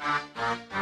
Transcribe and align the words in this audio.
Música 0.00 0.79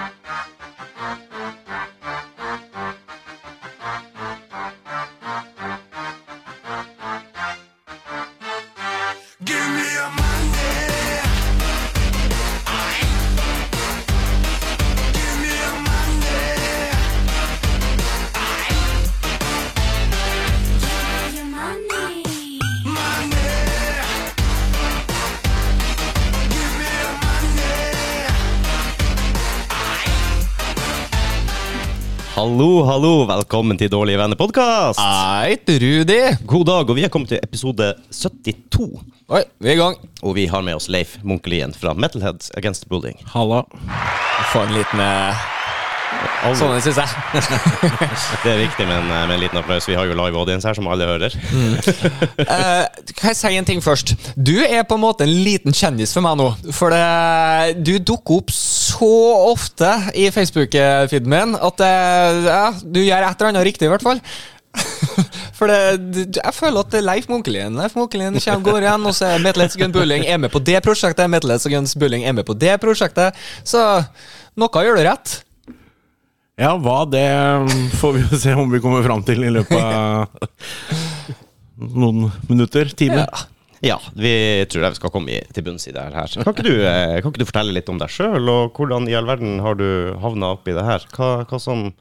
Hallo, 32.98 33.28
velkommen 33.30 33.78
til 33.78 33.92
Dårlige 33.92 34.18
venner-podkast. 34.18 34.98
Eit, 34.98 35.70
Rudi. 35.70 36.16
God 36.50 36.64
dag, 36.66 36.88
og 36.90 36.96
vi 36.98 37.04
er 37.06 37.12
kommet 37.14 37.30
til 37.30 37.38
episode 37.38 37.92
72. 38.10 38.88
Oi, 39.30 39.42
vi 39.62 39.70
er 39.70 39.76
i 39.76 39.78
gang. 39.78 40.00
Og 40.26 40.34
vi 40.34 40.48
har 40.50 40.64
med 40.66 40.74
oss 40.80 40.88
Leif 40.90 41.12
Munkelien 41.22 41.70
fra 41.78 41.92
Metalheads 41.94 42.50
Against 42.58 42.88
Bullying. 42.90 43.22
Halla. 43.36 43.62
Få 44.50 44.64
en 44.64 44.74
liten 44.74 45.04
eh, 45.04 45.46
Sånn 46.56 46.78
syns 46.80 46.98
jeg. 47.00 47.08
Det 48.44 48.50
er 48.52 48.60
viktig 48.62 48.86
med 48.86 48.94
en, 49.00 49.08
med 49.10 49.34
en 49.34 49.42
liten 49.42 49.60
applaus. 49.60 49.88
Vi 49.88 49.96
har 49.98 50.08
jo 50.08 50.16
live 50.16 50.38
audience 50.38 50.68
her, 50.68 50.76
som 50.78 50.88
alle 50.90 51.08
hører. 51.08 51.34
Eh, 52.48 52.84
kan 53.18 53.32
jeg 53.32 53.36
si 53.36 53.50
en 53.58 53.66
ting 53.66 53.80
først? 53.84 54.12
Du 54.34 54.54
er 54.62 54.84
på 54.88 54.96
en 54.96 55.02
måte 55.02 55.26
en 55.26 55.32
liten 55.44 55.74
kjendis 55.74 56.14
for 56.14 56.24
meg 56.24 56.38
nå. 56.40 56.46
For 56.74 56.94
det, 56.94 57.82
du 57.84 57.98
dukker 57.98 58.40
opp 58.40 58.52
så 58.54 59.10
ofte 59.50 59.90
i 60.16 60.28
Facebook-feeden 60.34 61.28
min 61.28 61.56
at 61.58 61.82
uh, 61.82 62.38
ja, 62.46 62.62
du 62.82 63.00
gjør 63.02 63.26
et 63.26 63.42
eller 63.42 63.50
annet 63.52 63.66
riktig, 63.68 63.88
i 63.88 63.92
hvert 63.92 64.06
fall. 64.06 64.22
For 65.58 65.70
det, 65.70 66.38
jeg 66.38 66.54
føler 66.54 66.84
at 66.84 66.92
det 66.92 67.00
er 67.00 67.06
Leif 67.08 67.26
Munkelien 67.30 67.74
Leif 67.80 67.96
Munkelien 67.98 68.36
kommer, 68.38 68.62
går 68.68 68.84
igjen, 68.84 69.06
og 69.10 69.16
så 69.16 69.32
er 69.32 69.42
Metalheads 69.42 69.78
Gun 69.80 69.94
Bulling 69.94 70.26
er 70.28 70.38
med 70.38 70.52
på 70.54 70.62
det 70.62 70.78
prosjektet. 70.86 71.26
Metalheads 71.30 71.66
Heads 71.66 71.72
Against 71.72 71.98
Bullying 71.98 72.26
er 72.28 72.36
med 72.36 72.46
på 72.46 72.54
det 72.54 72.76
prosjektet. 72.82 73.36
Så 73.66 73.82
noe 74.58 74.84
gjør 74.86 75.00
du 75.00 75.06
rett. 75.08 75.38
Ja, 76.58 76.72
hva 76.82 77.04
det 77.06 77.28
får 78.00 78.16
vi 78.16 78.24
jo 78.24 78.38
se 78.42 78.52
om 78.58 78.72
vi 78.72 78.80
kommer 78.82 79.04
fram 79.06 79.20
til 79.22 79.44
i 79.46 79.50
løpet 79.54 79.78
av 79.78 80.26
noen 81.78 82.32
minutter, 82.48 82.90
timer. 82.98 83.30
Ja, 83.78 84.00
vi 84.18 84.32
tror 84.66 84.82
jeg 84.82 84.96
vi 84.96 84.98
skal 84.98 85.12
komme 85.14 85.36
til 85.54 85.64
bunns 85.68 85.86
i 85.86 85.94
det 85.94 86.02
her. 86.02 86.32
Kan 86.34 86.50
ikke, 86.56 86.64
du, 86.66 86.72
eh, 86.82 87.20
kan 87.22 87.30
ikke 87.30 87.44
du 87.44 87.46
fortelle 87.46 87.76
litt 87.76 87.92
om 87.92 88.00
deg 88.00 88.10
sjøl, 88.10 88.50
og 88.50 88.74
hvordan 88.74 89.06
i 89.06 89.14
all 89.14 89.28
verden 89.28 89.62
har 89.62 89.78
du 89.78 89.86
havna 90.18 90.50
oppi 90.56 90.74
det 90.74 90.82
her? 90.82 91.06
Hva, 91.14 91.28
hva, 91.46 91.60
som, 91.62 91.92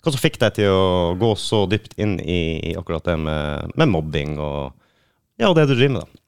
hva 0.00 0.14
som 0.14 0.22
fikk 0.22 0.40
deg 0.40 0.56
til 0.56 0.72
å 0.72 1.12
gå 1.20 1.34
så 1.36 1.66
dypt 1.68 1.98
inn 2.00 2.16
i, 2.24 2.40
i 2.70 2.72
akkurat 2.80 3.04
det 3.10 3.18
med, 3.20 3.76
med 3.76 3.92
mobbing 3.92 4.38
og 4.40 4.72
ja, 5.38 5.52
det 5.52 5.68
du 5.68 5.74
driver 5.76 5.98
med, 5.98 6.08
da? 6.08 6.24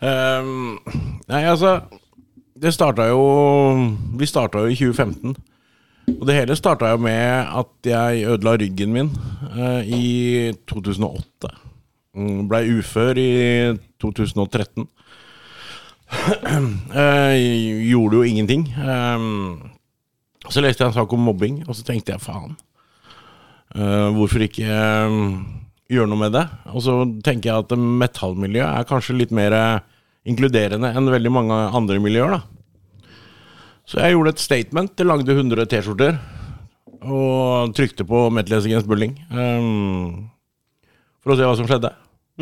Um, 0.00 0.78
nei, 1.26 1.40
altså 1.50 1.80
Det 2.54 2.70
starta 2.70 3.08
jo 3.10 3.24
Vi 4.14 4.26
starta 4.30 4.60
jo 4.62 4.70
i 4.70 4.76
2015. 4.78 5.34
Og 6.16 6.24
det 6.28 6.36
hele 6.38 6.56
starta 6.56 6.92
jo 6.92 7.00
med 7.04 7.48
at 7.60 7.88
jeg 7.88 8.28
ødela 8.32 8.56
ryggen 8.60 8.94
min 8.94 9.10
eh, 9.52 9.90
i 9.92 10.06
2008. 10.70 11.50
Mm, 12.16 12.46
Blei 12.50 12.64
ufør 12.78 13.20
i 13.20 13.32
2013. 14.00 14.88
Eh, 16.08 17.34
gjorde 17.90 18.16
jo 18.16 18.24
ingenting. 18.24 18.62
Ehm, 18.80 19.58
så 20.48 20.62
leste 20.64 20.80
jeg 20.80 20.88
en 20.88 20.96
sak 20.96 21.12
om 21.12 21.20
mobbing, 21.20 21.60
og 21.68 21.76
så 21.76 21.84
tenkte 21.84 22.14
jeg 22.14 22.24
faen. 22.24 22.54
Eh, 23.76 24.08
hvorfor 24.16 24.46
ikke 24.46 24.64
eh, 24.64 25.18
gjøre 25.92 26.08
noe 26.08 26.22
med 26.22 26.32
det? 26.32 26.46
Og 26.72 26.80
så 26.86 26.96
tenker 27.24 27.50
jeg 27.50 27.66
at 27.66 27.76
metallmiljøet 27.76 28.70
er 28.70 28.88
kanskje 28.88 29.18
litt 29.18 29.34
mer 29.36 29.56
eh, 29.56 29.84
inkluderende 30.32 30.94
enn 30.96 31.12
veldig 31.12 31.34
mange 31.34 31.60
andre 31.76 32.00
miljøer. 32.00 32.38
da. 32.38 32.57
Så 33.88 34.02
jeg 34.02 34.14
gjorde 34.14 34.34
et 34.34 34.42
statement. 34.42 34.92
Jeg 34.98 35.08
lagde 35.08 35.36
100 35.36 35.68
T-skjorter 35.72 36.18
og 37.08 37.74
trykte 37.78 38.04
på 38.04 38.26
Metal 38.34 38.58
Against 38.58 38.88
Bullying 38.90 39.14
ehm, 39.30 40.26
for 41.22 41.32
å 41.32 41.36
se 41.38 41.46
hva 41.46 41.54
som 41.56 41.68
skjedde. 41.68 41.92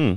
Mm. 0.00 0.16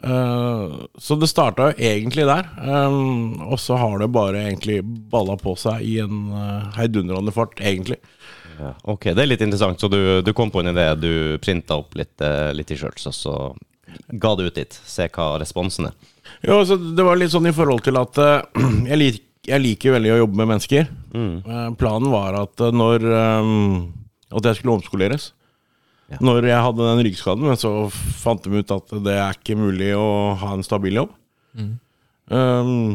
Uh, 0.00 0.86
så 0.96 1.16
det 1.20 1.28
starta 1.28 1.70
jo 1.70 1.88
egentlig 1.90 2.24
der. 2.28 2.48
Um, 2.56 3.40
og 3.50 3.60
så 3.60 3.76
har 3.76 3.98
det 4.00 4.08
bare 4.14 4.46
egentlig 4.46 4.80
balla 5.12 5.36
på 5.40 5.56
seg 5.60 5.84
i 5.84 5.98
en 6.00 6.30
uh, 6.32 6.70
heidundrende 6.78 7.34
fart, 7.36 7.60
egentlig. 7.60 8.00
Ja, 8.60 8.74
ok, 8.92 9.10
det 9.12 9.24
er 9.24 9.28
litt 9.28 9.44
interessant. 9.44 9.80
Så 9.80 9.90
du, 9.92 10.00
du 10.24 10.32
kom 10.36 10.52
på 10.52 10.62
en 10.62 10.72
idé, 10.72 10.86
du 10.96 11.12
printa 11.42 11.78
opp 11.80 11.94
litt, 11.96 12.16
eh, 12.20 12.50
litt 12.52 12.68
T-shirts, 12.68 13.06
og 13.08 13.16
så 13.16 13.34
ga 14.20 14.34
det 14.36 14.50
ut 14.50 14.58
dit. 14.60 14.76
Se 14.84 15.06
hva 15.08 15.32
responsen 15.40 15.88
er. 15.88 15.94
Jo, 16.44 16.60
så 16.68 16.76
Det 16.76 17.06
var 17.06 17.16
litt 17.16 17.32
sånn 17.32 17.48
i 17.48 17.56
forhold 17.56 17.84
til 17.86 17.96
at 18.00 18.20
uh, 18.20 18.64
jeg, 18.90 19.00
lik, 19.00 19.22
jeg 19.48 19.62
liker 19.62 19.94
veldig 19.96 20.14
å 20.14 20.20
jobbe 20.22 20.40
med 20.40 20.50
mennesker. 20.52 20.88
Mm. 21.14 21.76
planen 21.80 22.12
var 22.12 22.36
at 22.42 22.60
eh, 22.62 22.74
når 22.74 23.06
eh, 23.08 23.52
At 24.30 24.46
jeg 24.46 24.60
skulle 24.60 24.76
omskoleres. 24.78 25.32
Ja. 26.10 26.18
Når 26.22 26.46
jeg 26.46 26.62
hadde 26.66 26.86
den 26.86 27.04
ryggskaden, 27.06 27.46
men 27.46 27.58
så 27.58 27.70
fant 27.90 28.42
de 28.42 28.60
ut 28.62 28.72
at 28.74 28.92
det 29.02 29.14
er 29.14 29.34
ikke 29.38 29.56
mulig 29.58 29.92
å 29.94 30.34
ha 30.38 30.52
en 30.56 30.62
stabil 30.66 30.98
jobb. 30.98 31.12
Um, 32.30 32.94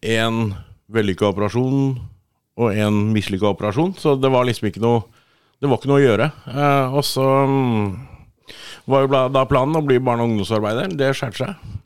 en 0.00 0.38
vellykka 0.92 1.30
operasjon 1.30 1.94
og 2.60 2.80
en 2.80 2.98
mislykka 3.12 3.50
operasjon, 3.50 3.94
så 4.00 4.14
det 4.20 4.30
var 4.32 4.48
liksom 4.48 4.68
ikke 4.70 4.84
noe 4.84 5.02
Det 5.60 5.68
var 5.70 5.80
ikke 5.80 5.88
noe 5.88 6.00
å 6.00 6.04
gjøre. 6.04 6.26
Uh, 6.44 6.96
og 6.98 7.04
så 7.08 7.24
um, 7.48 7.94
var 8.90 9.04
jo 9.04 9.22
da 9.32 9.44
planen 9.48 9.78
å 9.80 9.84
bli 9.86 9.96
barne- 9.96 10.24
og 10.24 10.32
ungdomsarbeider. 10.32 10.92
Det 10.96 11.12
skjærte 11.16 11.40
seg. 11.40 11.80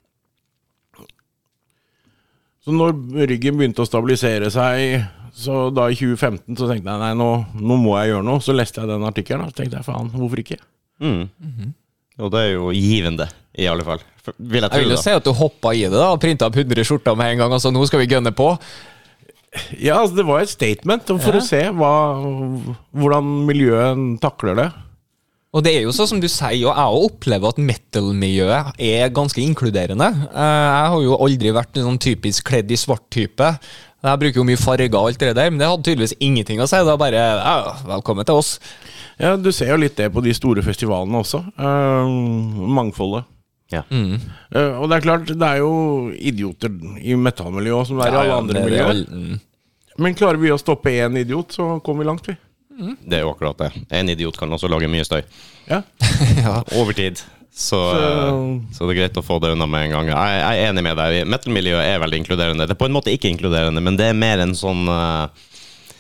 Så 2.69 2.75
når 2.77 2.99
ryggen 3.31 3.57
begynte 3.57 3.81
å 3.81 3.89
stabilisere 3.89 4.51
seg, 4.53 5.07
så 5.33 5.71
da 5.73 5.87
i 5.89 5.95
2015, 5.97 6.53
så 6.59 6.67
tenkte 6.69 6.93
jeg 6.93 7.01
nei, 7.01 7.15
nå, 7.17 7.29
nå 7.57 7.79
må 7.81 7.95
jeg 7.97 8.11
gjøre 8.11 8.27
noe. 8.29 8.43
Så 8.45 8.53
leste 8.53 8.83
jeg 8.83 8.91
den 8.91 9.07
artikkelen, 9.09 9.47
og 9.47 9.55
så 9.55 9.63
tenkte 9.63 9.79
jeg 9.81 9.87
faen, 9.87 10.11
hvorfor 10.13 10.43
ikke? 10.43 10.59
Mm. 11.01 11.71
Og 12.19 12.33
det 12.35 12.43
er 12.43 12.51
jo 12.59 12.69
givende, 12.77 13.29
i 13.57 13.69
alle 13.73 13.87
fall. 13.87 14.05
Vil 14.37 14.61
jeg 14.61 14.69
Jeg 14.75 14.85
vil 14.85 14.93
jo 14.93 15.01
si 15.01 15.15
at 15.17 15.25
du 15.25 15.33
hoppa 15.39 15.73
i 15.73 15.87
det 15.87 15.97
da 15.97 16.11
og 16.13 16.21
printa 16.21 16.51
opp 16.51 16.59
100 16.61 16.85
skjorter 16.85 17.17
med 17.17 17.33
en 17.33 17.41
gang. 17.41 17.55
Altså, 17.57 17.73
nå 17.73 17.87
skal 17.89 18.03
vi 18.03 18.11
gønne 18.13 18.35
på. 18.37 18.51
Ja, 19.81 20.03
altså, 20.03 20.19
det 20.19 20.27
var 20.29 20.43
et 20.45 20.53
statement 20.53 21.09
for 21.09 21.33
Ja. 21.33 21.41
å 21.41 21.47
se 21.49 21.63
hva, 21.73 21.95
hvordan 22.93 23.31
miljøet 23.49 24.21
takler 24.21 24.61
det. 24.61 24.69
Og 25.57 25.63
det 25.65 25.71
er 25.79 25.85
jo 25.87 25.93
sånn 25.97 26.11
som 26.11 26.19
du 26.21 26.27
sier, 26.29 26.67
og 26.69 26.77
jeg 26.77 27.05
opplever 27.09 27.49
at 27.55 27.61
metal-miljøet 27.63 28.75
er 28.85 29.09
ganske 29.17 29.41
inkluderende. 29.41 30.09
Eh, 30.29 30.65
Jeg 30.69 30.91
har 30.93 31.03
jo 31.07 31.17
aldri 31.25 31.53
vært 31.57 31.79
en 31.81 31.87
sånn 31.89 32.01
typisk 32.05 32.45
kledd 32.51 32.71
i 32.71 32.77
svart 32.77 33.07
type. 33.11 33.49
Jeg 34.05 34.21
bruker 34.21 34.39
jo 34.43 34.45
mye 34.47 34.61
farger 34.61 34.93
og 34.93 35.09
alt 35.09 35.19
det 35.25 35.33
der, 35.35 35.49
men 35.51 35.59
det 35.59 35.67
hadde 35.71 35.87
tydeligvis 35.89 36.15
ingenting 36.21 36.61
å 36.61 36.69
si. 36.69 36.77
Det 36.77 36.87
var 36.93 37.01
bare 37.01 37.23
ja, 37.41 37.57
velkommen 37.89 38.29
til 38.29 38.37
oss. 38.43 38.59
Ja, 39.19 39.33
Du 39.41 39.49
ser 39.51 39.73
jo 39.73 39.81
litt 39.81 39.97
det 39.97 40.13
på 40.15 40.21
de 40.23 40.35
store 40.37 40.63
festivalene 40.63 41.19
også. 41.25 41.41
Uh, 41.59 42.07
mangfoldet. 42.77 43.25
Ja. 43.73 43.83
Eh, 43.91 44.77
og 44.81 44.87
det 44.89 44.97
er 45.01 45.05
klart, 45.05 45.27
det 45.33 45.49
er 45.49 45.59
jo 45.65 45.73
idioter 46.13 46.71
i 47.05 47.17
metallmiljøet 47.21 47.89
som 47.91 47.99
det 47.99 48.07
er 48.07 48.15
i 48.15 48.21
alle 48.23 48.37
andre 48.45 48.63
miljøer. 48.69 49.03
mm. 49.09 49.41
Men 49.99 50.15
klarer 50.15 50.39
vi 50.39 50.53
å 50.55 50.61
stoppe 50.61 50.93
én 50.95 51.17
idiot, 51.19 51.57
så 51.57 51.81
kommer 51.83 52.05
vi 52.05 52.07
langt, 52.13 52.29
vi. 52.31 52.37
Det 52.79 53.19
er 53.19 53.25
jo 53.25 53.33
akkurat 53.35 53.59
det. 53.59 53.71
En 53.91 54.09
idiot 54.13 54.37
kan 54.39 54.53
også 54.55 54.69
lage 54.71 54.89
mye 54.91 55.05
støy. 55.07 55.23
Ja. 55.69 55.83
Over 56.79 56.95
tid. 56.97 57.19
Så, 57.53 57.77
Så- 57.93 58.61
så 58.77 58.87
det 58.87 58.95
er 58.95 58.99
greit 59.01 59.17
å 59.19 59.23
få 59.27 59.41
det 59.43 59.51
unna 59.53 59.67
med 59.67 59.89
en 59.89 59.91
gang. 59.97 60.07
Jeg, 60.13 60.37
jeg 60.41 60.63
er 60.63 60.71
enig 60.71 60.83
med 60.87 60.97
deg. 60.97 61.17
Metal-miljøet 61.27 61.85
er 61.91 61.99
veldig 61.99 62.21
inkluderende. 62.23 62.67
Det 62.71 62.77
er 62.77 62.81
på 62.81 62.87
en 62.87 62.95
måte 62.95 63.11
ikke 63.13 63.29
inkluderende, 63.33 63.83
men 63.83 63.97
det 63.99 64.07
er 64.13 64.15
mer 64.17 64.39
en 64.45 64.55
sånn 64.57 64.87
eh, 64.89 65.27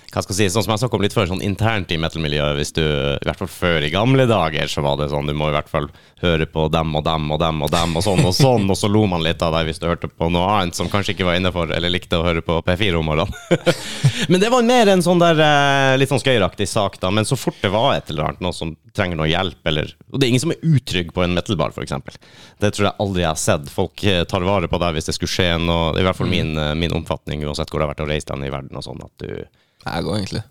hva 0.09 0.23
skal 0.25 0.33
jeg 0.33 0.49
si, 0.49 0.53
sånn 0.55 0.65
som 0.65 0.73
jeg 0.73 0.81
snakka 0.81 0.97
om 0.97 1.03
litt 1.05 1.13
før, 1.13 1.27
sånn 1.29 1.43
internt 1.45 1.91
i 1.93 1.99
metal-miljøet. 2.01 2.57
Hvis 2.57 2.73
du, 2.79 2.81
i 2.83 3.27
hvert 3.29 3.41
fall 3.43 3.51
før 3.53 3.85
i 3.85 3.91
gamle 3.93 4.25
dager, 4.31 4.71
så 4.73 4.81
var 4.85 4.97
det 4.97 5.11
sånn 5.13 5.29
du 5.29 5.35
må 5.37 5.51
i 5.51 5.55
hvert 5.57 5.69
fall 5.69 5.91
høre 6.23 6.47
på 6.49 6.65
dem 6.73 6.95
og 6.97 7.05
dem 7.05 7.27
og 7.35 7.41
dem 7.43 7.61
og 7.67 7.71
dem 7.75 7.93
og 7.99 8.05
sånn 8.07 8.25
og 8.25 8.33
sånn, 8.35 8.65
og 8.73 8.79
så 8.81 8.89
lo 8.89 9.05
man 9.11 9.23
litt 9.23 9.43
av 9.45 9.53
deg 9.55 9.69
hvis 9.69 9.83
du 9.83 9.85
hørte 9.87 10.09
på 10.09 10.31
noe 10.33 10.49
annet 10.57 10.79
som 10.79 10.89
kanskje 10.89 11.13
ikke 11.13 11.29
var 11.29 11.37
innafor, 11.37 11.75
eller 11.77 11.93
likte 11.93 12.17
å 12.17 12.25
høre 12.25 12.41
på 12.45 12.57
P4 12.65 12.97
om 12.97 13.05
morgenen. 13.05 13.77
Men 14.33 14.41
det 14.41 14.51
var 14.55 14.65
mer 14.65 14.95
en 14.95 15.05
sånn 15.05 15.21
der 15.21 15.45
eh, 15.45 15.99
litt 16.01 16.09
sånn 16.11 16.25
skøyeraktig 16.25 16.71
sak, 16.73 16.97
da. 17.05 17.13
Men 17.13 17.29
så 17.29 17.37
fort 17.37 17.61
det 17.61 17.73
var 17.77 17.99
et 17.99 18.09
eller 18.09 18.31
annet, 18.31 18.43
noe 18.49 18.57
som 18.57 18.73
trenger 18.97 19.21
noe 19.21 19.29
hjelp, 19.29 19.61
eller 19.69 19.93
Og 20.09 20.17
det 20.19 20.27
er 20.27 20.33
ingen 20.33 20.43
som 20.47 20.57
er 20.57 20.65
utrygg 20.65 21.13
på 21.13 21.23
en 21.23 21.37
metal-bar, 21.37 21.77
f.eks. 21.77 22.19
Det 22.65 22.73
tror 22.73 22.89
jeg 22.89 23.01
aldri 23.05 23.27
jeg 23.27 23.31
har 23.35 23.45
sett. 23.45 23.69
Folk 23.77 24.09
eh, 24.09 24.25
tar 24.25 24.49
vare 24.49 24.73
på 24.73 24.81
deg 24.81 24.97
hvis 24.97 25.13
det 25.13 25.19
skulle 25.21 25.37
skje 25.37 25.53
noe. 25.61 25.93
I 26.01 26.09
hvert 26.09 26.17
fall 26.17 26.33
min, 26.33 26.57
eh, 26.57 26.75
min 26.81 26.97
omfatning, 26.97 27.45
uansett 27.45 27.69
hvor 27.69 27.83
det 27.83 27.91
har 27.91 27.93
vært 27.93 28.07
og 28.09 28.13
reist 28.15 28.33
hen 28.33 28.49
i 28.49 28.53
verden 28.57 28.81
og 28.81 28.89
sånn, 28.89 29.05
at 29.05 29.27
du 29.29 29.58
Jeg 29.85 30.05
òg, 30.05 30.15
egentlig. 30.17 30.43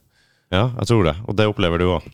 Ja, 0.54 0.70
jeg 0.80 0.90
tror 0.92 1.10
det. 1.10 1.16
Og 1.28 1.38
det 1.38 1.50
opplever 1.50 1.82
du 1.82 1.90
òg. 1.98 2.08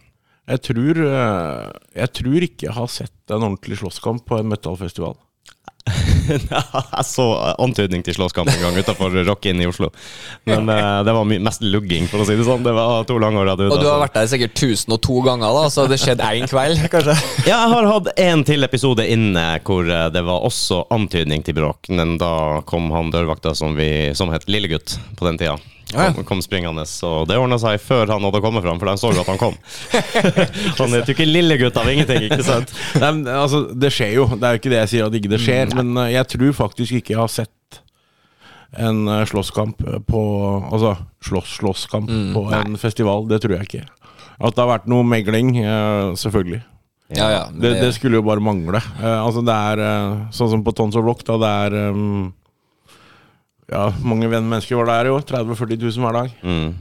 Jeg 0.49 0.59
tror, 0.65 0.97
eh, 1.07 1.67
jeg 1.95 2.13
tror 2.19 2.47
ikke 2.47 2.67
jeg 2.67 2.75
har 2.75 2.89
sett 2.91 3.31
en 3.31 3.45
ordentlig 3.45 3.79
slåsskamp 3.79 4.25
på 4.27 4.41
en 4.41 4.49
metallfestival. 4.51 5.15
jeg 6.31 7.03
så 7.03 7.25
antydning 7.59 8.03
til 8.05 8.15
slåsskamp 8.15 8.47
en 8.47 8.61
gang 8.61 8.77
utenfor 8.79 9.15
Rock 9.27 9.49
Inn 9.51 9.59
i 9.59 9.67
Oslo. 9.67 9.89
Men 10.47 10.69
uh, 10.71 11.01
det 11.03 11.15
var 11.15 11.27
my 11.27 11.39
mest 11.43 11.63
lugging, 11.65 12.07
for 12.11 12.23
å 12.23 12.27
si 12.27 12.37
det 12.39 12.45
sånn. 12.47 12.63
Det 12.63 12.71
var 12.75 13.03
to 13.07 13.17
langhåra 13.19 13.57
duder. 13.59 13.75
Og 13.75 13.83
du 13.83 13.89
har 13.89 13.99
vært 14.03 14.15
der 14.15 14.29
sikkert 14.31 14.55
1002 14.55 15.19
ganger, 15.27 15.57
da, 15.57 15.65
så 15.73 15.85
det 15.91 15.99
skjedde 16.01 16.29
én 16.39 16.47
kveld, 16.49 16.85
kanskje? 16.93 17.17
Ja, 17.49 17.57
jeg 17.65 17.73
har 17.75 17.89
hatt 17.89 18.09
en 18.23 18.45
til 18.47 18.67
episode 18.67 19.05
inne 19.11 19.45
hvor 19.67 19.87
eh, 19.87 20.07
det 20.15 20.23
var 20.23 20.47
også 20.47 20.85
antydning 20.93 21.43
til 21.43 21.59
bråk. 21.59 21.91
Men 21.91 22.15
da 22.21 22.63
kom 22.69 22.87
han 22.95 23.11
dørvakta 23.13 23.55
som, 23.59 23.75
vi, 23.79 24.13
som 24.15 24.31
het 24.31 24.47
Lillegutt 24.51 24.97
på 25.19 25.27
den 25.27 25.41
tida. 25.41 25.59
Kom, 25.93 26.23
kom 26.27 26.41
springende, 26.43 26.85
og 27.07 27.27
det 27.29 27.37
ordna 27.39 27.59
seg 27.61 27.81
før 27.83 28.11
han 28.15 28.25
hadde 28.27 28.41
kommet 28.43 28.65
fram, 28.65 28.79
for 28.81 28.89
de 28.89 28.95
så 28.99 29.11
jo 29.13 29.23
at 29.23 29.31
han 29.31 29.41
kom. 29.41 29.57
han 30.79 30.95
er 30.95 31.03
jo 31.03 31.15
ikke 31.15 31.27
lillegutt 31.29 31.77
av 31.79 31.89
ingenting, 31.91 32.27
ikke 32.29 32.45
sant? 32.45 32.73
Nei, 32.97 33.11
men, 33.19 33.23
altså, 33.29 33.63
det 33.71 33.93
skjer 33.93 34.15
jo. 34.17 34.27
Det 34.33 34.47
er 34.47 34.57
jo 34.57 34.63
ikke 34.63 34.73
det 34.73 34.81
jeg 34.81 34.93
sier 34.93 35.07
at 35.07 35.17
ikke 35.19 35.33
det 35.33 35.41
skjer. 35.43 35.73
Men 35.79 35.93
uh, 35.99 36.09
jeg 36.11 36.29
tror 36.35 36.59
faktisk 36.63 36.99
ikke 36.99 37.15
jeg 37.15 37.21
har 37.21 37.31
sett 37.31 37.81
en 38.73 39.05
uh, 39.05 39.21
slåsskamp 39.29 39.83
på 40.09 40.21
Altså 40.73 40.95
slåss-slåsskamp 41.23 42.09
på 42.33 42.45
en 42.57 42.77
festival. 42.81 43.27
Det 43.29 43.43
tror 43.43 43.57
jeg 43.59 43.69
ikke. 43.69 43.87
At 44.43 44.55
det 44.55 44.63
har 44.63 44.71
vært 44.75 44.89
noe 44.91 45.05
megling, 45.07 45.55
uh, 45.61 46.13
selvfølgelig. 46.19 46.63
Ja, 47.15 47.31
ja. 47.31 47.43
det, 47.53 47.69
Det, 47.69 47.81
det 47.81 47.93
skulle 47.93 48.19
jo 48.19 48.25
bare 48.25 48.43
mangle. 48.43 48.77
Eh, 48.77 49.19
altså 49.25 49.43
det 49.45 49.53
er 49.53 49.81
eh, 49.83 50.23
sånn 50.33 50.51
som 50.53 50.63
på 50.65 50.73
Tons 50.75 50.97
of 50.97 51.05
Rock, 51.05 51.23
da 51.27 51.37
det 51.41 51.51
er 51.67 51.91
um, 51.93 52.31
Ja, 53.73 53.87
mange 54.05 54.29
mennesker 54.29 54.77
var 54.79 54.91
der 54.91 55.09
i 55.09 55.13
år. 55.13 55.25
30 55.25 55.55
000-40 55.57 55.87
000 55.89 56.05
hver 56.05 56.19
dag. 56.19 56.35
Mm. 56.45 56.75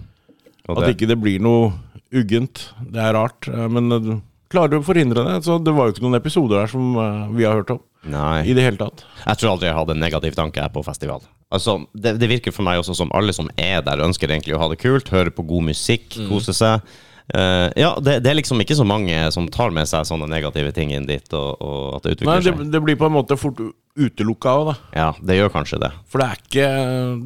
At 0.72 0.90
ikke 0.92 1.08
det 1.10 1.18
blir 1.20 1.42
noe 1.42 1.72
uggent, 2.12 2.68
det 2.92 3.00
er 3.00 3.16
rart. 3.16 3.48
eh, 3.48 3.68
men 3.72 4.20
klarer 4.52 4.74
du 4.74 4.80
å 4.80 4.84
forhindre 4.86 5.24
det. 5.26 5.38
Så 5.46 5.56
det 5.62 5.74
var 5.74 5.88
jo 5.88 5.96
ikke 5.96 6.04
noen 6.04 6.20
episoder 6.20 6.62
der 6.62 6.72
som 6.72 6.96
eh, 7.00 7.22
vi 7.38 7.46
har 7.48 7.56
hørt 7.58 7.72
om 7.74 7.80
nei. 8.12 8.42
i 8.44 8.56
det 8.56 8.66
hele 8.66 8.80
tatt. 8.80 9.06
Jeg 9.24 9.40
tror 9.40 9.54
aldri 9.54 9.70
jeg 9.70 9.78
hadde 9.78 9.96
en 9.96 10.04
negativ 10.04 10.36
tanke 10.38 10.66
på 10.74 10.84
festival. 10.86 11.24
Altså, 11.52 11.78
det, 11.92 12.16
det 12.20 12.30
virker 12.30 12.54
for 12.54 12.64
meg 12.66 12.80
også 12.80 12.96
som 12.96 13.12
alle 13.16 13.34
som 13.36 13.50
er 13.60 13.82
der, 13.84 14.04
ønsker 14.04 14.30
egentlig 14.30 14.56
å 14.56 14.62
ha 14.62 14.70
det 14.72 14.80
kult, 14.80 15.12
høre 15.12 15.32
på 15.34 15.44
god 15.48 15.72
musikk, 15.72 16.16
kose 16.30 16.54
seg. 16.56 16.84
Eh, 17.30 17.68
ja, 17.78 17.92
det, 18.02 18.18
det 18.24 18.32
er 18.32 18.38
liksom 18.40 18.60
ikke 18.64 18.76
så 18.76 18.84
mange 18.88 19.14
som 19.34 19.46
tar 19.52 19.70
med 19.74 19.88
seg 19.88 20.04
sånne 20.08 20.26
negative 20.30 20.72
ting 20.74 20.90
inn 20.96 21.06
dit, 21.08 21.26
og, 21.36 21.62
og 21.62 21.96
at 21.96 22.06
det 22.06 22.16
utvikler 22.16 22.32
Nei, 22.32 22.42
det, 22.42 22.54
seg. 22.56 22.72
det 22.74 22.82
blir 22.84 22.98
på 23.00 23.08
en 23.08 23.14
måte 23.14 23.38
fort 23.40 23.62
utelukka 23.96 24.56
òg, 24.58 24.70
da. 24.72 24.74
Ja, 24.96 25.08
det 25.22 25.38
gjør 25.38 25.52
kanskje 25.54 25.80
det. 25.84 25.92
For 26.10 26.22
det 26.22 26.28
er, 26.28 26.42
ikke, 26.42 26.68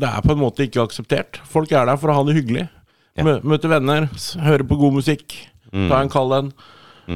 det 0.03 0.13
er 0.13 0.25
på 0.27 0.35
en 0.37 0.43
måte 0.43 0.67
ikke 0.67 0.85
akseptert. 0.85 1.41
Folk 1.49 1.73
er 1.73 1.89
der 1.89 2.01
for 2.03 2.13
å 2.13 2.19
ha 2.19 2.25
det 2.29 2.37
hyggelig. 2.39 2.67
Ja. 3.17 3.25
Møte 3.47 3.71
venner, 3.73 4.09
høre 4.45 4.67
på 4.69 4.77
god 4.81 4.99
musikk, 4.99 5.39
ta 5.73 6.03
en 6.03 6.13
kald 6.13 6.35
en. 6.37 6.51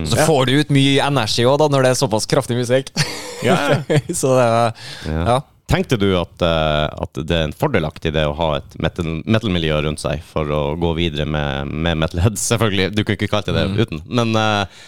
Så 0.06 0.22
får 0.22 0.46
du 0.46 0.52
ut 0.62 0.70
mye 0.72 1.02
energi 1.02 1.44
òg, 1.50 1.58
da, 1.60 1.66
når 1.72 1.84
det 1.84 1.90
er 1.92 1.98
såpass 1.98 2.28
kraftig 2.30 2.56
musikk. 2.60 2.92
Ja, 3.44 3.56
ja. 3.74 3.98
så 4.20 4.36
det 4.38 4.46
er 4.46 4.84
Ja. 5.10 5.24
Ja. 5.34 5.38
Tenkte 5.70 5.96
du 6.00 6.08
at, 6.18 6.42
eh, 6.42 6.86
at 7.04 7.18
det 7.22 7.36
er 7.36 7.44
en 7.46 7.54
fordelaktig 7.54 8.10
det 8.16 8.24
å 8.26 8.34
ha 8.34 8.48
et 8.58 8.72
metal- 8.82 9.20
metal-miljø 9.22 9.76
rundt 9.86 10.02
seg 10.02 10.22
for 10.26 10.50
å 10.50 10.62
gå 10.80 10.94
videre 10.98 11.28
med, 11.30 11.70
med 11.70 12.00
metalheads? 12.02 12.42
Selvfølgelig, 12.50 12.90
du 12.96 13.04
kunne 13.04 13.18
ikke 13.20 13.30
kalt 13.30 13.50
det 13.50 13.54
det 13.54 13.86
uten. 13.86 14.02
Men, 14.10 14.34
eh, 14.34 14.80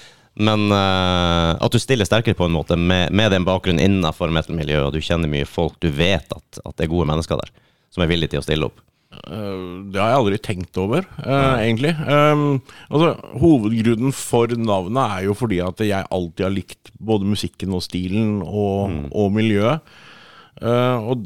men 0.43 0.67
eh, 0.75 1.51
at 1.55 1.75
du 1.75 1.79
stiller 1.79 2.09
sterkere 2.09 2.39
på 2.39 2.49
en 2.49 2.57
måte 2.57 2.79
med, 2.79 3.15
med 3.15 3.31
den 3.35 3.47
bakgrunnen 3.47 3.83
innenfor 3.85 4.35
metal-miljøet, 4.35 4.89
og 4.89 4.97
du 4.97 5.05
kjenner 5.05 5.31
mye 5.31 5.47
folk, 5.47 5.79
du 5.85 5.93
vet 5.95 6.35
at, 6.35 6.65
at 6.65 6.75
det 6.75 6.89
er 6.89 6.95
gode 6.95 7.11
mennesker 7.13 7.39
der 7.39 7.53
som 7.93 8.03
er 8.03 8.11
villige 8.11 8.33
til 8.33 8.41
å 8.41 8.47
stille 8.47 8.67
opp. 8.71 8.81
Det 9.13 10.01
har 10.01 10.09
jeg 10.09 10.19
aldri 10.23 10.39
tenkt 10.41 10.79
over, 10.81 11.05
uh, 11.21 11.59
egentlig. 11.61 11.91
Um, 12.09 12.63
altså, 12.89 13.11
hovedgrunnen 13.43 14.15
for 14.17 14.55
navnet 14.57 15.03
er 15.19 15.27
jo 15.27 15.35
fordi 15.37 15.59
at 15.61 15.83
jeg 15.85 16.09
alltid 16.17 16.47
har 16.47 16.55
likt 16.55 16.89
både 16.97 17.29
musikken 17.29 17.77
og 17.77 17.85
stilen 17.85 18.39
og, 18.41 19.13
og 19.13 19.29
miljøet. 19.37 19.85
Eh, 20.61 21.09
og 21.13 21.25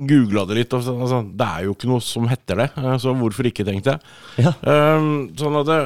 googla 0.00 0.46
det 0.48 0.56
litt, 0.56 0.74
og 0.76 0.84
så, 0.84 0.94
altså, 0.94 1.20
det 1.36 1.46
er 1.46 1.66
jo 1.66 1.74
ikke 1.74 1.90
noe 1.90 2.04
som 2.04 2.28
heter 2.30 2.62
det, 2.62 2.68
eh, 2.80 2.96
så 3.02 3.14
hvorfor 3.16 3.48
ikke, 3.50 3.66
tenkte 3.68 3.96
jeg. 3.96 4.46
Ja. 4.46 4.54
Um, 4.64 5.28
sånn 5.38 5.58
at 5.60 5.68
det, 5.68 5.80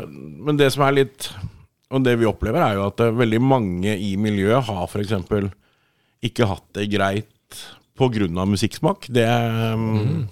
men 0.47 0.61
det 0.61 0.71
som 0.75 0.85
er 0.87 1.01
litt 1.03 1.31
Og 1.95 2.03
det 2.03 2.15
vi 2.19 2.27
opplever, 2.27 2.59
er 2.59 2.79
jo 2.79 2.87
at 2.89 3.01
eh, 3.05 3.13
veldig 3.15 3.39
mange 3.45 3.93
i 3.95 4.15
miljøet 4.19 4.67
har 4.67 4.87
f.eks. 4.89 5.13
ikke 6.27 6.49
hatt 6.51 6.65
det 6.75 6.89
greit 6.91 7.61
pga. 7.95 8.47
musikksmak. 8.49 9.07
Det 9.15 9.29
um, 9.77 10.25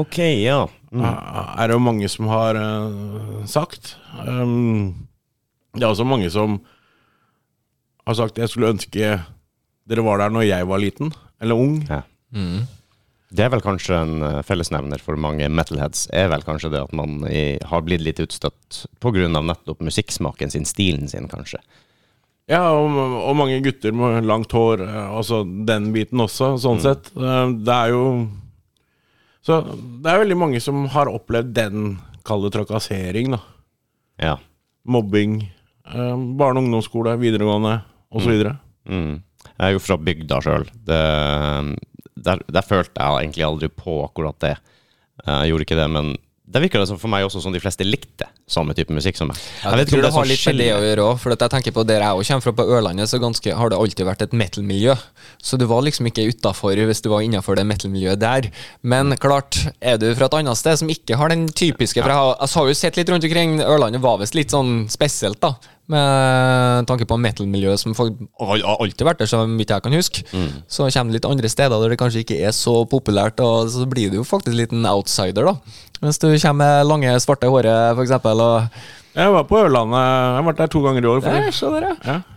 Ok, 0.00 0.18
ja. 0.40 0.64
er 0.94 1.68
det 1.68 1.74
jo 1.76 1.82
mange 1.82 2.08
som 2.08 2.30
har 2.30 2.56
uh, 2.56 3.44
sagt. 3.46 3.96
Um, 4.26 5.06
det 5.74 5.84
er 5.84 5.92
også 5.92 6.06
mange 6.08 6.30
som 6.30 6.56
har 8.06 8.16
sagt 8.16 8.38
jeg 8.38 8.48
skulle 8.48 8.72
ønske 8.74 9.18
dere 9.88 10.04
var 10.06 10.18
der 10.22 10.32
når 10.32 10.46
jeg 10.48 10.66
var 10.70 10.78
liten, 10.82 11.12
eller 11.42 11.54
ung. 11.60 11.82
ja. 11.90 12.02
Det 13.34 13.42
er 13.42 13.50
vel 13.50 13.62
kanskje 13.64 13.96
en 13.98 14.22
eh, 14.22 14.42
fellesnevner 14.46 15.00
for 15.02 15.18
mange 15.18 15.48
metalheads, 15.50 16.04
er 16.14 16.28
vel 16.30 16.44
kanskje 16.46 16.68
det 16.70 16.82
at 16.84 16.92
man 16.94 17.16
i, 17.26 17.56
har 17.66 17.82
blitt 17.82 18.04
litt 18.06 18.20
utstøtt 18.22 18.84
pga. 19.02 19.26
nettopp 19.42 19.80
musikksmaken 19.82 20.52
sin, 20.54 20.64
stilen 20.64 21.08
sin, 21.10 21.26
kanskje. 21.28 21.58
Ja, 22.46 22.60
og, 22.76 22.94
og 22.94 23.34
mange 23.40 23.56
gutter 23.64 23.90
med 23.96 24.26
langt 24.28 24.52
hår, 24.54 24.84
eh, 24.86 25.08
altså 25.18 25.42
den 25.66 25.90
biten 25.96 26.22
også, 26.22 26.52
sånn 26.62 26.78
sett. 26.84 27.10
Eh, 27.16 27.50
Det 27.66 27.74
er 27.74 27.90
jo 27.96 28.04
Så 29.42 29.58
det 30.04 30.12
er 30.12 30.22
veldig 30.22 30.38
mange 30.38 30.60
som 30.62 30.86
har 30.94 31.10
opplevd 31.10 31.50
den 31.58 31.98
kalde 32.24 32.52
trakassering, 32.54 33.34
da. 33.34 33.40
Ja. 34.22 34.36
Mobbing. 34.86 35.40
Barne- 35.84 36.60
og 36.60 36.62
ungdomsskole, 36.68 37.18
videregående 37.20 37.80
osv. 38.14 38.46
Mm. 38.88 39.18
Jeg 39.54 39.66
er 39.66 39.76
jo 39.76 39.82
fra 39.82 39.98
bygda 40.00 40.40
sjøl. 40.44 40.68
Der, 40.84 42.44
der 42.46 42.66
følte 42.66 42.98
jeg 42.98 43.26
egentlig 43.26 43.46
aldri 43.46 43.70
på 43.70 44.00
akkurat 44.08 44.38
det. 44.42 44.54
Jeg 45.24 45.52
gjorde 45.52 45.66
ikke 45.68 45.78
det, 45.78 45.90
men 45.94 46.14
det 46.44 46.60
virker 46.60 46.82
det 46.82 46.86
som 46.90 46.98
for 47.00 47.08
meg 47.08 47.24
også 47.24 47.40
som 47.40 47.54
de 47.54 47.60
fleste 47.62 47.86
likte 47.86 48.26
samme 48.50 48.74
type 48.76 48.92
musikk 48.92 49.16
som 49.16 49.30
meg. 49.30 49.38
Jeg, 49.40 49.64
Jeg 49.64 49.80
vet 49.80 49.88
ikke 49.88 49.96
om 49.96 50.02
det, 50.02 50.08
det 50.10 50.18
har 50.18 50.28
litt 50.28 50.42
med 50.44 50.58
det 50.60 50.66
å 50.74 50.82
gjøre 50.84 51.06
òg. 51.06 51.20
For 51.22 51.32
jeg 51.32 51.52
tenker 51.54 51.74
på 51.74 51.84
Der 51.88 52.04
jeg 52.04 52.18
også 52.20 52.34
kommer 52.34 52.44
fra, 52.44 52.52
på 52.58 52.66
Ørlandet, 52.76 53.10
så 53.10 53.20
ganske, 53.22 53.54
har 53.56 53.72
det 53.72 53.78
alltid 53.80 54.06
vært 54.06 54.24
et 54.26 54.36
metal-miljø. 54.36 54.96
Så 55.40 55.56
du 55.58 55.64
var 55.70 55.86
liksom 55.86 56.10
ikke 56.10 56.26
utafor 56.28 56.82
hvis 56.90 57.00
du 57.00 57.08
var 57.10 57.24
innafor 57.24 57.56
det 57.56 57.64
metal-miljøet 57.70 58.20
der. 58.20 58.50
Men 58.84 59.16
klart, 59.16 59.62
er 59.80 59.96
du 59.98 60.10
fra 60.12 60.28
et 60.28 60.36
annet 60.42 60.60
sted 60.60 60.82
som 60.82 60.92
ikke 60.92 61.16
har 61.16 61.32
den 61.32 61.48
typiske 61.48 62.04
For 62.04 62.12
jeg 62.12 62.20
har, 62.20 62.36
jeg 62.44 62.54
har 62.60 62.68
jo 62.68 62.76
sett 62.82 63.00
litt 63.00 63.14
rundt 63.14 63.24
omkring. 63.30 63.56
Ørlandet 63.64 64.04
var 64.04 64.20
visst 64.20 64.36
litt 64.36 64.52
sånn 64.52 64.84
spesielt, 64.92 65.40
da. 65.40 65.54
Med 65.92 66.86
tanke 66.88 67.04
på 67.04 67.18
metal-miljøet 67.20 67.82
som 67.82 67.92
folk 67.96 68.16
har 68.40 68.62
har 68.64 68.78
alltid 68.80 69.04
vært 69.04 69.18
der, 69.20 69.28
så 69.28 69.42
vidt 69.44 69.68
jeg 69.74 69.84
kan 69.84 69.92
huske. 69.92 70.22
Så 70.66 70.86
kommer 70.88 71.12
det 71.12 71.18
litt 71.18 71.28
andre 71.28 71.50
steder 71.52 71.82
der 71.82 71.92
det 71.92 71.98
kanskje 72.00 72.22
ikke 72.24 72.38
er 72.40 72.54
så 72.56 72.86
populært, 72.88 73.40
og 73.44 73.68
så 73.68 73.84
blir 73.90 74.08
du 74.12 74.16
jo 74.22 74.24
faktisk 74.24 74.56
litt 74.56 74.72
en 74.72 74.86
outsider, 74.88 75.44
da. 75.44 75.56
Hvis 76.00 76.18
du 76.22 76.30
kommer 76.32 76.64
med 76.64 76.88
lange, 76.88 77.12
svarte 77.20 77.50
håret, 77.52 77.94
for 77.96 78.02
eksempel, 78.06 78.40
og 78.40 78.68
Jeg 79.14 79.30
var 79.30 79.44
på 79.46 79.60
Ørlandet. 79.60 80.00
Jeg 80.00 80.38
har 80.40 80.46
vært 80.48 80.62
der 80.64 80.72
to 80.72 80.80
ganger 80.82 81.04
i 81.04 81.06
år. 81.12 81.20
Der, 81.20 81.50
For, 81.52 81.76
dere. 81.76 81.92
der, 82.02 82.08
ja. 82.12 82.33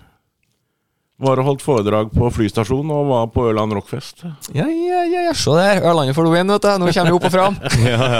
Var 1.17 1.39
og 1.41 1.47
holdt 1.47 1.63
foredrag 1.65 2.11
på 2.13 2.27
flystasjonen 2.29 2.91
og 2.93 3.07
var 3.09 3.29
på 3.33 3.47
Ørland 3.49 3.73
Rockfest. 3.73 4.19
Ja, 4.53 4.67
ja, 4.69 4.99
ja, 5.09 5.23
ja. 5.25 5.31
Se 5.33 5.55
der. 5.57 5.79
Ørlandet 5.81 6.13
får 6.13 6.27
du 6.27 6.35
inn, 6.37 6.51
vet 6.53 6.61
du. 6.61 6.67
Nå 6.77 6.91
kommer 6.93 7.09
vi 7.09 7.15
opp 7.17 7.25
og 7.25 7.33
fram. 7.33 7.57
Ja, 7.87 7.95
ja, 7.97 8.19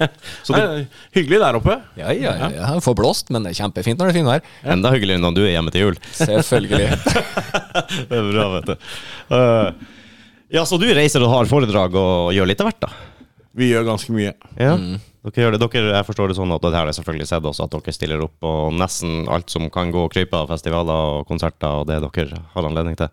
ja. 0.00 0.08
Så 0.42 0.56
det 0.56 0.62
er 0.64 0.80
hyggelig 1.14 1.38
der 1.44 1.58
oppe. 1.60 1.76
Ja, 2.00 2.10
ja, 2.10 2.32
ja. 2.40 2.48
ja. 2.56 2.72
Får 2.82 2.96
blåst, 2.98 3.30
men 3.30 3.46
det 3.46 3.52
er 3.52 3.60
kjempefint 3.60 4.02
når 4.02 4.10
det 4.10 4.14
er 4.16 4.18
finvær. 4.18 4.42
Ja. 4.64 4.72
enda 4.74 4.90
hyggeligere 4.90 5.22
når 5.22 5.36
du 5.38 5.40
er 5.44 5.52
hjemme 5.52 5.74
til 5.74 5.86
jul. 5.86 6.02
Selvfølgelig. 6.18 6.90
Det 8.10 8.18
er 8.18 8.26
bra, 8.32 8.48
vet 8.56 8.72
du. 8.72 8.90
Uh, 9.30 9.94
ja, 10.52 10.66
så 10.66 10.80
du 10.82 10.88
reiser 10.90 11.22
og 11.22 11.30
har 11.36 11.50
foredrag 11.50 11.94
og 11.94 12.34
gjør 12.34 12.50
litt 12.50 12.64
av 12.64 12.72
hvert, 12.72 12.88
da? 12.88 12.90
Vi 13.54 13.70
gjør 13.70 13.86
ganske 13.92 14.18
mye. 14.18 14.34
Ja. 14.58 14.74
Dere 15.22 15.44
gjør 15.44 15.54
det. 15.54 15.62
Dere, 15.62 15.92
jeg 15.94 16.06
forstår 16.08 16.32
det 16.32 16.36
sånn 16.38 16.54
at 16.54 16.64
det 16.64 16.72
her 16.74 16.88
jeg 16.90 16.98
selvfølgelig 16.98 17.28
sett 17.30 17.44
også, 17.46 17.66
at 17.68 17.74
dere 17.76 17.94
stiller 17.94 18.24
opp 18.24 18.34
på 18.42 18.52
nesten 18.74 19.28
alt 19.30 19.52
som 19.54 19.68
kan 19.70 19.92
gå 19.94 20.06
og 20.08 20.14
krype 20.14 20.34
av 20.38 20.50
festivaler 20.50 21.18
og 21.18 21.28
konserter, 21.28 21.82
og 21.82 21.86
det 21.90 22.00
dere 22.02 22.40
har 22.54 22.66
anledning 22.66 22.98
til. 22.98 23.12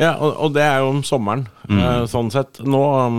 Ja, 0.00 0.14
og, 0.16 0.38
og 0.40 0.54
det 0.56 0.64
er 0.64 0.80
jo 0.80 0.92
om 0.94 1.02
sommeren, 1.04 1.44
eh, 1.68 2.04
sånn 2.08 2.30
sett. 2.32 2.62
Nå 2.64 2.80
um, 2.80 3.18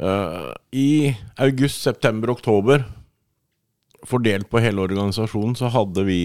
uh, 0.00 0.52
I 0.72 1.12
august, 1.44 1.82
september, 1.84 2.32
oktober, 2.32 2.86
fordelt 4.08 4.48
på 4.48 4.62
hele 4.64 4.80
organisasjonen, 4.80 5.56
så 5.58 5.68
hadde 5.74 6.06
vi 6.08 6.20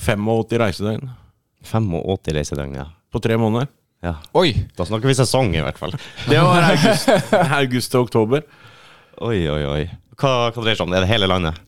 85 0.00 0.58
reisedøgn 0.64 1.10
85 1.62 2.34
reisedøgn, 2.34 2.74
ja. 2.80 2.88
på 3.12 3.20
tre 3.22 3.36
måneder. 3.38 3.68
ja. 4.02 4.16
Oi. 4.34 4.54
Da 4.74 4.86
snakker 4.88 5.10
vi 5.10 5.14
sesong, 5.14 5.52
i 5.54 5.62
hvert 5.62 5.78
fall. 5.78 5.94
Det 6.26 6.40
var 6.40 6.72
august, 6.72 7.10
august 7.60 7.92
til 7.92 8.08
oktober. 8.08 8.42
Oi, 9.20 9.40
oi, 9.52 9.62
oi. 9.68 9.82
Hva, 10.20 10.30
hva 10.48 10.62
dreier 10.62 10.72
det 10.74 10.78
seg 10.80 10.86
om? 10.86 10.94
Er 10.96 11.04
det 11.04 11.10
hele 11.10 11.28
landet? 11.28 11.58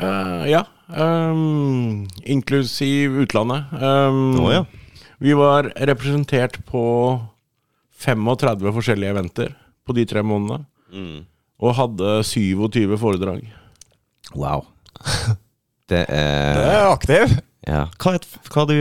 Eh, 0.00 0.44
ja. 0.52 0.62
Um, 0.88 2.06
inklusiv 2.24 3.16
utlandet. 3.24 3.72
Um, 3.76 4.36
Å 4.44 4.52
ja. 4.54 4.62
Vi 5.24 5.32
var 5.36 5.70
representert 5.88 6.58
på 6.68 6.82
35 8.04 8.68
forskjellige 8.76 9.14
eventer 9.14 9.54
på 9.86 9.96
de 9.96 10.04
tre 10.08 10.22
månedene. 10.26 10.66
Og 11.56 11.72
hadde 11.78 12.18
27 12.28 12.96
foredrag. 13.00 13.44
Wow. 14.36 14.66
Det 15.86 16.02
er 16.10 16.56
er 16.66 16.88
aktiv. 16.90 17.36
Ja. 17.66 17.84
Hva, 18.02 18.16
er, 18.16 18.18
et- 18.18 18.50
hva, 18.50 18.64
du, 18.66 18.74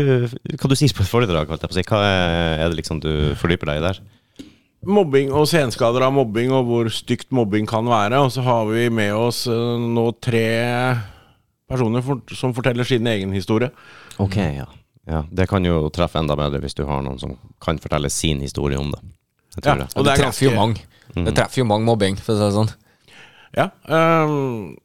hva 0.58 0.70
du 0.72 0.74
sier 0.78 0.94
på 0.96 1.04
et 1.06 1.10
foredrag, 1.10 1.50
holdt 1.52 1.62
jeg 1.62 1.70
på 1.70 1.76
å 1.76 1.78
si? 1.78 1.84
Hva 1.86 2.00
er, 2.02 2.64
er 2.64 2.72
det 2.72 2.80
liksom 2.80 2.98
du 3.04 3.12
fordyper 3.38 3.70
deg 3.70 3.78
i 3.82 3.84
der? 3.86 4.00
Mobbing 4.86 5.32
og 5.34 5.48
senskader 5.50 6.06
av 6.06 6.14
mobbing, 6.14 6.54
og 6.54 6.68
hvor 6.70 6.90
stygt 6.94 7.32
mobbing 7.34 7.68
kan 7.70 7.88
være. 7.90 8.20
Og 8.22 8.32
så 8.36 8.44
har 8.46 8.66
vi 8.70 8.88
med 8.94 9.14
oss 9.18 9.46
eh, 9.50 9.86
nå 9.96 10.08
tre 10.24 10.48
personer 11.70 12.06
for, 12.06 12.22
som 12.38 12.54
forteller 12.54 12.88
sin 12.88 13.08
egen 13.10 13.34
historie. 13.34 13.72
Ok, 14.22 14.38
ja. 14.38 14.68
ja. 15.10 15.24
Det 15.32 15.50
kan 15.50 15.66
jo 15.66 15.88
treffe 15.94 16.22
enda 16.22 16.38
bedre 16.40 16.62
hvis 16.64 16.78
du 16.78 16.86
har 16.86 17.02
noen 17.06 17.20
som 17.22 17.36
kan 17.64 17.82
fortelle 17.82 18.12
sin 18.14 18.44
historie 18.46 18.80
om 18.80 18.94
det. 18.94 19.02
Ja, 19.64 19.76
det. 19.80 19.90
og 19.96 20.04
det, 20.04 20.10
det 20.10 20.14
er 20.14 20.24
treffer 20.26 20.50
jo 20.50 20.56
mange. 20.56 20.86
mange. 21.16 21.30
Det 21.30 21.36
treffer 21.38 21.64
jo 21.64 21.70
mange 21.70 21.88
mobbing, 21.88 22.18
for 22.20 22.36
å 22.36 22.40
si 22.40 22.46
det 22.46 22.56
sånn. 22.58 22.74
Ja. 23.56 23.70
Um, 23.88 24.76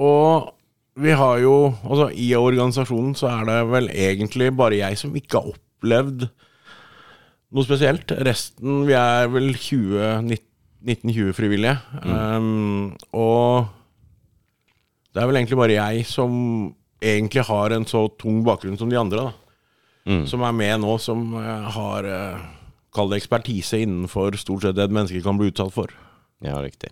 og 0.00 0.54
vi 0.98 1.12
har 1.14 1.38
jo 1.42 1.54
Altså, 1.84 2.08
i 2.16 2.30
organisasjonen 2.34 3.14
så 3.18 3.28
er 3.30 3.48
det 3.48 3.58
vel 3.70 3.90
egentlig 3.92 4.50
bare 4.56 4.80
jeg 4.80 4.98
som 4.98 5.14
ikke 5.18 5.38
har 5.40 5.52
opplevd 5.52 6.28
noe 7.54 7.66
spesielt. 7.66 8.12
Resten 8.26 8.84
Vi 8.88 8.96
er 8.98 9.28
vel 9.32 9.52
20 9.54 10.28
1920 10.78 11.34
frivillige. 11.34 11.74
Um, 12.04 12.94
og 13.16 13.66
det 15.12 15.22
er 15.22 15.30
vel 15.30 15.40
egentlig 15.40 15.58
bare 15.58 15.78
jeg 15.78 16.04
som 16.06 16.32
egentlig 17.02 17.44
har 17.48 17.74
en 17.74 17.86
så 17.88 18.04
tung 18.20 18.44
bakgrunn 18.46 18.78
som 18.78 18.90
de 18.90 18.98
andre, 18.98 19.28
da. 19.28 19.32
Mm. 20.08 20.22
Som 20.30 20.44
er 20.46 20.54
med 20.56 20.80
nå, 20.84 20.94
som 21.02 21.34
eh, 21.36 21.66
har 21.74 22.06
uh, 22.08 22.46
Kall 22.94 23.10
det 23.10 23.18
ekspertise 23.20 23.82
innenfor 23.84 24.38
stort 24.40 24.64
sett 24.64 24.78
det 24.78 24.86
et 24.86 24.94
menneske 24.94 25.20
kan 25.20 25.36
bli 25.36 25.50
utsatt 25.50 25.74
for. 25.74 25.92
Ja, 26.40 26.56
riktig. 26.64 26.88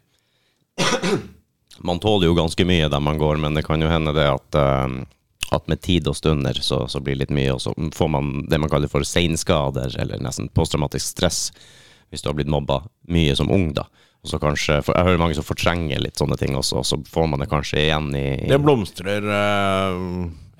Man 1.87 2.01
tåler 2.03 2.29
jo 2.29 2.37
ganske 2.37 2.67
mye 2.69 2.91
der 2.93 3.01
man 3.01 3.19
går, 3.21 3.41
men 3.41 3.57
det 3.57 3.65
kan 3.67 3.81
jo 3.81 3.89
hende 3.89 4.13
det 4.17 4.27
at, 4.29 4.59
eh, 4.61 4.99
at 5.55 5.69
med 5.71 5.81
tid 5.85 6.09
og 6.11 6.17
stunder 6.19 6.57
så, 6.62 6.83
så 6.91 7.00
blir 7.00 7.15
det 7.15 7.26
litt 7.26 7.35
mye, 7.37 7.53
og 7.55 7.61
så 7.62 7.75
får 7.95 8.09
man 8.11 8.33
det 8.50 8.59
man 8.62 8.71
kaller 8.73 8.91
for 8.91 9.05
seinskader, 9.07 9.95
eller 10.03 10.19
nesten 10.25 10.49
posttraumatisk 10.55 11.07
stress, 11.15 11.50
hvis 12.11 12.23
du 12.25 12.31
har 12.31 12.37
blitt 12.38 12.50
mobba 12.50 12.81
mye 13.12 13.37
som 13.38 13.50
ung, 13.55 13.69
da. 13.76 13.85
Og 14.25 14.31
så 14.33 14.41
kanskje, 14.43 14.81
for 14.83 14.97
Jeg 14.99 15.07
hører 15.07 15.21
mange 15.23 15.37
som 15.38 15.45
fortrenger 15.47 16.00
litt 16.03 16.19
sånne 16.19 16.35
ting 16.41 16.57
også, 16.59 16.81
og 16.83 16.87
så 16.88 16.99
får 17.07 17.29
man 17.31 17.43
det 17.45 17.50
kanskje 17.53 17.79
igjen 17.85 18.09
i, 18.19 18.25
i 18.43 18.50
Det 18.50 18.59
blomstrer 18.65 19.23
eh, 19.23 20.00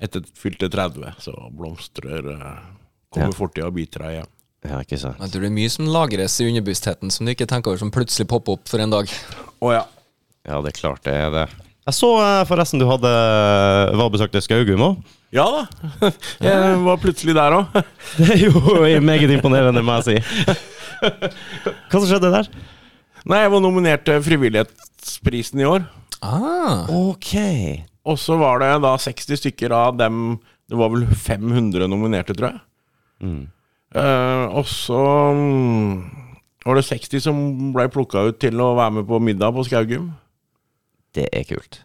etter 0.07 0.23
fylte 0.39 0.69
30, 0.71 1.17
så 1.25 1.33
blomstrer 1.51 2.31
eh, 2.37 2.57
Kommer 3.11 3.31
Ja. 3.31 3.35
fortida 3.39 3.67
og 3.69 3.75
biter 3.75 4.03
deg 4.03 4.15
igjen. 4.17 4.31
Ja, 4.67 4.79
ikke 4.83 4.97
sant. 4.99 5.19
Jeg 5.21 5.31
tror 5.31 5.43
det 5.45 5.47
er 5.51 5.55
mye 5.55 5.69
som 5.71 5.87
lagres 5.91 6.33
i 6.43 6.47
underbevisstheten 6.49 7.11
som 7.13 7.27
du 7.27 7.31
ikke 7.31 7.47
tenker 7.47 7.71
over, 7.71 7.79
som 7.79 7.91
plutselig 7.93 8.27
popper 8.27 8.57
opp 8.57 8.67
for 8.67 8.83
en 8.83 8.91
dag. 8.91 9.11
Å 9.63 9.69
ja. 9.71 9.83
Ja, 10.47 10.57
det 10.63 10.73
er 10.73 10.79
klart 10.79 11.03
det 11.07 11.13
er 11.15 11.31
det. 11.31 11.45
Jeg 11.87 11.95
så 11.95 12.09
eh, 12.19 12.41
forresten 12.49 12.81
du 12.81 12.87
hadde 12.89 13.11
var 13.95 14.05
og 14.09 14.15
besøkte 14.17 14.41
Skaugum 14.43 14.83
òg. 14.83 15.13
Ja 15.35 15.45
da. 15.51 15.61
Jeg 16.43 16.79
var 16.83 16.99
plutselig 16.99 17.35
der 17.37 17.55
òg. 17.55 17.77
Det 18.19 18.27
er 18.35 18.41
jo 18.47 19.03
meget 19.03 19.31
imponerende, 19.31 19.83
må 19.83 19.99
jeg 19.99 20.07
si. 20.07 20.43
Hva 21.87 21.99
som 21.99 22.07
skjedde 22.09 22.31
der? 22.33 22.49
Nei, 23.27 23.41
jeg 23.43 23.51
var 23.51 23.59
nominert 23.63 24.05
til 24.07 24.21
Frivillighetsprisen 24.23 25.59
i 25.59 25.67
år. 25.67 25.83
Ah, 26.23 26.87
Ok. 26.89 27.33
Og 28.07 28.15
så 28.19 28.37
var 28.39 28.61
det 28.63 28.69
da 28.85 28.93
60 29.03 29.35
stykker 29.41 29.73
av 29.75 29.97
dem 29.99 30.37
Det 30.71 30.77
var 30.79 30.93
vel 30.93 31.03
500 31.11 31.89
nominerte, 31.91 32.35
tror 32.35 32.53
jeg. 32.53 32.61
Mm. 33.23 33.41
Eh, 33.95 34.45
og 34.55 34.67
så 34.67 35.01
mm, 35.35 35.91
var 36.67 36.79
det 36.79 36.85
60 36.87 37.23
som 37.23 37.41
ble 37.75 37.87
plukka 37.91 38.25
ut 38.29 38.39
til 38.43 38.59
å 38.63 38.73
være 38.77 38.99
med 38.99 39.07
på 39.07 39.19
middag 39.23 39.55
på 39.55 39.63
Skaugum. 39.67 40.09
Det 41.17 41.27
er 41.33 41.45
kult. 41.49 41.81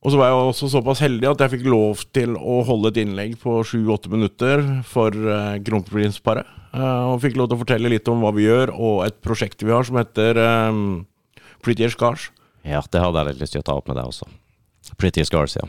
Og 0.00 0.14
så 0.14 0.16
var 0.16 0.30
jeg 0.30 0.48
også 0.48 0.70
såpass 0.72 1.02
heldig 1.04 1.28
at 1.28 1.42
jeg 1.44 1.52
fikk 1.58 1.66
lov 1.68 2.02
til 2.16 2.32
å 2.38 2.62
holde 2.64 2.88
et 2.88 3.02
innlegg 3.02 3.34
på 3.42 3.58
7-8 3.68 4.08
minutter 4.12 4.62
for 4.88 5.12
uh, 5.12 5.58
kronprinsparet. 5.60 6.48
Uh, 6.72 7.10
og 7.12 7.20
fikk 7.20 7.36
lov 7.36 7.50
til 7.50 7.58
å 7.58 7.60
fortelle 7.60 7.90
litt 7.92 8.08
om 8.08 8.22
hva 8.24 8.30
vi 8.32 8.46
gjør, 8.46 8.72
og 8.72 9.02
et 9.04 9.18
prosjekt 9.20 9.60
vi 9.60 9.74
har 9.74 9.84
som 9.84 9.98
heter 10.00 10.40
um, 10.40 11.02
Pretty 11.60 11.84
Scars. 11.92 12.30
Ja, 12.64 12.80
det 12.80 13.02
hadde 13.02 13.20
jeg 13.20 13.34
litt 13.34 13.42
lyst 13.44 13.56
til 13.56 13.60
å 13.60 13.66
ta 13.66 13.76
opp 13.76 13.90
med 13.90 14.00
deg 14.00 14.08
også. 14.08 14.28
Pretty 14.96 15.24
Scars, 15.28 15.58
ja. 15.60 15.68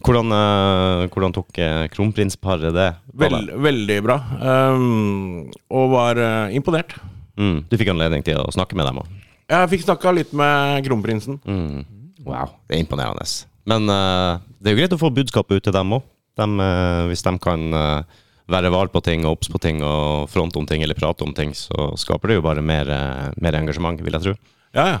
Hvordan, 0.00 0.32
uh, 0.32 1.04
hvordan 1.12 1.36
tok 1.36 1.60
kronprinsparet 1.92 2.72
det? 2.74 2.88
Vel, 3.20 3.36
veldig 3.60 3.98
bra. 4.06 4.16
Um, 4.40 5.52
og 5.68 5.92
var 5.92 6.22
imponert. 6.48 6.96
Mm, 7.36 7.66
du 7.68 7.76
fikk 7.76 7.92
anledning 7.92 8.24
til 8.24 8.40
å 8.40 8.48
snakke 8.56 8.78
med 8.78 8.88
dem 8.88 9.02
òg? 9.02 9.12
Jeg 9.52 9.70
fikk 9.74 9.84
snakka 9.84 10.14
litt 10.16 10.32
med 10.34 10.80
kronprinsen. 10.88 11.36
Mm. 11.44 11.84
Wow, 12.26 12.52
det 12.66 12.76
er 12.76 12.84
imponerende. 12.84 13.26
Men 13.70 13.90
uh, 13.90 14.38
det 14.60 14.70
er 14.70 14.76
jo 14.76 14.80
greit 14.80 14.94
å 14.96 15.00
få 15.00 15.12
budskapet 15.14 15.58
ut 15.58 15.66
til 15.66 15.74
dem 15.74 15.96
òg. 15.98 16.06
hvis 17.08 17.22
de 17.24 17.32
kan 17.42 17.62
uh, 17.72 18.02
være 18.50 18.70
var 18.70 18.90
på 18.92 19.00
ting 19.00 19.24
og 19.24 19.38
obs 19.38 19.48
på 19.48 19.58
ting 19.62 19.82
og 19.82 20.28
fronte 20.30 20.58
om 20.58 20.66
ting 20.66 20.82
eller 20.82 20.94
prate 20.94 21.24
om 21.24 21.32
ting, 21.34 21.54
så 21.54 21.94
skaper 21.96 22.28
det 22.28 22.40
jo 22.40 22.44
bare 22.44 22.62
mer, 22.62 22.86
mer 23.40 23.54
engasjement, 23.58 24.02
vil 24.02 24.18
jeg 24.18 24.22
tro. 24.22 24.34
Ja, 24.74 24.86
ja. 24.96 24.98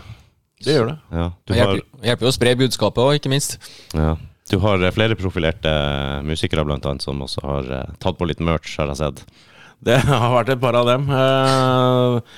Det 0.64 0.72
gjør 0.72 0.88
det. 0.88 0.96
Ja, 1.12 1.26
du 1.44 1.52
det 1.52 1.60
har, 1.60 1.74
hjelper, 1.74 2.06
hjelper 2.08 2.26
jo 2.26 2.30
å 2.32 2.36
spre 2.38 2.54
budskapet 2.56 3.02
òg, 3.04 3.18
ikke 3.18 3.32
minst. 3.32 3.58
ja. 3.92 4.16
Du 4.46 4.60
har 4.62 4.78
flere 4.94 5.16
profilerte 5.18 5.70
musikere 6.22 6.62
blant 6.62 6.84
annet 6.86 7.02
som 7.02 7.18
også 7.24 7.40
har 7.42 7.70
tatt 7.98 8.14
på 8.14 8.28
litt 8.30 8.38
merch, 8.38 8.76
har 8.78 8.92
jeg 8.92 9.00
sett. 9.00 9.24
Det 9.84 9.96
har 10.06 10.30
vært 10.32 10.54
et 10.54 10.62
par 10.62 10.76
av 10.78 10.88
dem. 10.88 11.08
Eh, 11.10 12.36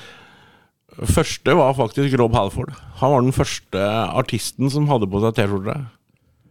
første 1.07 1.55
var 1.55 1.76
faktisk 1.78 2.17
Rob 2.19 2.35
Halford. 2.35 2.73
Han 2.99 3.12
var 3.14 3.23
den 3.23 3.37
første 3.37 3.85
artisten 4.19 4.71
som 4.73 4.88
hadde 4.90 5.07
på 5.11 5.21
seg 5.23 5.37
T-skjorte. 5.37 5.76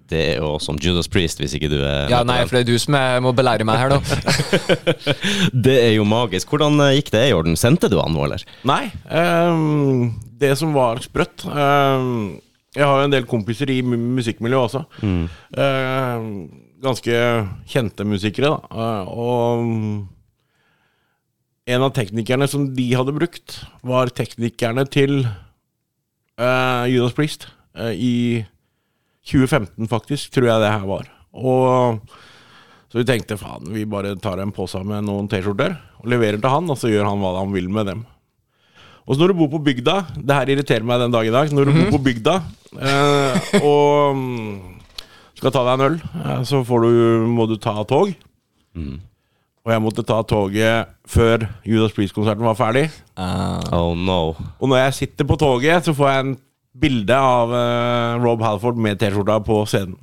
Det 0.08 0.20
er 0.24 0.38
jo 0.39 0.54
som 0.63 0.77
Judas 0.80 1.10
Priest, 1.12 1.42
hvis 1.42 1.51
ikke 1.58 1.68
du 1.68 1.82
er 1.82 2.08
Ja, 2.08 2.22
nei, 2.24 2.38
for 2.48 2.56
det 2.56 2.62
er 2.63 2.70
du 2.70 2.80
som 2.80 2.96
er, 2.96 3.18
må 3.24 3.34
belære 3.36 3.66
meg 3.68 3.82
her, 3.82 3.92
da. 3.92 4.00
Det 5.68 5.75
er 5.82 5.94
jo 5.98 6.06
magisk. 6.08 6.48
Hvordan 6.54 6.80
eh, 6.86 6.94
gikk 7.01 7.12
det 7.12 7.25
i 7.27 7.34
orden? 7.36 7.58
Sendte 7.60 7.89
du 7.92 7.98
han 8.00 8.16
nå, 8.16 8.24
eller? 8.30 8.46
Nei, 8.68 8.86
Um, 9.12 10.13
det 10.39 10.54
som 10.60 10.72
var 10.75 11.00
sprøtt 11.01 11.44
um, 11.50 12.38
Jeg 12.75 12.86
har 12.86 13.01
jo 13.01 13.08
en 13.08 13.13
del 13.13 13.25
kompiser 13.27 13.72
i 13.74 13.80
musikkmiljøet 13.82 14.68
også. 14.70 14.84
Ehm, 15.58 16.27
ganske 16.84 17.20
kjente 17.68 18.06
musikere, 18.08 18.51
da. 18.54 18.60
Eh, 18.70 19.12
og 19.12 20.08
en 21.68 21.84
av 21.84 21.92
teknikerne 21.96 22.48
som 22.48 22.70
de 22.76 22.88
hadde 22.96 23.16
brukt, 23.16 23.60
var 23.84 24.12
teknikerne 24.16 24.86
til 24.88 25.20
uh, 25.26 26.88
Judas 26.88 27.16
Priest 27.18 27.50
uh, 27.76 27.92
i 27.92 28.46
2015, 29.28 29.90
faktisk, 29.92 30.32
tror 30.32 30.48
jeg 30.48 30.64
det 30.64 30.72
her 30.72 30.86
var. 30.88 31.10
Og 31.36 32.00
så 32.88 33.02
vi 33.02 33.08
tenkte 33.10 33.40
faen, 33.40 33.68
vi 33.76 33.84
bare 33.90 34.16
tar 34.24 34.40
en 34.40 34.54
pose 34.56 34.80
med 34.88 35.04
noen 35.10 35.28
T-skjorter 35.28 35.76
og 36.00 36.08
leverer 36.08 36.40
til 36.40 36.54
han, 36.54 36.72
og 36.72 36.80
så 36.80 36.92
gjør 36.92 37.10
han 37.10 37.20
hva 37.20 37.34
han 37.42 37.52
vil 37.52 37.68
med 37.74 37.92
dem. 37.92 38.06
Og 39.08 39.16
så 39.16 39.22
når 39.22 39.32
du 39.32 39.40
bor 39.40 39.48
på 39.54 39.62
bygda 39.64 39.94
Det 40.20 40.36
her 40.36 40.50
irriterer 40.52 40.84
meg 40.84 41.00
den 41.00 41.14
dag 41.14 41.24
i 41.24 41.32
dag. 41.32 41.52
Når 41.56 41.70
du 41.70 41.78
bor 41.78 41.94
på 41.94 42.02
bygda 42.10 42.34
uh, 42.76 43.54
og 43.62 44.18
um, 44.18 44.74
skal 45.38 45.54
ta 45.56 45.62
deg 45.64 45.78
en 45.78 45.86
øl, 45.86 45.96
så 46.50 46.60
får 46.68 46.84
du, 46.84 46.90
må 47.32 47.46
du 47.48 47.56
ta 47.62 47.76
tog. 47.88 48.12
Og 49.68 49.74
jeg 49.74 49.84
måtte 49.84 50.04
ta 50.08 50.22
toget 50.24 50.94
før 51.12 51.42
Judas 51.68 51.92
Priest-konserten 51.92 52.46
var 52.48 52.56
ferdig. 52.56 52.86
Uh, 53.20 53.60
Oh 53.76 53.90
no. 54.00 54.32
Og 54.64 54.70
når 54.72 54.86
jeg 54.86 54.94
sitter 55.02 55.28
på 55.28 55.36
toget, 55.42 55.84
så 55.84 55.92
får 55.98 56.08
jeg 56.14 56.24
en 56.24 56.38
bilde 56.80 57.18
av 57.20 57.52
uh, 57.52 58.24
Rob 58.24 58.46
Halford 58.46 58.80
med 58.80 58.96
T-skjorta 59.02 59.42
på 59.44 59.58
scenen. 59.68 59.98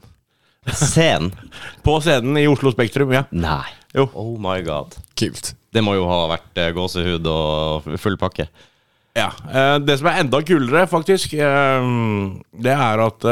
Scenen? 0.69 1.33
På 1.85 1.97
scenen 2.05 2.37
i 2.41 2.47
Oslo 2.49 2.71
Spektrum, 2.73 3.11
ja. 3.17 3.25
Nei. 3.37 3.65
Jo. 3.97 4.07
Oh 4.13 4.37
my 4.41 4.59
god. 4.65 4.97
kult. 5.17 5.55
Det 5.75 5.83
må 5.85 5.97
jo 5.97 6.05
ha 6.13 6.21
vært 6.35 6.61
uh, 6.61 6.69
gåsehud 6.77 7.25
og 7.33 7.89
full 8.01 8.21
pakke. 8.21 8.47
Ja, 9.17 9.29
eh, 9.47 9.77
Det 9.81 9.95
som 10.01 10.09
er 10.11 10.21
enda 10.25 10.41
kulere, 10.43 10.89
faktisk, 10.91 11.37
det 11.39 12.73
er 12.75 13.03
at 13.05 13.27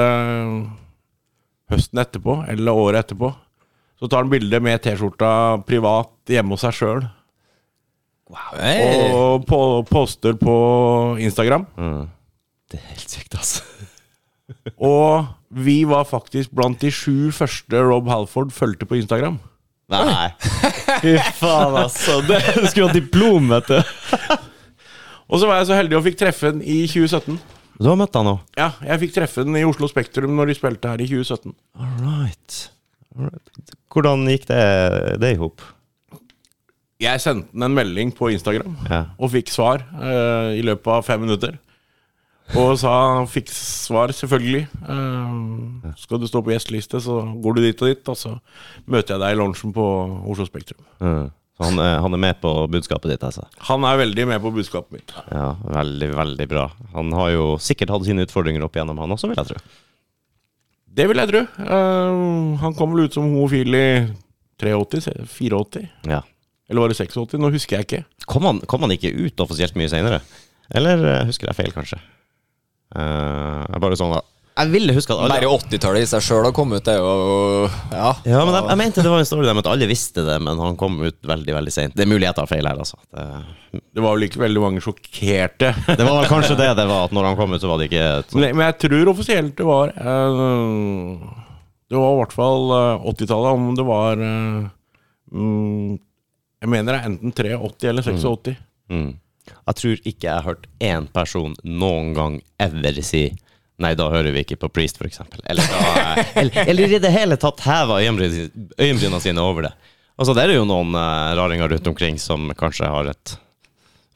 høsten 1.73 1.99
etterpå, 1.99 2.37
eller 2.53 2.79
året 2.79 3.01
etterpå, 3.03 3.33
så 4.03 4.09
tar 4.11 4.25
han 4.25 4.31
bilde 4.33 4.59
med 4.59 4.83
T-skjorta 4.83 5.63
privat 5.63 6.11
hjemme 6.35 6.57
hos 6.57 6.65
seg 6.67 6.75
sjøl. 6.75 7.05
Hey. 8.57 9.13
Og 9.15 9.45
på, 9.47 9.59
poster 9.87 10.35
på 10.41 10.57
Instagram. 11.23 11.69
Det 12.67 12.81
er 12.81 12.89
helt 12.89 13.15
sykt, 13.15 13.37
altså. 13.39 13.63
Og 14.91 15.29
vi 15.55 15.83
var 15.87 16.09
faktisk 16.09 16.51
blant 16.51 16.83
de 16.83 16.91
sju 16.91 17.31
første 17.31 17.79
Rob 17.87 18.11
Halford 18.11 18.51
fulgte 18.57 18.91
på 18.91 18.99
Instagram. 18.99 19.39
Nei. 19.93 20.33
Fy 21.05 21.15
faen, 21.39 21.79
altså. 21.85 22.19
Det, 22.27 22.43
skulle 22.73 22.91
hatt 22.91 22.99
diplom, 22.99 23.53
vet 23.55 23.71
du. 23.71 23.79
Og 25.31 25.39
så 25.39 25.47
var 25.47 25.61
jeg 25.61 25.71
så 25.71 25.79
heldig 25.79 26.01
og 26.01 26.07
fikk 26.09 26.19
treffe 26.27 26.51
den 26.51 26.67
i 26.67 26.83
2017. 26.91 27.39
Du 27.79 27.87
har 27.87 27.97
møtt 28.03 28.19
han 28.19 28.27
nå? 28.27 28.37
Ja, 28.59 28.73
jeg 28.83 29.07
fikk 29.07 29.15
treffe 29.21 29.47
den 29.47 29.63
i 29.63 29.65
Oslo 29.65 29.87
Spektrum 29.89 30.35
når 30.35 30.51
de 30.51 30.59
spilte 30.59 30.91
her 30.91 31.01
i 31.01 31.07
2017. 31.09 31.55
All 31.79 31.95
right. 32.03 32.63
Hvordan 33.93 34.27
gikk 34.31 34.47
det, 34.49 34.63
det 35.23 35.35
i 35.35 35.41
hop? 35.41 35.61
Jeg 37.03 37.19
sendte 37.21 37.51
den 37.51 37.65
en 37.67 37.75
melding 37.75 38.13
på 38.15 38.31
Instagram 38.31 38.77
Ja. 38.89 39.01
og 39.19 39.33
fikk 39.35 39.51
svar 39.51 39.83
uh, 39.99 40.53
i 40.55 40.63
løpet 40.63 40.87
av 40.87 41.03
fem 41.07 41.21
minutter. 41.25 41.59
Og 42.59 42.75
sa 42.79 42.91
han 43.17 43.27
fikk 43.31 43.49
svar, 43.55 44.11
selvfølgelig. 44.13 44.67
Eh, 44.93 45.93
skal 45.97 46.19
du 46.21 46.27
stå 46.29 46.43
på 46.45 46.53
gjesteliste, 46.53 46.99
så 47.01 47.21
går 47.41 47.55
du 47.57 47.61
dit 47.65 47.81
og 47.81 47.89
dit, 47.89 48.11
og 48.13 48.19
så 48.19 48.33
møter 48.91 49.15
jeg 49.15 49.23
deg 49.23 49.37
i 49.37 49.39
lunsjen 49.41 49.73
på 49.73 49.85
Oslo 50.29 50.45
Spektrum. 50.45 50.83
Mm. 51.01 51.31
Så 51.57 51.65
han, 51.71 51.79
er- 51.81 52.01
han 52.05 52.13
er 52.19 52.21
med 52.27 52.41
på 52.43 52.53
budskapet 52.75 53.15
ditt, 53.15 53.25
altså? 53.25 53.47
Han 53.71 53.87
er 53.89 53.97
veldig 54.03 54.27
med 54.35 54.43
på 54.45 54.53
budskapet 54.59 54.99
mitt. 54.99 55.15
Ja, 55.33 55.55
veldig, 55.65 56.11
veldig 56.19 56.49
bra. 56.51 56.67
Han 56.93 57.15
har 57.17 57.31
jo 57.33 57.47
sikkert 57.63 57.95
hatt 57.95 58.05
sine 58.11 58.27
utfordringer 58.27 58.67
opp 58.67 58.77
igjennom, 58.77 59.01
han 59.01 59.17
også, 59.17 59.31
vil 59.33 59.41
jeg 59.41 59.55
tro. 59.55 59.63
Det 60.93 61.07
vil 61.09 61.21
jeg 61.23 61.31
tro. 61.31 61.41
Uh, 61.65 62.59
han 62.61 62.75
kom 62.77 62.93
vel 62.93 63.09
ut 63.09 63.17
som 63.17 63.25
homofil 63.25 63.77
i 63.79 63.87
83? 64.61 65.15
84? 65.31 65.87
Ja. 66.11 66.21
Eller 66.69 66.85
var 66.85 66.93
det 66.93 66.99
86? 67.01 67.39
Nå 67.41 67.53
husker 67.55 67.79
jeg 67.79 67.89
ikke. 67.89 68.03
Kom 68.29 68.45
han, 68.49 68.61
kom 68.69 68.85
han 68.85 68.93
ikke 68.95 69.13
ut 69.13 69.41
offisielt 69.45 69.77
mye 69.79 69.91
senere? 69.93 70.21
Eller 70.73 71.01
uh, 71.01 71.23
husker 71.29 71.49
jeg 71.49 71.59
feil, 71.59 71.73
kanskje? 71.75 72.01
Uh, 72.93 73.65
bare 73.81 73.97
sånn 73.97 74.13
da 74.13 74.21
Jeg 74.53 74.69
ville 74.69 74.93
huske 74.93 75.15
at 75.15 75.21
alle 75.23 75.37
Bare 75.39 75.49
80-tallet 75.49 76.05
i 76.05 76.09
seg 76.11 76.25
sjøl 76.27 76.45
har 76.45 76.53
kommet 76.57 76.83
ut, 76.83 76.85
det 76.85 76.93
er 76.93 77.01
jo 77.01 77.69
Ja. 77.93 78.11
Ja, 78.29 78.43
men 78.45 78.53
jeg, 78.53 78.67
jeg 78.69 78.79
mente 78.83 79.05
det 79.05 79.13
var 79.13 79.23
en 79.23 79.29
story 79.29 79.47
der 79.49 79.57
med 79.57 79.65
at 79.65 79.71
alle 79.73 79.89
visste 79.89 80.25
det, 80.27 80.35
men 80.45 80.61
han 80.61 80.77
kom 80.81 80.99
ut 81.01 81.19
veldig 81.29 81.55
veldig 81.57 81.73
sent. 81.73 81.95
Det 81.97 82.05
er 82.05 82.11
mulig 82.11 82.27
jeg 82.29 82.37
tar 82.37 82.51
feil 82.51 82.69
her, 82.69 82.83
altså. 82.85 82.99
Det, 83.09 83.81
Det 83.97 84.05
var 84.05 84.19
vel 84.19 84.27
ikke 84.29 84.43
veldig 84.43 84.65
mange 84.65 84.83
sjokkerte. 84.85 85.71
det 85.99 86.05
var 86.05 86.19
vel 86.21 86.29
kanskje 86.29 86.59
det 86.61 86.69
det 86.77 86.87
var, 86.91 87.07
at 87.09 87.17
når 87.17 87.31
han 87.31 87.39
kom 87.39 87.57
ut, 87.57 87.63
så 87.65 87.71
var 87.71 87.81
det 87.81 87.89
ikke 87.89 88.05
et 88.19 88.37
Men, 88.37 88.59
men 88.59 88.69
jeg 88.69 88.79
tror 88.85 89.13
offisielt 89.15 89.57
det 89.57 89.69
var 89.69 89.95
uh, 89.97 91.33
Det 91.89 91.97
var 91.97 92.13
i 92.13 92.21
hvert 92.21 92.37
fall 92.37 92.75
uh, 92.77 93.09
80-tallet. 93.15 93.57
Om 93.57 93.79
det 93.81 93.87
var 93.89 94.21
uh, 94.21 94.69
um, 95.33 95.97
Jeg 96.61 96.75
mener 96.75 96.93
det 96.93 97.01
er 97.01 97.09
enten 97.09 97.33
83 97.41 97.89
eller 97.95 98.11
86. 98.11 98.61
mm. 98.93 99.11
Jeg 99.53 99.75
tror 99.75 100.05
ikke 100.07 100.29
jeg 100.29 100.35
har 100.37 100.45
hørt 100.47 100.69
én 100.79 101.09
person 101.11 101.57
noen 101.67 102.13
gang 102.15 102.37
ever 102.63 103.01
si 103.03 103.25
Nei, 103.81 103.95
da 103.99 104.11
hører 104.13 104.35
vi 104.35 104.43
ikke 104.45 104.59
på 104.61 104.69
Priest, 104.69 104.99
eksempel. 105.09 105.41
Eller, 105.49 105.65
da, 105.73 106.25
eller, 106.39 106.59
eller 106.69 106.93
i 106.93 106.99
det 107.03 107.11
hele 107.15 107.39
tatt 107.41 107.63
heva 107.65 108.01
øyenbryn- 108.03 108.51
øyenbryna 108.79 109.21
sine 109.25 109.41
over 109.41 109.63
det. 109.69 109.73
Altså, 110.21 110.35
det 110.37 110.45
er 110.45 110.53
jo 110.59 110.67
noen 110.69 110.93
uh, 110.95 111.33
raringer 111.39 111.73
rundt 111.73 111.89
omkring 111.89 112.19
som 112.21 112.53
kanskje 112.59 112.91
har 112.93 113.09
et 113.11 113.37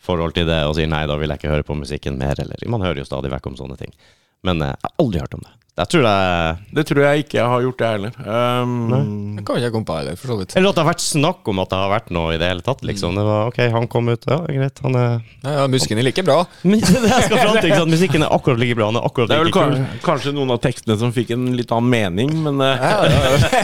forhold 0.06 0.36
til 0.36 0.46
det 0.46 0.60
og 0.68 0.76
sier 0.78 0.86
nei, 0.90 1.02
da 1.08 1.16
vil 1.18 1.32
jeg 1.32 1.40
ikke 1.40 1.50
høre 1.50 1.66
på 1.66 1.74
musikken 1.80 2.18
mer, 2.20 2.38
eller 2.38 2.60
Man 2.70 2.84
hører 2.84 3.00
jo 3.00 3.08
stadig 3.08 3.32
vekk 3.32 3.48
om 3.50 3.56
sånne 3.58 3.78
ting. 3.80 3.94
Men 4.46 4.62
eh, 4.62 4.74
jeg 4.74 4.88
har 4.90 4.98
aldri 5.04 5.24
hørt 5.26 5.38
om 5.38 5.46
det. 5.46 5.52
Jeg 5.76 5.90
tror 5.92 6.06
det 6.06 6.12
Det 6.72 6.82
tror 6.88 7.02
jeg 7.04 7.22
ikke 7.26 7.36
jeg 7.36 7.48
har 7.52 7.64
gjort, 7.66 7.80
det 7.82 7.88
heller. 7.92 8.12
Um, 8.24 8.70
Det 9.36 9.42
kan 9.44 9.58
ikke 9.58 9.66
jeg 9.66 9.72
komme 9.74 9.88
på 9.90 9.96
heller, 9.98 10.14
for 10.16 10.30
så 10.32 10.36
vidt. 10.38 10.54
Eller 10.56 10.72
at 10.72 10.78
det 10.78 10.82
har 10.86 10.88
vært 10.88 11.04
snakk 11.04 11.50
om 11.52 11.60
at 11.60 11.68
det 11.74 11.80
har 11.82 11.90
vært 11.92 12.08
noe 12.16 12.30
i 12.32 12.38
det 12.40 12.48
hele 12.48 12.64
tatt, 12.64 12.80
liksom. 12.88 13.18
Det 13.20 13.24
var 13.26 13.50
ok, 13.50 13.58
han 13.74 13.88
kom 13.92 14.08
ut, 14.08 14.24
ja, 14.24 14.38
greit, 14.48 14.80
han 14.86 14.96
er 14.96 15.10
Ja, 15.44 15.52
ja, 15.58 15.66
Musikken 15.68 16.00
er 16.00 16.08
like 16.08 16.24
bra. 16.24 16.38
Det 16.64 16.80
jeg 16.80 17.26
skal 17.28 17.42
fram 17.42 17.58
til, 17.58 17.68
ikke 17.68 17.82
sant? 17.82 17.92
Musikken 17.92 18.24
er 18.24 18.32
akkurat 18.38 18.62
like 18.62 18.78
bra, 18.80 18.88
han 18.88 19.00
er 19.02 19.10
akkurat 19.10 19.28
det 19.28 19.36
er 19.36 19.44
vel 19.44 19.52
like 19.52 19.66
kul. 19.68 20.00
kanskje 20.08 20.34
noen 20.38 20.56
av 20.56 20.62
tekstene 20.64 20.96
som 21.04 21.12
fikk 21.12 21.36
en 21.36 21.46
litt 21.60 21.76
annen 21.76 21.92
mening, 21.92 22.32
men 22.48 22.64
uh, 22.64 22.88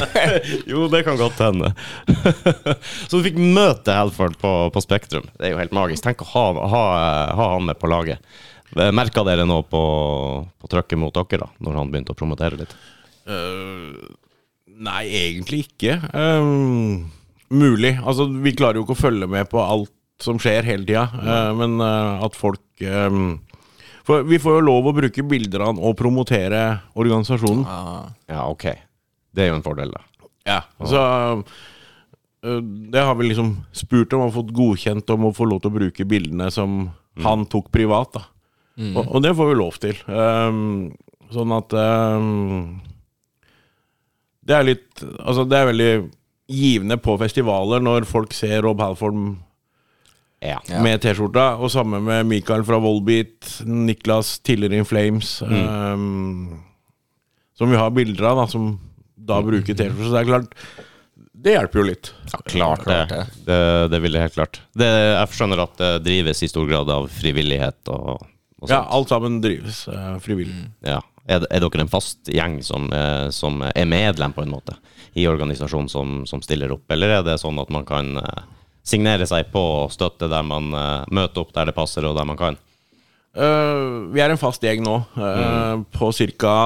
Jo, 0.73 0.85
det 0.93 1.07
kan 1.09 1.17
godt 1.17 1.41
hende. 1.41 1.73
Så 3.09 3.17
du 3.17 3.23
fikk 3.25 3.41
møte 3.41 3.97
Halford 3.97 4.37
på, 4.43 4.53
på 4.75 4.85
Spektrum. 4.85 5.33
Det 5.41 5.49
er 5.49 5.57
jo 5.57 5.65
helt 5.65 5.73
magisk. 5.81 6.05
Tenk 6.05 6.29
å 6.29 6.33
ha, 6.37 6.47
ha, 6.77 6.87
ha 7.41 7.53
han 7.57 7.71
med 7.73 7.81
på 7.81 7.89
laget. 7.89 8.21
Merka 8.73 9.25
dere 9.27 9.45
noe 9.49 9.65
på, 9.69 9.83
på 10.57 10.71
trøkket 10.71 11.01
mot 11.01 11.13
dere 11.13 11.45
da, 11.45 11.49
når 11.61 11.79
han 11.81 11.91
begynte 11.93 12.15
å 12.15 12.19
promotere 12.19 12.63
litt? 12.63 12.77
Uh, 13.29 13.93
Nei, 14.83 15.03
egentlig 15.15 15.67
ikke. 15.67 15.99
Uh, 16.11 17.05
mulig. 17.53 17.95
Altså, 18.01 18.27
vi 18.27 18.55
klarer 18.57 18.81
jo 18.81 18.87
ikke 18.87 18.97
å 18.97 19.03
følge 19.03 19.29
med 19.31 19.51
på 19.53 19.61
alt 19.63 19.93
som 20.23 20.39
skjer 20.41 20.65
hele 20.67 20.87
tida, 20.87 21.05
uh, 21.13 21.51
men 21.59 21.81
eh, 21.83 22.23
at 22.23 22.37
folk 22.39 22.61
for 24.03 24.27
Vi 24.27 24.39
får 24.43 24.57
jo 24.57 24.63
lov 24.67 24.89
å 24.91 24.95
bruke 24.97 25.23
bilder 25.31 25.63
av 25.63 25.69
han 25.71 25.81
og 25.83 25.93
promotere 25.99 26.63
organisasjonen. 26.99 27.63
Ja, 28.27 28.49
ok. 28.51 28.65
Det 29.31 29.45
er 29.45 29.53
jo 29.53 29.59
en 29.61 29.63
fordel, 29.63 29.93
da. 29.95 30.01
Ja, 30.49 30.57
så 30.83 31.03
Det 32.43 33.05
har 33.07 33.15
vi 33.15 33.29
liksom 33.29 33.53
spurt 33.71 34.17
om 34.19 34.25
og 34.25 34.35
fått 34.35 34.51
godkjent 34.57 35.13
om 35.15 35.29
å 35.29 35.35
få 35.37 35.47
lov 35.47 35.63
til 35.63 35.71
å 35.71 35.77
bruke 35.77 36.09
bildene 36.09 36.51
som 36.51 36.89
han 37.23 37.47
tok 37.47 37.71
privat. 37.71 38.19
da 38.19 38.25
og, 38.79 39.03
og 39.05 39.23
det 39.25 39.35
får 39.37 39.49
vi 39.51 39.57
lov 39.59 39.79
til. 39.83 39.99
Um, 40.09 40.93
sånn 41.33 41.53
at 41.57 41.75
um, 41.77 42.81
Det 44.45 44.55
er 44.57 44.65
litt 44.67 45.03
Altså, 45.21 45.45
det 45.49 45.59
er 45.59 45.69
veldig 45.71 45.93
givende 46.53 46.97
på 47.01 47.15
festivaler 47.21 47.81
når 47.85 48.05
folk 48.09 48.33
ser 48.37 48.63
Rob 48.67 48.81
Halford 48.83 49.17
Ja. 50.43 50.59
Ja. 50.69 50.81
med 50.83 50.99
T-skjorta, 51.05 51.53
og 51.63 51.71
sammen 51.71 52.03
med 52.03 52.27
Mikael 52.27 52.65
fra 52.67 52.81
Volbeat, 52.83 53.61
Niklas 53.65 54.35
tidligere 54.43 54.81
In 54.83 54.89
Flames, 54.89 55.37
um, 55.47 56.59
som 57.55 57.71
vi 57.71 57.79
har 57.79 57.93
bilder 57.95 58.27
av, 58.33 58.41
da, 58.43 58.47
som 58.51 58.73
da 59.15 59.39
bruker 59.47 59.71
T-skjorte. 59.79 60.09
Så 60.09 60.11
det 60.17 60.21
er 60.25 60.29
klart, 60.33 60.57
det 61.47 61.55
hjelper 61.55 61.79
jo 61.79 61.87
litt. 61.93 62.11
Klart 62.51 62.83
det. 62.89 62.99
Klart 63.07 63.15
det. 63.15 63.23
Det, 63.47 63.61
det 63.95 64.03
vil 64.03 64.19
jeg 64.19 64.27
helt 64.27 64.35
klart. 64.41 64.61
Det, 64.83 64.91
jeg 64.91 65.39
skjønner 65.39 65.63
at 65.63 65.79
det 65.79 65.93
drives 66.11 66.43
i 66.43 66.51
stor 66.51 66.67
grad 66.69 66.91
av 66.91 67.07
frivillighet 67.23 67.95
og 67.95 68.27
Ja, 68.71 68.83
sånt. 68.83 68.93
alt 68.97 69.13
sammen 69.13 69.41
drives 69.43 69.85
uh, 69.91 70.17
frivillig. 70.23 70.69
Ja. 70.87 71.01
Er, 71.23 71.45
er 71.55 71.63
dere 71.63 71.85
en 71.85 71.91
fast 71.91 72.31
gjeng 72.31 72.59
som, 72.67 72.89
uh, 72.91 73.29
som 73.35 73.63
er 73.69 73.87
medlem, 73.87 74.35
på 74.35 74.43
en 74.43 74.53
måte, 74.53 74.75
i 75.15 75.29
organisasjonen 75.31 75.91
som, 75.93 76.23
som 76.27 76.43
stiller 76.43 76.75
opp, 76.75 76.87
eller 76.95 77.19
er 77.19 77.25
det 77.27 77.39
sånn 77.43 77.61
at 77.63 77.71
man 77.75 77.87
kan 77.87 78.17
uh, 78.19 78.43
signere 78.87 79.29
seg 79.31 79.53
på 79.55 79.63
og 79.63 79.95
støtte 79.95 80.27
der 80.31 80.43
man 80.43 80.73
møter 81.15 81.45
opp 81.45 81.53
der 81.55 81.71
det 81.71 81.77
passer, 81.77 82.07
og 82.09 82.17
der 82.19 82.27
man 82.27 82.41
kan? 82.41 82.59
Eh, 83.33 83.85
vi 84.13 84.21
er 84.21 84.29
en 84.29 84.41
fast 84.41 84.61
gjeng 84.65 84.83
nå, 84.85 84.99
mm. 85.17 85.87
på 85.95 86.11
ca. 86.13 86.57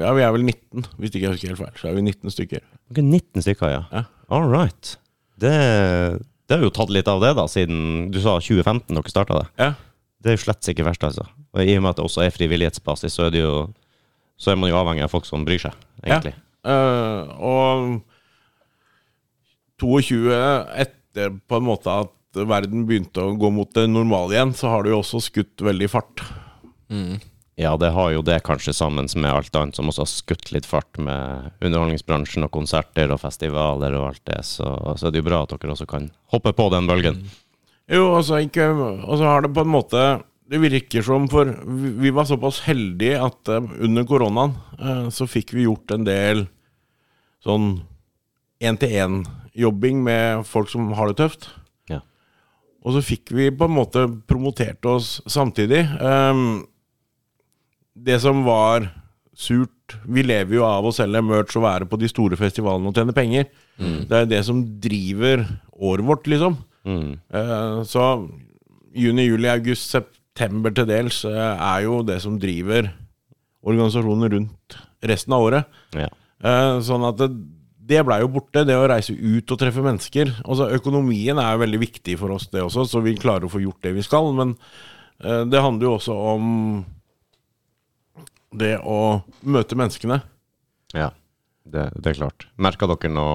Ja, 0.00 0.14
vi 0.16 0.22
er 0.24 0.32
vel 0.32 0.46
19, 0.46 0.86
hvis 0.96 1.12
ikke 1.12 1.26
jeg 1.26 1.34
husker 1.34 1.52
helt 1.52 1.60
feil. 1.60 1.74
Så 1.76 1.90
er 1.90 1.98
vi 1.98 2.04
19 2.06 2.32
stykker. 2.32 2.62
Ok, 2.88 3.02
19 3.02 3.44
stykker, 3.44 3.72
ja. 3.74 3.82
Ja. 3.92 4.06
All 4.32 4.48
right. 4.48 4.94
Det, 5.36 5.52
det 6.48 6.56
har 6.56 6.64
jo 6.64 6.72
tatt 6.72 6.92
litt 6.94 7.10
av 7.12 7.20
det, 7.20 7.34
da, 7.36 7.44
siden 7.52 8.08
du 8.14 8.20
sa 8.24 8.38
2015 8.40 8.96
dere 8.96 9.12
starta 9.12 9.42
det. 9.42 9.50
Ja. 9.60 9.74
Det 10.26 10.32
er 10.32 10.40
jo 10.40 10.42
slett 10.42 10.66
ikke 10.72 10.82
verst, 10.88 11.04
altså. 11.06 11.22
Og 11.54 11.60
I 11.62 11.76
og 11.78 11.84
med 11.84 11.92
at 11.92 12.00
det 12.00 12.04
også 12.08 12.24
er 12.24 12.32
frivillighetsbasis, 12.34 13.14
så 13.14 13.28
er, 13.28 13.30
det 13.30 13.44
jo, 13.44 13.52
så 14.34 14.50
er 14.50 14.58
man 14.58 14.72
jo 14.72 14.78
avhengig 14.80 15.04
av 15.06 15.12
folk 15.12 15.28
som 15.28 15.44
bryr 15.46 15.62
seg, 15.62 15.76
egentlig. 16.02 16.32
Eh, 16.66 17.28
og 17.46 18.00
22 19.78 20.34
etter 20.82 21.38
på 21.46 21.60
en 21.60 21.68
måte 21.68 21.94
at 22.02 22.42
verden 22.42 22.88
begynte 22.88 23.22
å 23.22 23.36
gå 23.38 23.52
mot 23.54 23.70
det 23.78 23.86
normale 23.86 24.34
igjen, 24.34 24.56
så 24.58 24.74
har 24.74 24.82
det 24.82 24.92
jo 24.96 25.00
også 25.04 25.22
skutt 25.28 25.62
veldig 25.62 25.92
fart. 25.94 26.26
Ja, 27.56 27.76
det 27.80 27.94
har 27.94 28.10
jo 28.12 28.26
det 28.26 28.42
kanskje 28.44 28.74
sammen 28.76 29.06
med 29.14 29.30
alt 29.30 29.54
annet 29.56 29.78
som 29.78 29.88
også 29.88 30.02
har 30.02 30.10
skutt 30.10 30.50
litt 30.52 30.66
fart 30.68 30.98
med 31.00 31.54
underholdningsbransjen 31.64 32.44
og 32.44 32.52
konserter 32.58 33.14
og 33.14 33.22
festivaler 33.22 33.96
og 33.96 34.10
alt 34.10 34.24
det, 34.28 34.42
så, 34.44 34.74
så 34.98 35.06
er 35.06 35.14
det 35.14 35.22
jo 35.22 35.30
bra 35.30 35.46
at 35.46 35.54
dere 35.54 35.72
også 35.72 35.88
kan 35.88 36.10
hoppe 36.34 36.52
på 36.56 36.68
den 36.74 36.90
bølgen. 36.90 37.22
Jo, 37.86 38.16
altså 38.16 38.40
ikke 38.42 38.66
Og 38.74 39.18
så 39.18 39.26
har 39.28 39.44
det 39.44 39.52
på 39.54 39.62
en 39.62 39.70
måte 39.70 40.00
Det 40.50 40.58
virker 40.62 41.04
som 41.06 41.28
For 41.30 41.52
vi, 42.02 42.10
var 42.10 42.26
såpass 42.26 42.64
heldige 42.66 43.20
at 43.22 43.52
eh, 43.52 43.68
under 43.86 44.06
koronaen 44.08 44.56
eh, 44.78 45.06
så 45.14 45.28
fikk 45.30 45.54
vi 45.54 45.66
gjort 45.68 45.94
en 45.94 46.06
del 46.06 46.46
sånn 47.46 47.68
én-til-én-jobbing 48.64 50.00
med 50.02 50.46
folk 50.48 50.70
som 50.72 50.88
har 50.96 51.10
det 51.10 51.18
tøft. 51.20 51.44
Ja. 51.92 52.00
Og 52.82 52.96
så 52.96 53.02
fikk 53.04 53.30
vi 53.36 53.50
på 53.54 53.68
en 53.68 53.74
måte 53.76 54.06
promotert 54.26 54.82
oss 54.88 55.20
samtidig. 55.30 55.82
Ehm, 56.00 56.64
det 57.94 58.18
som 58.24 58.42
var 58.48 58.88
surt 59.36 59.72
Vi 60.08 60.24
lever 60.24 60.56
jo 60.56 60.64
av 60.66 60.88
å 60.88 60.90
selge 60.90 61.20
merch 61.22 61.54
og 61.60 61.62
være 61.62 61.86
på 61.86 61.98
de 62.00 62.08
store 62.10 62.34
festivalene 62.40 62.88
og 62.90 62.96
tjene 62.96 63.14
penger. 63.14 63.44
Det 63.78 64.16
er 64.16 64.24
det 64.26 64.40
som 64.48 64.64
driver 64.82 65.44
året 65.76 66.08
vårt, 66.08 66.26
liksom. 66.26 66.56
Mm. 66.86 67.16
Eh, 67.34 67.82
Så 67.88 68.02
juni, 68.96 69.26
juli, 69.26 69.48
august, 69.50 69.90
september 69.90 70.72
til 70.76 70.86
dels 70.88 71.24
eh, 71.28 71.34
er 71.66 71.84
jo 71.86 72.00
det 72.06 72.20
som 72.22 72.38
driver 72.40 72.92
organisasjonen 73.66 74.30
rundt 74.36 74.76
resten 75.06 75.34
av 75.36 75.46
året. 75.48 75.78
Ja. 75.98 76.08
Eh, 76.42 76.78
Sånn 76.86 77.06
at 77.08 77.18
det, 77.20 77.30
det 77.86 78.04
blei 78.06 78.20
jo 78.22 78.30
borte, 78.36 78.64
det 78.66 78.76
å 78.78 78.86
reise 78.90 79.14
ut 79.14 79.50
og 79.54 79.60
treffe 79.60 79.82
mennesker. 79.84 80.30
Altså 80.44 80.70
Økonomien 80.78 81.38
er 81.42 81.54
jo 81.56 81.64
veldig 81.64 81.80
viktig 81.82 82.18
for 82.22 82.34
oss, 82.36 82.46
det 82.52 82.62
også, 82.62 82.86
så 82.90 83.02
vi 83.04 83.16
klarer 83.18 83.46
å 83.48 83.52
få 83.52 83.62
gjort 83.64 83.82
det 83.86 83.94
vi 83.98 84.04
skal. 84.06 84.32
Men 84.36 84.56
det 85.16 85.62
handler 85.64 85.86
jo 85.86 85.92
også 85.96 86.12
om 86.34 86.48
det 88.56 88.74
å 88.84 89.22
møte 89.48 89.78
menneskene. 89.78 90.18
Ja, 90.96 91.10
det, 91.64 91.86
det 91.96 92.10
er 92.12 92.18
klart. 92.18 92.46
Merka 92.60 92.88
dere 92.90 93.10
nå 93.14 93.28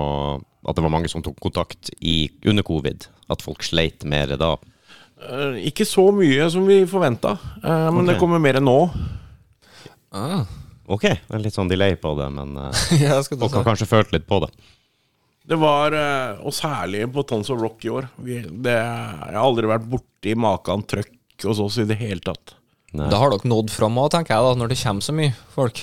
at 0.61 0.77
det 0.77 0.83
var 0.85 0.93
mange 0.93 1.09
som 1.11 1.23
tok 1.25 1.39
kontakt 1.41 1.89
i, 1.99 2.29
under 2.45 2.65
covid? 2.65 3.07
At 3.31 3.43
folk 3.45 3.63
sleit 3.65 4.05
mer 4.07 4.35
da? 4.37 4.55
Eh, 5.21 5.61
Ikke 5.71 5.87
så 5.87 6.07
mye 6.15 6.49
som 6.53 6.67
vi 6.69 6.83
forventa, 6.89 7.37
men 7.63 8.09
det 8.09 8.19
kommer 8.21 8.41
mer 8.41 8.59
nå. 8.61 8.77
Ah. 10.11 10.43
Ok, 10.91 11.05
det 11.07 11.35
er 11.37 11.43
litt 11.43 11.55
sånn 11.55 11.69
delay 11.71 11.95
på 11.99 12.11
det, 12.19 12.27
men 12.35 12.55
uh, 12.59 12.85
ja, 12.99 13.21
skal 13.23 13.39
folk 13.39 13.53
har 13.61 13.67
kanskje 13.69 13.87
følt 13.87 14.11
litt 14.15 14.27
på 14.27 14.41
det. 14.43 14.49
Det 15.51 15.57
var, 15.59 15.95
eh, 15.97 16.41
og 16.45 16.53
særlig 16.53 17.05
på 17.13 17.23
Tons 17.27 17.49
of 17.51 17.59
Rock 17.59 17.85
i 17.87 17.89
år 17.89 18.05
vi, 18.21 18.37
det, 18.45 18.75
Jeg 18.77 19.33
har 19.33 19.39
aldri 19.41 19.69
vært 19.71 19.87
borti 19.89 20.35
maken 20.37 20.83
trøkk 20.85 21.47
hos 21.47 21.61
oss 21.63 21.79
i 21.81 21.87
det 21.89 21.97
hele 21.99 22.21
tatt. 22.23 22.53
Nei. 22.93 23.07
Da 23.09 23.17
har 23.17 23.33
dere 23.33 23.49
nådd 23.49 23.71
fram 23.73 23.97
òg, 23.97 24.11
tenker 24.13 24.35
jeg, 24.35 24.45
da, 24.45 24.59
når 24.59 24.71
det 24.71 24.77
kommer 24.83 25.05
så 25.05 25.15
mye 25.17 25.33
folk. 25.55 25.81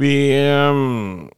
Vi 0.00 0.12
ehm, 0.38 1.28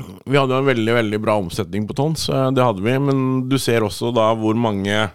Vi 0.00 0.38
hadde 0.38 0.54
jo 0.54 0.62
en 0.62 0.70
veldig 0.70 0.94
veldig 0.96 1.20
bra 1.22 1.36
omsetning 1.40 1.86
på 1.88 1.96
tons, 1.98 2.28
eh, 2.32 2.48
det 2.54 2.64
hadde 2.64 2.84
vi. 2.84 2.94
Men 2.98 3.48
du 3.50 3.58
ser 3.60 3.84
også 3.84 4.12
da 4.14 4.32
hvor 4.38 4.56
mange 4.58 5.10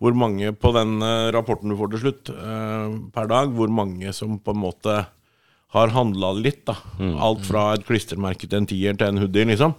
Hvor 0.00 0.14
mange 0.16 0.54
på 0.56 0.70
den 0.72 1.02
eh, 1.04 1.28
rapporten 1.34 1.68
du 1.68 1.76
får 1.76 1.90
til 1.92 2.00
slutt 2.06 2.30
eh, 2.32 2.92
per 3.12 3.26
dag, 3.28 3.50
hvor 3.52 3.68
mange 3.68 4.14
som 4.16 4.38
på 4.40 4.54
en 4.54 4.62
måte 4.62 4.94
har 5.70 5.92
handla 5.94 6.32
litt. 6.34 6.64
da 6.66 6.74
Alt 7.20 7.44
fra 7.46 7.74
et 7.74 7.84
klistremerke 7.86 8.48
til 8.48 8.62
en 8.62 8.66
tier 8.66 8.96
til 8.96 9.06
en 9.06 9.20
hoodie, 9.20 9.44
liksom. 9.46 9.76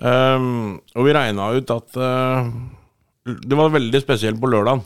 Ehm, 0.00 0.78
og 0.94 1.04
vi 1.04 1.12
regna 1.12 1.50
ut 1.52 1.72
at 1.74 1.98
det 3.26 3.58
var 3.58 3.74
veldig 3.74 4.00
spesielt 4.00 4.40
på 4.40 4.48
lørdagen. 4.48 4.80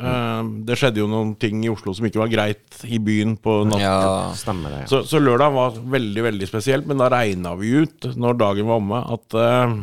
Ehm, 0.00 0.50
det 0.64 0.78
skjedde 0.80 1.02
jo 1.02 1.08
noen 1.10 1.34
ting 1.40 1.60
i 1.64 1.70
Oslo 1.72 1.92
som 1.96 2.06
ikke 2.08 2.22
var 2.22 2.32
greit 2.32 2.80
i 2.88 3.00
byen 3.02 3.36
på 3.40 3.60
natt. 3.68 3.82
Ja. 3.82 4.00
Stemmer 4.38 4.72
det. 4.72 4.82
Ja. 4.84 4.90
Så, 4.92 5.02
så 5.08 5.20
lørdag 5.20 5.52
var 5.56 5.76
veldig 5.96 6.24
veldig 6.30 6.48
spesielt, 6.48 6.88
men 6.88 7.02
da 7.02 7.10
regna 7.12 7.54
vi 7.60 7.74
ut, 7.84 8.10
når 8.16 8.40
dagen 8.40 8.70
var 8.70 8.80
omme, 8.80 9.02
at 9.16 9.36
uh, 9.36 9.76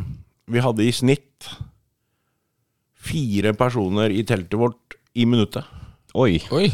vi 0.50 0.64
hadde 0.64 0.86
i 0.86 0.94
snitt 0.94 1.48
fire 3.08 3.54
personer 3.56 4.12
i 4.12 4.24
teltet 4.26 4.58
vårt 4.58 4.98
i 5.18 5.26
minuttet. 5.28 5.66
Oi. 6.18 6.40
Oi. 6.54 6.66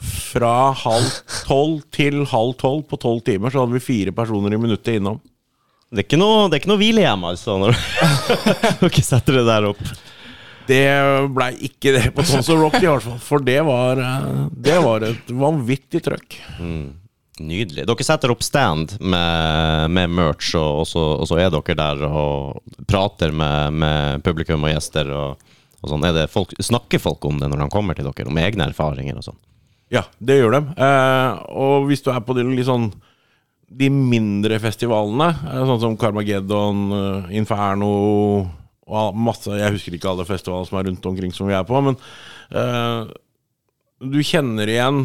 Fra 0.00 0.72
halv 0.74 1.12
tolv 1.46 1.84
til 1.94 2.24
halv 2.32 2.56
tolv 2.58 2.86
på 2.90 2.98
tolv 2.98 3.20
timer 3.26 3.52
så 3.52 3.62
hadde 3.62 3.76
vi 3.76 3.84
fire 3.84 4.14
personer 4.16 4.56
i 4.56 4.58
minuttet 4.58 4.96
innom. 4.98 5.20
Det 5.92 6.02
er 6.02 6.06
ikke 6.08 6.18
noe, 6.18 6.48
det 6.48 6.56
er 6.56 6.62
ikke 6.64 6.70
noe 6.72 6.80
hvilehjem, 6.80 7.24
altså, 7.28 7.60
når 7.62 7.76
dere 8.80 9.04
setter 9.06 9.38
det 9.38 9.44
der 9.46 9.68
opp. 9.68 9.82
Det 10.66 10.84
blei 11.34 11.52
ikke 11.68 11.94
det 11.94 12.04
på 12.16 12.24
Tons 12.26 12.48
of 12.52 12.60
Rock, 12.60 12.78
i 12.80 12.86
hvert 12.88 13.04
fall. 13.04 13.18
For 13.22 13.42
det 13.44 13.58
var, 13.66 14.00
eh, 14.02 14.46
det 14.50 14.78
var 14.84 15.06
et 15.06 15.30
vanvittig 15.30 16.02
trøkk. 16.06 16.38
Nydelig. 17.36 17.84
Dere 17.84 18.06
setter 18.06 18.32
opp 18.32 18.44
stand 18.44 18.96
med, 19.00 19.90
med 19.92 20.12
merch, 20.16 20.54
og, 20.56 20.82
og, 20.82 20.86
så, 20.88 21.02
og 21.20 21.28
så 21.28 21.40
er 21.42 21.50
dere 21.52 21.76
der 21.76 22.06
og 22.08 22.62
prater 22.88 23.34
med, 23.34 23.76
med 23.82 24.24
publikum 24.24 24.64
og 24.64 24.72
gjester. 24.72 25.12
Og, 25.12 25.50
og 25.82 25.92
sånn. 25.92 26.06
Det 26.16 26.28
folk, 26.32 26.54
snakker 26.58 27.02
folk 27.02 27.24
om 27.28 27.42
det 27.42 27.50
når 27.52 27.66
de 27.66 27.72
kommer 27.74 27.98
til 27.98 28.08
dere, 28.08 28.30
om 28.30 28.40
egne 28.40 28.70
erfaringer 28.70 29.20
og 29.20 29.28
sånn? 29.28 29.42
Ja, 29.92 30.02
det 30.18 30.40
gjør 30.40 30.56
de. 30.56 30.62
Eh, 30.82 31.42
og 31.54 31.90
hvis 31.90 32.02
du 32.02 32.10
er 32.10 32.24
på 32.26 32.34
de 32.34 32.64
sånn 32.66 32.90
de 33.66 33.88
mindre 33.90 34.58
festivalene, 34.62 35.28
eh, 35.50 35.64
sånn 35.66 35.82
som 35.82 35.96
Carmageddon, 35.98 36.86
eh, 36.94 37.36
Inferno 37.38 38.48
og 38.86 39.16
masse 39.18 39.50
Jeg 39.58 39.74
husker 39.74 39.96
ikke 39.96 40.10
alle 40.12 40.26
festivaler 40.28 40.68
som 40.68 40.78
er 40.78 40.86
rundt 40.90 41.06
omkring 41.10 41.32
som 41.34 41.48
vi 41.50 41.54
er 41.58 41.64
på, 41.66 41.80
men 41.82 41.96
uh, 42.54 43.08
du 43.98 44.18
kjenner 44.22 44.68
igjen 44.70 45.00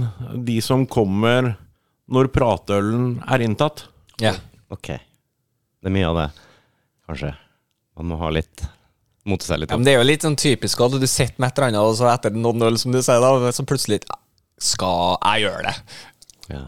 de 0.45 0.59
som 0.61 0.83
kommer 0.85 1.53
når 2.11 2.27
prateølen 2.35 3.15
er 3.31 3.41
inntatt. 3.45 3.85
Ja. 4.21 4.33
Ok. 4.69 4.89
Det 5.81 5.89
er 5.89 5.95
mye 5.95 6.09
av 6.11 6.17
det, 6.19 6.27
kanskje. 7.09 7.31
Man 7.97 8.09
må 8.11 8.19
ha 8.21 8.29
litt 8.35 8.65
mote 9.29 9.45
seg 9.47 9.61
litt 9.61 9.71
Ja, 9.71 9.77
men 9.79 9.85
det 9.87 9.93
er 9.95 10.01
jo 10.01 10.09
litt 10.09 10.25
sånn 10.25 10.37
typisk 10.39 10.81
at 10.83 10.93
du 10.99 11.07
sitter 11.07 11.39
med 11.41 11.49
et 11.51 11.57
eller 11.61 11.71
annet, 11.71 11.87
og 11.87 11.95
så 11.97 12.09
etter 12.11 12.35
noen 12.35 12.67
øl, 12.67 12.77
som 12.81 12.93
du 12.93 12.99
sier, 13.01 13.21
da, 13.23 13.51
så 13.55 13.65
plutselig 13.69 14.01
Skal 14.61 15.15
jeg 15.23 15.47
gjøre 15.47 15.65
det? 15.69 15.75
Ja. 16.53 16.63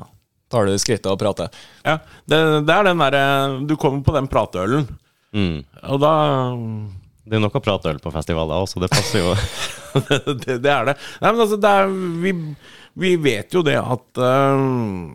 Tar 0.54 0.68
du 0.70 0.74
skrittet 0.82 1.10
og 1.10 1.18
prater. 1.22 1.50
Ja, 1.86 1.96
det, 2.30 2.40
det 2.68 2.74
er 2.76 2.86
den 2.88 3.02
derre 3.02 3.24
Du 3.70 3.74
kommer 3.78 4.02
på 4.06 4.16
den 4.18 4.30
prateølen, 4.32 4.90
Mm. 5.34 5.64
og 5.90 5.98
da 5.98 6.10
Det 7.24 7.38
er 7.38 7.44
nok 7.44 7.56
å 7.56 7.64
prate 7.64 7.92
øl 7.92 8.02
på 8.04 8.12
festivaler 8.12 8.66
også, 8.66 8.82
det 8.84 8.92
passer 8.92 9.24
jo. 9.24 9.36
det, 10.44 10.58
det 10.64 10.72
er 10.72 10.90
det. 10.90 10.98
Nei, 11.22 11.30
men 11.30 11.44
altså, 11.46 11.60
det 11.62 11.72
er, 11.72 11.94
vi, 12.24 12.34
vi 13.00 13.14
vet 13.24 13.56
jo 13.56 13.64
det 13.66 13.78
at 13.80 14.20
uh, 14.20 15.14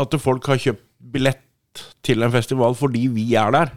At 0.00 0.16
folk 0.22 0.50
har 0.50 0.60
kjøpt 0.60 0.84
billett 1.12 1.46
til 2.04 2.26
en 2.26 2.32
festival 2.34 2.74
fordi 2.78 3.06
vi 3.14 3.28
er 3.38 3.54
der. 3.54 3.70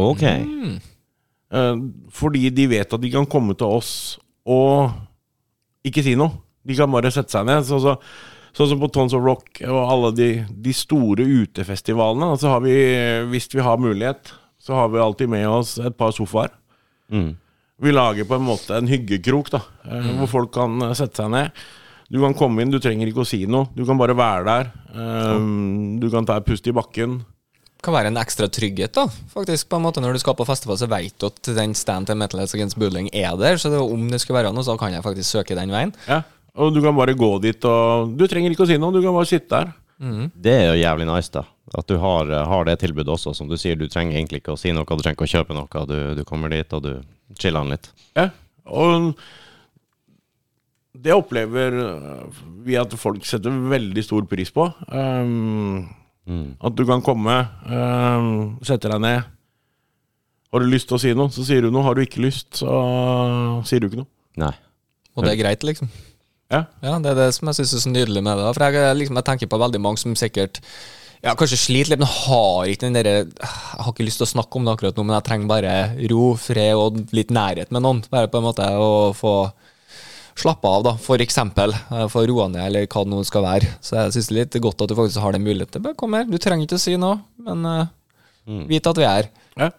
Ok. 0.00 0.24
Eh, 0.24 1.76
fordi 2.10 2.48
de 2.50 2.66
vet 2.70 2.94
at 2.96 3.02
de 3.02 3.10
kan 3.12 3.28
komme 3.30 3.54
til 3.58 3.76
oss 3.78 3.90
og 4.48 4.94
ikke 5.86 6.02
si 6.04 6.16
noe. 6.18 6.40
De 6.64 6.76
kan 6.76 6.90
bare 6.90 7.12
sette 7.12 7.34
seg 7.34 7.46
ned. 7.46 7.66
Så, 7.68 7.78
så, 7.84 7.94
sånn 8.56 8.72
som 8.72 8.80
på 8.82 8.90
Tons 8.92 9.14
of 9.16 9.24
Rock 9.24 9.60
og 9.68 9.80
alle 9.82 10.12
de, 10.16 10.30
de 10.48 10.74
store 10.74 11.26
utefestivalene. 11.44 12.32
Så 12.40 12.50
har 12.56 12.64
vi, 12.64 12.74
hvis 13.30 13.50
vi 13.52 13.64
har 13.64 13.80
mulighet, 13.80 14.32
så 14.60 14.80
har 14.80 14.92
vi 14.92 15.02
alltid 15.04 15.30
med 15.30 15.46
oss 15.50 15.76
et 15.78 15.96
par 16.00 16.14
sofaer. 16.16 16.52
Mm. 17.12 17.32
Vi 17.84 17.92
lager 17.92 18.28
på 18.28 18.38
en 18.38 18.46
måte 18.46 18.76
en 18.78 18.88
hyggekrok, 18.88 19.50
da, 19.52 19.60
mm. 19.88 20.10
hvor 20.20 20.30
folk 20.30 20.52
kan 20.54 20.76
eh, 20.86 20.94
sette 20.98 21.22
seg 21.22 21.32
ned. 21.34 21.64
Du 22.12 22.20
kan 22.22 22.36
komme 22.36 22.62
inn, 22.62 22.70
du 22.70 22.78
trenger 22.82 23.08
ikke 23.10 23.24
å 23.24 23.28
si 23.28 23.40
noe. 23.50 23.70
Du 23.74 23.82
kan 23.88 23.98
bare 23.98 24.14
være 24.16 24.44
der. 24.46 24.68
Um, 24.94 25.96
Du 25.98 26.10
kan 26.12 26.26
ta 26.28 26.36
et 26.38 26.46
pust 26.46 26.66
i 26.68 26.74
bakken. 26.76 27.22
Det 27.64 27.82
kan 27.84 27.96
være 27.96 28.12
en 28.12 28.20
ekstra 28.20 28.46
trygghet, 28.52 28.94
da. 28.96 29.08
Faktisk, 29.32 29.66
på 29.68 29.80
en 29.80 29.84
måte 29.84 30.00
Når 30.00 30.14
du 30.16 30.20
skal 30.22 30.36
på 30.38 30.46
festival, 30.48 30.78
så 30.80 30.88
vet 30.88 31.16
du 31.20 31.26
at 31.26 31.50
den 31.56 31.74
stand 31.76 32.08
til 32.08 32.16
Metal 32.20 32.40
Heads 32.40 32.54
Against 32.54 32.78
Bullying 32.80 33.08
er 33.12 33.34
der. 33.40 33.58
Så 33.60 33.72
det, 33.72 33.80
om 33.80 34.06
det 34.12 34.20
skulle 34.22 34.38
være 34.38 34.52
noe, 34.54 34.64
så 34.64 34.76
kan 34.80 34.94
jeg 34.94 35.04
faktisk 35.04 35.30
søke 35.32 35.56
den 35.58 35.72
veien. 35.74 35.92
Ja. 36.08 36.22
Og 36.54 36.70
du 36.72 36.80
kan 36.84 36.94
bare 36.96 37.16
gå 37.18 37.32
dit, 37.42 37.66
og 37.66 38.14
du 38.14 38.28
trenger 38.30 38.54
ikke 38.54 38.64
å 38.64 38.70
si 38.70 38.78
noe. 38.78 38.94
Du 38.94 39.02
kan 39.02 39.16
bare 39.16 39.28
sitte 39.28 39.50
der. 39.50 39.74
Det 40.44 40.54
er 40.54 40.66
jo 40.70 40.80
jævlig 40.84 41.08
nice, 41.10 41.32
da. 41.34 41.44
At 41.72 41.88
du 41.88 41.96
har, 41.96 42.28
har 42.28 42.66
det 42.68 42.76
tilbudet 42.82 43.14
også. 43.14 43.32
Som 43.36 43.48
du 43.48 43.56
sier, 43.60 43.78
du 43.78 43.88
trenger 43.88 44.18
egentlig 44.18 44.42
ikke 44.42 44.54
å 44.54 44.60
si 44.60 44.72
noe, 44.74 44.84
du 44.84 45.00
trenger 45.00 45.16
ikke 45.16 45.28
å 45.28 45.32
kjøpe 45.38 45.56
noe. 45.56 45.86
Du, 45.88 45.96
du 46.18 46.22
kommer 46.28 46.52
dit, 46.52 46.76
og 46.76 46.84
du 46.84 46.92
chiller 47.40 47.64
an 47.64 47.72
litt. 47.72 47.88
Ja. 48.18 48.28
Og 48.68 49.14
det 50.94 51.14
opplever 51.14 51.74
øh, 51.80 52.42
vi 52.64 52.76
at 52.78 52.92
folk 53.00 53.24
setter 53.26 53.54
veldig 53.72 54.04
stor 54.06 54.26
pris 54.30 54.52
på. 54.54 54.68
Um, 54.92 55.88
At 56.64 56.76
du 56.78 56.84
kan 56.88 57.02
komme, 57.04 57.34
um, 57.68 58.28
sette 58.64 58.88
deg 58.88 59.02
ned. 59.02 59.26
Har 60.54 60.62
du 60.62 60.70
lyst 60.70 60.86
til 60.88 60.96
å 60.96 61.02
si 61.02 61.10
noe, 61.18 61.32
så 61.34 61.42
sier 61.44 61.66
du 61.66 61.72
noe. 61.74 61.82
Har 61.84 61.98
du 61.98 62.04
ikke 62.04 62.22
lyst, 62.22 62.60
så 62.60 62.70
sier 63.66 63.82
du 63.82 63.88
ikke 63.90 64.04
noe. 64.04 64.10
Nei. 64.38 64.52
Og 65.18 65.26
det 65.26 65.34
er 65.34 65.40
greit, 65.42 65.66
liksom. 65.66 65.90
Ja. 66.52 66.64
Ja, 66.84 66.98
Det 67.02 67.10
er 67.10 67.18
det 67.18 67.32
som 67.34 67.50
jeg 67.50 67.58
syns 67.58 67.74
er 67.74 67.82
så 67.82 67.90
nydelig 67.90 68.22
med 68.22 68.38
det. 68.38 68.52
For 68.54 68.64
jeg, 68.70 68.96
liksom, 69.00 69.18
jeg 69.18 69.26
tenker 69.26 69.50
på 69.50 69.60
veldig 69.64 69.80
mange 69.82 70.00
som 70.00 70.14
sikkert 70.18 70.60
ja, 71.24 71.32
kanskje 71.38 71.56
sliter 71.56 71.94
litt, 71.94 72.02
men 72.02 72.10
har 72.10 72.68
ikke 72.68 72.84
den 72.84 72.96
derre 72.98 73.12
Jeg 73.24 73.48
har 73.48 73.92
ikke 73.92 74.04
lyst 74.04 74.20
til 74.20 74.26
å 74.26 74.32
snakke 74.34 74.58
om 74.58 74.66
det 74.66 74.74
akkurat 74.74 74.98
nå, 74.98 75.04
men 75.08 75.16
jeg 75.16 75.26
trenger 75.28 75.50
bare 75.50 75.76
ro, 76.12 76.24
fred 76.40 76.76
og 76.76 76.98
litt 77.16 77.32
nærhet 77.34 77.72
med 77.72 77.84
noen. 77.84 78.02
Bare 78.12 78.28
på 78.28 78.40
en 78.40 78.46
måte 78.48 78.66
å 78.76 78.90
få 79.16 79.34
slappe 80.36 80.68
av, 80.68 80.84
da. 80.84 80.92
For 81.00 81.22
eksempel. 81.22 81.72
Få 82.12 82.26
roa 82.28 82.48
ned, 82.52 82.66
eller 82.66 82.88
hva 82.90 83.06
det 83.06 83.12
nå 83.14 83.22
skal 83.26 83.46
være. 83.46 83.72
Så 83.84 83.96
jeg 83.96 84.16
syns 84.16 84.28
det 84.28 84.34
er 84.34 84.40
litt 84.42 84.60
godt 84.66 84.84
at 84.84 84.92
du 84.92 84.96
faktisk 84.98 85.22
har 85.24 85.36
den 85.36 85.46
muligheten. 85.46 85.84
Bare 85.84 85.98
kom 85.98 86.18
her. 86.18 86.28
Du 86.28 86.36
trenger 86.42 86.68
ikke 86.68 86.80
å 86.80 86.84
si 86.84 86.98
noe, 87.00 87.22
men 87.46 87.64
uh, 87.64 87.88
vit 88.68 88.92
at 88.92 89.00
vi 89.00 89.08
er. 89.08 89.32
Ja. 89.56 89.72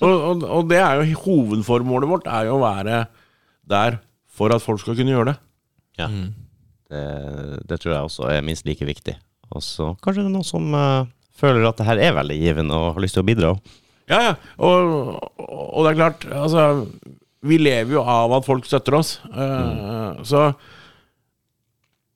Og, 0.00 0.10
og, 0.10 0.44
og 0.48 0.68
det 0.70 0.80
er 0.80 1.02
jo 1.04 1.22
hovedformålet 1.26 2.08
vårt, 2.08 2.28
er 2.32 2.48
jo 2.48 2.56
å 2.56 2.62
være 2.64 3.02
der 3.70 4.00
for 4.32 4.54
at 4.54 4.64
folk 4.64 4.80
skal 4.82 4.96
kunne 4.96 5.12
gjøre 5.12 5.34
det. 5.34 5.40
Ja. 6.00 6.08
Det, 6.90 7.02
det 7.68 7.82
tror 7.82 7.92
jeg 7.92 8.06
også 8.08 8.30
er 8.32 8.46
minst 8.46 8.64
like 8.66 8.88
viktig. 8.88 9.18
Og 9.50 9.62
så 9.66 9.90
kanskje 10.02 10.22
det 10.22 10.28
er 10.30 10.34
noen 10.36 10.46
som 10.46 10.74
uh, 10.76 11.06
føler 11.40 11.64
at 11.68 11.78
det 11.80 11.86
her 11.88 12.00
er 12.08 12.16
veldig 12.20 12.36
givende 12.38 12.76
og 12.76 12.92
har 12.96 13.02
lyst 13.04 13.16
til 13.18 13.24
å 13.24 13.28
bidra. 13.30 13.54
Ja, 14.10 14.20
ja. 14.28 14.34
Og, 14.66 15.16
og 15.40 15.84
det 15.86 15.92
er 15.92 15.98
klart, 16.00 16.24
altså 16.34 16.62
Vi 17.46 17.56
lever 17.62 17.94
jo 17.96 18.02
av 18.02 18.32
at 18.36 18.44
folk 18.46 18.66
støtter 18.68 18.96
oss. 18.98 19.14
Eh, 19.30 20.18
Så 20.28 20.42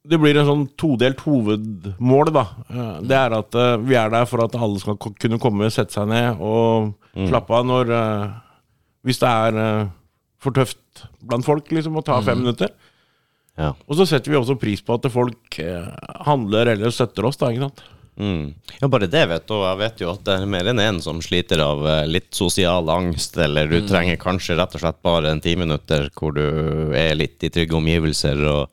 det 0.05 0.18
blir 0.20 0.37
en 0.37 0.44
sånn 0.49 0.64
todelt 0.77 1.23
hovedmål, 1.25 2.33
da. 2.35 2.42
Uh, 2.68 2.99
Det 3.01 3.16
er 3.16 3.37
at 3.38 3.57
vi 3.87 3.97
er 3.97 4.11
der 4.12 4.27
for 4.29 4.42
at 4.44 4.55
alle 4.59 4.83
skal 4.83 4.99
kunne 5.01 5.38
komme, 5.40 5.70
sette 5.73 5.97
seg 5.97 6.11
ned 6.11 6.42
og 6.44 6.92
slappe 7.14 7.57
av 7.57 7.64
når 7.70 7.94
Hvis 9.07 9.23
det 9.23 9.31
er 9.31 9.88
for 10.44 10.53
tøft 10.53 11.07
blant 11.25 11.47
folk, 11.47 11.70
liksom, 11.73 11.97
å 11.97 12.05
ta 12.05 12.18
fem 12.20 12.42
minutter. 12.42 12.68
Ja. 13.61 13.73
Og 13.87 13.99
så 13.99 14.07
setter 14.11 14.33
vi 14.33 14.38
også 14.40 14.57
pris 14.59 14.81
på 14.83 14.97
at 14.97 15.07
folk 15.14 15.59
eh, 15.62 15.85
handler 16.27 16.73
eller 16.75 16.90
støtter 16.95 17.29
oss, 17.29 17.38
da. 17.38 17.53
ikke 17.55 17.69
sant? 17.69 17.85
Mm. 18.19 18.53
Ja, 18.81 18.87
bare 18.90 19.09
det 19.11 19.25
vet 19.31 19.47
du. 19.51 19.55
Jeg 19.59 19.79
vet 19.81 20.03
jo 20.05 20.11
at 20.12 20.23
det 20.27 20.35
er 20.38 20.51
mer 20.51 20.69
enn 20.71 20.83
én 20.83 21.01
som 21.03 21.19
sliter 21.23 21.62
av 21.64 21.83
eh, 21.87 22.05
litt 22.11 22.31
sosial 22.35 22.90
angst, 22.95 23.38
eller 23.43 23.71
du 23.71 23.81
trenger 23.88 24.19
kanskje 24.23 24.59
rett 24.59 24.75
og 24.79 24.83
slett 24.85 25.01
bare 25.07 25.33
en 25.35 25.43
ti 25.43 25.55
minutter 25.59 26.09
hvor 26.14 26.35
du 26.37 26.45
er 26.99 27.14
litt 27.19 27.43
i 27.47 27.51
trygge 27.55 27.79
omgivelser 27.79 28.43
og 28.51 28.64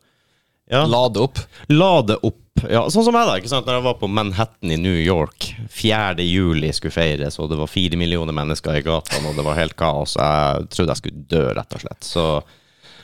ja, 0.72 0.86
Lade 0.88 1.20
opp. 1.20 1.40
lade 1.68 2.16
opp. 2.24 2.38
Ja, 2.70 2.86
sånn 2.94 3.04
som 3.04 3.16
jeg, 3.18 3.28
da. 3.28 3.34
ikke 3.42 3.50
sant? 3.52 3.66
Når 3.68 3.76
jeg 3.80 3.86
var 3.90 3.96
på 4.00 4.08
Manhattan 4.08 4.72
i 4.72 4.78
New 4.80 4.96
York 4.96 5.50
4. 5.74 6.22
juli 6.24 6.70
skulle 6.72 6.94
feires, 6.96 7.36
og 7.44 7.50
det 7.52 7.58
var 7.60 7.68
fire 7.68 7.98
millioner 8.00 8.36
mennesker 8.38 8.78
i 8.80 8.84
gatene, 8.86 9.34
og 9.34 9.36
det 9.36 9.44
var 9.44 9.58
helt 9.60 9.76
kaos. 9.80 10.14
Jeg 10.16 10.70
trodde 10.72 10.94
jeg 10.96 11.02
skulle 11.02 11.26
dø, 11.34 11.42
rett 11.58 11.76
og 11.76 11.84
slett. 11.84 12.08
Så 12.08 12.26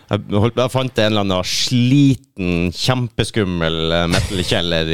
jeg, 0.07 0.23
holdt, 0.31 0.59
jeg 0.61 0.71
fant 0.71 0.99
en 1.01 1.09
eller 1.11 1.25
annen 1.25 1.47
sliten, 1.47 2.69
kjempeskummel 2.75 3.77
eh, 3.91 4.05
metal-kjeller 4.11 4.91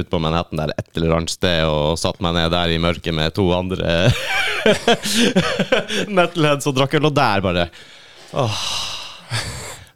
ute 0.00 0.08
på 0.10 0.20
Manhattan 0.22 0.62
der 0.62 0.74
et 0.74 0.90
eller 0.98 1.16
annet 1.18 1.34
sted, 1.34 1.62
og 1.70 1.98
satte 2.00 2.24
meg 2.24 2.34
ned 2.38 2.50
der 2.54 2.74
i 2.74 2.80
mørket 2.82 3.14
med 3.16 3.34
to 3.36 3.46
andre 3.54 4.10
metalheads 6.18 6.68
og 6.70 6.76
drakk 6.76 6.98
øl, 6.98 7.08
og 7.10 7.16
der 7.16 7.44
bare 7.44 7.68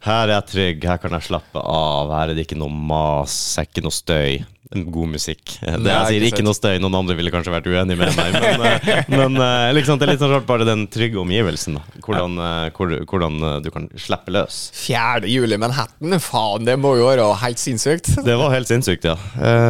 Her 0.05 0.27
er 0.29 0.35
jeg 0.35 0.49
trygg, 0.51 0.83
her 0.85 0.99
kan 1.01 1.15
jeg 1.17 1.27
slappe 1.27 1.61
av, 1.61 2.11
her 2.13 2.31
er 2.31 2.37
det 2.37 2.45
ikke 2.45 2.59
noe 2.59 2.69
mas, 2.69 3.35
ikke 3.61 3.81
noe 3.83 3.95
støy. 3.95 4.43
God 4.73 5.11
musikk. 5.13 5.57
Det 5.61 5.77
Nei, 5.83 5.93
jeg 5.93 6.15
sier 6.15 6.25
ikke 6.29 6.45
noe 6.45 6.57
støy, 6.57 6.77
noen 6.81 6.97
andre 6.97 7.15
ville 7.17 7.31
kanskje 7.33 7.53
vært 7.53 7.69
uenig 7.69 7.97
med 7.99 8.17
meg, 8.17 8.37
men, 8.41 8.65
eh, 8.65 9.03
men 9.19 9.37
liksom, 9.77 9.99
det 10.01 10.07
er 10.07 10.13
litt 10.13 10.23
sånn 10.23 10.33
rart 10.33 10.47
bare 10.49 10.67
den 10.67 10.85
trygge 10.91 11.21
omgivelsen. 11.21 11.77
da. 11.77 12.01
Hvordan, 12.05 12.37
eh, 12.41 12.67
hvor, 12.75 12.95
hvordan 13.11 13.39
du 13.65 13.71
kan 13.73 13.87
slippe 13.99 14.33
løs. 14.33 14.59
4. 14.81 15.29
juli 15.29 15.59
Manhattan, 15.61 16.17
faen, 16.23 16.65
det 16.67 16.77
må 16.81 16.95
jo 16.99 17.09
være 17.11 17.29
helt 17.45 17.61
sinnssykt. 17.61 18.15
Det 18.25 18.37
var 18.41 18.53
helt 18.55 18.71
sinnssykt, 18.71 19.05
ja. 19.07 19.17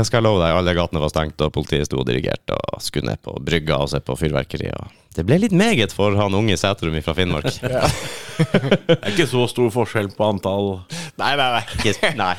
Skal 0.07 0.21
jeg 0.21 0.27
love 0.27 0.43
deg, 0.43 0.55
alle 0.55 0.77
gatene 0.77 1.03
var 1.03 1.11
stengt, 1.11 1.41
og 1.43 1.53
politiet 1.55 1.89
sto 1.89 1.99
og 2.01 2.07
dirigerte 2.07 2.55
og 2.55 2.83
skulle 2.83 3.11
ned 3.11 3.21
på 3.25 3.35
brygga 3.43 3.81
og 3.83 3.91
se 3.91 4.01
på 4.03 4.15
fyrverkeri. 4.19 4.71
Og 4.75 5.04
det 5.15 5.23
ble 5.27 5.37
litt 5.39 5.53
meget 5.55 5.93
for 5.95 6.15
han 6.19 6.33
unge 6.35 6.57
Sæterum 6.59 6.95
fra 7.05 7.13
Finnmark. 7.17 7.47
Det 8.35 8.95
er 8.99 9.13
ikke 9.13 9.27
så 9.31 9.45
stor 9.47 9.69
forskjell 9.71 10.09
på 10.11 10.25
antall 10.27 10.65
Nei, 11.15 11.29
nei, 11.39 11.45
nei. 11.53 11.61
Ikke, 11.87 12.09
nei. 12.19 12.33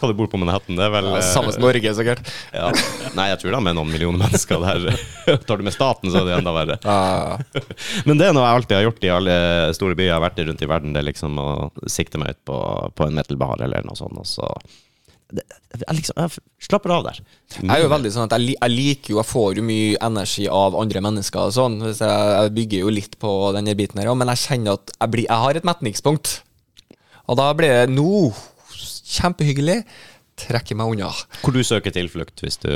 Hva 0.00 0.08
du 0.08 0.14
bor 0.16 0.30
på 0.32 0.38
Manhattan, 0.40 0.78
det 0.78 0.86
er 0.86 0.92
vel 0.94 1.10
Ja, 1.10 1.18
eh, 1.18 1.26
Samme 1.34 1.52
som 1.52 1.60
Norge, 1.66 1.92
sikkert. 1.98 2.30
ja. 2.56 2.70
Nei, 3.18 3.26
jeg 3.28 3.42
tror 3.42 3.52
det 3.52 3.58
er 3.58 3.66
med 3.66 3.76
noen 3.76 3.90
millioner 3.92 4.22
mennesker 4.22 4.62
der. 4.64 4.86
Tar 5.44 5.60
du 5.60 5.66
med 5.68 5.74
staten, 5.76 6.08
så 6.08 6.22
er 6.22 6.30
det 6.30 6.38
enda 6.38 6.54
verre. 6.56 6.78
Ja. 6.80 7.36
Men 8.08 8.16
det 8.22 8.30
er 8.30 8.38
noe 8.38 8.46
jeg 8.46 8.62
alltid 8.62 8.76
har 8.78 8.86
gjort 8.86 9.04
i 9.04 9.12
alle 9.18 9.36
store 9.76 9.98
byer 10.00 10.08
jeg 10.08 10.16
har 10.16 10.24
vært 10.24 10.40
i 10.40 10.46
rundt 10.48 10.64
i 10.64 10.70
verden. 10.72 10.96
Det 10.96 11.02
er 11.02 11.08
liksom 11.10 11.36
å 11.44 11.50
sikte 11.92 12.22
meg 12.22 12.32
ut 12.38 12.40
på, 12.48 12.56
på 12.96 13.10
en 13.10 13.20
metal-bar 13.20 13.60
eller 13.68 13.84
noe 13.84 14.00
sånt. 14.00 14.16
Og 14.16 14.30
så 14.32 14.48
jeg 15.32 15.96
liksom, 15.98 16.18
jeg 16.20 16.66
slapper 16.68 16.94
av 16.94 17.06
der. 17.08 17.20
Jeg 17.56 17.70
er 17.72 17.82
jo 17.84 17.90
veldig 17.92 18.12
sånn 18.12 18.28
at 18.28 18.36
jeg, 18.36 18.54
jeg 18.54 18.72
liker 18.72 19.14
jo 19.14 19.20
Jeg 19.20 19.28
får 19.30 19.58
jo 19.58 19.64
mye 19.66 19.98
energi 20.04 20.46
av 20.52 20.76
andre 20.78 21.02
mennesker 21.04 21.48
og 21.48 21.56
sånn. 21.56 21.78
Så 21.90 22.08
jeg, 22.08 22.30
jeg 22.36 22.54
bygger 22.58 22.84
jo 22.84 22.94
litt 23.00 23.18
på 23.22 23.32
denne 23.56 23.76
biten 23.78 24.02
her, 24.02 24.12
men 24.18 24.32
jeg 24.34 24.44
kjenner 24.46 24.78
at 24.80 24.94
jeg, 24.98 25.12
blir, 25.14 25.28
jeg 25.28 25.44
har 25.46 25.58
et 25.60 25.68
metningspunkt. 25.68 26.34
Og 27.30 27.38
da 27.38 27.48
blir 27.56 27.72
det 27.82 27.94
nå 27.94 28.32
kjempehyggelig. 29.12 29.82
Trekker 30.42 30.78
meg 30.78 30.94
unna. 30.94 31.10
Hvor 31.42 31.54
du 31.54 31.62
søker 31.66 31.94
tilflukt 31.94 32.40
hvis 32.42 32.58
du, 32.62 32.72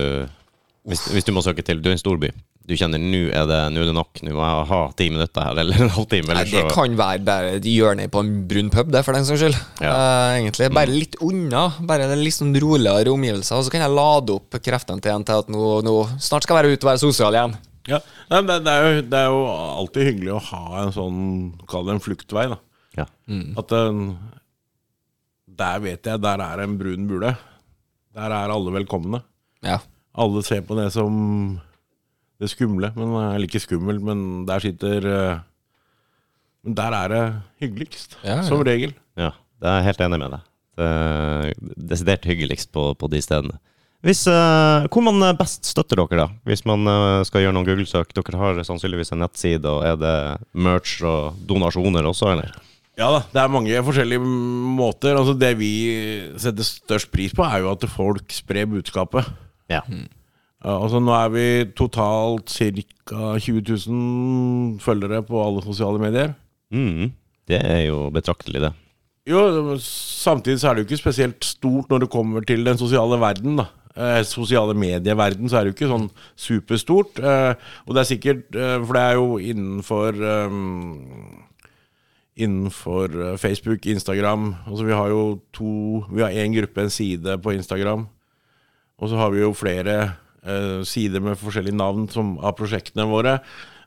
hvis, 0.87 1.03
hvis 1.11 1.27
du 1.27 1.33
må 1.35 1.43
søke 1.43 1.65
til 1.67 1.81
Du 1.83 1.89
er 1.91 1.97
en 1.97 2.01
storby. 2.01 2.31
Du 2.67 2.75
kjenner 2.75 2.99
nå 2.99 3.29
er 3.31 3.45
det, 3.47 3.59
nå 3.75 3.83
er 3.83 3.89
det 3.91 3.95
nok. 3.95 4.21
Nå 4.27 4.33
må 4.35 4.43
jeg 4.43 4.67
ha 4.71 4.79
ti 4.99 5.07
minutter 5.13 5.45
her, 5.47 5.61
eller 5.63 5.85
en 5.85 5.93
halvtime. 5.95 6.35
Nei, 6.35 6.45
det 6.51 6.65
kan 6.75 6.97
være 6.99 7.23
bare 7.27 7.53
et 7.61 7.69
hjørne 7.71 8.09
på 8.11 8.23
en 8.25 8.33
brun 8.51 8.73
pub, 8.75 8.91
det, 8.95 9.05
for 9.07 9.15
den 9.15 9.27
saks 9.29 9.45
skyld. 9.45 9.59
Ja. 9.85 9.93
Uh, 9.93 10.33
egentlig. 10.41 10.71
Bare 10.75 10.91
litt 10.91 11.15
unna. 11.23 11.69
Bare 11.87 12.09
litt 12.19 12.35
sånn 12.35 12.51
roligere 12.63 13.15
omgivelser. 13.15 13.61
Og 13.61 13.69
så 13.69 13.75
kan 13.75 13.87
jeg 13.87 13.95
lade 13.95 14.35
opp 14.35 14.59
kreftene 14.67 15.03
til 15.05 15.15
en 15.15 15.27
til 15.27 15.45
at 15.45 15.53
nå, 15.55 15.63
nå 15.87 15.97
snart 16.19 16.47
skal 16.47 16.59
jeg 16.59 16.65
være 16.65 16.75
ute 16.75 16.89
og 16.89 16.91
være 16.91 17.05
sosial 17.05 17.39
igjen. 17.39 17.57
Ja, 17.87 18.01
Nei, 18.33 18.41
det, 18.43 18.57
det, 18.67 18.73
er 18.73 18.83
jo, 18.83 19.03
det 19.07 19.19
er 19.21 19.29
jo 19.31 19.43
alltid 19.55 20.09
hyggelig 20.09 20.33
å 20.35 20.45
ha 20.49 20.63
en 20.81 20.89
sånn 20.95 21.19
Kall 21.71 21.85
det 21.87 21.95
en 21.95 22.03
fluktvei. 22.03 22.49
da 22.51 22.57
ja. 22.99 23.05
At 23.63 23.75
eh, 23.77 24.01
Der 25.61 25.85
vet 25.85 26.11
jeg, 26.11 26.23
der 26.25 26.43
er 26.43 26.63
en 26.65 26.75
brun 26.81 27.07
bule. 27.07 27.31
Der 28.17 28.35
er 28.35 28.51
alle 28.51 28.75
velkomne. 28.75 29.23
Ja. 29.63 29.79
Alle 30.17 30.43
ser 30.47 30.65
på 30.65 30.77
det 30.79 30.89
som 30.95 31.17
det 32.41 32.51
skumle. 32.53 32.91
Men, 32.97 33.15
eller 33.35 33.49
ikke 33.49 33.63
skummelt, 33.65 34.03
men 34.05 34.45
der 34.49 34.65
sitter 34.65 35.09
eh, 35.13 35.45
Men 36.67 36.77
der 36.77 36.97
er 36.99 37.13
det 37.13 37.23
hyggeligst. 37.63 38.19
Ja, 38.25 38.41
ja. 38.41 38.43
Som 38.49 38.65
regel. 38.67 38.97
Ja, 39.17 39.33
det 39.63 39.71
er 39.71 39.81
jeg 39.81 39.89
helt 39.91 40.05
enig 40.09 40.21
med 40.25 40.37
deg. 40.37 40.51
Det 40.77 40.91
er 40.93 41.55
desidert 41.93 42.29
hyggeligst 42.29 42.73
på, 42.75 42.91
på 42.99 43.09
de 43.13 43.23
stedene. 43.25 43.61
Hvis, 44.05 44.27
eh, 44.29 44.87
hvor 44.93 45.05
man 45.07 45.23
eh, 45.25 45.37
best 45.39 45.65
støtter 45.69 46.03
dere, 46.03 46.27
da? 46.27 46.29
Hvis 46.49 46.67
man 46.69 46.85
skal 47.29 47.45
gjøre 47.47 47.57
noen 47.57 47.69
Google-søk. 47.69 48.13
Dere 48.17 48.41
har 48.41 48.61
sannsynligvis 48.67 49.15
en 49.15 49.23
nettside, 49.25 49.65
og 49.71 49.87
er 49.89 50.01
det 50.01 50.17
merch 50.53 51.01
og 51.07 51.39
donasjoner 51.49 52.09
også, 52.09 52.35
eller? 52.37 52.57
Ja 52.97 53.11
da, 53.13 53.19
det 53.29 53.41
er 53.43 53.51
mange 53.53 53.81
forskjellige 53.85 54.23
måter. 54.25 55.19
Altså 55.19 55.35
Det 55.37 55.51
vi 55.59 55.73
setter 56.41 56.65
størst 56.65 57.11
pris 57.13 57.35
på, 57.37 57.45
er 57.45 57.61
jo 57.61 57.75
at 57.75 57.85
folk 57.93 58.33
sprer 58.33 58.69
budskapet. 58.71 59.29
Ja. 59.73 59.83
Mm. 59.89 60.07
altså 60.63 61.01
Nå 61.03 61.13
er 61.17 61.31
vi 61.35 61.47
totalt 61.79 62.51
ca. 62.51 63.37
20 63.39 63.63
000 63.89 64.81
følgere 64.83 65.23
på 65.27 65.41
alle 65.43 65.63
sosiale 65.63 66.03
medier. 66.03 66.35
Mm, 66.75 67.13
det 67.49 67.61
er 67.63 67.87
jo 67.87 68.09
betraktelig, 68.11 68.63
det. 68.67 68.73
Jo, 69.27 69.75
samtidig 69.83 70.61
så 70.61 70.71
er 70.71 70.75
det 70.75 70.85
jo 70.85 70.89
ikke 70.91 71.03
spesielt 71.03 71.45
stort 71.45 71.91
når 71.91 72.05
det 72.05 72.13
kommer 72.13 72.47
til 72.47 72.63
den 72.67 72.79
sosiale 72.79 73.19
verden, 73.19 73.59
da. 73.59 73.67
Eh, 73.97 74.23
sosiale 74.29 74.75
medieverden, 74.77 75.49
så 75.49 75.57
er 75.57 75.65
det 75.65 75.73
jo 75.73 75.77
ikke 75.79 75.91
sånn 75.91 76.11
superstort. 76.37 77.19
Eh, 77.19 77.55
og 77.87 77.97
det 77.97 78.03
er 78.03 78.09
sikkert 78.11 78.59
eh, 78.59 78.77
For 78.85 78.93
det 78.93 79.03
er 79.03 79.15
jo 79.17 79.39
innenfor 79.41 80.19
eh, 80.21 80.59
Innenfor 82.45 83.15
eh, 83.17 83.39
Facebook, 83.41 83.87
Instagram 83.89 84.51
Altså 84.67 84.85
vi 84.85 84.93
har 84.93 85.09
jo 85.09 85.23
to 85.57 85.71
Vi 86.13 86.21
har 86.21 86.37
én 86.37 86.53
gruppe, 86.53 86.85
en 86.85 86.93
side 86.93 87.39
på 87.41 87.57
Instagram. 87.57 88.05
Og 89.03 89.11
så 89.13 89.19
har 89.21 89.33
vi 89.35 89.43
jo 89.43 89.51
flere 89.57 89.97
eh, 90.47 90.79
sider 90.89 91.21
med 91.25 91.39
forskjellige 91.41 91.77
navn 91.77 92.07
som, 92.13 92.37
av 92.41 92.55
prosjektene 92.59 93.05
våre. 93.11 93.39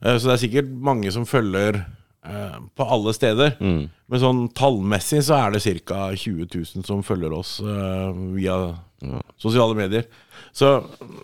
Eh, 0.04 0.18
så 0.18 0.30
det 0.30 0.36
er 0.36 0.44
sikkert 0.44 0.70
mange 0.90 1.12
som 1.16 1.26
følger 1.30 1.82
eh, 1.82 2.60
på 2.78 2.88
alle 2.98 3.16
steder. 3.18 3.56
Men 3.60 4.22
sånn 4.22 4.44
tallmessig 4.58 5.24
så 5.26 5.40
er 5.40 5.58
det 5.58 5.64
ca. 5.90 6.10
20 6.14 6.46
000 6.54 6.86
som 6.88 7.02
følger 7.06 7.34
oss 7.36 7.58
eh, 7.64 8.22
via 8.38 8.60
sosiale 9.40 9.78
medier. 9.80 10.06
Så 10.54 10.80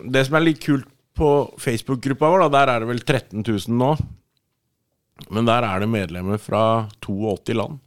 det 0.08 0.26
som 0.26 0.38
er 0.38 0.46
litt 0.48 0.62
kult 0.64 0.88
på 1.16 1.30
Facebook-gruppa 1.62 2.28
vår, 2.28 2.46
da, 2.46 2.52
der 2.58 2.74
er 2.74 2.82
det 2.82 2.90
vel 2.90 3.02
13 3.04 3.40
000 3.46 3.76
nå. 3.78 3.94
Men 5.32 5.48
der 5.48 5.64
er 5.64 5.80
det 5.80 5.88
medlemmer 5.88 6.40
fra 6.42 6.62
82 7.04 7.54
land. 7.56 7.78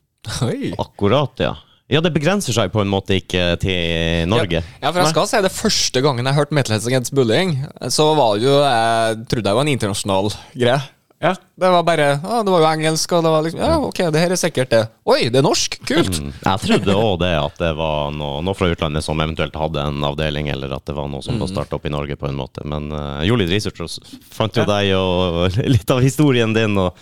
Oi. 0.48 0.72
Akkurat, 0.82 1.36
ja. 1.42 1.54
Ja, 1.90 2.04
det 2.06 2.12
begrenser 2.14 2.54
seg 2.54 2.70
på 2.70 2.84
en 2.84 2.92
måte 2.92 3.18
ikke 3.18 3.56
til 3.62 4.30
Norge. 4.30 4.62
Ja, 4.62 4.78
ja, 4.84 4.92
for 4.92 5.02
jeg 5.02 5.10
skal 5.16 5.30
si 5.32 5.42
det 5.42 5.54
første 5.56 6.04
gangen 6.06 6.30
jeg 6.30 6.38
hørte 6.38 6.54
Metalheads 6.54 6.86
Against 6.86 7.16
Bullying, 7.18 7.56
så 7.90 8.12
var 8.18 8.38
det 8.38 8.46
jo 8.46 8.60
Jeg 8.62 9.20
trodde 9.32 9.48
det 9.50 9.58
var 9.58 9.66
en 9.66 9.74
internasjonal 9.74 10.34
greie. 10.54 10.80
Ja, 11.20 11.34
Det 11.36 11.68
var 11.68 11.84
bare 11.84 12.06
å, 12.24 12.38
Det 12.48 12.52
var 12.54 12.62
jo 12.64 12.68
engelsk, 12.70 13.12
og 13.18 13.26
det 13.26 13.32
var 13.34 13.42
liksom 13.44 13.60
Ja, 13.60 13.74
ok, 13.84 13.98
det 14.16 14.22
her 14.22 14.32
er 14.32 14.40
sikkert 14.40 14.72
det. 14.72 14.84
Oi, 15.04 15.18
det 15.28 15.42
er 15.42 15.44
norsk! 15.44 15.76
Kult! 15.84 16.20
Mm. 16.22 16.30
Jeg 16.46 16.62
trodde 16.64 16.96
òg 16.96 17.16
det, 17.26 17.32
at 17.36 17.58
det 17.60 17.72
var 17.76 18.14
noe, 18.16 18.38
noe 18.46 18.56
fra 18.56 18.70
utlandet 18.72 19.04
som 19.04 19.20
eventuelt 19.20 19.58
hadde 19.60 19.84
en 19.84 20.06
avdeling, 20.08 20.48
eller 20.54 20.78
at 20.78 20.86
det 20.88 20.96
var 20.96 21.10
noe 21.12 21.26
som 21.26 21.42
var 21.42 21.52
starta 21.52 21.76
opp 21.76 21.90
i 21.90 21.92
Norge 21.92 22.16
på 22.20 22.30
en 22.30 22.40
måte. 22.40 22.64
Men 22.64 22.88
uh, 22.96 23.20
gjorde 23.28 23.44
litt 23.44 23.58
research 23.58 23.84
og 23.84 24.14
fant 24.32 24.62
jo 24.62 24.64
deg 24.70 24.94
og 24.96 25.58
litt 25.76 25.92
av 25.92 26.00
historien 26.06 26.56
din. 26.56 26.80
og 26.80 26.96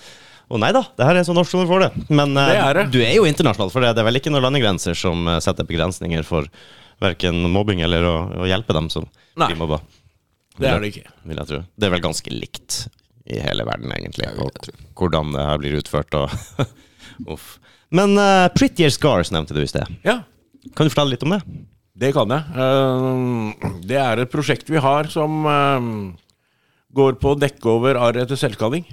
og 0.48 0.62
nei 0.64 0.70
da, 0.76 0.82
det 0.96 1.06
her 1.10 1.18
er 1.20 1.26
så 1.28 1.34
norsk 1.36 1.52
som 1.52 1.64
du 1.64 1.68
får 1.70 1.84
det. 1.86 1.90
Men 2.10 2.32
eh, 2.40 2.52
Det 2.54 2.60
er 2.64 2.78
det. 2.80 2.86
du 2.94 3.00
er 3.04 3.14
jo 3.18 3.26
internasjonal, 3.28 3.72
for 3.74 3.84
det 3.84 3.94
det 3.98 4.04
er 4.04 4.08
vel 4.08 4.20
ikke 4.22 4.32
noen 4.32 4.46
landegrenser 4.48 4.96
som 4.98 5.28
eh, 5.28 5.40
setter 5.44 5.68
begrensninger 5.68 6.24
for 6.28 6.48
verken 7.04 7.44
mobbing 7.54 7.82
eller 7.86 8.06
å, 8.08 8.16
å 8.44 8.48
hjelpe 8.50 8.74
dem 8.78 8.88
som 8.90 9.06
Nei. 9.38 9.50
blir 9.52 9.60
mobba. 9.60 9.82
det 10.58 10.70
er 10.72 10.80
det 10.82 10.92
ikke. 10.94 11.12
Vil 11.30 11.38
jeg 11.44 11.50
tro. 11.52 11.60
Det 11.78 11.88
er 11.90 11.94
vel 11.94 12.06
ganske 12.08 12.32
likt 12.34 12.78
i 13.28 13.42
hele 13.44 13.66
verden, 13.68 13.92
egentlig, 13.92 14.30
og 14.40 14.70
hvordan 14.98 15.34
det 15.36 15.44
her 15.50 15.60
blir 15.62 15.76
utført. 15.82 16.16
Og 16.16 16.32
Uff. 17.34 17.58
Men 17.92 18.16
uh, 18.20 18.48
Prettier 18.56 18.90
Scars 18.94 19.30
nevnte 19.36 19.54
du 19.56 19.60
i 19.62 19.68
sted. 19.70 19.84
Ja, 20.08 20.22
Kan 20.76 20.88
du 20.88 20.94
fortelle 20.94 21.12
litt 21.14 21.24
om 21.28 21.36
det? 21.36 21.42
Det 21.98 22.14
kan 22.16 22.30
jeg. 22.30 22.44
Det 23.90 23.98
er 24.00 24.20
et 24.22 24.30
prosjekt 24.32 24.68
vi 24.70 24.78
har 24.84 25.08
som 25.10 25.46
går 26.94 27.16
på 27.22 27.32
å 27.34 27.38
dekke 27.40 27.72
over 27.72 27.98
arr 28.00 28.20
etter 28.22 28.38
selvskading. 28.40 28.84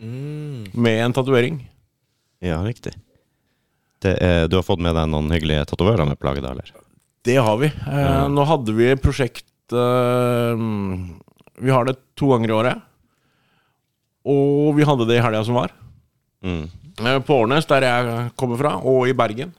Med 0.00 1.04
en 1.04 1.12
tatovering. 1.16 1.60
Ja, 2.40 2.60
riktig. 2.64 2.94
Det 4.00 4.14
er, 4.24 4.46
du 4.48 4.56
har 4.56 4.64
fått 4.64 4.80
med 4.80 4.94
deg 4.96 5.10
noen 5.12 5.28
hyggelige 5.34 5.66
tatoverer 5.68 6.08
med 6.08 6.16
plagget, 6.20 6.46
da, 6.46 6.54
eller? 6.54 6.70
Det 7.28 7.36
har 7.36 7.58
vi. 7.60 7.68
Eh, 7.68 8.28
Nå 8.32 8.44
hadde 8.48 8.72
vi 8.72 8.86
prosjekt 8.96 9.74
eh, 9.76 10.62
Vi 11.60 11.72
har 11.74 11.84
det 11.84 11.98
to 12.16 12.30
ganger 12.32 12.48
i 12.48 12.56
året. 12.56 12.86
Og 14.24 14.72
vi 14.78 14.86
hadde 14.88 15.04
det 15.08 15.18
i 15.18 15.24
helga 15.24 15.42
som 15.44 15.58
var. 15.60 15.74
Mm. 16.44 16.64
Eh, 16.96 17.18
På 17.28 17.42
Årnes, 17.42 17.68
der 17.68 17.84
jeg 17.84 18.30
kommer 18.40 18.60
fra, 18.60 18.72
og 18.80 19.04
i 19.08 19.16
Bergen. 19.16 19.52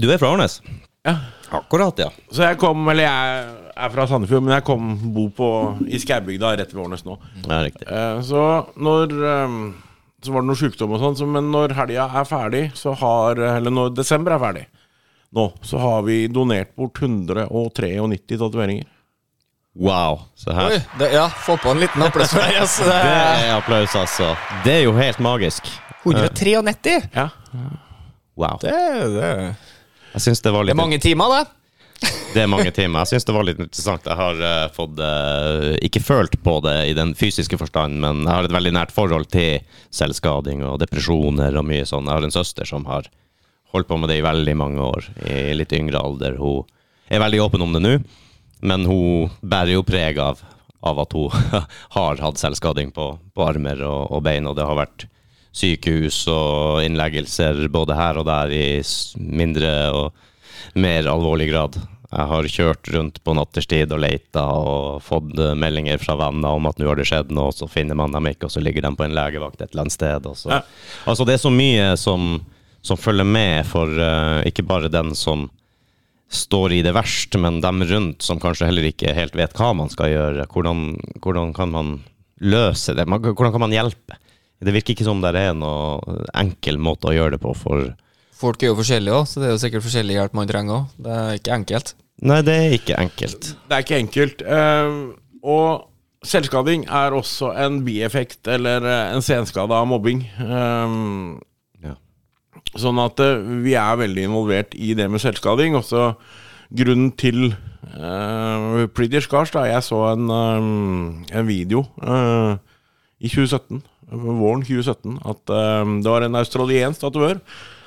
Du 0.00 0.08
er 0.08 0.18
fra 0.18 0.32
Årnes? 0.32 0.62
Ja. 1.04 1.18
Akkurat, 1.54 2.00
ja. 2.00 2.08
Så 2.32 2.42
jeg 2.48 2.56
kom, 2.58 2.80
eller 2.88 3.04
jeg 3.04 3.63
er 3.76 3.90
fra 3.94 4.06
Sandefjord, 4.10 4.44
men 4.46 4.54
jeg 4.56 4.64
kom 4.66 4.92
bo 5.14 5.26
på, 5.34 5.48
i 5.90 5.98
Skaubygda 6.02 6.52
rett 6.58 6.72
ved 6.74 6.84
Årnes 6.84 7.04
nå. 7.06 7.16
Ja, 7.48 7.58
riktig. 7.66 7.86
Eh, 7.88 8.20
Så 8.26 8.42
når 8.76 9.14
eh, 9.18 9.58
Så 10.24 10.32
var 10.32 10.40
det 10.44 10.48
noe 10.48 10.56
sykdom 10.56 10.94
og 10.96 11.02
sånn, 11.02 11.16
så, 11.18 11.26
men 11.28 11.50
når 11.52 11.74
helga 11.76 12.06
er 12.20 12.24
ferdig, 12.28 12.64
så 12.78 12.94
har 12.96 13.36
Eller 13.58 13.70
når 13.74 13.90
desember 13.98 14.32
er 14.36 14.40
ferdig, 14.40 14.64
nå, 15.34 15.48
så 15.66 15.80
har 15.82 16.02
vi 16.06 16.26
donert 16.30 16.70
bort 16.78 17.00
193 17.02 18.38
tatoveringer. 18.38 18.86
Wow. 19.74 20.20
Se 20.38 20.54
her. 20.54 20.70
Oi, 20.70 20.78
det, 21.00 21.08
ja, 21.16 21.24
få 21.28 21.56
på 21.58 21.72
en 21.74 21.80
liten 21.82 22.02
applaus 22.06 22.30
for 22.30 22.38
deg. 22.44 22.60
Yes. 22.60 22.76
Det 22.78 22.86
Det 22.94 23.48
er 23.48 23.56
applaus, 23.56 23.96
altså. 23.98 24.28
Det 24.62 24.76
er 24.76 24.84
jo 24.86 24.92
helt 24.94 25.18
magisk. 25.18 25.66
193! 26.04 27.08
Ja. 27.16 27.28
Wow. 28.38 28.58
Det, 28.62 28.70
det, 29.16 29.32
Jeg 30.14 30.22
syns 30.28 30.42
det 30.44 30.52
var 30.54 30.66
det 30.66 30.74
er 30.74 30.78
mange 30.78 30.98
timer, 31.02 31.34
det. 31.34 31.63
Det 32.34 32.42
er 32.42 32.50
mange 32.50 32.72
timer. 32.74 33.04
Jeg 33.04 33.14
syns 33.14 33.26
det 33.28 33.34
var 33.36 33.46
litt 33.46 33.60
interessant. 33.62 34.06
Jeg 34.08 34.18
har 34.18 34.40
uh, 34.42 34.70
fått 34.74 34.98
uh, 34.98 35.74
ikke 35.86 36.02
følt 36.02 36.34
på 36.42 36.56
det 36.64 36.76
i 36.90 36.96
den 36.96 37.12
fysiske 37.18 37.58
forstand, 37.60 38.00
men 38.02 38.24
jeg 38.24 38.32
har 38.32 38.48
et 38.48 38.56
veldig 38.56 38.72
nært 38.74 38.94
forhold 38.94 39.28
til 39.30 39.62
selvskading 39.94 40.64
og 40.66 40.80
depresjoner 40.82 41.54
og 41.60 41.68
mye 41.68 41.86
sånn. 41.86 42.10
Jeg 42.10 42.18
har 42.18 42.26
en 42.26 42.34
søster 42.34 42.66
som 42.68 42.88
har 42.90 43.06
holdt 43.74 43.90
på 43.90 43.98
med 43.98 44.10
det 44.10 44.18
i 44.18 44.26
veldig 44.26 44.56
mange 44.58 44.82
år, 44.82 45.08
i 45.30 45.54
litt 45.54 45.72
yngre 45.74 46.02
alder. 46.02 46.38
Hun 46.42 46.66
er 47.10 47.22
veldig 47.22 47.42
åpen 47.46 47.64
om 47.64 47.74
det 47.74 47.84
nå, 47.84 47.94
men 48.66 48.86
hun 48.90 49.32
bærer 49.42 49.76
jo 49.76 49.86
preg 49.86 50.18
av, 50.22 50.42
av 50.82 51.00
at 51.02 51.14
hun 51.14 51.30
har 51.96 52.22
hatt 52.22 52.42
selvskading 52.42 52.90
på, 52.94 53.12
på 53.34 53.46
armer 53.46 53.82
og, 53.86 54.10
og 54.14 54.26
bein, 54.26 54.50
og 54.50 54.58
det 54.58 54.66
har 54.66 54.78
vært 54.78 55.06
sykehus 55.54 56.24
og 56.34 56.82
innleggelser 56.82 57.68
både 57.70 57.94
her 57.98 58.18
og 58.18 58.26
der 58.26 58.50
i 58.54 58.68
mindre 59.14 59.74
og 59.94 60.78
mer 60.82 61.06
alvorlig 61.10 61.52
grad. 61.52 61.78
Jeg 62.14 62.30
har 62.30 62.46
kjørt 62.46 62.88
rundt 62.94 63.16
på 63.26 63.34
natterstid 63.34 63.92
og 63.94 64.02
leita 64.04 64.44
og 64.54 65.02
fått 65.02 65.34
eh, 65.42 65.56
meldinger 65.58 65.98
fra 65.98 66.14
venner 66.20 66.54
om 66.54 66.68
at 66.70 66.78
nå 66.78 66.86
har 66.86 67.00
det 67.00 67.08
skjedd 67.10 67.32
noe, 67.34 67.50
så 67.50 67.66
finner 67.70 67.98
man 67.98 68.14
dem 68.14 68.28
ikke, 68.30 68.46
og 68.46 68.54
så 68.54 68.62
ligger 68.62 68.86
de 68.86 68.92
på 68.94 69.06
en 69.06 69.16
legevakt 69.16 69.58
et 69.58 69.72
eller 69.72 69.86
annet 69.86 69.96
sted. 69.96 70.28
Ja. 70.46 70.60
Altså, 71.10 71.26
det 71.26 71.36
er 71.36 71.42
så 71.42 71.50
mye 71.50 71.88
som, 71.98 72.38
som 72.86 73.00
følger 73.00 73.26
med 73.26 73.66
for 73.66 73.90
uh, 73.90 74.44
ikke 74.46 74.66
bare 74.68 74.92
den 74.92 75.10
som 75.18 75.48
står 76.30 76.76
i 76.78 76.82
det 76.86 76.94
verst, 76.94 77.34
men 77.40 77.58
dem 77.64 77.82
rundt 77.90 78.22
som 78.26 78.38
kanskje 78.42 78.70
heller 78.70 78.86
ikke 78.88 79.14
helt 79.14 79.34
vet 79.38 79.58
hva 79.58 79.72
man 79.76 79.90
skal 79.90 80.12
gjøre. 80.12 80.46
Hvordan, 80.54 80.86
hvordan 81.22 81.50
kan 81.56 81.74
man 81.74 81.96
løse 82.42 82.94
det? 82.94 83.08
Hvordan 83.10 83.54
kan 83.54 83.66
man 83.66 83.74
hjelpe? 83.74 84.18
Det 84.64 84.72
virker 84.72 84.94
ikke 84.94 85.06
som 85.06 85.20
det 85.22 85.34
er 85.36 85.52
noe 85.58 86.22
enkel 86.32 86.78
måte 86.80 87.10
å 87.10 87.14
gjøre 87.16 87.36
det 87.36 87.42
på 87.42 87.52
for 87.58 87.90
Folk 88.34 88.62
er 88.64 88.72
jo 88.72 88.76
forskjellige 88.76 89.14
òg, 89.14 89.28
så 89.30 89.40
det 89.40 89.46
er 89.46 89.52
jo 89.54 89.60
sikkert 89.62 89.84
forskjellig 89.84 90.16
hjelp 90.16 90.32
man 90.36 90.48
trenger 90.50 90.80
òg. 90.80 90.96
Det 91.00 91.12
er 91.16 91.36
ikke 91.38 91.52
enkelt. 91.54 91.92
Nei, 92.24 92.40
det 92.46 92.54
er 92.56 92.76
ikke 92.78 92.96
enkelt. 93.00 93.50
Det 93.68 93.76
er 93.76 93.84
ikke 93.84 93.98
enkelt. 94.00 94.42
eh, 94.42 94.94
og 95.44 95.90
selvskading 96.24 96.86
er 96.88 97.12
også 97.12 97.50
en 97.66 97.82
bieffekt 97.84 98.48
eller 98.48 98.86
eh, 98.88 99.10
en 99.14 99.24
senskade 99.24 99.76
av 99.76 99.86
mobbing. 99.90 100.24
Eh, 100.40 100.96
Ja. 101.84 101.94
Sånn 102.80 102.98
at 103.02 103.20
eh, 103.20 103.44
vi 103.66 103.76
er 103.76 104.00
veldig 104.00 104.24
involvert 104.30 104.72
i 104.74 104.94
det 104.96 105.10
med 105.12 105.20
selvskading. 105.20 105.76
Også 105.76 106.14
grunnen 106.74 107.12
til 107.20 107.52
uh, 107.52 108.86
Pretty 108.96 109.20
Scars 109.22 109.52
da 109.54 109.66
Jeg 109.68 109.84
så 109.84 110.00
en, 110.14 110.30
um, 110.30 111.24
en 111.30 111.46
video 111.46 111.84
uh, 112.02 112.56
i 113.20 113.28
2017, 113.28 113.82
våren 114.10 114.64
2017, 114.64 115.20
at 115.24 115.52
eh, 115.54 115.92
det 116.02 116.10
var 116.10 116.24
en 116.26 116.36
australiensk 116.36 117.00
tatovør 117.00 117.38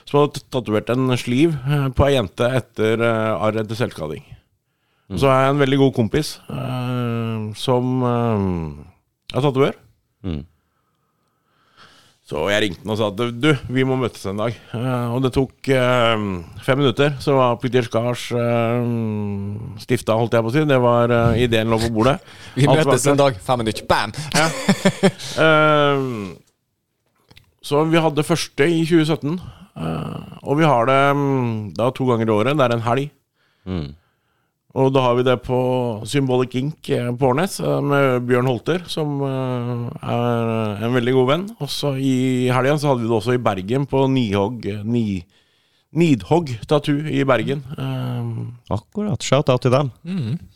som 0.08 0.22
hadde 0.24 0.44
tatovert 0.54 0.92
en 0.94 1.12
sliv 1.20 1.56
eh, 1.68 1.88
på 1.96 2.08
ei 2.08 2.16
jente 2.16 2.48
etter 2.62 3.04
uh, 3.04 3.44
arr 3.44 3.62
etter 3.64 3.80
selvskading. 3.80 4.24
Mm. 5.08 5.18
Så 5.20 5.30
har 5.32 5.46
jeg 5.46 5.56
en 5.56 5.64
veldig 5.64 5.80
god 5.84 5.96
kompis 5.96 6.38
uh, 6.52 7.50
som 7.60 8.04
uh, 8.04 9.34
er 9.34 9.44
tatovør. 9.44 9.76
Mm. 10.28 10.46
Så 12.28 12.42
jeg 12.52 12.60
ringte 12.60 12.84
han 12.84 12.92
og 12.92 12.98
sa 13.00 13.06
at 13.08 13.20
du, 13.40 13.54
vi 13.72 13.86
må 13.88 13.96
møtes 13.96 14.26
en 14.28 14.42
dag. 14.42 14.56
Uh, 14.74 15.14
og 15.16 15.22
det 15.24 15.32
tok 15.36 15.70
uh, 15.72 16.26
fem 16.66 16.82
minutter, 16.82 17.14
så 17.24 17.38
var 17.38 17.56
Peter 17.62 17.88
Skars 17.88 18.26
uh, 18.36 18.84
stifta, 19.80 20.18
holdt 20.20 20.36
jeg 20.36 20.44
på 20.44 20.52
å 20.52 20.56
si. 20.58 20.66
Det 20.68 20.80
var 20.84 21.14
eh, 21.14 21.46
ideen 21.46 21.72
lå 21.72 21.80
på 21.86 21.92
bordet. 21.96 22.18
Vi 22.58 22.68
møtes 22.68 23.08
en 23.08 23.20
dag, 23.20 23.40
fem 23.48 23.64
minutter, 23.64 23.88
bam! 23.88 24.16
Eh, 25.38 26.04
så 27.68 27.84
vi 27.92 28.00
hadde 28.00 28.24
første 28.24 28.64
i 28.72 28.82
2017. 28.88 29.38
eh, 29.78 30.20
og 30.48 30.60
vi 30.62 30.68
har 30.68 30.88
det 30.88 31.00
mm, 31.20 31.56
da 31.78 31.90
to 31.92 32.08
ganger 32.08 32.30
i 32.30 32.36
året. 32.40 32.58
Det 32.58 32.66
er 32.68 32.76
en 32.78 32.86
helg. 32.88 33.10
Mm. 33.68 33.88
Og 34.78 34.92
da 34.94 35.02
har 35.02 35.16
vi 35.18 35.24
det 35.26 35.36
på 35.42 35.58
Symbolic 36.08 36.54
Ink 36.60 36.90
eh, 36.94 37.08
på 37.18 37.32
Årnes 37.32 37.58
eh, 37.60 37.80
med 37.82 38.28
Bjørn 38.30 38.48
Holter, 38.48 38.84
som 38.88 39.20
er 39.26 40.86
en 40.86 40.94
veldig 40.96 41.16
god 41.18 41.28
venn. 41.32 41.48
Også 41.66 41.96
i 42.00 42.48
helga 42.54 42.78
så 42.78 42.92
hadde 42.94 43.04
vi 43.04 43.10
det 43.12 43.18
også 43.20 43.36
i 43.36 43.42
Bergen, 43.50 43.88
på 43.90 44.06
Nihogg 44.14 44.70
Ni, 44.88 45.06
Nidhogg 45.98 46.54
Tattoo 46.70 47.04
i 47.10 47.24
Bergen. 47.28 47.64
Akkurat. 48.72 49.24
Shout-out 49.24 49.66
til 49.66 49.74
dem. 49.74 49.92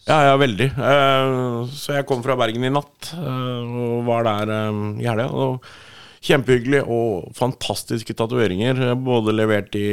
ja, 0.06 0.20
ja, 0.30 0.36
veldig. 0.40 0.70
Eh, 0.76 1.72
så 1.76 1.98
jeg 1.98 2.08
kom 2.08 2.22
fra 2.24 2.38
Bergen 2.40 2.68
i 2.68 2.72
natt 2.72 3.14
og 3.20 4.04
var 4.08 4.28
der 4.28 4.54
i 5.02 5.08
helga. 5.10 5.32
Kjempehyggelig 6.22 6.84
og 6.86 7.32
fantastiske 7.34 8.14
tatoveringer, 8.14 8.78
eh, 8.92 8.98
både 8.98 9.34
levert 9.34 9.74
i, 9.80 9.88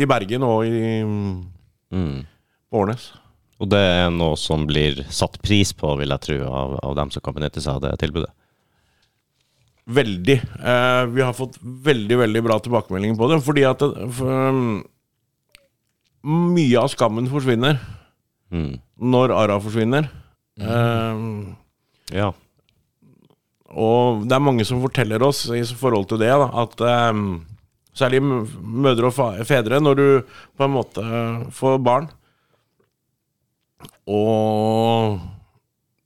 i 0.00 0.08
Bergen 0.08 0.42
og 0.48 0.64
i 0.66 1.02
Mm. 1.92 2.22
Årnes. 2.72 3.10
Og 3.60 3.68
det 3.68 3.78
er 3.78 4.06
noe 4.10 4.34
som 4.40 4.62
blir 4.66 5.02
satt 5.12 5.36
pris 5.44 5.74
på, 5.76 5.90
vil 6.00 6.08
jeg 6.08 6.22
tro, 6.24 6.38
av, 6.48 6.78
av 6.82 6.94
dem 6.96 7.10
som 7.12 7.20
kan 7.22 7.34
benytte 7.36 7.60
seg 7.60 7.74
av 7.76 7.82
det 7.84 7.90
tilbudet. 8.00 8.30
Veldig. 9.92 10.38
Eh, 10.40 11.02
vi 11.12 11.20
har 11.20 11.34
fått 11.36 11.58
veldig 11.60 12.16
veldig 12.22 12.42
bra 12.46 12.56
tilbakemeldinger 12.64 13.18
på 13.18 13.28
det. 13.28 13.38
Fordi 13.44 13.64
at 13.68 13.78
det, 13.84 14.08
for, 14.16 14.48
um, 14.48 14.84
mye 16.54 16.78
av 16.80 16.88
skammen 16.94 17.28
forsvinner 17.28 17.76
Mm. 18.52 18.80
når 19.00 19.32
Ara 19.36 19.60
forsvinner. 19.60 20.08
Eh, 20.60 21.54
Ja. 22.12 22.32
Og 23.72 24.24
det 24.28 24.36
er 24.36 24.44
mange 24.44 24.64
som 24.68 24.82
forteller 24.82 25.22
oss 25.24 25.46
i 25.54 25.62
forhold 25.64 26.10
til 26.10 26.20
det, 26.20 26.28
da, 26.28 26.48
at 26.62 26.82
um, 27.14 27.42
særlig 27.96 28.20
mødre 28.22 29.08
og 29.08 29.46
fedre, 29.48 29.80
når 29.80 29.98
du 29.98 30.06
på 30.56 30.66
en 30.66 30.74
måte 30.74 31.04
får 31.56 31.78
barn 31.84 32.10
Og 34.08 35.20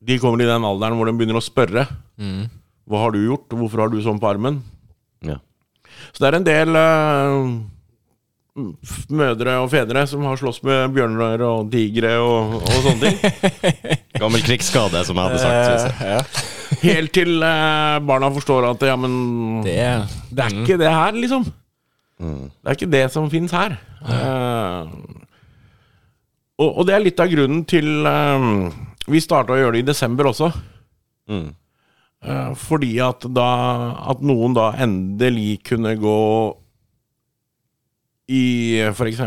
de 0.07 0.17
kommer 0.21 0.43
i 0.43 0.49
den 0.49 0.65
alderen 0.67 0.95
hvor 0.97 1.09
de 1.09 1.15
begynner 1.17 1.39
å 1.41 1.43
spørre 1.43 1.87
Mm. 2.17 2.47
Hva 2.89 2.97
har 3.03 3.11
du 3.13 3.19
gjort, 3.21 3.51
hvorfor 3.53 3.83
har 3.83 3.91
du 3.93 3.99
sånn 4.01 4.17
på 4.17 4.25
armen? 4.25 4.55
ja. 5.21 5.35
Så 6.09 6.23
det 6.23 6.27
er 6.31 6.37
en 6.39 6.47
del 6.47 6.69
uh, 6.73 7.43
mødre 9.13 9.57
og 9.61 9.69
fedre 9.71 10.03
som 10.09 10.23
har 10.25 10.39
slåss 10.39 10.63
med 10.65 10.95
bjørner 10.95 11.43
og 11.45 11.69
tigre 11.73 12.15
og, 12.23 12.57
og 12.59 12.79
sånne 12.85 13.11
ting. 13.11 13.19
Gammel 14.21 14.43
krigsskade, 14.45 15.03
som 15.05 15.19
jeg 15.19 15.29
hadde 15.29 15.41
sagt. 15.43 15.67
synes 15.67 15.85
jeg. 15.85 16.15
ja. 16.15 16.55
Helt 16.81 17.13
til 17.15 17.45
eh, 17.45 17.99
barna 18.07 18.31
forstår 18.33 18.67
at 18.71 18.83
ja, 18.89 18.97
men 18.99 19.13
det, 19.65 19.77
Det 20.29 20.43
er 20.43 20.57
ikke 20.63 20.79
det 20.81 20.91
her, 20.91 21.15
liksom. 21.15 21.45
Mm. 22.17 22.49
Det 22.49 22.71
er 22.71 22.79
ikke 22.79 22.91
det 22.95 23.05
som 23.13 23.29
fins 23.29 23.53
her. 23.53 23.77
Uh, 24.01 24.89
og, 26.57 26.69
og 26.71 26.83
det 26.89 26.95
er 26.95 27.03
litt 27.05 27.21
av 27.21 27.29
grunnen 27.29 27.63
til 27.69 28.05
eh, 28.09 28.45
Vi 29.09 29.21
starta 29.21 29.53
å 29.53 29.59
gjøre 29.59 29.77
det 29.77 29.83
i 29.85 29.89
desember 29.91 30.31
også. 30.31 30.49
Mm. 31.29 31.49
Uh, 32.25 32.53
fordi 32.57 32.95
at 33.03 33.27
da 33.29 33.49
At 34.09 34.23
noen 34.25 34.55
da 34.57 34.71
endelig 34.81 35.59
kunne 35.67 35.93
gå 36.01 36.21
i 38.27 38.79
f.eks. 38.89 39.21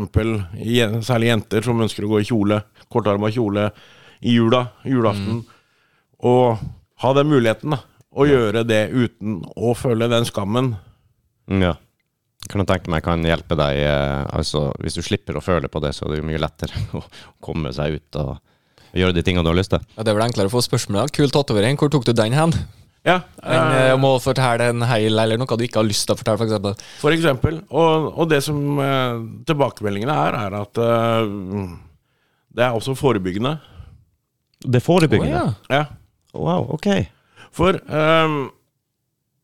særlig 1.06 1.30
jenter 1.30 1.64
som 1.64 1.80
ønsker 1.80 2.04
å 2.04 2.10
gå 2.12 2.20
i 2.20 2.28
kjole, 2.28 2.60
kortarma 2.92 3.30
kjole 3.32 3.70
i 4.20 4.34
jula, 4.36 4.66
julaften, 4.84 5.40
og 6.20 6.60
ha 7.00 7.12
den 7.16 7.30
muligheten, 7.30 7.76
da. 7.76 7.80
Å 8.10 8.26
gjøre 8.26 8.64
det 8.66 8.88
uten 8.90 9.38
å 9.54 9.70
føle 9.78 10.08
den 10.10 10.26
skammen. 10.26 10.74
Ja. 11.62 11.76
Kan 12.50 12.62
du 12.62 12.66
tenke 12.66 12.90
meg 12.90 13.04
kan 13.06 13.22
hjelpe 13.22 13.54
deg 13.58 13.78
eh, 13.84 14.22
altså, 14.32 14.70
Hvis 14.80 14.96
du 14.96 15.02
slipper 15.04 15.36
å 15.36 15.42
føle 15.44 15.68
på 15.70 15.82
det, 15.84 15.92
så 15.94 16.06
er 16.06 16.14
det 16.14 16.20
jo 16.22 16.28
mye 16.30 16.40
lettere 16.40 16.80
å 16.98 17.04
komme 17.44 17.72
seg 17.76 18.00
ut 18.00 18.20
og 18.20 18.32
gjøre 18.96 19.14
de 19.14 19.22
tingene 19.22 19.46
du 19.46 19.52
har 19.52 19.58
lyst 19.60 19.70
til. 19.74 19.84
Ja, 19.94 20.02
det 20.02 20.10
er 20.10 20.18
vel 20.18 20.26
enklere 20.26 20.50
å 20.50 20.54
få 20.56 20.64
spørsmål. 20.66 21.12
Kul 21.14 21.30
tatovering, 21.30 21.78
hvor 21.78 21.92
tok 21.92 22.08
du 22.08 22.14
den 22.16 22.34
hen? 22.34 22.56
Ja, 23.06 23.20
En 23.40 23.70
eh, 23.72 23.86
eh, 23.90 23.94
må 23.96 24.10
fortelle 24.20 24.66
en 24.74 24.84
heil 24.84 25.16
eller 25.16 25.40
noe 25.40 25.56
du 25.56 25.64
ikke 25.64 25.80
har 25.80 25.88
lyst 25.88 26.04
til 26.08 26.12
å 26.12 26.20
fortelle, 26.20 26.36
for 26.40 26.50
eksempel. 26.50 26.88
For 27.00 27.16
eksempel. 27.16 27.60
Og, 27.72 28.10
og 28.12 28.28
det 28.28 28.42
som 28.44 28.80
eh, 28.84 29.22
tilbakemeldingene 29.48 30.16
er, 30.26 30.36
er 30.46 30.58
at 30.60 30.82
eh, 30.84 31.70
det 32.50 32.66
er 32.66 32.76
også 32.76 32.96
forebyggende. 32.98 33.54
Det 34.60 34.82
forebyggende? 34.84 35.40
Å, 35.40 35.52
ja. 35.70 35.80
Ja. 35.80 35.84
Wow, 36.36 36.68
ok. 36.76 36.90
For 37.56 37.78
ehm, 37.80 38.40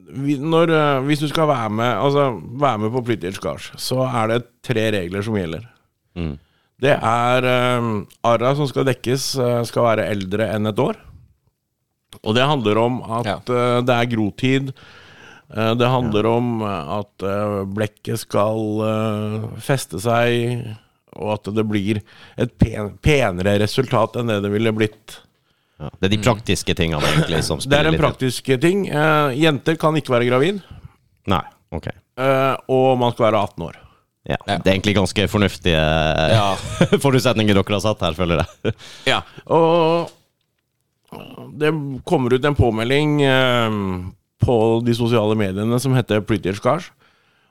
vi, 0.07 0.37
når, 0.39 0.73
eh, 0.77 1.05
hvis 1.09 1.23
du 1.25 1.29
skal 1.31 1.49
være 1.51 1.71
med 1.75 1.89
Altså 1.99 2.29
være 2.61 2.85
med 2.85 2.93
på 2.95 3.03
Pretty 3.09 3.33
Scars, 3.35 3.73
så 3.81 4.05
er 4.07 4.35
det 4.35 4.43
tre 4.67 4.91
regler 4.95 5.25
som 5.27 5.39
gjelder. 5.39 5.65
Mm. 6.19 6.37
Det 6.83 6.93
er 6.93 7.47
um, 7.81 8.03
arra 8.29 8.53
som 8.57 8.69
skal 8.69 8.85
dekkes, 8.87 9.31
eh, 9.41 9.61
skal 9.65 9.87
være 9.87 10.11
eldre 10.13 10.51
enn 10.53 10.69
et 10.69 10.83
år. 10.83 10.99
Og 12.25 12.35
det 12.37 12.47
handler 12.47 12.79
om 12.79 13.03
at 13.21 13.27
Ja. 13.27 13.37
eh, 13.49 13.81
det 13.83 13.95
er 13.97 14.11
grotid. 14.17 14.73
Eh, 15.55 15.75
det 15.75 15.89
handler 15.89 16.27
om 16.27 16.63
eh, 16.63 16.99
at 17.01 17.27
blekket 17.75 18.19
skal 18.25 19.55
feste 19.63 20.01
seg, 20.03 20.65
og 21.17 21.33
at 21.39 21.55
det 21.55 21.65
blir 21.69 22.03
et 22.37 22.57
pen, 22.61 22.99
penere 23.01 23.59
resultat 23.63 24.17
enn 24.21 24.27
det 24.29 24.43
det 24.45 24.51
ville 24.53 24.73
blitt 24.77 25.21
Ja. 25.79 25.91
Det 26.01 26.07
er 26.09 26.17
de 26.17 26.23
praktiske 26.25 26.73
tingene 26.75 27.05
egentlig 27.05 27.43
som 27.45 27.59
Det 27.69 27.77
er 27.77 27.87
en 27.91 27.99
praktisk 28.01 28.47
ting. 28.63 28.87
Eh, 28.89 29.35
jenter 29.37 29.77
kan 29.77 29.95
ikke 29.99 30.15
være 30.15 30.29
gravid, 30.31 30.63
Nei, 31.29 31.43
ok. 31.71 31.89
eh, 32.17 32.55
og 32.73 32.99
man 32.99 33.13
skal 33.13 33.27
være 33.31 33.43
18 33.45 33.63
år. 33.67 33.77
Ja. 34.27 34.37
Ja. 34.49 34.57
Det 34.59 34.67
er 34.67 34.73
egentlig 34.79 34.95
ganske 34.97 35.27
fornuftige 35.29 35.77
Ja. 36.33 36.55
forutsetninger 37.05 37.55
dere 37.55 37.77
har 37.77 37.81
satt 37.85 38.01
her, 38.01 38.17
føler 38.17 38.41
jeg. 38.43 38.75
Ja, 39.07 39.21
og 39.47 40.09
det 41.57 41.71
kommer 42.05 42.35
ut 42.35 42.45
en 42.45 42.57
påmelding 42.59 43.23
eh, 43.23 43.79
på 44.43 44.57
de 44.85 44.95
sosiale 44.95 45.37
mediene 45.39 45.79
som 45.81 45.95
heter 45.97 46.25
Prettier 46.27 46.57
Scars. 46.59 46.91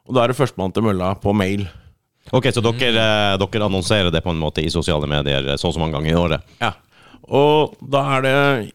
Og 0.05 0.13
da 0.15 0.23
er 0.23 0.31
det 0.31 0.37
førstemann 0.37 0.73
til 0.75 0.85
mølla 0.85 1.15
på 1.17 1.33
mail. 1.33 1.65
Ok, 2.33 2.49
Så 2.53 2.61
dere, 2.61 2.89
eh, 2.89 3.37
dere 3.37 3.65
annonserer 3.65 4.11
det 4.13 4.23
på 4.25 4.33
en 4.33 4.41
måte 4.41 4.63
i 4.63 4.69
sosiale 4.73 5.07
medier 5.09 5.45
eh, 5.53 5.57
så 5.61 5.69
og 5.69 5.75
så 5.75 5.81
mange 5.81 5.97
ganger 5.97 6.11
i 6.11 6.19
året? 6.19 6.55
Ja. 6.61 6.73
Og 7.25 7.77
da 7.81 8.01
er 8.17 8.25
det 8.25 8.71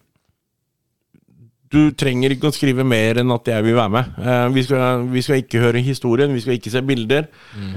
Du 1.70 1.92
trenger 1.94 2.32
ikke 2.34 2.48
å 2.50 2.54
skrive 2.54 2.82
mer 2.82 3.20
enn 3.22 3.30
at 3.30 3.46
jeg 3.46 3.62
vil 3.62 3.76
være 3.78 3.92
med. 3.94 4.08
Eh, 4.18 4.48
vi, 4.56 4.62
skal, 4.66 5.04
vi 5.06 5.22
skal 5.22 5.38
ikke 5.38 5.60
høre 5.62 5.78
historien, 5.86 6.32
vi 6.34 6.42
skal 6.42 6.56
ikke 6.56 6.72
se 6.72 6.82
bilder. 6.82 7.28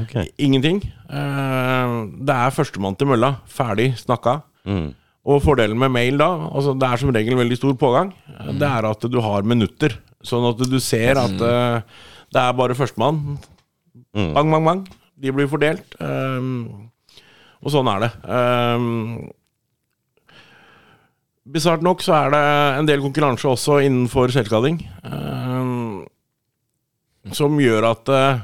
Okay. 0.01 0.31
Ingenting. 0.41 0.79
Eh, 1.13 1.93
det 2.25 2.33
er 2.33 2.55
førstemann 2.55 2.97
til 2.97 3.11
mølla. 3.11 3.35
Ferdig 3.45 3.91
snakka. 4.01 4.39
Mm. 4.65 4.95
Og 5.23 5.39
fordelen 5.43 5.79
med 5.79 5.93
mail 5.93 6.17
da, 6.19 6.27
altså 6.51 6.73
det 6.75 6.87
er 6.87 6.99
som 6.99 7.13
regel 7.15 7.37
veldig 7.39 7.55
stor 7.55 7.75
pågang, 7.79 8.09
det 8.59 8.67
er 8.67 8.89
at 8.89 9.05
du 9.07 9.21
har 9.23 9.45
minutter. 9.47 9.95
Sånn 10.23 10.43
at 10.49 10.59
du 10.67 10.79
ser 10.83 11.19
at 11.19 11.45
eh, 11.47 12.01
det 12.33 12.41
er 12.41 12.57
bare 12.57 12.75
førstemann. 12.75 13.37
Mm. 14.15 14.33
Bang, 14.35 14.51
bang, 14.51 14.67
bang. 14.67 14.83
De 15.23 15.31
blir 15.35 15.47
fordelt. 15.51 15.95
Um, 15.99 16.89
og 17.63 17.71
sånn 17.71 17.89
er 17.91 18.03
det. 18.03 18.11
Um, 18.27 19.31
Bisart 21.53 21.83
nok 21.83 21.99
så 22.03 22.15
er 22.15 22.31
det 22.31 22.41
en 22.79 22.87
del 22.87 23.03
konkurranse 23.03 23.49
også 23.51 23.81
innenfor 23.83 24.31
selvskading. 24.31 24.79
Um, 25.03 26.03
som 27.35 27.59
gjør 27.59 27.87
at 27.91 28.11
uh, 28.11 28.41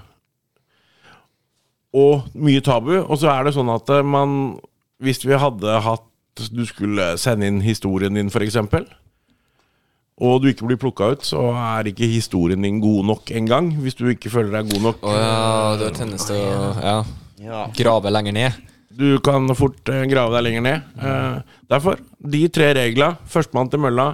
Og 1.95 2.27
mye 2.35 2.61
tabu. 2.63 2.93
Og 3.01 3.15
så 3.19 3.31
er 3.31 3.47
det 3.47 3.55
sånn 3.55 3.71
at 3.73 3.89
eh, 3.91 4.05
man 4.05 4.59
Hvis 5.01 5.23
vi 5.25 5.35
hadde 5.39 5.79
hatt 5.83 6.05
Du 6.53 6.63
skulle 6.69 7.11
sende 7.19 7.47
inn 7.49 7.59
historien 7.65 8.15
din, 8.15 8.29
f.eks. 8.31 8.57
Og 10.19 10.41
du 10.43 10.49
ikke 10.51 10.67
blir 10.67 10.79
plukka 10.79 11.13
ut, 11.15 11.23
så 11.23 11.45
er 11.55 11.87
ikke 11.87 12.07
historien 12.11 12.59
din 12.65 12.81
god 12.83 13.05
nok 13.07 13.29
engang. 13.31 13.69
Hvis 13.79 13.95
du 13.95 14.05
ikke 14.11 14.31
føler 14.33 14.57
deg 14.57 14.73
god 14.73 14.83
nok. 14.89 15.05
Å 15.07 15.13
ja, 15.15 15.77
du 15.79 15.85
har 15.87 15.95
tendens 15.95 16.27
til 16.27 16.41
å 16.41 16.97
ja, 17.39 17.61
grave 17.77 18.11
lenger 18.11 18.35
ned. 18.35 18.57
Du 18.99 19.13
kan 19.23 19.47
fort 19.55 19.87
eh, 19.93 20.03
grave 20.11 20.35
deg 20.35 20.43
lenger 20.49 20.65
ned. 20.65 20.89
Eh, 20.99 21.55
derfor, 21.71 22.01
de 22.19 22.41
tre 22.51 22.73
reglene. 22.75 23.15
Førstemann 23.31 23.71
til 23.71 23.79
mølla, 23.85 24.09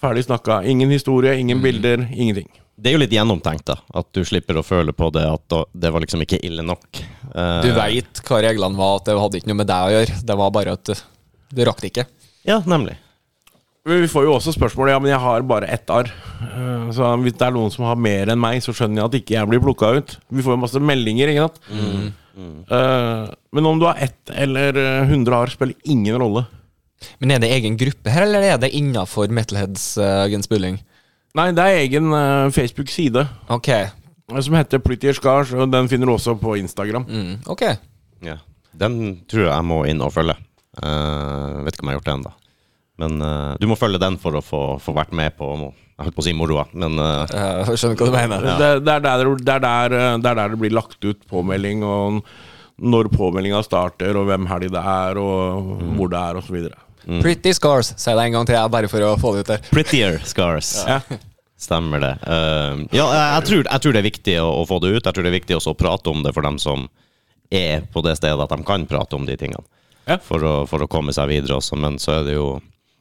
ferdig 0.00 0.24
snakka. 0.24 0.62
Ingen 0.64 0.94
historie, 0.96 1.36
ingen 1.42 1.60
bilder, 1.60 2.06
ingenting. 2.08 2.48
Det 2.74 2.90
er 2.90 2.96
jo 2.96 3.02
litt 3.04 3.12
gjennomtenkt, 3.14 3.68
da. 3.68 3.76
At 4.00 4.08
du 4.16 4.24
slipper 4.26 4.56
å 4.58 4.64
føle 4.66 4.96
på 4.96 5.10
det 5.14 5.26
at 5.28 5.58
det 5.76 5.92
var 5.92 6.02
liksom 6.02 6.24
ikke 6.24 6.40
ille 6.46 6.64
nok. 6.64 6.88
Eh, 7.34 7.58
Du 7.68 7.74
veit 7.76 8.24
hva 8.24 8.40
reglene 8.48 8.80
var, 8.80 8.96
at 9.02 9.10
det 9.12 9.20
hadde 9.20 9.42
ikke 9.42 9.52
noe 9.52 9.60
med 9.60 9.68
deg 9.68 9.90
å 9.90 9.92
gjøre. 9.98 10.22
Det 10.32 10.38
var 10.40 10.56
bare 10.56 10.78
at 10.80 10.94
du, 11.54 11.64
rakk 11.68 11.80
det 11.82 11.92
ikke. 11.92 12.06
Ja, 12.48 12.60
nemlig. 12.66 12.96
Men 13.84 14.00
Vi 14.00 14.08
får 14.08 14.24
jo 14.24 14.32
også 14.38 14.52
spørsmål 14.54 14.88
Ja, 14.94 14.98
men 14.98 15.10
jeg 15.12 15.20
har 15.20 15.42
bare 15.44 15.68
ett 15.68 15.90
arr. 15.92 16.08
Eh, 16.40 16.90
Så 16.96 17.04
hvis 17.20 17.34
det 17.36 17.46
er 17.46 17.52
noen 17.56 17.70
som 17.72 17.84
har 17.84 17.96
mer 18.00 18.30
enn 18.32 18.40
meg, 18.40 18.62
så 18.64 18.72
skjønner 18.72 19.02
jeg 19.02 19.10
at 19.10 19.16
ikke 19.20 19.34
jeg 19.36 19.50
blir 19.50 19.60
plukka 19.64 19.90
ut. 19.98 20.14
Vi 20.32 20.42
får 20.44 20.56
jo 20.56 20.60
masse 20.62 20.80
meldinger, 20.80 21.28
ikke 21.32 21.48
sant. 21.48 22.14
Eh, 22.70 23.34
Men 23.52 23.66
om 23.70 23.78
du 23.78 23.86
har 23.86 24.00
ett 24.00 24.30
eller 24.34 24.72
hundre 25.06 25.34
100 25.34 25.36
arr, 25.42 25.52
spiller 25.52 25.74
ingen 25.84 26.16
rolle. 26.20 26.46
Men 27.20 27.34
er 27.34 27.42
det 27.42 27.50
egen 27.52 27.76
gruppe 27.76 28.10
her, 28.10 28.24
eller 28.24 28.42
er 28.54 28.58
det 28.58 28.72
innafor 28.72 29.28
Metalheads 29.28 29.98
uh, 30.00 30.24
Against 30.24 30.50
Nei, 31.34 31.50
det 31.52 31.58
er 31.64 31.80
egen 31.82 32.12
eh, 32.14 32.48
Facebook-side 32.54 33.24
Ok. 33.50 33.68
eh, 33.68 34.40
som 34.40 34.54
heter 34.54 34.78
Pretty 34.78 35.12
Scars, 35.12 35.52
og 35.52 35.70
den 35.72 35.88
finner 35.90 36.06
du 36.06 36.12
også 36.14 36.36
på 36.40 36.54
Instagram. 36.56 37.04
Mm, 37.04 37.40
ok. 37.50 37.62
Ja. 38.22 38.38
Den 38.72 39.20
tror 39.28 39.42
jeg 39.48 39.52
jeg 39.52 39.66
må 39.68 39.80
inn 39.90 40.00
og 40.00 40.12
følge. 40.14 40.36
Eh, 40.82 41.62
vet 41.66 41.76
ikke 41.76 41.84
om 41.84 41.90
jeg 41.90 41.94
har 41.94 42.00
gjort 42.00 42.08
det 42.08 42.16
ennå. 42.18 42.32
Men 43.02 43.18
uh, 43.18 43.54
du 43.58 43.66
må 43.66 43.74
følge 43.74 43.98
den 43.98 44.16
for 44.22 44.38
å 44.38 44.42
få, 44.44 44.62
få 44.78 44.92
vært 44.94 45.10
med 45.18 45.34
på 45.34 45.48
Jeg 45.50 46.04
holdt 46.06 46.14
på 46.14 46.22
å 46.22 46.26
si 46.28 46.34
moroa, 46.36 46.62
men 46.78 46.94
uh, 47.02 47.24
Jeg 47.26 47.80
skjønner 47.80 47.98
hva 47.98 48.06
du 48.06 48.14
mener. 48.14 48.46
Det, 48.46 48.68
det, 48.86 48.94
er 48.94 49.02
der, 49.02 49.24
det, 49.34 49.56
er 49.56 49.64
der, 49.64 49.96
det 50.22 50.30
er 50.30 50.38
der 50.38 50.54
det 50.54 50.60
blir 50.62 50.74
lagt 50.74 51.02
ut 51.02 51.24
påmelding, 51.30 51.82
og 51.82 52.22
når 52.78 53.10
påmeldinga 53.10 53.64
starter, 53.66 54.14
og 54.18 54.28
hvem 54.30 54.46
helg 54.50 54.70
det 54.74 54.82
er, 54.94 55.18
og 55.18 55.74
hvor 55.98 56.10
det 56.10 56.22
er, 56.22 56.38
osv. 56.38 56.70
Pretty 57.22 57.52
Scars. 57.54 57.92
sier 57.98 58.16
det 58.18 58.28
en 58.28 58.38
gang 58.38 58.48
til, 58.48 58.56
jeg, 58.60 58.74
bare 58.78 58.90
for 58.90 59.06
å 59.10 59.14
få 59.20 59.34
det 59.34 59.44
ut 59.44 59.52
der. 59.56 59.68
Prettier 59.74 60.18
scars. 60.26 60.76
Ja. 60.86 61.00
Stemmer 61.64 62.02
det. 62.02 62.14
Uh, 62.22 62.84
ja, 62.94 63.04
jeg, 63.10 63.26
jeg, 63.26 63.46
tror, 63.48 63.66
jeg 63.66 63.82
tror 63.82 63.94
det 63.94 64.00
er 64.00 64.10
viktig 64.10 64.34
å, 64.42 64.48
å 64.62 64.66
få 64.70 64.78
det 64.82 64.94
ut. 64.94 65.02
Jeg 65.02 65.10
tror 65.10 65.26
det 65.26 65.30
er 65.30 65.40
viktig 65.40 65.58
også 65.58 65.74
å 65.74 65.78
prate 65.78 66.14
om 66.14 66.22
det 66.22 66.34
for 66.36 66.46
dem 66.46 66.62
som 66.62 66.86
er 67.54 67.86
på 67.92 68.02
det 68.06 68.16
stedet 68.18 68.38
at 68.42 68.54
de 68.54 68.66
kan 68.66 68.86
prate 68.90 69.18
om 69.18 69.26
de 69.26 69.36
tingene. 69.38 69.66
Ja. 70.06 70.18
For, 70.20 70.42
å, 70.44 70.54
for 70.68 70.84
å 70.84 70.88
komme 70.90 71.14
seg 71.16 71.30
videre 71.30 71.58
også. 71.58 71.78
Men 71.80 71.98
så 72.02 72.18
er 72.18 72.26
det 72.28 72.34
jo 72.36 72.48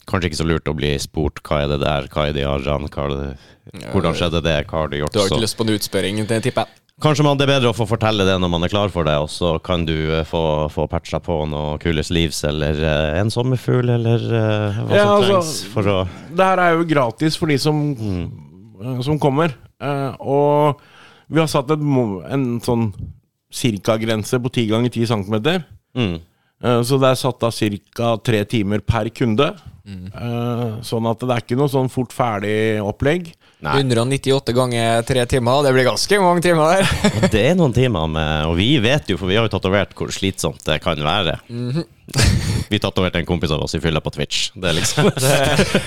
kanskje 0.09 0.29
ikke 0.31 0.41
så 0.41 0.47
lurt 0.47 0.69
å 0.71 0.75
bli 0.75 0.93
spurt 0.99 1.41
hva 1.47 1.63
er 1.63 1.73
det 1.73 1.81
der, 1.83 2.07
hva 2.11 2.27
er 2.29 2.35
de 2.35 2.45
arrene, 2.47 2.89
hvordan 2.91 4.15
skjedde 4.17 4.41
det, 4.43 4.55
hva 4.67 4.83
har 4.83 4.91
du 4.91 4.97
gjort? 4.99 5.13
Du 5.13 5.19
har 5.19 5.27
Så- 5.27 5.35
ikke 5.35 5.45
lyst 5.45 5.57
på 5.57 5.67
en 5.67 5.75
utspørring, 5.77 6.27
det 6.27 6.43
tipper 6.43 6.65
jeg. 6.67 6.79
Kanskje 7.01 7.23
man, 7.25 7.37
det 7.37 7.47
er 7.49 7.59
bedre 7.59 7.71
å 7.71 7.75
få 7.75 7.87
fortelle 7.89 8.23
det 8.23 8.35
når 8.39 8.49
man 8.53 8.63
er 8.63 8.69
klar 8.69 8.91
for 8.93 9.03
det, 9.03 9.15
og 9.17 9.27
så 9.27 9.55
kan 9.63 9.83
du 9.83 10.13
eh, 10.13 10.23
få, 10.23 10.69
få 10.69 10.85
patcha 10.87 11.19
på 11.19 11.39
noe 11.49 11.79
Kules 11.81 12.11
livs 12.13 12.43
eller 12.45 12.77
uh, 12.85 13.19
en 13.19 13.31
sommerfugl, 13.33 13.89
eller 13.89 14.21
uh, 14.29 14.77
hva 14.85 14.95
Ja, 14.95 15.05
som 15.07 15.15
altså- 15.15 15.31
trengs 15.41 15.65
for 15.73 15.83
å 15.89 16.07
Det 16.37 16.45
her 16.45 16.59
er 16.59 16.77
jo 16.77 16.85
gratis 16.85 17.35
for 17.35 17.47
de 17.47 17.57
som, 17.57 17.81
eh, 18.79 19.01
som 19.01 19.17
kommer. 19.19 19.55
Uh, 19.81 20.13
og 20.21 20.79
vi 21.29 21.39
har 21.41 21.47
satt 21.47 21.71
et, 21.71 21.79
en 21.81 22.45
sånn 22.61 22.93
cirka-grense 23.51 24.37
på 24.39 24.51
10 24.53 24.69
ganger 24.69 24.89
10 24.93 25.07
cm. 25.07 25.63
mm. 25.97 26.21
Eh, 26.63 26.81
Så 26.87 26.99
det 27.01 27.11
er 27.11 27.19
satt 27.19 27.43
av 27.43 27.53
ca. 27.53 28.17
tre 28.23 28.43
timer 28.45 28.79
per 28.79 29.09
kunde. 29.09 29.51
Mm. 29.83 30.79
Sånn 30.81 31.07
at 31.09 31.19
det 31.19 31.29
er 31.35 31.41
ikke 31.43 31.57
noe 31.59 31.67
sånn 31.67 31.89
fort 31.91 32.13
ferdig 32.15 32.79
opplegg. 32.79 33.33
Nei. 33.63 33.77
198 33.79 34.51
ganger 34.55 35.03
tre 35.07 35.25
timer, 35.31 35.61
det 35.63 35.71
blir 35.75 35.85
ganske 35.87 36.19
mange 36.19 36.41
timer 36.43 36.71
der. 36.73 36.87
Det 37.35 37.43
er 37.51 37.55
noen 37.55 37.71
timer 37.75 38.09
med 38.11 38.49
Og 38.49 38.57
vi 38.59 38.73
vet 38.83 39.07
jo, 39.07 39.15
for 39.19 39.27
vi 39.31 39.37
har 39.39 39.47
jo 39.47 39.53
tatovert 39.53 39.93
hvor 39.95 40.11
slitsomt 40.11 40.63
det 40.67 40.81
kan 40.83 40.99
være. 40.99 41.37
Vi 42.69 42.79
tatoverte 42.79 43.19
en 43.19 43.25
kompis 43.25 43.51
av 43.51 43.61
oss 43.63 43.75
i 43.75 43.79
fylla 43.79 44.01
på 44.01 44.11
Twitch. 44.11 44.49
Det 44.55 44.69
er 44.69 44.75
liksom 44.77 45.09
det, 45.23 45.37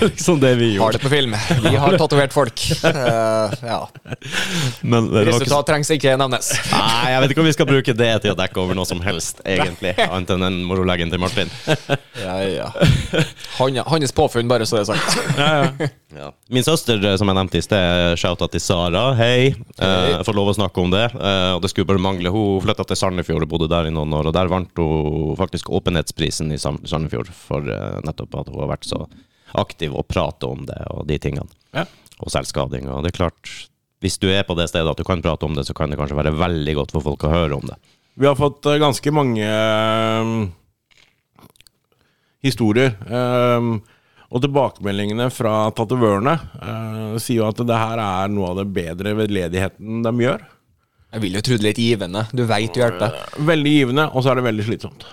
liksom 0.01 0.39
det 0.39 0.53
vi 0.59 0.69
Har 0.77 0.91
det 0.95 1.01
på 1.03 1.09
film. 1.09 1.35
Vi 1.63 1.75
har 1.75 1.97
tatovert 1.97 2.33
folk. 2.33 2.63
Uh, 2.83 3.53
ja. 3.61 3.79
Men 4.81 5.09
det 5.09 5.13
var 5.13 5.27
ikke 5.27 5.35
Resultat 5.43 5.69
trengs 5.69 5.91
ikke 5.93 6.15
nevnes. 6.19 6.51
Nei, 6.71 7.11
jeg 7.13 7.23
vet 7.23 7.35
ikke 7.35 7.43
om 7.43 7.49
vi 7.49 7.55
skal 7.57 7.69
bruke 7.69 7.97
det 7.97 8.11
til 8.23 8.33
å 8.33 8.39
dekke 8.39 8.63
over 8.63 8.77
noe 8.77 8.87
som 8.89 9.01
helst, 9.05 9.43
egentlig. 9.45 9.93
Annet 10.07 10.33
enn 10.35 10.47
den 10.47 10.61
moroleggen 10.67 11.13
til 11.13 11.23
Martin. 11.23 11.53
Ja, 12.17 12.39
ja. 12.41 12.65
Han, 13.59 13.77
hans 13.85 14.11
påfunn, 14.15 14.47
bare 14.49 14.65
så 14.65 14.79
det 14.79 14.87
er 14.87 14.97
sagt. 14.97 15.93
Ja. 16.17 16.31
Min 16.49 16.63
søster, 16.63 16.97
eh, 17.03 17.15
som 17.19 17.29
jeg 17.29 17.37
nevnte 17.37 17.59
i 17.59 17.63
sted, 17.63 18.17
shouta 18.19 18.47
til 18.49 18.63
Sara. 18.63 19.03
Hei. 19.19 19.51
Uh, 19.77 20.17
Jeg 20.17 20.25
får 20.25 20.37
lov 20.37 20.49
å 20.49 20.55
snakke 20.57 20.81
om 20.81 20.91
det. 20.93 21.05
Uh, 21.13 21.57
og 21.57 21.61
det 21.61 21.71
skulle 21.71 21.87
bare 21.89 22.01
mangle. 22.01 22.31
Hun 22.33 22.63
flytta 22.63 22.85
til 22.87 22.99
Sandefjord 22.99 23.45
og 23.45 23.51
bodde 23.51 23.69
der 23.71 23.89
i 23.89 23.93
noen 23.93 24.15
år, 24.17 24.29
og 24.31 24.35
der 24.35 24.51
vant 24.51 24.81
hun 24.81 25.35
faktisk 25.39 25.69
åpenhetsprisen 26.07 26.51
i 26.51 26.57
Sandefjord 26.57 27.29
for 27.33 27.67
eh, 27.67 27.99
nettopp 28.03 28.35
at 28.35 28.49
hun 28.49 28.61
har 28.61 28.71
vært 28.71 28.87
så 28.87 29.07
aktiv 29.53 29.93
og 29.95 30.07
prate 30.07 30.45
om 30.45 30.65
det 30.65 30.79
og 30.91 31.07
de 31.07 31.17
tingene. 31.17 31.47
Ja. 31.73 31.85
Og 32.19 32.31
selvskading. 32.31 32.89
Og 32.89 33.03
det 33.03 33.11
er 33.11 33.17
klart, 33.17 33.69
hvis 34.01 34.17
du 34.17 34.29
er 34.29 34.43
på 34.43 34.55
det 34.55 34.69
stedet 34.69 34.89
at 34.89 34.97
du 34.97 35.03
kan 35.03 35.21
prate 35.21 35.45
om 35.45 35.55
det, 35.55 35.65
så 35.67 35.73
kan 35.73 35.89
det 35.89 35.97
kanskje 35.97 36.17
være 36.17 36.35
veldig 36.37 36.75
godt 36.75 36.91
for 36.91 37.01
folk 37.01 37.23
å 37.23 37.33
høre 37.33 37.55
om 37.55 37.67
det. 37.67 37.77
Vi 38.17 38.25
har 38.25 38.35
fått 38.35 38.65
eh, 38.65 38.79
ganske 38.79 39.11
mange 39.11 39.45
eh, 39.45 40.47
historier. 42.43 42.95
eh, 43.07 43.77
og 44.27 44.41
tilbakemeldingene 44.43 45.29
fra 45.31 45.69
tatovørene 45.71 46.33
uh, 46.59 47.13
sier 47.15 47.37
jo 47.37 47.45
at 47.47 47.61
det 47.63 47.77
her 47.79 48.01
er 48.03 48.27
noe 48.27 48.49
av 48.49 48.57
det 48.59 48.65
bedre 48.75 49.13
veldedigheten 49.15 50.01
de 50.03 50.11
gjør. 50.19 50.43
Jeg 51.13 51.23
vil 51.23 51.37
jo 51.37 51.43
tro 51.47 51.55
det 51.55 51.63
er 51.63 51.67
litt 51.69 51.79
givende. 51.79 52.25
Du 52.35 52.43
veit 52.49 52.73
du 52.75 52.81
hjelper. 52.81 53.15
Veldig 53.47 53.71
givende, 53.71 54.09
og 54.11 54.25
så 54.25 54.33
er 54.33 54.41
det 54.41 54.49
veldig 54.49 54.65
slitsomt. 54.67 55.07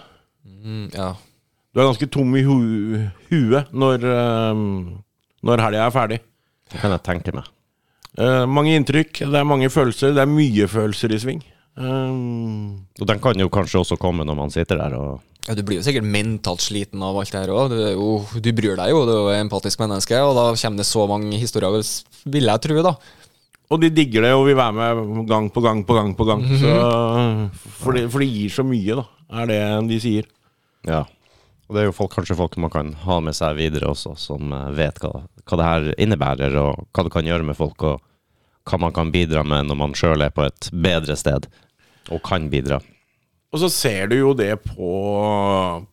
Mm, 0.65 0.87
ja. 0.95 1.13
Du 1.75 1.81
er 1.83 1.89
ganske 1.91 2.09
tom 2.13 2.37
i 2.39 2.45
hu 2.47 2.55
huet 3.31 3.73
når, 3.75 4.05
uh, 4.07 4.55
når 5.45 5.65
helga 5.67 5.89
er 5.89 5.95
ferdig. 5.95 6.21
Det 6.71 6.81
kan 6.81 6.95
jeg 6.95 7.05
tenke 7.07 7.35
meg. 7.37 7.51
Uh, 8.15 8.45
mange 8.47 8.77
inntrykk, 8.79 9.25
det 9.27 9.41
er 9.41 9.49
mange 9.49 9.69
følelser. 9.75 10.15
Det 10.15 10.23
er 10.23 10.31
mye 10.31 10.69
følelser 10.71 11.13
i 11.13 11.21
sving. 11.21 11.43
Um, 11.75 12.87
Og 13.01 13.09
den 13.11 13.19
kan 13.19 13.41
jo 13.41 13.51
kanskje 13.51 13.81
også 13.81 13.99
komme 13.99 14.23
når 14.23 14.37
man 14.39 14.53
sitter 14.55 14.79
der 14.79 14.93
og 14.95 15.17
ja, 15.49 15.57
Du 15.59 15.65
blir 15.67 15.81
jo 15.81 15.83
sikkert 15.83 16.07
mentalt 16.07 16.63
sliten 16.63 17.03
av 17.03 17.19
alt 17.19 17.33
det 17.35 17.41
her 17.43 17.51
òg. 17.53 17.75
Du, 17.75 18.39
du 18.39 18.53
bryr 18.55 18.79
deg 18.79 18.93
jo, 18.95 19.03
du 19.05 19.13
er 19.13 19.19
jo 19.19 19.43
empatisk 19.43 19.83
menneske, 19.83 20.21
og 20.23 20.39
da 20.39 20.45
kommer 20.55 20.81
det 20.81 20.87
så 20.89 21.03
mange 21.11 21.41
historier, 21.41 21.75
vil 22.31 22.49
jeg 22.49 22.63
tro, 22.65 22.79
da. 22.87 22.95
og 23.75 23.83
de 23.83 23.91
digger 23.93 24.25
det 24.25 24.31
og 24.39 24.47
vil 24.47 24.57
være 24.57 24.73
med 24.79 25.27
gang 25.29 25.51
på 25.53 25.65
gang 25.67 25.83
på 25.85 25.99
gang 25.99 26.15
på 26.17 26.29
gang. 26.31 26.47
så, 26.63 26.79
for, 27.83 27.93
det, 27.99 28.07
for 28.15 28.23
det 28.25 28.31
gir 28.31 28.55
så 28.55 28.65
mye, 28.65 28.97
da, 29.03 29.05
er 29.43 29.51
det 29.51 29.61
de 29.91 30.01
sier. 30.07 30.31
Ja. 30.89 31.05
Og 31.65 31.77
det 31.77 31.83
er 31.83 31.89
jo 31.89 31.97
folk, 31.97 32.13
kanskje 32.13 32.37
folk 32.37 32.57
man 32.61 32.73
kan 32.73 32.93
ha 33.07 33.21
med 33.25 33.37
seg 33.37 33.57
videre 33.57 33.89
også, 33.93 34.15
som 34.21 34.53
eh, 34.53 34.73
vet 34.77 35.01
hva, 35.03 35.13
hva 35.45 35.61
det 35.61 35.69
her 35.69 35.87
innebærer, 36.07 36.57
og 36.61 36.89
hva 36.93 37.07
det 37.07 37.15
kan 37.15 37.29
gjøre 37.29 37.47
med 37.49 37.59
folk, 37.59 37.87
og 37.89 38.03
hva 38.69 38.81
man 38.81 38.97
kan 38.97 39.13
bidra 39.13 39.45
med 39.47 39.69
når 39.69 39.81
man 39.81 39.97
sjøl 39.97 40.25
er 40.25 40.35
på 40.35 40.45
et 40.45 40.69
bedre 40.73 41.17
sted, 41.21 41.49
og 42.13 42.21
kan 42.27 42.51
bidra. 42.53 42.83
Og 43.55 43.63
så 43.63 43.71
ser 43.71 44.11
du 44.11 44.19
jo 44.19 44.33
det 44.37 44.53
på, 44.67 44.93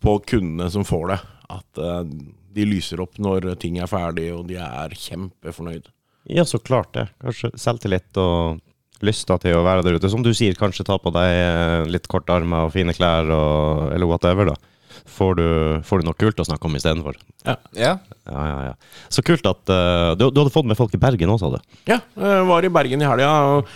på 0.01 0.13
kundene 0.27 0.67
som 0.73 0.85
får 0.87 1.11
det. 1.13 1.19
At 1.51 1.81
eh, 1.81 2.03
de 2.51 2.67
lyser 2.67 3.03
opp 3.03 3.19
når 3.21 3.53
ting 3.61 3.77
er 3.79 3.91
ferdig, 3.91 4.31
og 4.35 4.47
de 4.49 4.57
er 4.59 4.95
kjempefornøyd. 4.97 5.87
Ja, 6.29 6.43
så 6.45 6.59
klart 6.59 6.91
det. 6.97 7.07
Kanskje 7.21 7.51
selvtillit 7.57 8.17
og 8.21 8.59
lysta 9.05 9.37
til 9.41 9.57
å 9.57 9.63
være 9.65 9.85
der 9.85 9.97
ute. 9.97 10.09
Som 10.11 10.25
du 10.25 10.33
sier, 10.37 10.57
kanskje 10.57 10.85
ta 10.89 10.97
på 11.01 11.13
deg 11.15 11.37
eh, 11.37 11.87
litt 11.89 12.09
korte 12.11 12.35
armer 12.35 12.67
og 12.67 12.75
fine 12.75 12.93
klær 12.97 13.29
og, 13.33 13.87
eller 13.95 14.09
whatever, 14.09 14.51
da. 14.51 14.70
Får 15.09 15.35
du, 15.39 15.45
får 15.87 16.01
du 16.01 16.07
noe 16.09 16.17
kult 16.19 16.39
å 16.41 16.45
snakke 16.47 16.67
om 16.67 16.75
istedenfor. 16.77 17.17
Ja. 17.45 17.55
Ja, 17.77 17.95
ja, 18.27 18.57
ja. 18.69 18.73
Så 19.09 19.23
kult 19.25 19.45
at 19.49 19.71
eh, 19.73 20.11
du, 20.19 20.27
du 20.29 20.41
hadde 20.43 20.53
fått 20.53 20.67
med 20.69 20.77
folk 20.79 20.93
i 20.97 21.01
Bergen 21.01 21.31
òg, 21.33 21.39
sa 21.41 21.49
du? 21.53 21.59
Ja, 21.89 21.99
eh, 22.19 22.41
var 22.47 22.65
i 22.65 22.71
Bergen 22.73 23.01
i 23.01 23.07
helga. 23.09 23.31
og 23.57 23.71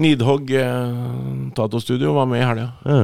Nidhogg 0.00 0.52
eh, 0.54 1.50
Tatostudio 1.56 2.14
var 2.16 2.28
med 2.30 2.42
i 2.42 2.46
helga. 2.46 2.68
Ja. 2.86 3.00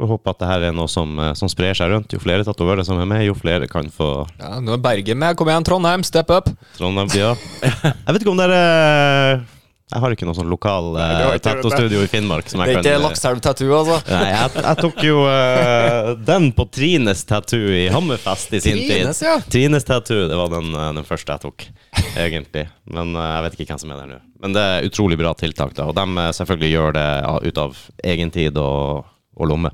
Får 0.00 0.08
håpe 0.14 0.32
at 0.32 0.38
det 0.40 0.48
her 0.48 0.62
er 0.70 0.72
noe 0.76 0.88
som, 0.88 1.12
eh, 1.20 1.34
som 1.36 1.50
sprer 1.52 1.76
seg 1.76 1.92
rundt. 1.92 2.12
Jo 2.14 2.20
flere 2.22 2.44
tatovører 2.46 2.86
som 2.86 3.00
er 3.02 3.08
med, 3.08 3.26
jo 3.26 3.34
flere 3.36 3.68
kan 3.68 3.90
få 3.92 4.12
ja, 4.40 4.58
Nå 4.64 4.76
er 4.78 4.84
Bergen 4.84 5.20
med. 5.20 5.36
Kom 5.36 5.50
igjen, 5.50 5.66
Trondheim, 5.66 6.04
step 6.06 6.30
up! 6.32 6.48
Trondheim. 6.78 7.10
Ja. 7.18 7.34
Jeg 7.60 8.14
vet 8.14 8.22
ikke 8.22 8.32
om 8.32 8.40
det 8.40 8.48
er 8.54 9.42
Jeg 9.90 10.02
har 10.04 10.14
ikke 10.14 10.26
noe 10.28 10.36
sånn 10.38 10.50
lokal 10.50 10.92
uh, 10.94 11.34
tattostudio 11.42 12.04
i 12.04 12.08
Finnmark. 12.10 12.46
Som 12.50 12.62
Det 12.62 12.76
er 12.76 12.78
ikke 12.78 12.92
kan, 12.94 13.02
Lakselv-tattoo, 13.04 13.70
altså. 13.74 13.96
Nei, 14.12 14.28
jeg, 14.30 14.52
jeg 14.62 14.80
tok 14.84 15.02
jo 15.08 15.16
uh, 15.26 16.12
den 16.30 16.50
på 16.54 16.66
Trines 16.70 17.24
tattoo 17.26 17.72
i 17.74 17.88
Hammerfest 17.90 18.54
i 18.54 18.62
sin 18.62 18.78
Trines, 18.78 19.18
tid. 19.18 19.26
ja. 19.26 19.36
Trines 19.50 19.88
tattoo, 19.88 20.28
det 20.30 20.38
var 20.38 20.52
den, 20.54 20.70
eh, 20.78 20.90
den 21.00 21.06
første 21.08 21.34
jeg 21.34 21.42
tok, 21.48 21.66
egentlig. 22.14 22.68
Men 22.94 23.14
uh, 23.18 23.26
jeg 23.36 23.46
vet 23.48 23.58
ikke 23.58 23.72
hvem 23.74 23.82
som 23.82 23.94
er 23.96 24.02
der 24.04 24.12
nå. 24.14 24.20
Men 24.40 24.54
det 24.56 24.62
er 24.64 24.86
utrolig 24.88 25.18
bra 25.20 25.34
tiltak, 25.36 25.74
da. 25.76 25.86
Og 25.90 25.96
de 25.98 26.06
eh, 26.22 26.32
selvfølgelig 26.38 26.70
gjør 26.72 26.94
det 26.96 27.06
ut 27.50 27.58
av 27.66 27.80
egen 28.14 28.30
tid 28.34 28.56
og, 28.62 29.08
og 29.36 29.50
lomme. 29.50 29.72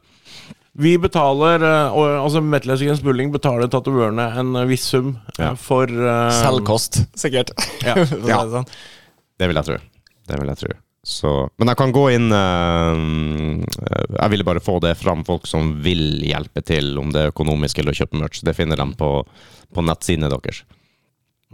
Vi 0.77 0.97
betaler, 1.01 1.62
eh, 1.64 1.99
altså 2.21 2.43
Metal 2.45 2.75
Against 2.75 3.05
Bullying 3.07 3.31
betaler 3.33 3.71
tatovørene 3.73 4.27
en 4.43 4.57
eh, 4.61 4.67
viss 4.69 4.89
sum 4.93 5.14
eh, 5.39 5.45
Ja. 5.47 5.53
for 5.57 5.89
eh, 5.89 6.33
Selvkost, 6.41 7.03
sikkert. 7.17 7.55
Ja. 7.87 7.95
sånn. 8.57 8.67
Det 9.37 9.49
vil 9.49 9.57
jeg 9.61 9.69
tro. 9.71 9.79
Det 10.27 10.39
vil 10.41 10.51
jeg 10.53 10.61
tro. 10.64 10.77
Så, 11.07 11.31
men 11.62 11.70
jeg 11.70 11.79
kan 11.79 11.93
gå 11.95 12.03
inn 12.16 12.33
uh, 12.35 12.97
Jeg 14.18 14.33
ville 14.33 14.47
bare 14.47 14.62
få 14.64 14.81
det 14.83 14.97
fram, 14.99 15.20
folk 15.29 15.47
som 15.47 15.77
vil 15.85 16.18
hjelpe 16.27 16.64
til, 16.66 16.97
om 16.99 17.12
det 17.14 17.27
er 17.29 17.35
økonomisk 17.35 17.79
eller 17.79 17.95
å 17.95 18.01
kjøpe 18.01 18.18
merch. 18.18 18.43
Det 18.47 18.57
finner 18.59 18.81
de 18.81 18.89
på, 18.99 19.11
på 19.77 19.85
nettsidene 19.87 20.31
deres. 20.33 20.64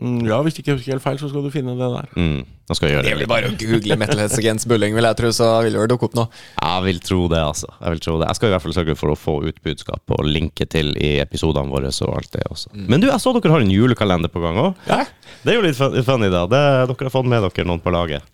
mm, 0.01 0.23
Ja, 0.31 0.39
hvis 0.47 0.57
ikke 0.57 0.73
jeg 0.73 0.79
husker 0.81 0.95
helt 0.97 1.05
feil, 1.05 1.21
så 1.21 1.29
skal 1.29 1.45
du 1.45 1.51
finne 1.53 1.75
det 1.77 1.91
der. 1.99 2.09
Mm, 2.17 2.47
da 2.71 2.77
skal 2.79 2.89
jeg 2.89 2.97
gjøre 2.97 3.05
Det 3.05 3.11
det. 3.11 3.15
er 3.19 3.21
vel 3.27 3.31
bare 3.35 3.51
å 3.53 3.59
google 3.61 3.99
Metalheads 4.01 4.39
Against 4.41 4.69
Bulling, 4.73 4.97
vil 4.97 5.05
jeg 5.11 5.19
tro, 5.21 5.33
så 5.37 5.51
vil 5.67 5.77
det 5.77 5.83
vel 5.85 5.93
dukke 5.93 6.09
opp 6.09 6.17
noe. 6.17 6.41
Jeg 6.57 6.87
vil 6.89 7.03
tro 7.11 7.21
det, 7.35 7.43
altså. 7.53 7.69
Jeg 7.77 7.97
vil 7.99 8.03
tro 8.09 8.17
det. 8.23 8.31
Jeg 8.33 8.41
skal 8.41 8.49
i 8.49 8.55
hvert 8.57 8.65
fall 8.65 8.77
sørge 8.81 8.97
for 9.03 9.13
å 9.13 9.19
få 9.21 9.35
ut 9.51 9.61
budskap 9.69 10.17
og 10.17 10.25
linke 10.33 10.65
til 10.73 10.95
i 10.97 11.13
episodene 11.21 11.69
våre 11.69 11.93
og 11.93 12.17
alt 12.17 12.33
det 12.39 12.49
også. 12.49 12.73
Men 12.89 13.05
du, 13.05 13.11
jeg 13.13 13.21
så 13.21 13.37
dere 13.37 13.53
har 13.53 13.67
en 13.69 13.75
julekalender 13.77 14.33
på 14.33 14.41
gang 14.47 14.63
òg. 14.65 14.81
Ja. 14.89 15.03
Det 15.45 15.53
er 15.53 15.61
jo 15.61 15.67
litt 15.69 15.77
fun- 15.77 16.01
funny, 16.09 16.33
da. 16.33 16.47
Det, 16.49 16.63
dere 16.89 17.11
har 17.11 17.13
fått 17.21 17.29
med 17.29 17.45
dere 17.51 17.69
noen 17.69 17.85
på 17.85 17.93
laget. 17.93 18.25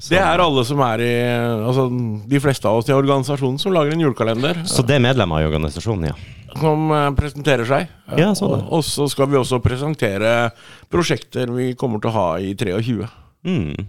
Så, 0.00 0.14
Det 0.14 0.18
er 0.24 0.40
alle 0.40 0.62
som 0.64 0.80
er 0.80 1.02
i 1.04 1.12
Altså 1.28 1.84
de 2.30 2.40
fleste 2.40 2.64
av 2.68 2.78
oss 2.80 2.88
i 2.88 2.94
organisasjonen 2.96 3.58
som 3.60 3.74
lager 3.76 3.92
en 3.92 4.00
julekalender. 4.00 4.62
så 4.64 4.82
det 4.86 4.96
er 4.96 5.02
medlemmer 5.04 5.42
i 5.44 5.48
organisasjonen, 5.50 6.08
ja. 6.10 6.14
Som 6.58 6.88
eh, 6.90 7.10
presenterer 7.14 7.68
seg. 7.68 7.88
Ja, 8.18 8.32
så 8.34 8.48
det. 8.50 8.62
og, 8.64 8.72
og 8.80 8.84
så 8.88 9.06
skal 9.12 9.28
vi 9.30 9.36
også 9.38 9.60
presentere 9.62 10.50
prosjekter 10.90 11.52
vi 11.54 11.74
kommer 11.78 12.00
til 12.02 12.10
å 12.10 12.16
ha 12.16 12.28
i 12.42 12.54
23. 12.58 13.06
Mm. 13.46 13.86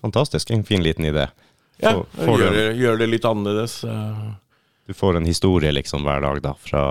Fantastisk. 0.00 0.50
En 0.54 0.62
fin 0.64 0.82
liten 0.82 1.04
idé. 1.10 1.26
Ja, 1.82 1.92
Får- 1.98 2.06
får 2.24 2.38
gjør, 2.44 2.56
det, 2.56 2.64
gjør 2.80 2.98
det 3.02 3.10
litt 3.10 3.24
annerledes. 3.28 3.80
Eh. 4.90 4.94
Du 4.94 4.94
får 4.98 5.16
en 5.16 5.26
historie 5.26 5.72
liksom 5.72 6.02
hver 6.02 6.20
dag, 6.20 6.40
da. 6.42 6.54
Fra, 6.58 6.82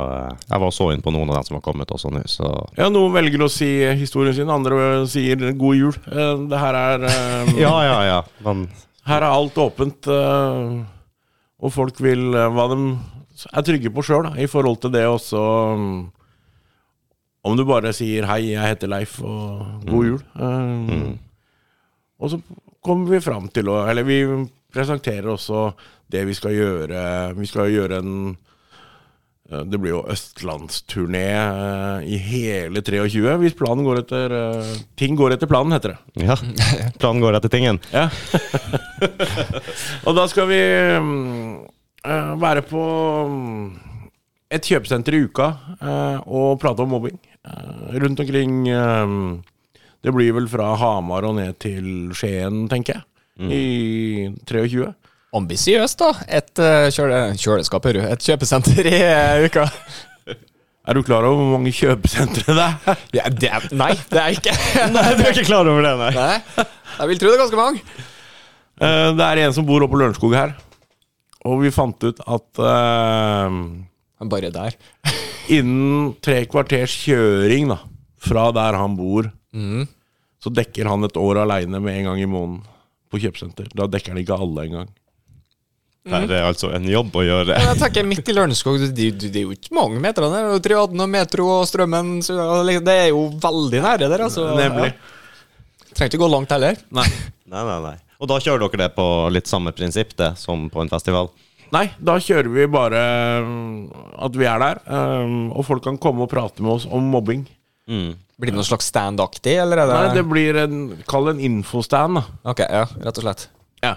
jeg 0.48 0.62
var 0.64 0.72
så 0.72 0.92
inn 0.94 1.02
på 1.04 1.12
noen 1.12 1.30
av 1.30 1.36
dem 1.40 1.44
som 1.50 1.58
har 1.58 1.64
kommet 1.66 1.92
også 1.92 2.12
nå, 2.16 2.22
så 2.32 2.52
Ja, 2.78 2.88
Noen 2.90 3.12
velger 3.14 3.44
å 3.44 3.50
si 3.52 3.68
historien 4.00 4.34
sin, 4.36 4.50
andre 4.50 5.06
sier 5.08 5.36
'god 5.52 5.76
jul'. 5.76 6.00
Eh, 6.08 6.48
Det 6.50 6.60
her 6.60 6.76
er 6.76 7.04
eh, 7.10 7.60
Ja, 7.60 7.76
ja, 7.84 8.00
ja. 8.08 8.24
Men 8.46 8.70
Her 9.06 9.22
er 9.22 9.32
alt 9.34 9.56
åpent, 9.58 10.08
eh, 10.08 10.84
og 11.60 11.74
folk 11.74 12.00
vil 12.00 12.34
eh, 12.34 12.48
hva 12.56 12.70
de 12.72 12.98
er 13.54 13.62
trygge 13.64 13.92
på 13.92 14.04
sjøl, 14.04 14.32
i 14.40 14.48
forhold 14.48 14.82
til 14.82 14.92
det 14.92 15.06
også 15.08 15.76
mm, 15.78 16.12
Om 17.44 17.56
du 17.58 17.66
bare 17.66 17.94
sier 17.94 18.26
'hei, 18.26 18.52
jeg 18.54 18.64
heter 18.64 18.88
Leif', 18.88 19.20
og 19.24 19.84
'god 19.86 20.06
jul'. 20.06 20.24
Mm. 20.36 21.20
Og 22.20 22.30
så 22.30 22.42
kommer 22.84 23.10
vi 23.12 23.20
fram 23.20 23.48
til 23.48 23.70
å 23.70 23.88
Eller 23.90 24.04
vi 24.04 24.48
presenterer 24.72 25.28
også 25.34 25.74
det 26.12 26.26
vi 26.28 26.36
skal 26.38 26.56
gjøre. 26.56 27.02
Vi 27.38 27.50
skal 27.50 27.74
gjøre 27.74 28.02
en 28.04 28.14
det 29.50 29.80
blir 29.82 29.96
jo 29.96 30.04
østlandsturné 30.14 31.26
eh, 31.34 32.04
i 32.14 32.18
hele 32.22 32.84
23, 32.86 33.32
hvis 33.42 33.56
planen 33.58 33.88
går 33.88 34.04
etter 34.04 34.36
eh, 34.38 34.74
Ting 35.00 35.18
går 35.18 35.34
etter 35.34 35.50
planen, 35.50 35.74
heter 35.74 35.96
det. 35.96 36.28
ja. 36.28 36.36
Planen 37.02 37.24
går 37.24 37.40
etter 37.40 37.50
tingen. 37.50 37.80
Ja. 37.90 38.06
og 40.06 40.14
da 40.20 40.28
skal 40.30 40.52
vi 40.52 40.60
mm, 41.02 41.56
eh, 42.06 42.32
være 42.44 42.66
på 42.70 42.84
mm, 43.34 43.66
et 44.54 44.70
kjøpesenter 44.70 45.18
i 45.18 45.24
uka 45.26 45.50
og 46.26 46.56
prate 46.62 46.86
om 46.86 46.90
mobbing. 46.94 47.18
Rundt 48.02 48.20
omkring 48.20 48.66
Det 48.66 50.12
blir 50.14 50.34
vel 50.34 50.48
fra 50.50 50.72
Hamar 50.78 51.28
og 51.30 51.36
ned 51.38 51.58
til 51.62 52.10
Skien, 52.18 52.66
tenker 52.70 52.98
jeg. 52.98 53.06
I 53.54 54.34
23. 54.50 54.90
Ambisiøst, 55.36 56.00
da. 56.02 56.10
Et 56.40 56.62
uh, 56.64 56.88
kjøle, 56.94 57.18
kjøleskap, 57.38 57.86
hører 57.86 58.00
du. 58.02 58.06
Et 58.16 58.24
kjøpesenter 58.30 58.88
i 58.90 58.96
eh, 59.06 59.44
uka. 59.46 59.68
Er 60.90 60.98
du 60.98 61.04
klar 61.06 61.22
over 61.28 61.38
hvor 61.38 61.52
mange 61.60 61.70
kjøpesentre 61.76 62.56
det 62.58 62.64
er? 62.66 63.02
Ja, 63.20 63.28
det 63.30 63.50
er, 63.54 63.66
nei, 63.78 63.92
det 64.10 64.22
er 64.24 64.34
ikke. 64.34 64.56
Nei, 64.96 65.04
du 65.20 65.22
er 65.22 65.36
ikke 65.36 65.44
klar 65.52 65.68
over 65.70 65.86
det, 65.86 65.92
nei. 66.00 66.08
Nei, 66.16 66.66
jeg 66.98 67.12
vil 67.12 67.20
tro 67.22 67.30
det 67.30 67.36
er 67.38 67.44
ganske 67.44 67.60
mange. 67.60 67.84
Uh, 68.80 69.12
det 69.20 69.28
er 69.28 69.42
en 69.44 69.54
som 69.54 69.68
bor 69.68 69.86
oppe 69.86 69.94
på 69.94 70.00
Lørenskog 70.02 70.34
her. 70.34 70.56
Og 71.46 71.62
vi 71.62 71.70
fant 71.72 72.02
ut 72.10 72.18
at 72.26 72.60
eh, 72.68 73.60
bare 74.34 74.50
der. 74.52 74.74
innen 75.56 76.10
tre 76.26 76.42
kvarters 76.52 76.92
kjøring 77.06 77.70
da, 77.72 77.78
fra 78.20 78.50
der 78.56 78.80
han 78.82 78.98
bor, 79.00 79.30
Mm. 79.50 79.88
så 80.38 80.52
dekker 80.54 80.86
han 80.86 81.02
et 81.08 81.16
år 81.18 81.40
aleine 81.42 81.80
med 81.82 81.96
en 82.02 82.10
gang 82.12 82.20
i 82.22 82.28
måneden 82.30 82.60
på 83.10 83.18
kjøpesenter. 83.24 83.70
Da 83.74 83.88
dekker 83.90 84.14
han 84.14 84.20
ikke 84.22 84.36
alle 84.38 84.66
engang. 84.68 84.92
Det 86.10 86.36
er 86.38 86.48
altså 86.48 86.72
en 86.76 86.90
jobb 86.90 87.16
å 87.16 87.24
gjøre. 87.26 87.56
Men 87.56 87.72
jeg 87.72 87.82
tenker 87.84 88.10
Midt 88.10 88.32
i 88.32 88.36
Lørenskog, 88.36 88.80
det, 88.82 88.90
det, 88.98 89.30
det 89.30 89.42
er 89.44 89.48
jo 89.48 89.56
ikke 89.56 89.76
mange 89.78 90.02
meter 90.04 90.26
der. 90.26 90.34
Det 90.34 90.42
er 90.42 90.54
jo 90.54 90.64
Triaden 90.68 91.06
og 91.06 91.10
Metro 91.14 91.48
og 91.60 91.66
Strømmen. 91.70 92.14
Så 92.26 92.38
det 92.68 92.96
er 92.96 93.10
jo 93.12 93.26
veldig 93.42 93.84
nære 93.86 94.10
der, 94.10 94.26
altså. 94.28 94.50
Nemlig. 94.58 94.94
Ja. 94.94 95.90
Trenger 95.94 96.14
ikke 96.14 96.22
gå 96.22 96.32
langt 96.32 96.54
heller. 96.54 96.80
Nei. 96.96 97.08
Nei, 97.50 97.66
nei, 97.66 97.78
nei. 97.88 97.98
Og 98.20 98.28
da 98.30 98.40
kjører 98.44 98.66
dere 98.66 98.84
det 98.84 98.90
på 98.98 99.06
litt 99.32 99.48
samme 99.50 99.72
prinsipp 99.76 100.12
det, 100.20 100.34
som 100.40 100.68
på 100.72 100.84
en 100.84 100.92
festival? 100.92 101.32
Nei, 101.74 101.86
da 102.02 102.18
kjører 102.22 102.50
vi 102.52 102.66
bare 102.72 103.02
um, 103.46 103.86
at 104.18 104.36
vi 104.38 104.48
er 104.50 104.62
der, 104.64 104.82
um, 104.90 105.52
og 105.54 105.68
folk 105.68 105.86
kan 105.86 106.00
komme 106.02 106.26
og 106.26 106.32
prate 106.32 106.66
med 106.66 106.74
oss 106.80 106.88
om 106.90 107.12
mobbing. 107.14 107.46
Mm. 107.90 108.18
Blir 108.40 108.54
det 108.54 108.58
noe 108.58 108.68
slags 108.68 108.90
stand-aktig, 108.90 109.56
eller 109.62 109.84
er 109.84 109.90
det 109.90 109.98
Nei, 109.98 110.12
det 110.16 110.26
blir 110.30 110.58
en 110.62 110.78
Kall 111.10 111.28
det 111.28 111.36
en 111.36 111.42
infostand, 111.48 112.20
da. 112.20 112.24
Ok, 112.52 112.64
ja, 112.64 112.86
rett 113.06 113.22
og 113.22 113.26
slett. 113.26 113.46
Ja. 113.84 113.96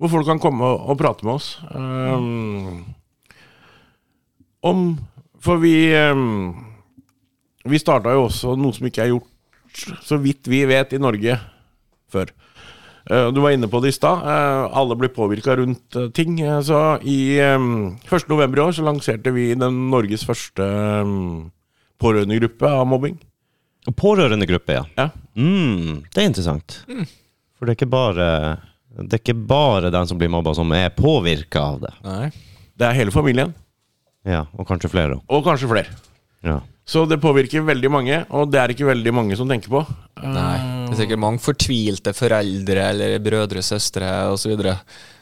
Hvor 0.00 0.08
folk 0.08 0.28
kan 0.30 0.40
komme 0.40 0.64
og, 0.64 0.88
og 0.88 0.98
prate 1.00 1.26
med 1.26 1.36
oss. 1.36 1.52
Um, 1.76 2.86
om 4.64 4.84
For 5.40 5.60
vi 5.60 5.92
um, 6.12 6.52
Vi 7.68 7.80
starta 7.80 8.12
jo 8.16 8.26
også 8.28 8.56
noe 8.56 8.76
som 8.76 8.88
ikke 8.88 9.04
er 9.04 9.12
gjort, 9.12 9.82
så 10.04 10.16
vidt 10.20 10.48
vi 10.48 10.62
vet, 10.68 10.94
i 10.96 11.00
Norge 11.00 11.36
før. 12.10 12.32
Uh, 13.10 13.28
du 13.34 13.42
var 13.44 13.52
inne 13.52 13.68
på 13.68 13.82
det 13.84 13.92
i 13.92 13.96
stad. 13.96 14.24
Uh, 14.24 14.72
alle 14.80 14.96
blir 14.96 15.12
påvirka 15.12 15.58
rundt 15.60 15.96
uh, 16.00 16.08
ting. 16.16 16.38
Uh, 16.40 16.58
så 16.64 16.80
i 17.04 17.36
um, 17.52 17.98
1. 18.08 18.28
november 18.32 18.62
i 18.62 18.64
år 18.64 18.76
så 18.78 18.86
lanserte 18.86 19.34
vi 19.36 19.50
den 19.52 19.82
Norges 19.92 20.24
første 20.24 20.64
um, 21.04 21.50
pårørendegruppe 22.00 22.72
av 22.80 22.88
mobbing. 22.88 23.20
Pårørendegruppe, 24.00 24.80
ja. 24.80 24.84
Ja. 24.96 25.10
Mm, 25.36 26.02
det 26.08 26.24
er 26.24 26.28
interessant. 26.32 26.80
For 27.56 27.68
det 27.68 27.74
er 27.74 27.78
ikke 27.78 27.92
bare 27.92 28.26
Det 28.90 29.16
er 29.16 29.22
ikke 29.22 29.36
bare 29.48 29.90
den 29.94 30.06
som 30.10 30.18
blir 30.18 30.30
mobba, 30.32 30.54
som 30.56 30.70
er 30.74 30.90
påvirka 30.96 31.62
av 31.74 31.80
det. 31.84 31.92
Nei. 32.04 32.30
Det 32.80 32.88
er 32.88 32.96
hele 32.96 33.12
familien, 33.14 33.54
Ja, 34.26 34.42
Og 34.58 34.66
kanskje 34.68 34.90
flere 34.92 35.16
og 35.28 35.44
kanskje 35.46 35.68
flere. 35.70 35.94
Ja. 36.44 36.58
Så 36.84 37.06
det 37.08 37.20
påvirker 37.22 37.62
veldig 37.64 37.90
mange, 37.92 38.18
og 38.34 38.50
det 38.50 38.58
er 38.60 38.72
ikke 38.74 38.88
veldig 38.88 39.12
mange 39.14 39.36
som 39.38 39.48
tenker 39.48 39.70
på. 39.72 39.80
Nei. 40.24 40.58
Det 40.88 40.96
er 40.96 41.00
sikkert 41.04 41.22
mange 41.22 41.38
fortvilte 41.40 42.12
foreldre 42.16 42.84
eller 42.90 43.18
brødre, 43.22 43.62
søstre 43.62 44.08
osv. 44.32 44.56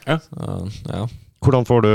Ja. 0.07 0.17
Ja. 0.89 1.03
Hvordan 1.39 1.63
får 1.69 1.83
du 1.85 1.91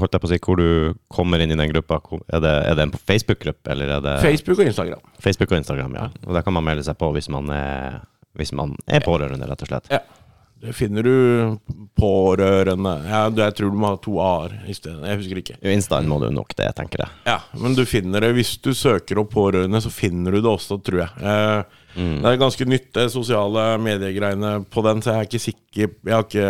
holdt 0.00 0.14
jeg 0.16 0.22
på 0.22 0.28
å 0.28 0.32
si, 0.32 0.38
hvor 0.46 0.56
du 0.60 0.94
kommer 1.12 1.42
inn 1.44 1.52
i 1.52 1.58
den 1.58 1.72
gruppa? 1.74 1.98
Er 2.32 2.40
det, 2.40 2.52
er 2.70 2.78
det 2.78 2.86
en 2.86 2.94
Facebook-gruppe, 2.96 3.72
eller 3.74 3.96
er 3.98 4.04
det 4.04 4.14
Facebook 4.24 4.62
og 4.62 4.70
Instagram. 4.70 5.02
Facebook 5.20 5.52
og 5.52 5.58
Instagram? 5.58 5.96
ja. 5.98 6.06
Og 6.24 6.32
Der 6.38 6.46
kan 6.46 6.56
man 6.56 6.64
melde 6.64 6.84
seg 6.86 6.96
på 7.00 7.10
hvis 7.16 7.28
man 7.32 7.50
er, 7.52 7.98
hvis 8.38 8.54
man 8.56 8.76
er 8.88 9.04
pårørende, 9.04 9.48
rett 9.50 9.66
og 9.66 9.68
slett. 9.74 9.90
Ja. 9.92 10.00
Det 10.64 10.72
finner 10.72 11.04
du 11.04 11.58
pårørende 12.00 12.92
ja, 13.04 13.20
Jeg 13.28 13.54
tror 13.58 13.72
du 13.72 13.78
må 13.80 13.90
ha 13.92 13.98
to 14.00 14.14
a-er 14.22 14.54
i 14.70 14.74
stedet. 14.76 15.02
Jeg 15.04 15.18
husker 15.20 15.40
ikke. 15.42 15.56
Jo, 15.60 15.72
Instaen 15.76 16.08
må 16.08 16.16
du 16.22 16.30
nok 16.32 16.54
det, 16.56 16.70
tenker 16.78 17.04
jeg. 17.04 17.12
Ja, 17.28 17.38
Men 17.60 17.76
du 17.76 17.82
finner 17.88 18.24
det 18.24 18.32
hvis 18.38 18.54
du 18.64 18.70
søker 18.76 19.20
opp 19.22 19.32
pårørende, 19.34 19.80
så 19.84 19.92
finner 19.92 20.32
du 20.34 20.40
det 20.40 20.50
også, 20.50 20.80
tror 20.84 21.04
jeg. 21.04 21.12
Eh, 21.20 21.80
Det 21.94 22.26
er 22.32 22.40
ganske 22.40 22.66
nytt, 22.66 22.88
det 22.96 23.04
sosiale 23.12 23.66
mediegreiene 23.78 24.64
på 24.66 24.82
den, 24.82 25.02
så 25.04 25.12
jeg 25.12 25.20
er 25.20 25.28
ikke 25.28 25.44
sikker 25.44 25.92
Jeg 26.08 26.14
har 26.16 26.24
ikke 26.24 26.48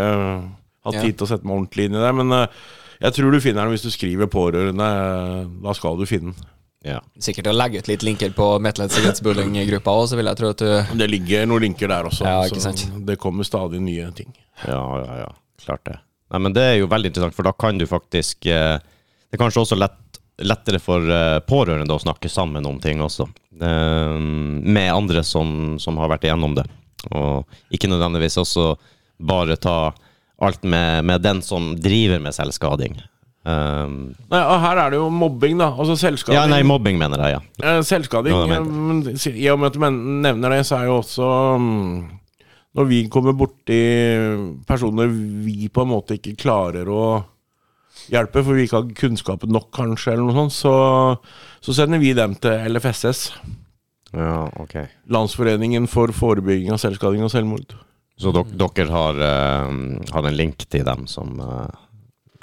hatt 0.85 0.95
tid 1.03 1.19
til 1.19 1.27
å 1.27 1.29
sette 1.29 1.45
meg 1.45 1.59
ordentlig 1.59 1.85
inn 1.91 1.99
i 1.99 2.05
det. 2.07 2.15
Men 2.17 2.33
eh, 2.39 2.47
jeg 3.05 3.13
tror 3.19 3.33
du 3.35 3.41
finner 3.45 3.65
den 3.67 3.75
hvis 3.75 3.85
du 3.85 3.91
skriver 3.93 4.31
pårørende. 4.33 4.89
eh, 4.89 5.47
Da 5.67 5.75
skal 5.77 5.99
du 6.01 6.07
finne 6.09 6.33
den. 6.33 6.51
Ja. 6.85 6.99
Sikkert 7.21 7.49
å 7.49 7.55
legge 7.57 7.81
ut 7.81 7.89
litt 7.89 8.03
linker 8.05 8.35
på 8.37 8.47
Metal 8.61 8.91
Sikkerhetsbulling-gruppa 8.93 9.93
òg, 9.97 10.09
så 10.11 10.19
vil 10.19 10.29
jeg 10.29 10.37
tro 10.41 10.51
at 10.53 10.61
du 10.61 10.99
Det 11.01 11.09
ligger 11.09 11.47
noen 11.49 11.65
linker 11.65 11.89
der 11.89 12.11
også. 12.11 12.27
Ja, 12.29 12.43
ikke 12.45 12.61
så 12.61 12.75
det 13.09 13.17
kommer 13.23 13.49
stadig 13.49 13.81
nye 13.81 14.11
ting. 14.17 14.35
Ja, 14.67 14.83
ja, 15.01 15.23
ja. 15.25 15.31
Klart 15.65 15.87
det. 15.89 15.97
Nei, 16.35 16.43
men 16.45 16.57
det 16.57 16.65
er 16.67 16.77
jo 16.83 16.91
veldig 16.91 17.09
interessant, 17.09 17.37
for 17.37 17.47
da 17.47 17.55
kan 17.57 17.79
du 17.81 17.87
faktisk 17.89 18.47
eh, 18.51 18.77
Det 18.77 19.37
er 19.39 19.41
kanskje 19.41 19.63
også 19.65 19.79
lett, 19.79 20.21
lettere 20.45 20.81
for 20.83 21.09
eh, 21.09 21.39
pårørende 21.49 21.97
å 21.97 22.03
snakke 22.03 22.29
sammen 22.29 22.67
om 22.69 22.77
ting 22.83 23.01
også. 23.05 23.31
Eh, 23.55 24.17
med 24.21 24.93
andre 24.93 25.25
som, 25.25 25.79
som 25.81 26.01
har 26.03 26.13
vært 26.13 26.29
igjennom 26.29 26.57
det. 26.59 26.67
Og 27.17 27.49
ikke 27.73 27.89
nødvendigvis 27.89 28.37
også 28.45 28.75
bare 29.25 29.57
ta 29.57 29.95
alt 30.45 30.65
med, 30.69 31.05
med 31.09 31.25
den 31.25 31.41
som 31.43 31.73
driver 31.81 32.21
med 32.21 32.37
selvskading. 32.37 32.99
Eh, 33.45 33.89
Nei, 34.33 34.41
her 34.65 34.81
er 34.81 34.95
det 34.95 34.99
jo 34.99 35.11
mobbing, 35.13 35.59
da. 35.61 35.69
Altså 35.77 35.99
selvskading. 36.01 36.39
ja, 36.39 36.47
nei, 36.49 36.63
mobbing 36.65 36.97
mener 37.01 37.21
jeg, 37.27 37.37
ja. 37.37 37.75
Selvskading. 37.85 38.33
I 38.33 39.49
og 39.53 39.61
med 39.61 39.69
at 39.69 39.77
du 39.77 39.85
nevner 39.85 40.57
det, 40.57 40.63
så 40.69 40.79
er 40.79 40.89
jo 40.89 40.99
også 41.03 41.29
mm, 41.61 41.99
Når 42.75 42.89
vi 42.89 43.03
kommer 43.13 43.37
borti 43.39 43.83
personer 44.67 45.13
vi 45.13 45.69
på 45.69 45.85
en 45.85 45.93
måte 45.93 46.17
ikke 46.17 46.35
klarer 46.41 46.89
å 46.91 47.05
hjelpe, 48.11 48.43
for 48.43 48.57
vi 48.57 48.65
ikke 48.67 48.81
har 48.81 48.97
kunnskapen 48.99 49.53
nok, 49.55 49.69
kanskje, 49.77 50.17
eller 50.17 50.27
noe 50.27 50.35
sånt, 50.49 50.57
så, 50.57 50.73
så 51.63 51.77
sender 51.77 52.03
vi 52.03 52.11
dem 52.17 52.35
til 52.43 52.75
LFSS. 52.75 53.29
Ja, 54.15 54.45
ok. 54.61 54.75
Landsforeningen 55.15 55.87
for 55.91 56.13
forebygging 56.15 56.75
av 56.75 56.81
selvskading 56.83 57.25
og 57.27 57.33
selvmord. 57.33 57.77
Så 58.21 58.31
dok, 58.35 58.51
dere 58.77 58.91
har, 58.95 59.23
uh, 59.23 59.71
har 60.15 60.29
en 60.29 60.37
link 60.37 60.67
til 60.71 60.85
dem 60.87 61.09
som 61.11 61.39
eh, 61.43 61.81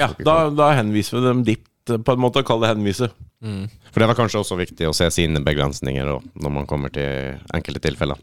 Ja, 0.02 0.10
da, 0.26 0.36
da 0.49 0.72
henviser 0.78 1.20
vi 1.20 1.26
dem 1.28 1.43
dit, 1.47 1.64
eh, 1.89 1.97
på 2.02 2.16
en 2.18 2.22
måte. 2.24 2.43
Kall 2.47 2.62
det 2.66 2.74
henvise. 2.76 3.12
For 3.41 3.97
det 4.04 4.08
var 4.12 4.18
kanskje 4.20 4.41
også 4.43 4.58
viktig 4.60 4.86
å 4.86 4.93
se 4.93 5.08
sine 5.14 5.39
begrensninger 5.41 6.06
og 6.14 6.26
når 6.38 6.52
man 6.60 6.68
kommer 6.70 6.91
til 6.93 7.39
enkelte 7.58 7.82
tilfeller, 7.88 8.20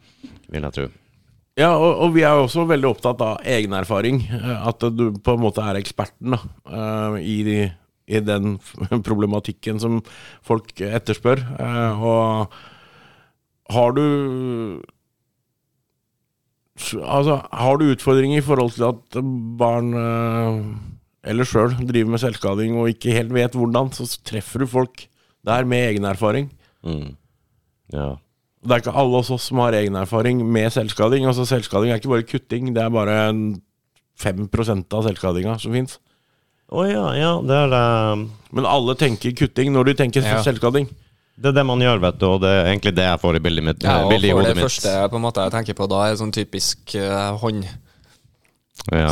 vil 0.52 0.62
jeg 0.68 0.74
tro. 0.76 0.84
Ja, 1.58 1.72
og, 1.74 1.90
og 2.04 2.12
vi 2.14 2.22
er 2.22 2.36
jo 2.38 2.44
også 2.46 2.62
veldig 2.70 2.86
opptatt 2.92 3.22
av 3.26 3.40
egen 3.50 3.72
erfaring. 3.74 4.20
At 4.30 4.84
du 4.94 5.08
på 5.18 5.34
en 5.34 5.42
måte 5.42 5.64
er 5.66 5.80
eksperten 5.80 6.36
da, 6.36 6.38
eh, 6.70 7.16
i, 7.26 7.38
de- 7.42 7.72
i 8.14 8.20
den 8.22 8.54
problematikken 9.08 9.80
som 9.82 9.98
folk 10.46 10.70
etterspør. 10.86 11.42
Eh, 11.58 12.04
Og 12.06 12.54
har 13.74 13.90
du 13.98 14.04
Altså, 17.02 17.40
har 17.50 17.76
du 17.80 17.88
utfordringer 17.90 18.38
i 18.38 18.44
forhold 18.46 18.70
til 18.76 18.84
at 18.86 19.16
barn 19.58 19.88
eh, 19.98 20.60
eller 21.26 21.48
sjøl 21.48 21.74
driver 21.88 22.12
med 22.14 22.22
selvskading 22.22 22.76
og 22.78 22.90
ikke 22.92 23.14
helt 23.16 23.34
vet 23.34 23.56
hvordan, 23.58 23.90
så 23.94 24.06
treffer 24.26 24.62
du 24.62 24.70
folk 24.70 25.06
der 25.46 25.66
med 25.68 25.92
egenerfaring. 25.92 26.50
Mm. 26.86 27.16
Ja. 27.92 28.14
Det 28.64 28.74
er 28.74 28.82
ikke 28.82 28.96
alle 29.00 29.20
hos 29.20 29.30
oss 29.32 29.48
som 29.50 29.60
har 29.62 29.76
egen 29.78 29.96
erfaring 29.98 30.42
med 30.42 30.70
selvskading. 30.74 31.26
Altså 31.28 31.46
Selvskading 31.46 31.92
er 31.92 32.00
ikke 32.00 32.10
bare 32.10 32.26
kutting, 32.26 32.72
det 32.74 32.82
er 32.82 32.92
bare 32.92 33.16
en 33.30 33.42
5 34.18 34.48
av 34.92 35.06
selvskadinga 35.06 35.58
som 35.62 35.72
fins. 35.72 35.98
Å 36.68 36.84
ja, 36.84 37.04
ja, 37.16 37.30
det 37.40 37.54
er 37.54 37.70
det 37.72 37.84
Men 38.52 38.66
alle 38.68 38.94
tenker 38.98 39.32
kutting 39.32 39.70
når 39.72 39.88
de 39.88 39.94
tenker 40.02 40.22
Ja. 40.22 40.42
selvskading. 40.42 40.88
Det 41.38 41.52
er 41.52 41.54
det 41.54 41.64
man 41.64 41.78
gjør, 41.78 42.00
vet 42.02 42.18
du, 42.18 42.26
og 42.26 42.40
det 42.42 42.50
er 42.50 42.64
egentlig 42.66 42.94
det 42.96 43.04
jeg 43.06 43.20
får 43.22 43.36
i 43.36 43.38
bildet 43.38 43.64
mitt. 43.64 43.82
Ja, 43.86 44.02
og 44.02 44.10
for 44.10 44.18
det 44.18 44.56
mitt. 44.56 44.64
første 44.64 45.08
på 45.08 45.16
en 45.16 45.22
måte 45.22 45.44
jeg 45.46 45.52
tenker 45.54 45.74
på 45.78 45.86
da, 45.88 46.00
er 46.08 46.16
sånn 46.18 46.34
typisk 46.34 46.96
uh, 46.98 47.38
håndselskading. 47.38 47.87
Ja. 48.94 49.10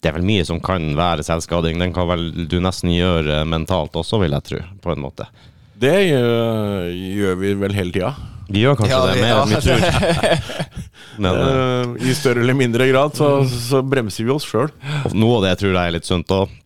Det 0.00 0.10
er 0.10 0.16
vel 0.16 0.26
mye 0.26 0.46
som 0.48 0.58
kan 0.64 0.90
være 0.98 1.22
selvskading. 1.26 1.78
Den 1.82 1.94
kan 1.94 2.08
vel 2.10 2.30
du 2.50 2.58
nesten 2.62 2.90
gjøre 2.94 3.44
mentalt 3.48 3.94
også, 4.00 4.18
vil 4.24 4.34
jeg 4.34 4.46
tro, 4.48 4.62
på 4.82 4.94
en 4.94 5.04
måte. 5.04 5.28
Det 5.80 5.94
gjør, 6.10 6.90
gjør 6.90 7.38
vi 7.40 7.54
vel 7.62 7.76
hele 7.78 7.94
tida. 7.94 8.14
Vi 8.50 8.64
gjør 8.64 8.80
kanskje 8.80 8.96
Ja, 8.96 9.02
det 9.06 9.20
mer 9.22 9.30
ja, 9.30 9.42
enn 9.42 9.52
vi 9.54 9.60
tror. 9.64 9.80
Men 11.22 11.36
eh, 11.36 11.60
Eh, 11.80 12.08
I 12.10 12.14
større 12.16 12.42
eller 12.42 12.56
mindre 12.56 12.86
grad 12.90 13.14
så, 13.16 13.28
så 13.48 13.80
bremser 13.86 14.26
vi 14.26 14.32
oss 14.34 14.46
sjøl. 14.48 14.70
noe 15.14 15.38
av 15.38 15.46
det 15.46 15.54
tror 15.60 15.74
jeg 15.76 15.80
er 15.80 15.94
litt 15.96 16.08
sunt 16.08 16.32
òg. 16.34 16.56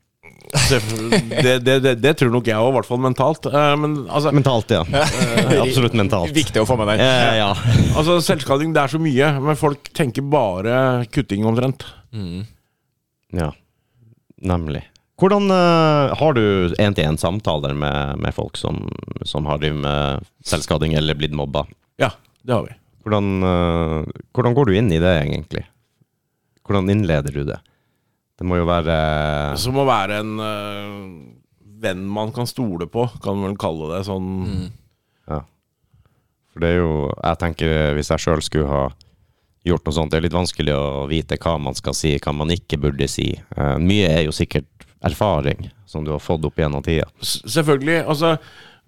Det, 0.55 1.59
det, 1.67 1.79
det, 1.83 1.93
det 1.99 2.13
tror 2.21 2.31
nok 2.31 2.47
jeg 2.47 2.55
òg, 2.63 2.69
i 2.71 2.75
hvert 2.77 2.87
fall 2.89 3.01
mentalt. 3.03 3.49
Eh, 3.51 3.73
Men 3.81 3.97
altså, 4.07 4.31
Mentalt, 4.35 4.71
ja. 4.71 4.85
Absolutt 5.65 5.97
mentalt. 5.99 6.35
Viktig 6.37 6.63
å 6.63 6.69
få 6.69 6.77
med 6.81 6.93
den. 6.93 7.03
Eh, 7.05 7.41
ja. 7.41 7.51
altså 7.99 8.21
selvskading 8.25 8.75
det 8.77 8.85
er 8.85 8.95
så 8.95 9.01
mye, 9.03 9.33
men 9.43 9.59
folk 9.59 9.91
tenker 9.97 10.25
bare 10.31 11.05
kutting 11.15 11.47
omtrent. 11.49 11.87
Ja. 13.35 13.51
Nemlig. 14.45 14.83
Hvordan 15.21 15.47
uh, 15.51 16.15
Har 16.19 16.35
du 16.35 16.75
én-til-én-samtaler 16.83 17.75
med, 17.79 18.19
med 18.23 18.35
folk 18.35 18.59
som, 18.59 18.81
som 19.23 19.47
har 19.47 19.61
drevet 19.63 19.81
med 19.85 20.27
selvskading 20.47 20.97
eller 20.99 21.19
blitt 21.19 21.35
mobba? 21.37 21.65
Ja, 22.03 22.11
det 22.43 22.55
har 22.57 22.67
vi. 22.67 22.75
Hvordan, 23.05 23.31
uh, 23.45 24.25
hvordan 24.35 24.57
går 24.57 24.69
du 24.71 24.75
inn 24.79 24.91
i 24.93 24.99
det, 25.03 25.13
egentlig? 25.23 25.65
Hvordan 26.67 26.91
innleder 26.91 27.35
du 27.35 27.45
det? 27.47 27.61
Det 28.35 28.47
må 28.49 28.59
jo 28.59 28.67
være 28.67 28.97
Som 29.61 29.79
å 29.79 29.87
være 29.87 30.19
en 30.25 30.33
uh, 30.43 31.03
venn 31.85 32.03
man 32.11 32.33
kan 32.35 32.49
stole 32.51 32.89
på, 32.91 33.07
kan 33.23 33.39
man 33.39 33.53
vel 33.53 33.61
kalle 33.61 33.93
det. 33.95 34.05
Sånn 34.09 34.31
Ja. 35.31 35.45
For 36.53 36.63
det 36.63 36.69
er 36.71 36.83
jo 36.83 36.91
Jeg 37.11 37.39
tenker 37.41 37.95
hvis 37.97 38.11
jeg 38.13 38.23
sjøl 38.23 38.43
skulle 38.45 38.71
ha 38.71 38.83
gjort 39.65 39.87
noe 39.87 39.97
sånt, 39.97 40.13
det 40.13 40.21
er 40.21 40.27
litt 40.27 40.37
vanskelig 40.37 40.75
å 40.77 41.07
vite 41.11 41.39
hva 41.41 41.57
man 41.63 41.77
skal 41.79 41.97
si, 41.97 42.15
hva 42.21 42.35
man 42.37 42.53
ikke 42.53 42.79
burde 42.83 43.09
si. 43.11 43.31
Uh, 43.57 43.77
mye 43.81 44.11
er 44.11 44.27
jo 44.27 44.35
sikkert 44.37 44.69
erfaring 45.05 45.69
som 45.89 46.05
du 46.05 46.13
har 46.15 46.23
fått 46.23 46.45
opp 46.49 46.59
gjennom 46.59 46.85
tida. 46.85 47.07
Selvfølgelig. 47.21 48.03
Altså, 48.09 48.35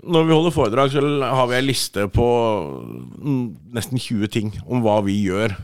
når 0.05 0.27
vi 0.27 0.37
holder 0.37 0.55
foredrag, 0.55 0.93
så 0.93 1.03
har 1.25 1.49
vi 1.51 1.57
ei 1.59 1.65
liste 1.65 2.07
på 2.13 2.27
mm, 3.17 3.47
nesten 3.77 4.01
20 4.01 4.33
ting 4.33 4.53
om 4.67 4.85
hva 4.85 4.99
vi 5.07 5.17
gjør. 5.23 5.57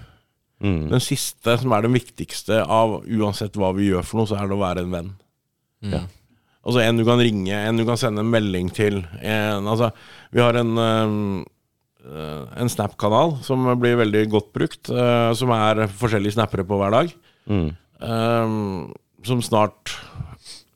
Mm. 0.62 0.88
Den 0.92 1.02
siste, 1.02 1.56
som 1.58 1.74
er 1.74 1.84
den 1.84 1.96
viktigste 1.96 2.62
av 2.62 3.00
uansett 3.02 3.56
hva 3.58 3.72
vi 3.76 3.90
gjør 3.90 4.06
for 4.06 4.20
noe, 4.20 4.30
så 4.30 4.38
er 4.38 4.48
det 4.48 4.56
å 4.56 4.62
være 4.62 4.84
en 4.84 4.94
venn. 4.94 5.14
Ja. 5.92 6.04
Altså 6.62 6.84
en 6.84 7.00
du 7.00 7.02
kan 7.06 7.18
ringe, 7.18 7.56
en 7.56 7.80
du 7.80 7.84
kan 7.88 7.98
sende 7.98 8.22
en 8.22 8.30
melding 8.30 8.70
til. 8.74 9.00
En, 9.18 9.66
altså, 9.66 9.90
vi 10.30 10.42
har 10.42 10.54
en, 10.60 10.76
øh, 10.78 11.16
en 12.02 12.70
Snap-kanal 12.72 13.36
som 13.46 13.66
blir 13.80 14.00
veldig 14.00 14.24
godt 14.32 14.50
brukt, 14.56 14.90
øh, 14.90 15.30
som 15.38 15.52
er 15.54 15.84
forskjellige 15.86 16.34
snappere 16.34 16.66
på 16.66 16.78
hver 16.80 16.94
dag. 16.94 17.12
Mm. 17.46 17.70
Øhm, 18.02 18.92
som 19.26 19.42
snart 19.42 19.96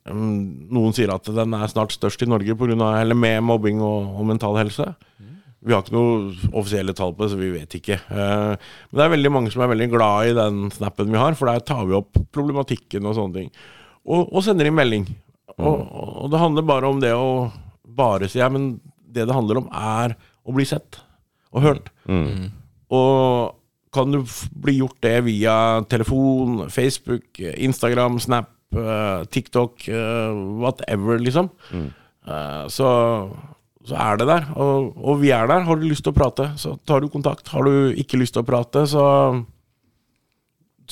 Noen 0.07 0.93
sier 0.95 1.11
at 1.11 1.27
den 1.35 1.55
er 1.59 1.67
snart 1.67 1.91
størst 1.91 2.21
i 2.23 2.29
Norge 2.31 2.55
på 2.55 2.69
grunn 2.69 2.83
av, 2.85 3.01
eller 3.01 3.19
med 3.19 3.41
mobbing 3.43 3.81
og, 3.83 4.21
og 4.21 4.29
mental 4.29 4.55
helse. 4.55 4.85
Vi 5.67 5.75
har 5.75 5.83
ikke 5.83 5.97
noe 5.97 6.51
offisielle 6.55 6.95
tall 6.95 7.11
på 7.17 7.25
det, 7.25 7.33
så 7.33 7.39
vi 7.41 7.49
vet 7.51 7.75
ikke. 7.75 7.97
Eh, 7.99 8.53
men 8.55 9.01
det 9.01 9.03
er 9.03 9.11
veldig 9.17 9.33
mange 9.35 9.51
som 9.51 9.65
er 9.65 9.73
veldig 9.73 9.89
glad 9.91 10.31
i 10.31 10.37
den 10.37 10.61
snappen 10.71 11.11
vi 11.11 11.19
har, 11.19 11.35
for 11.35 11.51
der 11.51 11.65
tar 11.67 11.83
vi 11.89 11.97
opp 11.99 12.21
problematikken 12.31 13.09
og 13.09 13.17
sånne 13.19 13.41
ting. 13.41 13.51
Og, 14.07 14.29
og 14.31 14.45
sender 14.47 14.71
inn 14.71 14.79
melding. 14.79 15.09
Og, 15.57 15.83
og 16.23 16.31
det 16.31 16.39
handler 16.39 16.69
bare 16.69 16.93
om 16.93 17.03
det 17.03 17.11
å 17.17 17.49
bare 17.97 18.29
si 18.31 18.39
Ja, 18.39 18.51
men 18.53 18.77
det 19.11 19.25
det 19.27 19.35
handler 19.35 19.65
om, 19.65 19.69
er 19.73 20.15
å 20.47 20.55
bli 20.55 20.69
sett 20.69 21.01
og 21.57 21.65
hørt. 21.65 21.89
Mm. 22.07 22.51
Og 22.95 23.57
kan 23.97 24.13
du 24.13 24.21
bli 24.61 24.77
gjort 24.83 24.99
det 25.07 25.17
via 25.25 25.57
telefon, 25.89 26.67
Facebook, 26.71 27.41
Instagram, 27.41 28.19
Snap, 28.21 28.51
eh, 28.77 29.25
TikTok, 29.33 29.87
eh, 29.89 30.37
whatever, 30.61 31.17
liksom, 31.23 31.49
mm. 31.73 31.87
så, 32.69 32.91
så 33.89 33.97
er 34.05 34.21
det 34.21 34.27
der. 34.29 34.51
Og, 34.61 34.93
og 35.01 35.23
vi 35.23 35.33
er 35.33 35.49
der. 35.49 35.65
Har 35.65 35.81
du 35.81 35.87
lyst 35.89 36.05
til 36.05 36.13
å 36.13 36.19
prate, 36.19 36.51
så 36.61 36.75
tar 36.85 37.01
du 37.01 37.09
kontakt. 37.13 37.49
Har 37.55 37.65
du 37.65 37.95
ikke 37.97 38.21
lyst 38.21 38.37
til 38.37 38.45
å 38.45 38.49
prate, 38.49 38.85
så 38.91 39.07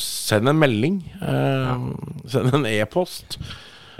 send 0.00 0.48
en 0.50 0.58
melding. 0.58 0.98
eh, 1.22 1.84
Send 2.30 2.54
en 2.56 2.66
e-post. 2.66 3.38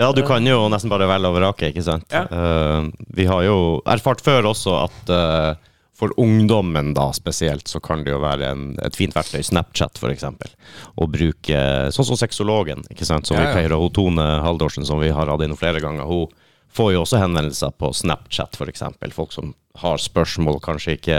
Ja, 0.01 0.09
du 0.11 0.25
kan 0.27 0.43
jo 0.43 0.65
nesten 0.73 0.91
bare 0.91 1.07
velge 1.07 1.29
og 1.31 1.37
vrake, 1.37 1.69
ikke 1.71 1.85
sant? 1.87 2.09
Ja. 2.11 2.25
Eh, 2.27 2.89
vi 3.15 3.29
har 3.31 3.45
jo 3.47 3.59
erfart 3.87 4.25
før 4.27 4.49
også 4.51 4.75
at 4.89 5.13
eh, 5.15 5.71
for 5.95 6.13
ungdommen 6.21 6.93
da 6.95 7.09
spesielt, 7.15 7.69
så 7.71 7.81
kan 7.81 8.03
det 8.05 8.11
jo 8.11 8.21
være 8.23 8.51
en, 8.51 8.65
et 8.83 8.97
fint 8.99 9.15
verktøy, 9.15 9.43
Snapchat 9.47 10.01
eksempel. 10.11 10.51
Å 10.99 11.07
bruke, 11.11 11.61
sånn 11.95 12.09
som 12.09 12.19
sexologen, 12.19 12.83
ikke 12.91 13.07
sant? 13.07 13.31
Som 13.31 13.39
Ja, 13.39 13.45
vi 13.45 13.51
ja. 13.51 13.55
pleier, 13.55 13.77
å 13.77 13.91
Tone 13.95 14.27
Haldorsen 14.43 14.87
som 14.87 14.99
vi 15.03 15.13
har 15.15 15.31
hatt 15.31 15.45
innom 15.47 15.61
flere 15.61 15.83
ganger, 15.85 16.09
hun 16.11 16.33
får 16.75 16.95
jo 16.97 17.05
også 17.05 17.21
henvendelser 17.23 17.75
på 17.79 17.93
Snapchat 17.95 18.59
eksempel. 18.73 19.15
Folk 19.15 19.35
som 19.35 19.55
har 19.79 20.03
spørsmål, 20.03 20.59
kanskje 20.65 20.99
ikke 20.99 21.19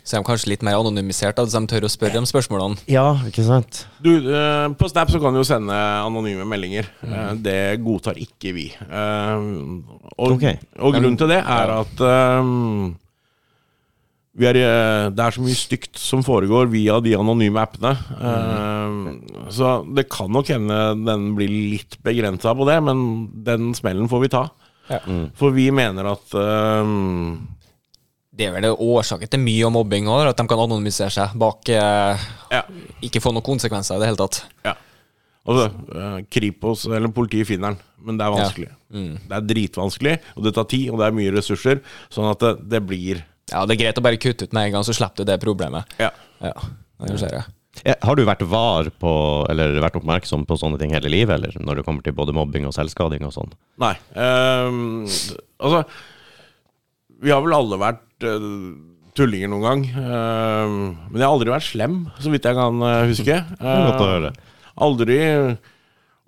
Så 0.00 0.16
er 0.16 0.22
de 0.22 0.26
kanskje 0.30 0.48
litt 0.48 0.62
mer 0.64 0.78
anonymisert, 0.80 1.36
da, 1.36 1.44
så 1.44 1.60
de 1.60 1.68
tør 1.68 1.84
å 1.84 1.90
spørre 1.92 2.18
om 2.18 2.24
spørsmålene. 2.24 2.80
Ja, 2.88 3.20
ikke 3.28 3.44
sant? 3.44 3.82
Du, 4.00 4.08
eh, 4.32 4.72
på 4.72 4.88
Snap 4.88 5.12
så 5.12 5.20
kan 5.20 5.36
du 5.36 5.42
jo 5.42 5.44
sende 5.44 5.76
anonyme 5.76 6.46
meldinger. 6.48 6.88
Mm. 7.04 7.42
det 7.44 7.60
godtar 7.84 8.16
ikke 8.16 8.54
vi. 8.56 8.64
Eh, 8.72 9.44
og, 10.16 10.32
okay. 10.32 10.56
og 10.80 10.96
grunnen 10.96 11.20
til 11.20 11.28
det 11.28 11.42
er 11.44 11.74
at 11.76 12.00
eh, 12.00 12.48
vi 12.48 13.09
er, 14.38 14.56
eh, 14.56 15.10
det 15.10 15.24
er 15.24 15.34
så 15.34 15.42
mye 15.42 15.58
stygt 15.58 15.98
som 15.98 16.22
foregår 16.22 16.68
via 16.70 17.00
de 17.02 17.16
anonyme 17.18 17.58
appene. 17.58 17.90
Eh, 18.14 19.50
så 19.50 19.72
det 19.94 20.08
kan 20.08 20.30
nok 20.30 20.46
hende 20.52 20.76
den 21.04 21.34
blir 21.34 21.50
litt 21.50 21.98
begrensa 22.06 22.54
på 22.54 22.66
det, 22.68 22.78
men 22.86 23.28
den 23.44 23.72
smellen 23.74 24.08
får 24.08 24.20
vi 24.22 24.28
ta. 24.28 24.44
Ja. 24.90 25.00
For 25.38 25.50
vi 25.54 25.68
mener 25.70 26.08
at 26.10 26.34
eh, 26.34 26.92
Det 28.34 28.46
er 28.46 28.54
vel 28.54 28.64
det 28.64 28.72
årsaken 28.74 29.30
til 29.30 29.42
mye 29.42 29.68
mobbing 29.70 30.08
òg, 30.10 30.28
at 30.30 30.38
de 30.38 30.46
kan 30.50 30.62
anonymisere 30.62 31.10
seg 31.14 31.34
bak 31.38 31.68
eh, 31.74 32.28
Ja. 32.54 32.62
Ikke 33.02 33.22
få 33.22 33.34
noen 33.34 33.46
konsekvenser 33.46 33.98
i 33.98 34.02
det 34.02 34.10
hele 34.10 34.22
tatt. 34.22 34.44
Ja. 34.66 34.74
Altså, 35.50 35.70
eh, 35.94 36.18
Kripos 36.30 36.86
eller 36.86 37.10
politiet 37.14 37.48
finner 37.50 37.74
den, 37.74 37.82
men 38.06 38.18
det 38.18 38.26
er 38.26 38.34
vanskelig. 38.34 38.70
Det 38.90 39.36
er 39.36 39.46
dritvanskelig, 39.46 40.16
og 40.36 40.46
det 40.46 40.54
tar 40.54 40.66
tid, 40.70 40.88
og 40.90 40.98
det 41.00 41.06
er 41.08 41.16
mye 41.18 41.34
ressurser. 41.34 41.82
Sånn 42.12 42.30
at 42.30 42.42
det, 42.42 42.52
det 42.70 42.80
blir 42.86 43.22
Ja, 43.50 43.64
Det 43.66 43.76
er 43.76 43.80
greit 43.84 43.98
å 43.98 44.04
bare 44.04 44.20
kutte 44.20 44.46
ut 44.46 44.52
med 44.56 44.68
en 44.68 44.76
gang, 44.78 44.84
så 44.86 44.94
slipper 44.96 45.24
du 45.24 45.30
det 45.32 45.40
problemet. 45.42 45.96
Ja. 46.00 46.10
Ja, 46.40 46.54
det 47.06 47.18
ser 47.20 47.34
jeg. 47.34 47.46
Ja, 47.86 47.94
Har 48.02 48.16
du 48.18 48.24
vært 48.26 48.42
var 48.50 48.88
på, 49.00 49.10
eller 49.48 49.76
vært 49.80 49.96
oppmerksom 50.00 50.42
på 50.48 50.56
sånne 50.58 50.78
ting 50.80 50.90
hele 50.94 51.08
livet, 51.12 51.36
eller 51.38 51.54
når 51.64 51.80
det 51.80 51.84
kommer 51.86 52.02
til 52.04 52.16
både 52.16 52.34
mobbing 52.36 52.66
og 52.68 52.74
selvskading 52.76 53.22
og 53.28 53.32
sånn? 53.36 53.52
Nei. 53.80 53.94
Um, 54.16 55.04
altså 55.60 55.84
Vi 57.22 57.30
har 57.32 57.42
vel 57.44 57.54
alle 57.56 57.78
vært 57.80 58.26
uh, 58.26 58.40
tullinger 59.16 59.50
noen 59.52 59.64
gang. 59.66 59.84
Um, 59.96 60.76
men 61.10 61.20
jeg 61.20 61.26
har 61.26 61.34
aldri 61.34 61.52
vært 61.54 61.68
slem, 61.68 61.96
så 62.20 62.32
vidt 62.34 62.46
jeg 62.48 62.58
kan 62.58 62.82
eh, 62.86 63.06
huske. 63.10 63.38
Er 63.60 63.86
godt 63.90 64.04
å 64.04 64.10
høre. 64.10 64.32
Aldri 64.80 65.18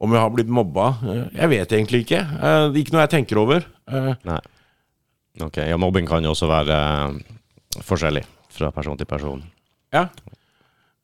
om 0.03 0.15
jeg 0.17 0.19
har 0.25 0.33
blitt 0.35 0.51
mobba. 0.51 0.89
eh, 1.07 1.27
jeg 1.39 1.53
vet 1.53 1.75
egentlig 1.79 2.05
ikke. 2.07 2.23
Det 2.39 2.51
er 2.79 2.81
ikke 2.83 2.97
noe 2.97 3.05
jeg 3.07 3.15
tenker 3.19 3.43
over. 3.43 3.67
Nei. 4.27 4.41
Ok, 5.41 5.63
ja, 5.65 5.79
mobbing 5.81 6.09
kan 6.09 6.25
jo 6.25 6.35
også 6.35 6.49
være 6.51 6.77
eh, 6.77 7.39
forskjellig 7.87 8.25
fra 8.53 8.69
person 8.75 8.99
til 9.01 9.09
person. 9.09 9.41
Ja. 9.93 10.07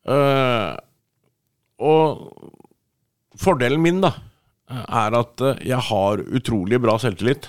Uh, 0.08 0.76
og 1.80 2.26
fordelen 3.38 3.80
min, 3.84 4.02
da, 4.04 4.12
er 4.68 5.16
at 5.16 5.44
eh, 5.44 5.62
jeg 5.70 5.80
har 5.88 6.24
utrolig 6.36 6.80
bra 6.82 6.98
selvtillit. 7.00 7.48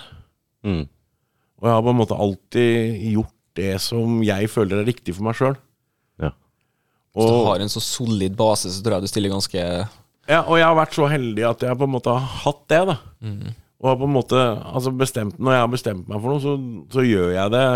Mm. 0.64 0.86
Og 1.60 1.68
jeg 1.68 1.76
har 1.76 1.84
på 1.84 1.94
en 1.94 2.00
måte 2.00 2.20
alltid 2.20 3.00
gjort 3.12 3.36
det 3.60 3.74
som 3.84 4.20
jeg 4.24 4.48
føler 4.52 4.80
er 4.80 4.88
riktig 4.88 5.18
for 5.18 5.28
meg 5.28 5.36
sjøl. 5.36 5.58
Ja. 6.22 6.32
Hvis 7.16 7.28
du 7.28 7.48
har 7.50 7.64
en 7.64 7.72
så 7.72 7.84
solid 7.84 8.38
base, 8.40 8.72
så 8.72 8.84
tror 8.84 8.98
jeg 9.00 9.08
du 9.08 9.12
stiller 9.12 9.34
ganske 9.34 9.66
ja, 10.30 10.44
og 10.44 10.60
jeg 10.60 10.68
har 10.68 10.76
vært 10.78 10.94
så 10.94 11.08
heldig 11.10 11.46
at 11.48 11.64
jeg 11.66 11.78
på 11.80 11.88
en 11.88 11.92
måte 11.96 12.14
har 12.14 12.34
hatt 12.44 12.60
det. 12.70 12.82
da 12.92 12.96
Og 13.80 13.88
har 13.88 14.00
på 14.00 14.08
en 14.10 14.16
måte 14.16 14.36
altså 14.40 14.92
bestemt 14.92 15.38
Når 15.40 15.56
jeg 15.56 15.64
har 15.64 15.72
bestemt 15.72 16.10
meg 16.12 16.20
for 16.20 16.34
noe, 16.34 16.44
så, 16.44 16.56
så 16.92 17.06
gjør 17.06 17.32
jeg 17.36 17.54
det. 17.54 17.68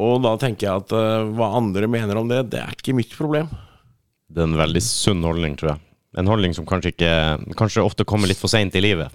Og 0.00 0.22
da 0.24 0.34
tenker 0.40 0.66
jeg 0.66 0.84
at 0.84 0.94
uh, 0.96 1.28
hva 1.36 1.52
andre 1.58 1.90
mener 1.90 2.18
om 2.18 2.30
det, 2.30 2.44
det 2.52 2.62
er 2.62 2.74
ikke 2.74 2.96
mitt 2.96 3.14
problem. 3.14 3.50
Det 4.30 4.42
er 4.42 4.50
en 4.50 4.58
veldig 4.60 4.82
sunn 4.84 5.22
holdning, 5.26 5.56
tror 5.58 5.74
jeg. 5.74 5.84
En 6.18 6.26
holdning 6.26 6.54
som 6.56 6.66
kanskje 6.66 6.90
ikke 6.90 7.10
Kanskje 7.58 7.84
ofte 7.86 8.02
kommer 8.08 8.26
litt 8.26 8.40
for 8.40 8.50
seint 8.50 8.74
i 8.74 8.82
livet. 8.82 9.14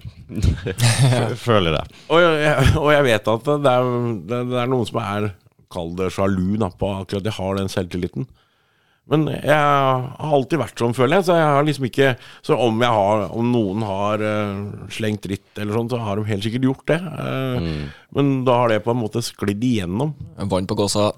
Føler 1.46 1.76
jeg. 1.76 1.98
Og 2.08 2.22
jeg, 2.24 2.70
og 2.80 2.88
jeg 2.94 3.06
vet 3.10 3.28
at 3.34 3.50
det 3.66 3.74
er, 3.74 3.90
det, 4.30 4.40
det 4.52 4.62
er 4.62 4.72
noen 4.72 4.88
som 4.88 5.02
er 5.02 5.28
Kall 5.72 5.96
det 5.98 6.12
sjalu 6.14 6.56
da, 6.62 6.70
på 6.70 6.88
akkurat 6.94 7.24
at 7.24 7.26
jeg 7.26 7.36
har 7.40 7.56
den 7.58 7.68
selvtilliten. 7.72 8.28
Men 9.06 9.28
jeg 9.30 9.54
har 9.54 10.32
alltid 10.34 10.58
vært 10.58 10.80
sånn, 10.82 10.94
føler 10.96 11.20
jeg. 11.20 11.26
Så 11.28 11.36
jeg 11.38 11.46
har 11.46 11.66
liksom 11.66 11.84
ikke 11.86 12.08
Så 12.42 12.56
om, 12.58 12.80
har, 12.82 13.26
om 13.30 13.52
noen 13.52 13.84
har 13.86 14.24
uh, 14.24 14.88
slengt 14.90 15.22
dritt 15.28 15.60
eller 15.62 15.78
sånn, 15.78 15.90
så 15.92 16.00
har 16.02 16.18
de 16.18 16.26
helt 16.26 16.46
sikkert 16.46 16.66
gjort 16.66 16.90
det. 16.90 16.98
Eh, 16.98 17.68
Men 18.18 18.32
da 18.48 18.56
har 18.62 18.72
det 18.72 18.80
på 18.82 18.90
en 18.90 19.00
måte 19.04 19.22
sklidd 19.22 19.62
igjennom. 19.62 20.14
vann 20.50 20.66
på 20.66 20.78
gåsa. 20.78 21.12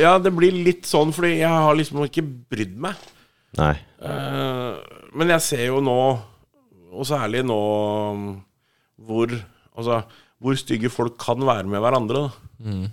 Ja, 0.00 0.16
det 0.22 0.32
blir 0.36 0.56
litt 0.56 0.88
sånn, 0.88 1.12
fordi 1.12 1.34
jeg 1.42 1.52
har 1.52 1.76
liksom 1.76 2.00
ikke 2.06 2.24
brydd 2.24 2.78
meg. 2.80 2.96
Nei. 3.60 3.74
Men 5.12 5.34
jeg 5.34 5.44
ser 5.44 5.66
jo 5.66 5.82
nå, 5.84 5.98
og 6.92 7.08
særlig 7.08 7.44
nå 7.44 7.60
hvor 9.02 9.32
Altså, 9.72 10.02
hvor 10.36 10.56
stygge 10.60 10.90
folk 10.92 11.14
kan 11.16 11.40
være 11.48 11.64
med 11.64 11.80
hverandre. 11.80 12.26
da 12.60 12.90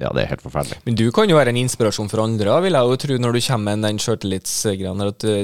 Ja, 0.00 0.10
det 0.16 0.24
er 0.24 0.32
helt 0.32 0.44
forferdelig. 0.44 0.80
Men 0.86 0.96
du 0.96 1.06
kan 1.14 1.28
jo 1.28 1.36
være 1.36 1.52
en 1.52 1.60
inspirasjon 1.60 2.08
for 2.10 2.24
andre, 2.24 2.56
vil 2.64 2.78
jeg 2.78 2.92
jo 2.92 3.00
tro, 3.04 3.18
når 3.20 3.36
du 3.36 3.40
kommer 3.44 3.76
med 3.76 3.88
den 3.88 4.00
sjøltillitsgreia 4.00 4.94
at 5.10 5.26
uh, 5.28 5.42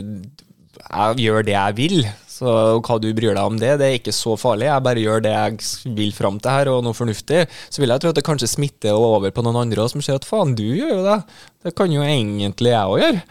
jeg 0.87 1.27
gjør 1.27 1.45
det 1.45 1.57
jeg 1.57 1.77
vil. 1.77 1.99
Så 2.37 2.53
hva 2.85 2.97
du 3.01 3.09
bryr 3.17 3.33
deg 3.33 3.41
om 3.41 3.57
det, 3.61 3.75
det 3.81 3.87
er 3.87 3.99
ikke 3.99 4.13
så 4.13 4.35
farlig. 4.37 4.69
Jeg 4.69 4.85
bare 4.85 5.03
gjør 5.03 5.23
det 5.25 5.33
jeg 5.33 5.93
vil 5.97 6.13
fram 6.13 6.41
til 6.41 6.53
her, 6.53 6.71
og 6.73 6.83
noe 6.85 6.97
fornuftig. 6.97 7.47
Så 7.73 7.81
vil 7.81 7.93
jeg 7.93 8.03
tro 8.03 8.13
at 8.13 8.19
det 8.19 8.25
kanskje 8.27 8.51
smitter 8.53 8.97
over 8.97 9.33
på 9.33 9.45
noen 9.45 9.63
andre 9.63 9.87
som 9.93 10.05
ser 10.05 10.21
at 10.21 10.29
faen, 10.29 10.57
du 10.57 10.65
gjør 10.67 10.99
jo 10.99 11.05
det. 11.07 11.21
Det 11.65 11.73
kan 11.77 11.93
jo 11.93 12.05
egentlig 12.05 12.75
jeg 12.75 12.93
òg 12.93 13.05
gjøre. 13.05 13.23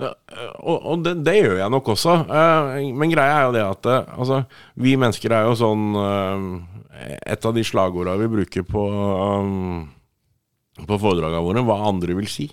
Og, 0.00 0.76
og 0.78 1.04
det, 1.04 1.14
det 1.26 1.36
gjør 1.36 1.58
jeg 1.60 1.72
nok 1.74 1.92
også. 1.94 2.16
Eh, 2.24 2.90
men 2.96 3.12
greia 3.12 3.36
er 3.36 3.46
jo 3.46 3.54
det 3.56 3.64
at 3.66 3.88
eh, 3.92 4.12
altså, 4.16 4.42
vi 4.80 4.96
mennesker 5.00 5.34
er 5.36 5.48
jo 5.48 5.56
sånn 5.60 5.88
eh, 6.00 6.44
Et 7.32 7.46
av 7.48 7.56
de 7.56 7.62
slagorda 7.64 8.16
vi 8.20 8.26
bruker 8.28 8.64
på, 8.68 8.80
um, 8.84 9.86
på 10.88 10.98
foredragene 11.02 11.44
våre, 11.44 11.64
hva 11.66 11.78
andre 11.90 12.16
vil 12.18 12.30
si. 12.30 12.48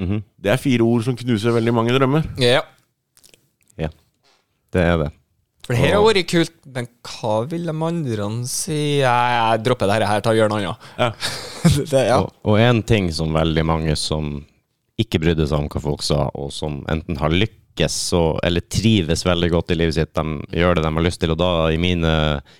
Mhm. 0.00 0.22
Det 0.40 0.52
er 0.52 0.60
fire 0.60 0.86
ord 0.86 1.04
som 1.06 1.16
knuser 1.16 1.54
veldig 1.54 1.74
mange 1.74 1.94
drømmer. 1.96 2.26
Ja. 2.40 2.62
Ja. 3.78 3.90
Det 4.72 4.80
er 4.82 4.96
det. 5.04 5.10
For 5.62 5.76
det 5.76 5.82
her 5.84 5.94
har 5.94 6.02
vært 6.02 6.26
kult, 6.26 6.54
men 6.74 6.88
hva 7.06 7.34
vil 7.46 7.68
de 7.68 7.74
andre 7.86 8.28
si? 8.50 8.78
Jeg, 8.98 9.34
jeg 9.36 9.62
dropper 9.62 9.86
det 9.92 10.08
her, 10.10 10.22
tar 10.24 10.34
gjør 10.34 10.50
noe 10.50 10.62
annet. 10.62 10.88
Ja. 10.98 11.10
det, 11.92 12.06
ja. 12.08 12.16
Og, 12.18 12.32
og 12.50 12.58
en 12.58 12.82
ting 12.82 13.12
som 13.14 13.36
veldig 13.36 13.64
mange 13.68 13.94
som 14.00 14.40
ikke 14.98 15.20
brydde 15.22 15.46
seg 15.46 15.62
om 15.62 15.68
hva 15.70 15.82
folk 15.84 16.02
sa, 16.02 16.24
og 16.34 16.50
som 16.54 16.80
enten 16.90 17.20
har 17.20 17.30
lykkes 17.34 17.98
og, 18.18 18.40
eller 18.44 18.66
trives 18.74 19.22
veldig 19.26 19.52
godt 19.54 19.70
i 19.72 19.78
livet 19.78 19.96
sitt, 20.00 20.12
de 20.18 20.58
gjør 20.58 20.76
det 20.80 20.84
de 20.84 20.92
har 20.98 21.06
lyst 21.06 21.22
til, 21.22 21.34
og 21.34 21.38
da, 21.40 21.52
i, 21.70 21.78
mine, 21.80 22.12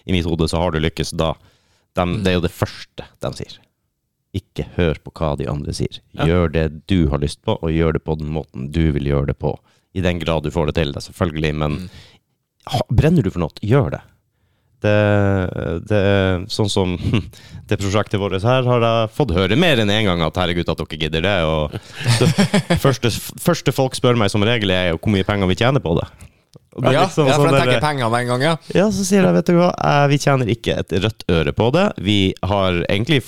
i 0.06 0.14
mitt 0.14 0.28
hode, 0.28 0.46
så 0.50 0.62
har 0.62 0.72
du 0.72 0.80
lykkes 0.82 1.14
da. 1.18 1.32
De, 1.98 2.06
Det 2.22 2.30
er 2.30 2.38
jo 2.38 2.46
det 2.46 2.54
første 2.54 3.10
de 3.18 3.34
sier. 3.42 3.58
Ikke 4.32 4.64
hør 4.78 4.96
på 5.04 5.12
hva 5.18 5.34
de 5.36 5.48
andre 5.50 5.74
sier. 5.76 6.00
Gjør 6.16 6.52
det 6.54 6.64
du 6.88 7.04
har 7.12 7.20
lyst 7.20 7.42
på, 7.44 7.58
og 7.58 7.72
gjør 7.72 7.98
det 7.98 8.04
på 8.06 8.16
den 8.20 8.32
måten 8.32 8.70
du 8.72 8.86
vil 8.94 9.10
gjøre 9.10 9.32
det 9.32 9.36
på. 9.42 9.52
I 9.92 10.04
den 10.04 10.22
grad 10.22 10.46
du 10.46 10.52
får 10.54 10.70
det 10.70 10.78
til, 10.80 10.94
da, 10.94 11.02
selvfølgelig, 11.04 11.52
men 11.60 11.76
mm. 11.82 11.90
brenner 12.96 13.24
du 13.24 13.28
for 13.32 13.44
noe, 13.44 13.60
gjør 13.60 13.92
det. 13.98 14.02
Det, 14.82 14.94
det 15.86 16.00
Sånn 16.50 16.70
som 16.72 16.96
det 17.70 17.78
prosjektet 17.78 18.18
vårt 18.18 18.40
her, 18.42 18.66
har 18.66 18.88
jeg 18.88 19.12
fått 19.14 19.36
høre 19.36 19.58
mer 19.60 19.82
enn 19.82 19.92
én 19.92 20.08
gang 20.08 20.24
at 20.24 20.40
herregud, 20.40 20.72
at 20.72 20.80
dere 20.80 21.00
gidder 21.04 21.28
det. 21.28 21.36
Og 21.46 21.76
det 22.18 22.80
første, 22.84 23.12
første 23.12 23.76
folk 23.76 23.98
spør 23.98 24.18
meg 24.18 24.32
som 24.32 24.44
regel, 24.48 24.72
er 24.74 24.94
jo 24.94 25.00
hvor 25.00 25.14
mye 25.14 25.28
penger 25.28 25.52
vi 25.52 25.60
tjener 25.60 25.84
på 25.84 25.94
det. 26.00 26.08
Ja, 26.80 27.02
liksom 27.04 27.28
ja, 27.28 27.36
for 27.36 27.50
sånn 27.50 27.58
jeg 27.58 27.66
tenker 27.68 27.84
penger 27.84 28.08
med 28.08 28.22
en 28.24 28.30
gang, 28.32 28.42
ja. 28.46 28.52
ja, 28.72 28.86
så 28.96 29.04
sier 29.04 29.26
jeg, 29.26 29.36
vet 29.36 29.50
du 29.50 29.58
hva, 29.58 29.74
eh, 29.76 30.04
vi 30.08 30.18
tjener 30.24 30.48
ikke 30.48 30.78
et 30.80 30.94
rødt 31.04 31.26
øre 31.28 31.52
på 31.56 31.66
det. 31.76 31.90
Vi 32.00 32.20
har 32.48 32.78
egentlig 32.86 33.20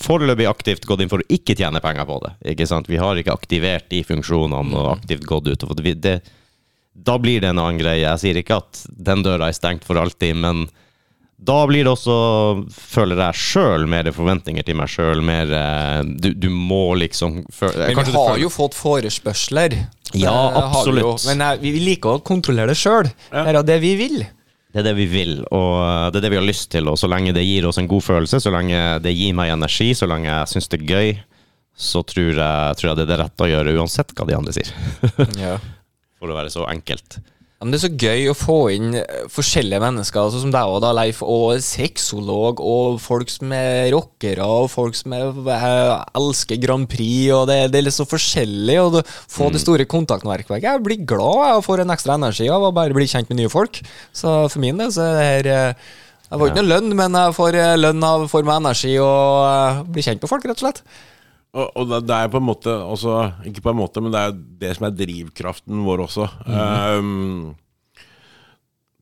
foreløpig 0.00 0.48
aktivt 0.48 0.86
gått 0.88 1.04
inn 1.04 1.10
for 1.12 1.22
å 1.22 1.30
ikke 1.32 1.56
tjene 1.58 1.82
penger 1.84 2.08
på 2.08 2.18
det. 2.24 2.34
Ikke 2.54 2.68
sant? 2.68 2.90
Vi 2.90 3.00
har 3.00 3.18
ikke 3.20 3.34
aktivert 3.36 3.88
de 3.92 4.02
funksjonene 4.06 4.76
og 4.76 4.92
aktivt 4.96 5.26
gått 5.28 5.50
ut. 5.50 5.66
Det, 5.80 5.94
det, 6.00 6.14
da 6.92 7.18
blir 7.20 7.42
det 7.42 7.52
en 7.52 7.62
annen 7.62 7.80
greie. 7.80 8.04
Jeg 8.04 8.22
sier 8.22 8.40
ikke 8.40 8.60
at 8.62 8.84
den 8.90 9.24
døra 9.26 9.50
er 9.50 9.56
stengt 9.56 9.86
for 9.88 10.00
alltid, 10.00 10.38
men 10.40 10.66
da 11.40 11.62
blir 11.68 11.86
det 11.86 11.92
også, 11.94 12.14
føler 12.68 13.22
jeg 13.24 13.40
sjøl, 13.40 13.86
mer 13.88 14.10
forventninger 14.12 14.66
til 14.66 14.76
meg 14.76 14.90
sjøl. 14.92 15.22
Mer 15.24 15.52
eh, 15.56 16.02
du, 16.04 16.34
du 16.36 16.50
må 16.52 16.96
liksom 17.00 17.42
føle, 17.54 17.88
Men 17.94 18.04
vi 18.04 18.16
har 18.18 18.42
jo 18.42 18.50
fått 18.52 18.76
forespørsler. 18.76 19.78
Ja, 20.12 20.34
vi 20.50 20.60
absolutt. 20.66 21.24
Men 21.30 21.46
eh, 21.46 21.56
vi 21.62 21.72
liker 21.80 22.18
å 22.18 22.24
kontrollere 22.26 22.74
det 22.74 22.80
sjøl. 22.80 23.08
Ja. 23.30 23.46
Det 23.46 23.56
er 23.56 23.68
det 23.72 23.80
vi 23.86 23.94
vil. 24.00 24.20
Det 24.70 24.82
er 24.82 24.86
det 24.86 24.94
vi 25.00 25.08
vil, 25.10 25.40
og 25.50 25.72
uh, 25.82 26.06
det 26.12 26.20
er 26.20 26.28
det 26.28 26.32
vi 26.36 26.38
har 26.38 26.46
lyst 26.46 26.68
til. 26.70 26.86
Og 26.90 26.98
så 27.00 27.10
lenge 27.10 27.34
det 27.34 27.42
gir 27.42 27.66
oss 27.66 27.80
en 27.82 27.90
god 27.90 28.04
følelse, 28.06 28.38
så 28.42 28.52
lenge 28.54 28.78
det 29.02 29.16
gir 29.16 29.34
meg 29.34 29.50
energi, 29.50 29.90
så 29.98 30.06
lenge 30.10 30.30
jeg 30.30 30.52
syns 30.52 30.70
det 30.70 30.78
er 30.78 30.86
gøy, 30.86 31.10
så 31.74 32.04
tror 32.06 32.30
jeg, 32.38 32.78
tror 32.78 32.90
jeg 32.90 32.98
det 33.00 33.04
er 33.06 33.10
det 33.10 33.20
rette 33.24 33.46
å 33.46 33.50
gjøre, 33.50 33.74
uansett 33.80 34.14
hva 34.14 34.28
de 34.28 34.38
andre 34.38 34.54
sier. 34.54 34.70
Ja. 35.40 35.58
For 36.20 36.30
å 36.30 36.36
være 36.36 36.52
så 36.52 36.66
enkelt. 36.68 37.18
Men 37.60 37.74
det 37.74 37.76
er 37.76 37.82
så 37.82 37.88
gøy 37.92 38.30
å 38.30 38.34
få 38.38 38.54
inn 38.72 38.94
eh, 38.96 39.24
forskjellige 39.28 39.82
mennesker, 39.82 40.16
altså 40.22 40.38
som 40.40 40.52
deg 40.54 40.70
og 40.72 40.78
da, 40.80 40.94
Leif, 40.96 41.18
og 41.20 41.58
sexolog, 41.60 42.62
og 42.64 42.96
folk 43.04 43.28
som 43.28 43.52
er 43.52 43.90
rockere, 43.92 44.46
og 44.48 44.70
folk 44.72 44.96
som 44.96 45.12
er, 45.12 45.28
eh, 45.28 45.90
elsker 46.16 46.56
Grand 46.62 46.88
Prix, 46.88 47.26
og 47.36 47.44
det, 47.50 47.58
det 47.74 47.82
er 47.82 47.84
litt 47.84 47.98
så 47.98 48.08
forskjellig, 48.08 48.78
og 48.80 48.96
du, 48.96 49.00
få 49.04 49.50
det 49.52 49.60
store 49.60 49.84
kontaktnettverket. 49.84 50.70
Jeg 50.70 50.84
blir 50.86 51.04
glad 51.04 51.42
jeg 51.50 51.66
får 51.68 51.84
en 51.84 51.92
ekstra 51.98 52.16
energi 52.16 52.48
av 52.48 52.64
å 52.64 52.72
bare 52.80 52.96
bli 52.96 53.10
kjent 53.12 53.28
med 53.28 53.42
nye 53.42 53.52
folk. 53.52 53.82
Så 54.16 54.38
for 54.48 54.64
min 54.64 54.80
del 54.80 54.96
så 54.96 55.10
er 55.10 55.20
det 55.20 55.28
her 55.28 55.52
eh, 55.52 55.92
Jeg 56.30 56.40
får 56.40 56.48
ikke 56.48 56.62
noe 56.62 56.70
lønn, 56.70 56.96
men 56.96 57.20
jeg 57.20 57.36
får 57.42 57.60
lønn 57.76 58.08
av 58.08 58.28
får 58.32 58.48
meg 58.48 58.62
energi 58.62 58.96
og 59.04 59.84
blir 59.92 60.08
kjent 60.08 60.24
med 60.24 60.32
folk, 60.32 60.48
rett 60.48 60.62
og 60.62 60.68
slett. 60.70 60.84
Og, 61.50 61.66
og 61.74 61.88
det, 62.06 62.14
er 62.14 62.28
på 62.30 62.38
en 62.38 62.46
måte 62.46 62.70
også 62.70 63.14
Ikke 63.50 63.64
på 63.64 63.72
en 63.72 63.80
måte, 63.80 63.98
men 63.98 64.12
det 64.14 64.20
er 64.22 64.36
det 64.60 64.74
som 64.76 64.86
er 64.86 64.94
drivkraften 64.94 65.80
vår 65.82 66.04
også. 66.06 66.28
Um, 66.46 67.56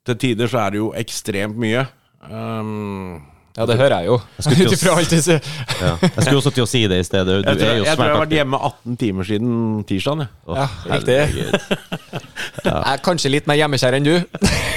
til 0.08 0.16
tider 0.16 0.48
så 0.48 0.62
er 0.62 0.72
det 0.72 0.80
jo 0.80 0.92
ekstremt 0.96 1.58
mye. 1.60 1.84
Um, 2.24 3.20
Ja, 3.58 3.64
det 3.66 3.74
hører 3.74 4.04
jeg 4.04 4.06
jo. 4.06 4.16
skulle 4.38 4.56
til 4.58 4.68
å 4.68 4.70
Ut 4.70 4.76
ifra 4.76 4.92
alt 5.00 5.10
du 5.10 5.18
sier. 5.18 5.46
Ja. 5.80 5.90
Jeg 6.04 6.12
skulle 6.22 6.38
også 6.38 6.52
til 6.54 6.62
å 6.64 6.68
si 6.70 6.82
det 6.90 7.00
i 7.02 7.06
stedet. 7.06 7.40
Du 7.42 7.48
jeg, 7.48 7.58
tror, 7.58 7.70
jeg, 7.72 7.80
jo 7.80 7.86
jeg 7.88 7.98
tror 7.98 8.06
jeg 8.06 8.14
har 8.14 8.22
vært 8.22 8.34
hjemme 8.36 8.60
18 8.68 8.98
timer 9.00 9.28
siden 9.30 9.56
tirsdag. 9.88 10.22
jeg. 10.22 10.58
Ja, 10.60 10.66
riktig. 10.92 11.18
Ja. 11.18 12.22
Jeg 12.58 12.74
er 12.74 13.00
kanskje 13.00 13.30
litt 13.30 13.46
mer 13.48 13.54
hjemmekjær 13.54 13.94
enn 13.96 14.04
du. 14.06 14.14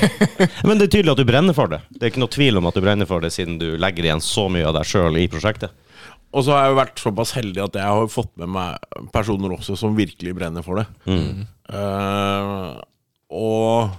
Men 0.67 0.77
det 0.79 0.85
er 0.85 0.91
tydelig 0.93 1.11
at 1.15 1.19
du 1.19 1.25
brenner 1.27 1.55
for 1.57 1.71
det. 1.71 1.79
Det 1.89 2.05
er 2.05 2.11
ikke 2.11 2.21
noe 2.21 2.31
tvil 2.31 2.59
om 2.59 2.67
at 2.69 2.77
du 2.77 2.81
brenner 2.83 3.09
for 3.09 3.23
det, 3.25 3.31
siden 3.33 3.57
du 3.59 3.73
legger 3.81 4.05
igjen 4.05 4.21
så 4.23 4.45
mye 4.53 4.67
av 4.69 4.75
deg 4.77 4.87
sjøl 4.87 5.17
i 5.17 5.25
prosjektet. 5.31 5.73
Og 6.31 6.45
så 6.45 6.53
har 6.55 6.63
jeg 6.63 6.71
jo 6.71 6.77
vært 6.79 7.01
såpass 7.03 7.33
heldig 7.35 7.63
at 7.65 7.75
jeg 7.75 7.83
har 7.91 8.11
fått 8.11 8.31
med 8.39 8.51
meg 8.55 9.07
personer 9.11 9.51
også 9.57 9.75
som 9.79 9.97
virkelig 9.97 10.31
brenner 10.37 10.63
for 10.63 10.79
det. 10.79 10.85
Eh, 11.71 12.69
og, 13.35 13.97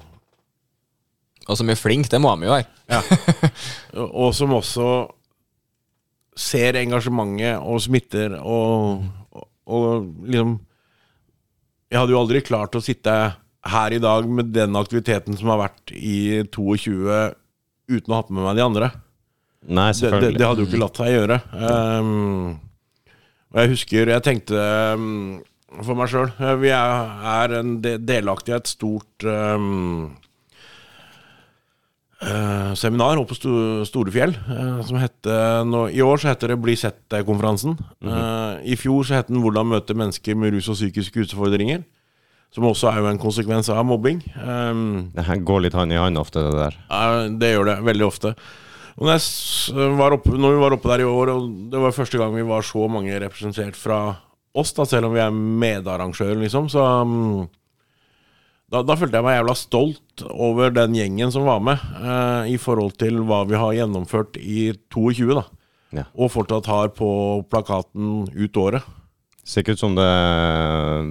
Og 1.49 1.59
som 1.59 1.68
er 1.72 1.76
flink, 1.80 2.09
det 2.12 2.20
må 2.22 2.33
han 2.33 2.45
jo 2.47 2.55
være. 2.55 3.01
og 4.22 4.30
som 4.37 4.55
også 4.57 4.89
ser 6.39 6.78
engasjementet 6.80 7.61
og 7.61 7.80
smitter 7.85 8.39
og, 8.41 9.03
og, 9.37 9.47
og 9.68 10.07
liksom 10.24 10.55
Jeg 11.93 12.01
hadde 12.01 12.14
jo 12.14 12.20
aldri 12.22 12.41
klart 12.41 12.76
å 12.76 12.80
sitte 12.80 13.12
her 13.68 13.93
i 13.95 14.01
dag 14.01 14.24
med 14.26 14.49
den 14.57 14.72
aktiviteten 14.80 15.37
som 15.37 15.53
har 15.53 15.61
vært 15.66 15.93
i 15.93 16.41
22 16.49 16.97
uten 17.93 18.09
å 18.09 18.16
ha 18.16 18.22
med 18.33 18.47
meg 18.47 18.57
de 18.57 18.64
andre. 18.64 18.89
Nei, 19.69 19.93
det, 19.93 19.95
det, 19.95 20.01
selvfølgelig. 20.01 20.39
det 20.39 20.47
hadde 20.49 20.65
jo 20.65 20.69
ikke 20.71 20.83
latt 20.83 20.99
seg 20.99 21.13
gjøre. 21.15 21.39
Um, 21.55 22.61
og 23.53 23.61
jeg 23.61 23.71
husker 23.75 24.09
Jeg 24.11 24.25
tenkte 24.25 24.63
um, 24.97 25.43
for 25.85 25.97
meg 25.97 26.11
sjøl 26.13 26.31
Vi 26.63 26.73
er, 26.73 27.13
er 27.35 27.55
en 27.61 27.77
de, 27.85 27.95
delaktig 28.01 28.53
i 28.53 28.57
et 28.59 28.71
stort 28.71 29.27
um, 29.29 30.11
uh, 32.25 32.73
seminar 32.79 33.21
oppe 33.21 33.33
på 33.33 33.39
Sto 33.39 33.55
Storefjell. 33.89 34.35
uh, 34.49 34.83
som 34.89 34.99
heter, 35.01 35.63
nå, 35.69 35.87
I 35.93 36.03
år 36.05 36.21
så 36.23 36.33
heter 36.33 36.53
det 36.53 36.61
Bli 36.63 36.77
sett-konferansen. 36.79 37.77
Eh, 38.03 38.73
I 38.73 38.79
fjor 38.79 39.07
så 39.07 39.21
het 39.21 39.31
den 39.31 39.43
Hvordan 39.45 39.71
møte 39.73 39.97
mennesker 39.97 40.39
med 40.39 40.55
rus 40.57 40.71
og 40.73 40.79
psykiske 40.79 41.27
utfordringer. 41.27 41.85
Som 42.53 42.67
også 42.69 42.91
er 42.91 42.99
jo 43.01 43.07
en 43.09 43.21
konsekvens 43.21 43.71
av 43.73 43.81
mobbing. 43.89 44.19
Um, 44.37 45.09
Det 45.17 45.39
går 45.41 45.63
litt 45.65 45.77
hånd 45.77 45.95
i 45.95 45.97
hånd 45.97 46.21
ofte, 46.21 46.43
det 46.45 46.59
der. 46.59 46.75
det 47.41 47.55
gjør 47.55 47.71
det 47.71 47.79
veldig 47.87 48.05
ofte. 48.05 48.35
Og 48.99 49.09
når, 49.09 50.18
oppe, 50.18 50.34
når 50.36 50.53
vi 50.53 50.61
var 50.61 50.76
oppe 50.76 50.90
der 50.93 51.05
i 51.05 51.09
år, 51.09 51.32
og 51.32 51.49
det 51.72 51.80
var 51.80 51.97
første 51.97 52.20
gang 52.20 52.34
vi 52.36 52.45
var 52.47 52.66
så 52.66 52.84
mange 52.93 53.16
representert 53.22 53.78
fra 53.78 54.03
oss, 54.53 54.74
da, 54.76 54.84
selv 54.88 55.09
om 55.09 55.16
vi 55.16 55.22
er 55.24 55.32
medarrangører, 55.32 56.36
liksom, 56.43 56.68
så 56.72 56.84
um, 57.07 57.47
da, 58.72 58.80
da 58.84 58.97
følte 58.97 59.18
jeg 59.18 59.26
meg 59.26 59.36
jævla 59.36 59.55
stolt 59.59 60.24
over 60.32 60.72
den 60.72 60.97
gjengen 60.97 61.32
som 61.32 61.45
var 61.49 61.61
med, 61.64 61.80
eh, 62.01 62.53
i 62.55 62.59
forhold 62.61 62.97
til 63.01 63.20
hva 63.28 63.43
vi 63.49 63.59
har 63.61 63.76
gjennomført 63.76 64.38
i 64.40 64.70
22, 64.93 65.34
da. 65.36 65.45
Ja. 65.93 66.07
Og 66.16 66.32
fortsatt 66.32 66.70
har 66.72 66.93
på 66.97 67.09
plakaten 67.53 68.22
ut 68.32 68.61
året. 68.61 68.84
Ser 69.45 69.64
ikke 69.64 69.74
ut 69.76 69.82
som 69.82 69.97
det, 69.99 70.09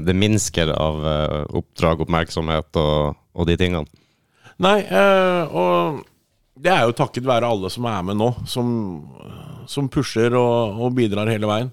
det 0.08 0.16
minsker 0.18 0.72
av 0.74 1.02
eh, 1.06 1.58
oppdrag, 1.60 2.02
oppmerksomhet 2.06 2.82
og, 2.82 3.20
og 3.38 3.50
de 3.50 3.58
tingene. 3.60 3.86
Nei, 4.62 4.80
eh, 4.86 5.54
og 5.54 6.02
det 6.62 6.72
er 6.74 6.86
jo 6.86 6.96
takket 6.98 7.26
være 7.28 7.50
alle 7.50 7.70
som 7.74 7.88
er 7.90 8.04
med 8.06 8.20
nå, 8.20 8.30
som, 8.50 8.68
som 9.70 9.90
pusher 9.92 10.36
og, 10.38 10.82
og 10.82 10.96
bidrar 10.98 11.32
hele 11.32 11.50
veien. 11.50 11.72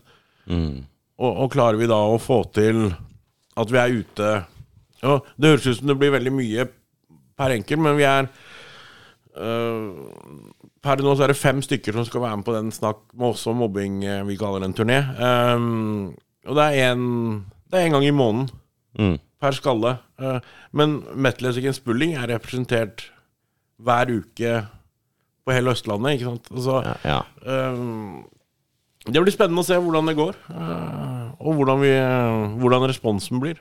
Mm. 0.49 0.85
Og, 1.19 1.33
og 1.45 1.51
klarer 1.53 1.77
vi 1.81 1.89
da 1.91 1.99
å 2.09 2.21
få 2.23 2.41
til 2.57 2.87
at 3.59 3.73
vi 3.75 3.81
er 3.81 3.97
ute 4.01 4.29
ja, 5.03 5.17
Det 5.37 5.51
høres 5.51 5.67
ut 5.67 5.81
som 5.81 5.91
det 5.91 5.97
blir 6.01 6.15
veldig 6.15 6.33
mye 6.33 6.65
per 7.39 7.53
enkel, 7.57 7.83
men 7.85 7.99
vi 7.99 8.07
er 8.09 8.31
øh, 9.37 9.91
Per 10.83 11.03
nå 11.03 11.13
så 11.19 11.27
er 11.27 11.35
det 11.35 11.41
fem 11.41 11.61
stykker 11.63 11.97
som 11.99 12.07
skal 12.07 12.23
være 12.23 12.39
med 12.39 12.47
på 12.47 12.55
den 12.55 12.71
Snakk 12.75 13.03
med 13.13 13.33
oss 13.33 13.45
om 13.51 13.61
mobbing 13.61 14.01
eh, 14.07 14.23
vi 14.27 14.39
kaller 14.41 14.65
en 14.65 14.75
turné. 14.79 15.03
Um, 15.19 16.15
og 16.47 16.57
det 16.59 16.67
er 16.71 16.95
en 16.95 17.05
Det 17.69 17.83
en 17.83 17.99
gang 17.99 18.09
i 18.09 18.15
måneden 18.15 18.49
Mm. 18.99 19.19
per 19.39 19.55
skalle. 19.55 19.99
Uh, 20.19 20.41
men 20.73 21.05
Metal 21.15 21.53
Against 21.53 21.85
Spulling 21.85 22.17
er 22.19 22.33
representert 22.33 23.05
hver 23.79 24.11
uke 24.11 24.55
på 25.49 25.57
hele 25.57 25.73
Østlandet, 25.75 26.19
ikke 26.19 26.29
sant? 26.29 26.51
Altså, 26.55 26.79
Ja, 26.85 26.97
ja. 27.09 27.21
Um, 27.73 28.27
det 29.09 29.23
blir 29.25 29.33
spennende 29.33 29.63
å 29.65 29.67
se 29.67 29.79
hvordan 29.81 30.11
det 30.11 30.19
går, 30.19 30.37
uh, 30.53 31.31
og 31.41 31.57
hvordan, 31.57 31.81
vi, 31.81 31.93
hvordan 32.61 32.85
responsen 32.91 33.41
blir. 33.41 33.61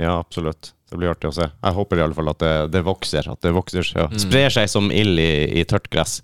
ja, 0.00 0.16
absolutt. 0.18 0.72
Det 0.92 0.98
blir 1.00 1.08
artig 1.08 1.30
å 1.30 1.32
se. 1.32 1.46
Jeg 1.48 1.72
håper 1.72 2.00
i 2.00 2.02
alle 2.04 2.16
fall 2.16 2.28
at 2.28 2.40
det, 2.42 2.52
det 2.74 2.82
vokser. 2.84 3.24
At 3.32 3.40
det 3.40 3.54
vokser, 3.56 3.86
ja. 3.96 4.10
sprer 4.20 4.52
seg 4.52 4.66
som 4.68 4.90
ild 4.92 5.22
i, 5.22 5.60
i 5.60 5.62
tørt 5.64 5.86
gress. 5.92 6.18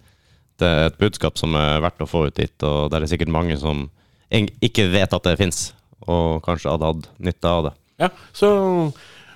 Det 0.61 0.69
er 0.69 0.91
et 0.91 0.99
budskap 1.01 1.39
som 1.41 1.55
er 1.57 1.79
verdt 1.81 2.03
å 2.05 2.09
få 2.11 2.27
ut 2.29 2.37
dit, 2.37 2.67
og 2.67 2.91
det 2.93 2.99
er 2.99 3.07
sikkert 3.09 3.33
mange 3.33 3.57
som 3.61 3.87
ikke 4.29 4.89
vet 4.93 5.15
at 5.17 5.25
det 5.25 5.39
fins, 5.41 5.71
og 6.05 6.43
kanskje 6.45 6.75
hadde 6.75 6.91
hatt 6.91 7.09
nytte 7.31 7.49
av 7.49 7.69
det. 7.69 7.73
Ja, 8.03 8.11
Så 8.37 8.51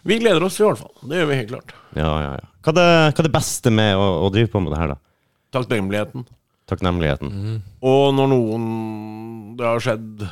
vi 0.05 0.19
gleder 0.21 0.45
oss 0.45 0.59
i 0.61 0.67
hvert 0.67 0.83
fall. 0.83 0.93
Det 1.09 1.23
gjør 1.23 1.31
vi 1.31 1.39
helt 1.39 1.55
klart. 1.55 1.73
Ja, 1.97 2.11
ja, 2.27 2.33
ja. 2.37 2.51
Hva 2.63 2.75
er 2.75 2.79
det, 2.79 2.91
hva 3.15 3.23
er 3.23 3.29
det 3.29 3.35
beste 3.39 3.73
med 3.75 3.97
å, 3.99 4.07
å 4.27 4.31
drive 4.35 4.51
på 4.53 4.61
med 4.63 4.75
det 4.75 4.83
her, 4.83 4.93
da? 4.93 5.01
Takknemligheten. 5.53 6.25
Takknemligheten. 6.71 7.61
Og 7.85 8.15
når 8.17 8.31
noen 8.33 8.65
Det 9.59 9.67
har 9.69 9.83
skjedd 9.85 10.25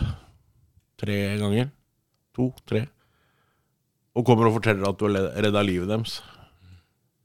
tre 1.01 1.19
ganger. 1.41 1.69
To, 2.37 2.51
tre. 2.69 2.87
Og 4.17 4.25
kommer 4.27 4.49
og 4.49 4.57
forteller 4.59 4.89
at 4.89 4.99
du 4.99 5.07
har 5.07 5.31
redda 5.45 5.63
livet 5.67 5.91
deres. 5.91 6.19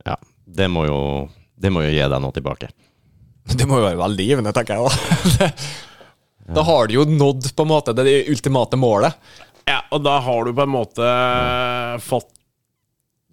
Ja. 0.05 0.17
Det 0.45 0.67
må 0.69 0.85
jo 0.85 0.99
det 1.55 1.71
må 1.71 1.85
jo 1.85 1.91
gi 1.93 2.03
deg 2.03 2.21
noe 2.21 2.35
tilbake. 2.35 2.69
Det 3.59 3.67
må 3.69 3.79
jo 3.79 3.85
være 3.85 3.99
veldig 4.01 4.25
givende, 4.25 4.51
tenker 4.55 4.79
jeg 4.79 4.87
da. 5.39 5.49
Da 6.55 6.61
har 6.61 6.85
du 6.85 6.93
jo 6.93 7.03
nådd 7.09 7.47
på 7.57 7.63
en 7.65 7.69
måte 7.71 7.93
det 7.97 8.27
ultimate 8.29 8.77
målet. 8.77 9.15
Ja, 9.65 9.79
og 9.89 10.03
da 10.05 10.19
har 10.21 10.45
du 10.45 10.51
på 10.53 10.61
en 10.61 10.73
måte 10.75 11.07
fått 12.05 12.29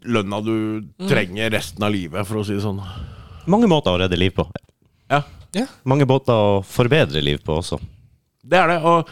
lønna 0.08 0.38
du 0.40 0.54
trenger 1.10 1.52
resten 1.52 1.84
av 1.84 1.92
livet, 1.92 2.24
for 2.24 2.40
å 2.40 2.44
si 2.46 2.56
det 2.56 2.64
sånn. 2.64 2.80
Mange 3.50 3.68
måter 3.70 3.92
å 3.94 4.00
redde 4.02 4.18
liv 4.18 4.34
på. 4.36 4.46
Ja, 5.10 5.22
Ja. 5.52 5.66
Mange 5.84 6.06
måter 6.08 6.32
å 6.32 6.60
forbedre 6.64 7.20
liv 7.20 7.42
på 7.44 7.58
også. 7.60 7.76
det 8.42 8.58
er 8.58 8.68
det. 8.72 8.78
Og, 8.88 9.08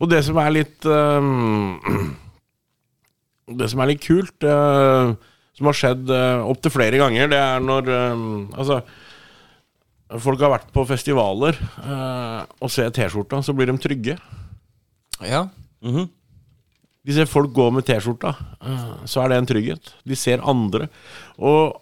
og 0.00 0.08
det 0.10 0.22
som 0.24 0.38
er 0.40 0.50
litt 0.54 0.86
um, 0.88 2.14
Det 3.58 3.68
som 3.68 3.82
er 3.82 3.90
litt 3.92 4.00
kult, 4.00 4.46
uh, 4.46 5.12
som 5.52 5.68
har 5.68 5.76
skjedd 5.76 6.08
uh, 6.08 6.46
opptil 6.48 6.72
flere 6.72 6.96
ganger, 7.00 7.28
det 7.28 7.40
er 7.42 7.60
når 7.60 7.90
um, 8.14 8.24
Altså 8.56 8.80
Folk 10.22 10.40
har 10.44 10.52
vært 10.52 10.72
på 10.72 10.84
festivaler 10.88 11.56
uh, 11.84 12.42
og 12.60 12.72
ser 12.72 12.90
T-skjorta, 12.92 13.42
så 13.44 13.54
blir 13.56 13.70
de 13.70 13.76
trygge. 13.80 14.16
Ja. 15.24 15.46
De 17.02 17.14
ser 17.16 17.28
folk 17.30 17.52
gå 17.56 17.70
med 17.72 17.86
T-skjorta, 17.88 18.34
så 19.08 19.22
er 19.22 19.32
det 19.32 19.38
en 19.40 19.48
trygghet. 19.48 19.94
De 20.04 20.18
ser 20.18 20.44
andre. 20.44 20.90
Og 21.40 21.78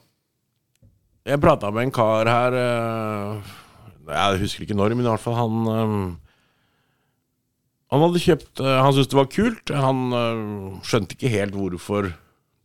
jeg 1.28 1.40
prata 1.42 1.68
med 1.74 1.84
en 1.88 1.92
kar 1.94 2.26
her 2.30 2.54
eh, 2.56 3.50
Jeg 4.10 4.40
husker 4.40 4.64
ikke 4.64 4.76
når, 4.78 4.94
men 4.96 5.04
i 5.06 5.10
hvert 5.10 5.22
fall 5.22 5.36
han 5.38 5.68
eh, 5.74 5.92
Han 7.92 8.04
hadde 8.06 8.22
kjøpt 8.24 8.62
eh, 8.64 8.78
Han 8.84 8.94
syntes 8.96 9.10
det 9.12 9.18
var 9.20 9.28
kult. 9.34 9.72
Han 9.74 10.00
skjønte 10.86 11.16
ikke 11.18 11.32
helt 11.36 11.54
hvorfor 11.58 12.12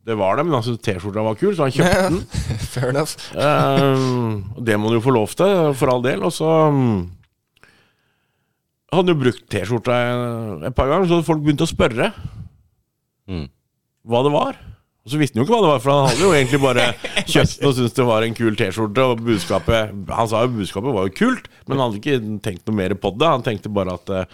det 0.06 0.14
var 0.14 0.36
det, 0.38 0.44
men 0.46 0.54
han 0.54 0.62
syntes 0.62 0.84
T-skjorta 0.86 1.22
var 1.26 1.34
kul, 1.34 1.50
så 1.58 1.64
han 1.66 1.72
kjøpte 1.74 2.02
den. 2.12 2.20
Fair 2.76 2.92
enough. 2.92 3.16
Og 3.34 4.60
det 4.62 4.76
må 4.78 4.92
du 4.92 5.00
jo 5.00 5.02
få 5.02 5.10
lov 5.16 5.32
til, 5.34 5.72
for 5.74 5.90
all 5.90 6.04
del. 6.04 6.22
Og 6.22 6.30
så 6.30 6.46
mm, 6.70 7.00
hadde 8.94 9.10
jo 9.10 9.18
brukt 9.24 9.42
T-skjorta 9.50 9.96
et 10.70 10.76
par 10.78 10.92
ganger, 10.92 11.08
så 11.10 11.18
hadde 11.18 11.26
folk 11.26 11.42
begynt 11.42 11.64
å 11.66 11.70
spørre 11.72 12.12
Mm. 13.26 13.48
hva 14.06 14.20
det 14.22 14.30
var. 14.30 14.58
Og 15.06 15.12
så 15.12 15.18
visste 15.20 15.38
han 15.38 15.44
jo 15.44 15.46
ikke 15.46 15.54
hva 15.54 15.62
det 15.62 15.70
var, 15.70 15.82
for 15.84 15.92
han 15.94 16.08
hadde 16.10 16.24
jo 16.24 16.32
egentlig 16.34 16.58
bare 16.64 16.84
kjøpt 17.30 17.60
den 17.60 17.68
og 17.68 17.74
syntes 17.76 17.94
det 17.94 18.06
var 18.08 18.24
en 18.26 18.34
kul 18.34 18.56
T-skjorte. 18.58 19.04
Og 19.06 19.20
budskapet 19.22 19.92
Han 20.18 20.30
sa 20.32 20.40
jo 20.42 20.54
budskapet 20.56 20.96
var 20.96 21.06
jo 21.06 21.12
kult, 21.14 21.46
men 21.68 21.78
han 21.78 21.84
hadde 21.84 22.00
ikke 22.02 22.38
tenkt 22.42 22.66
noe 22.66 22.78
mer 22.80 22.94
på 22.98 23.12
det. 23.14 23.28
Han 23.30 23.44
tenkte 23.46 23.70
bare 23.70 23.94
at 24.00 24.10
eh, 24.10 24.24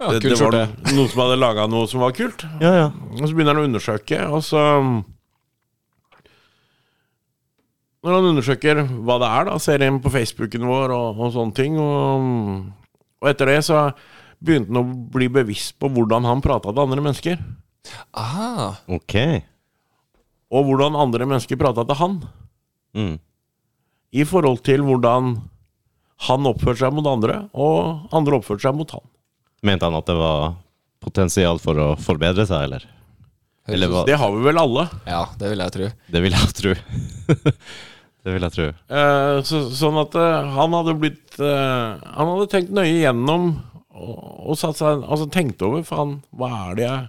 Ja, 0.00 0.10
det, 0.12 0.20
det 0.28 0.36
var 0.40 0.58
noen 0.92 1.08
som 1.12 1.22
hadde 1.24 1.40
laga 1.40 1.64
noe 1.72 1.88
som 1.88 2.04
var 2.04 2.12
kult. 2.16 2.44
Ja, 2.60 2.74
ja. 2.82 2.84
Og 3.16 3.24
så 3.24 3.32
begynner 3.32 3.56
han 3.56 3.62
å 3.64 3.68
undersøke, 3.70 4.20
og 4.28 4.44
så 4.44 4.60
Når 8.00 8.14
han 8.16 8.28
undersøker 8.30 8.78
hva 9.04 9.18
det 9.20 9.28
er, 9.28 9.48
da, 9.50 9.58
ser 9.60 9.82
inn 9.84 9.98
på 10.00 10.12
Facebooken 10.12 10.64
vår 10.68 10.94
og, 10.96 11.18
og 11.20 11.34
sånne 11.34 11.56
ting, 11.56 11.76
og, 11.80 12.30
og 13.20 13.28
etter 13.28 13.50
det 13.52 13.58
så 13.66 13.82
begynte 14.40 14.72
han 14.72 14.80
å 14.80 14.86
bli 15.12 15.28
bevisst 15.32 15.74
på 15.80 15.90
hvordan 15.92 16.24
han 16.28 16.40
prata 16.44 16.72
til 16.72 16.80
andre 16.86 17.04
mennesker. 17.04 17.40
Ah, 18.16 18.78
Ok. 18.88 19.16
Og 20.50 20.66
hvordan 20.66 20.98
andre 20.98 21.26
mennesker 21.28 21.58
prata 21.60 21.84
til 21.86 21.98
han. 22.00 22.20
Mm. 22.96 23.16
I 24.10 24.26
forhold 24.26 24.64
til 24.66 24.82
hvordan 24.82 25.36
han 26.26 26.48
oppførte 26.50 26.82
seg 26.82 26.92
mot 26.92 27.06
andre, 27.08 27.44
og 27.54 28.10
andre 28.16 28.40
oppførte 28.40 28.66
seg 28.66 28.76
mot 28.76 28.90
han. 28.92 29.04
Mente 29.64 29.86
han 29.86 29.96
at 29.96 30.08
det 30.08 30.16
var 30.18 30.56
potensial 31.00 31.60
for 31.62 31.78
å 31.80 31.92
forbedre 32.00 32.44
seg, 32.48 32.66
eller? 32.66 32.84
Eller? 33.70 33.94
Det 34.08 34.18
har 34.18 34.34
vi 34.34 34.42
vel 34.44 34.58
alle. 34.60 34.86
Ja, 35.06 35.22
det 35.38 35.52
vil 35.52 35.62
jeg 35.62 35.74
tro. 35.76 35.88
Det 36.10 36.22
vil 36.24 36.36
jeg 36.36 36.52
tro. 36.58 36.74
det 38.24 38.34
vil 38.34 38.46
jeg 38.46 38.56
tro. 38.56 38.68
Eh, 38.68 39.34
så, 39.46 39.62
sånn 39.76 40.00
at 40.02 40.16
eh, 40.18 40.52
han 40.56 40.76
hadde 40.76 40.96
blitt 41.00 41.38
eh, 41.38 42.00
Han 42.16 42.32
hadde 42.32 42.48
tenkt 42.52 42.72
nøye 42.74 42.98
gjennom 43.04 43.52
og, 43.94 44.16
og 44.50 44.58
satt 44.58 44.80
seg 44.80 45.04
Altså 45.04 45.28
tenkt 45.32 45.62
over 45.66 45.84
Faen, 45.86 46.18
hva 46.34 46.50
er 46.64 46.78
det 46.78 46.86
jeg 46.86 47.06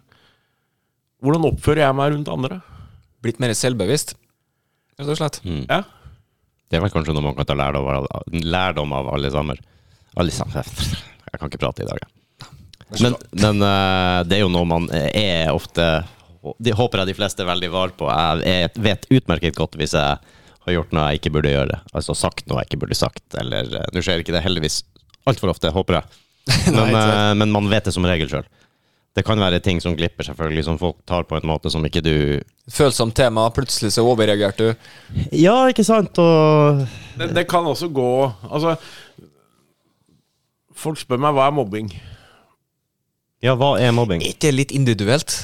Hvordan 1.23 1.47
oppfører 1.51 1.85
jeg 1.85 1.97
meg 1.97 2.13
rundt 2.15 2.31
andre? 2.33 2.59
Blitt 3.21 3.41
mer 3.41 3.53
selvbevisst, 3.57 4.15
rett 4.97 5.11
og 5.11 5.19
slett. 5.19 5.41
Ja. 5.45 5.83
Det 6.71 6.79
er 6.79 6.83
vel 6.85 6.93
kanskje 6.93 7.13
noe 7.13 7.25
man 7.25 7.35
kan 7.37 7.47
ta 7.49 7.55
lærdom 7.57 7.87
av, 7.91 8.07
lærdom 8.31 8.93
av 8.95 9.09
alle 9.13 9.29
sammen. 9.33 9.59
Alle 10.19 10.33
sammen. 10.33 10.63
Jeg 11.31 11.39
kan 11.39 11.51
ikke 11.51 11.61
prate 11.61 11.83
i 11.83 11.89
dag, 11.89 12.01
jeg. 12.01 12.17
Men, 13.03 13.15
men 13.39 13.61
eh, 13.63 14.17
det 14.27 14.37
er 14.37 14.41
jo 14.43 14.51
noe 14.51 14.67
man 14.67 14.89
er 14.91 15.47
ofte 15.53 15.85
Det 16.59 16.73
håper 16.75 16.99
jeg 16.99 17.11
de 17.11 17.15
fleste 17.15 17.39
er 17.43 17.47
veldig 17.47 17.69
var 17.71 17.93
på. 17.95 18.09
Jeg, 18.11 18.41
jeg 18.43 18.83
vet 18.83 19.05
utmerket 19.15 19.55
godt 19.55 19.77
hvis 19.79 19.93
jeg 19.95 20.17
har 20.65 20.75
gjort 20.75 20.91
noe 20.95 21.05
jeg 21.11 21.21
ikke 21.21 21.31
burde 21.37 21.53
gjøre. 21.53 21.77
Altså 21.95 22.15
sagt 22.17 22.49
noe 22.49 22.59
jeg 22.61 22.71
ikke 22.71 22.81
burde 22.83 22.97
sagt. 22.99 23.23
Eller 23.39 23.69
eh, 23.79 23.87
Nå 23.95 24.03
skjer 24.03 24.23
ikke 24.23 24.35
det 24.35 24.43
heldigvis 24.43 24.81
altfor 25.29 25.53
ofte, 25.53 25.71
håper 25.71 25.99
jeg. 26.01 26.19
Men, 26.73 26.81
Nei, 26.81 27.05
eh, 27.05 27.31
men 27.37 27.53
man 27.53 27.69
vet 27.71 27.85
det 27.87 27.93
som 27.95 28.05
regel 28.07 28.27
sjøl. 28.31 28.47
Det 29.11 29.25
kan 29.27 29.39
være 29.39 29.59
ting 29.59 29.81
som 29.83 29.95
glipper, 29.97 30.23
selvfølgelig, 30.23 30.63
som 30.69 30.77
folk 30.79 31.01
tar 31.07 31.25
på 31.27 31.35
en 31.35 31.47
måte 31.49 31.71
som 31.71 31.83
ikke 31.83 32.03
du 32.05 32.13
Følsomt 32.71 33.15
tema, 33.17 33.49
plutselig 33.51 33.91
så 33.91 34.05
overreagerte 34.07 34.69
du. 34.69 34.85
Ja, 35.35 35.65
ikke 35.67 35.83
sant? 35.83 36.15
Og 36.21 36.85
Det, 37.19 37.33
det 37.35 37.47
kan 37.51 37.67
også 37.67 37.89
gå 37.91 38.07
Altså 38.47 38.77
Folk 40.81 41.01
spør 41.01 41.19
meg 41.21 41.35
hva 41.35 41.49
er 41.49 41.53
mobbing. 41.53 41.91
Ja, 43.43 43.53
hva 43.59 43.75
er 43.81 43.91
mobbing? 43.93 44.23
Er 44.23 44.33
ikke 44.33 44.53
litt 44.53 44.71
individuelt? 44.73 45.35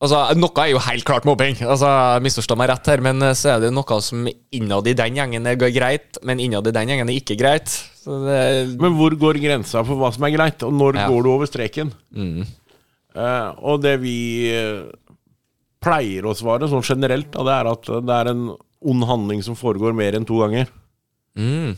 Altså, 0.00 0.18
Noe 0.36 0.62
er 0.64 0.70
jo 0.72 0.80
helt 0.80 1.04
klart 1.04 1.26
mobbing, 1.28 1.58
altså, 1.60 1.88
misforstå 2.24 2.56
meg 2.56 2.70
rett 2.70 2.86
her, 2.88 3.02
men 3.04 3.20
eh, 3.24 3.34
så 3.36 3.54
er 3.54 3.64
det 3.66 3.72
noe 3.76 3.98
som 4.04 4.28
innad 4.56 4.88
i 4.88 4.94
den 4.96 5.18
gjengen 5.18 5.48
er 5.48 5.58
greit, 5.60 6.20
men 6.24 6.40
innad 6.40 6.68
i 6.68 6.72
den 6.72 6.92
gjengen 6.92 7.12
er 7.12 7.18
ikke 7.20 7.36
greit. 7.40 7.74
Så 8.00 8.16
det, 8.24 8.78
Men 8.80 8.94
hvor 8.96 9.12
går 9.20 9.36
grensa 9.42 9.82
for 9.84 9.98
hva 10.00 10.08
som 10.14 10.24
er 10.24 10.32
greit, 10.32 10.62
og 10.64 10.72
når 10.72 10.96
Ja. 10.96 11.08
går 11.10 11.22
du 11.26 11.30
over 11.34 11.46
streken? 11.50 11.90
Eh, 12.16 13.48
og 13.58 13.82
det 13.82 13.96
vi 14.00 14.48
eh, 14.54 14.86
pleier 15.82 16.24
å 16.24 16.34
svare 16.36 16.68
sånn 16.70 16.84
generelt, 16.86 17.30
da, 17.34 17.42
det 17.44 17.56
er 17.58 17.70
at 17.72 17.90
det 18.06 18.16
er 18.16 18.30
en 18.32 18.44
ond 18.80 19.04
handling 19.04 19.42
som 19.44 19.54
foregår 19.58 19.92
mer 19.94 20.16
enn 20.16 20.24
to 20.24 20.38
ganger. 20.40 20.68
mm, 21.36 21.76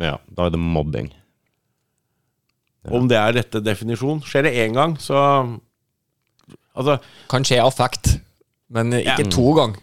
Ja, 0.00 0.16
da 0.34 0.46
er 0.46 0.50
det 0.50 0.58
mobbing. 0.60 1.12
Om 2.90 3.08
det 3.08 3.16
er 3.18 3.32
rette 3.34 3.60
definisjon. 3.64 4.20
Skjer 4.22 4.42
det 4.46 4.54
én 4.54 4.74
gang, 4.74 4.96
så 4.98 5.60
Altså, 6.76 6.98
kan 7.28 7.42
skje 7.42 7.56
affekt, 7.64 8.18
men 8.68 8.90
ikke 8.92 9.24
Ja. 9.24 9.30
to 9.32 9.54
ganger. 9.54 9.78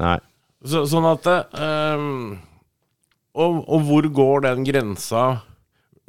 Nei. 0.00 0.18
så, 0.64 0.86
sånn 0.88 1.04
at 1.12 1.26
ehm, 1.52 2.38
og, 3.36 3.60
og 3.68 3.86
hvor 3.86 4.10
går 4.20 4.46
den 4.48 4.66
grensa 4.66 5.28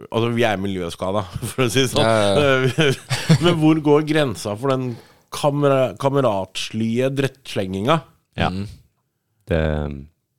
Altså, 0.02 0.32
vi 0.34 0.42
er 0.48 0.58
miljøskada, 0.58 1.22
for 1.52 1.68
å 1.68 1.70
si 1.70 1.84
det 1.84 1.92
sånn. 1.92 2.08
Ja, 2.08 2.88
Men 3.46 3.60
hvor 3.62 3.78
går 3.86 4.08
grensa 4.10 4.56
for 4.58 4.74
den 4.74 4.96
kamera, 5.30 5.92
kameratslige 6.02 7.12
drettslenginga? 7.14 8.00
Ja. 8.40 8.50
Det, 9.46 9.62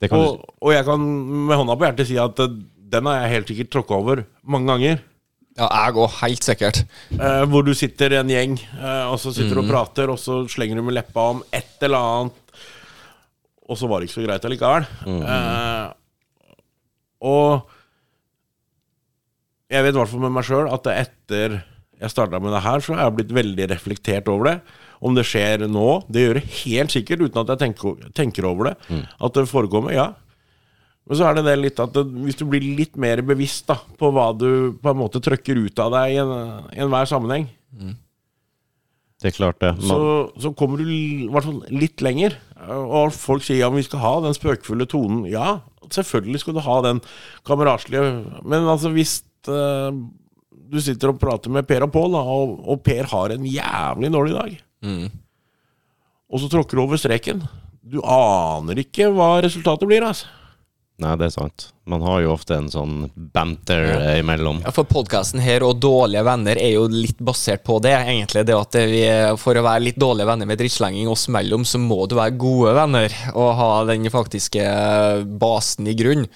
det 0.02 0.10
kan 0.10 0.18
Og, 0.18 0.42
og 0.58 0.74
jeg 0.74 0.88
kan 0.88 1.06
med 1.46 1.60
hånda 1.60 1.78
på 1.78 1.86
hjertet 1.86 2.10
si 2.10 2.18
at 2.18 2.42
eh, 2.42 2.58
den 2.92 3.06
har 3.06 3.22
jeg 3.22 3.32
helt 3.36 3.52
sikkert 3.52 3.72
tråkka 3.76 4.00
over 4.02 4.24
mange 4.42 4.72
ganger. 4.72 5.00
Ja, 5.60 5.68
jeg 5.68 5.96
òg, 6.00 6.18
helt 6.22 6.46
sikkert. 6.46 6.82
Eh, 7.12 7.42
hvor 7.52 7.64
du 7.66 7.74
sitter 7.76 8.18
en 8.18 8.30
gjeng, 8.32 8.58
eh, 8.80 9.06
og 9.12 9.18
så 9.20 9.30
sitter 9.36 9.58
du 9.58 9.62
og 9.62 9.70
prater, 9.70 10.10
og 10.12 10.18
så 10.20 10.42
slenger 10.50 10.80
du 10.80 10.86
med 10.86 10.96
leppa 10.96 11.30
om 11.36 11.42
et 11.52 11.84
eller 11.84 12.02
annet, 12.02 12.62
og 13.68 13.78
så 13.78 13.88
var 13.88 14.00
det 14.00 14.08
ikke 14.08 14.18
så 14.18 14.26
greit 14.26 14.46
allikevel. 14.48 14.86
Eh, 15.06 15.84
og 17.22 17.68
jeg 19.72 19.84
vet 19.86 19.94
i 19.94 19.98
hvert 20.00 20.10
fall 20.12 20.24
med 20.26 20.34
meg 20.36 20.44
sjøl 20.44 20.68
at 20.68 20.88
etter 20.92 21.60
jeg 22.02 22.10
starta 22.12 22.40
med 22.42 22.50
det 22.52 22.60
her, 22.64 22.82
så 22.82 22.96
har 22.96 23.06
jeg 23.06 23.14
blitt 23.20 23.30
veldig 23.36 23.66
reflektert 23.70 24.26
over 24.28 24.48
det. 24.50 24.56
Om 25.02 25.14
det 25.16 25.22
skjer 25.26 25.62
nå, 25.70 25.84
det 26.10 26.24
gjør 26.26 26.38
det 26.40 26.42
helt 26.64 26.92
sikkert, 26.94 27.22
uten 27.22 27.40
at 27.44 27.52
jeg 27.54 27.60
tenker, 27.62 28.02
tenker 28.18 28.46
over 28.50 28.72
det. 28.72 28.74
At 29.22 29.38
det 29.38 29.46
forekommer, 29.50 29.94
ja. 29.94 30.08
Men 31.06 31.18
så 31.18 31.28
er 31.30 31.38
det 31.38 31.44
det 31.46 31.54
litt 31.62 31.80
at 31.82 31.94
det, 31.96 32.04
hvis 32.26 32.38
du 32.38 32.44
blir 32.50 32.62
litt 32.78 32.98
mer 33.00 33.22
bevisst 33.26 33.66
da, 33.70 33.78
på 33.98 34.10
hva 34.14 34.28
du 34.38 34.74
på 34.82 34.92
en 34.92 34.98
måte 35.00 35.22
trøkker 35.22 35.58
ut 35.64 35.78
av 35.82 35.94
deg 35.94 36.12
i 36.14 36.20
en- 36.22 36.68
i 36.74 36.82
enhver 36.84 37.06
sammenheng, 37.10 37.48
Det 39.22 39.30
er 39.30 39.36
klart, 39.38 39.58
det. 39.62 39.72
så, 39.86 40.30
så 40.42 40.50
kommer 40.58 40.78
du 40.82 40.84
i 40.90 41.28
hvert 41.30 41.44
fall 41.46 41.62
litt 41.70 42.02
lenger. 42.02 42.34
Og 42.66 43.12
folk 43.14 43.42
sier 43.46 43.58
ja, 43.62 43.68
men 43.70 43.78
vi 43.78 43.86
skal 43.86 44.00
ha 44.02 44.12
den 44.26 44.34
spøkefulle 44.34 44.86
tonen. 44.90 45.24
Ja, 45.30 45.60
selvfølgelig 45.90 46.42
skal 46.42 46.56
du 46.56 46.62
ha 46.64 46.76
den 46.84 47.00
kameraslige 47.46 48.02
Men 48.44 48.68
altså, 48.68 48.92
hvis 48.94 49.22
uh, 49.48 49.90
du 50.72 50.78
sitter 50.80 51.12
og 51.12 51.18
prater 51.20 51.52
med 51.52 51.66
Per 51.68 51.86
og 51.86 51.92
Pål, 51.92 52.14
og, 52.20 52.54
og 52.68 52.82
Per 52.84 53.10
har 53.10 53.34
en 53.34 53.48
jævlig 53.48 54.12
dårlig 54.12 54.36
dag, 54.36 54.60
og 56.32 56.40
så 56.40 56.48
tråkker 56.48 56.78
du 56.78 56.82
over 56.82 56.96
streken 57.00 57.42
Du 57.82 58.00
aner 58.00 58.80
ikke 58.80 59.10
hva 59.12 59.34
resultatet 59.44 59.88
blir, 59.90 60.06
altså. 60.06 60.30
Nei, 61.02 61.12
det 61.20 61.28
er 61.28 61.34
sant. 61.34 61.68
Man 61.90 62.04
har 62.06 62.20
jo 62.22 62.30
ofte 62.32 62.54
en 62.54 62.68
sånn 62.70 63.08
banter 63.34 63.88
ja. 63.90 64.16
imellom. 64.20 64.60
Ja, 64.62 64.70
For 64.74 64.86
podkasten 64.86 65.42
her 65.42 65.64
og 65.66 65.80
Dårlige 65.82 66.22
venner 66.26 66.60
er 66.62 66.76
jo 66.76 66.86
litt 66.90 67.18
basert 67.18 67.64
på 67.66 67.80
det. 67.82 67.96
egentlig 67.98 68.44
det 68.46 68.54
at 68.54 68.78
vi, 68.88 69.02
For 69.42 69.58
å 69.58 69.64
være 69.66 69.88
litt 69.88 69.98
dårlige 69.98 70.30
venner 70.30 70.48
med 70.48 70.62
drittslenging 70.62 71.10
oss 71.10 71.26
mellom, 71.32 71.66
så 71.66 71.82
må 71.82 72.04
du 72.06 72.16
være 72.20 72.38
gode 72.38 72.76
venner 72.78 73.16
og 73.34 73.54
ha 73.58 73.72
den 73.90 74.06
faktiske 74.14 74.62
basen 75.42 75.90
i 75.90 75.98
grunn. 75.98 76.28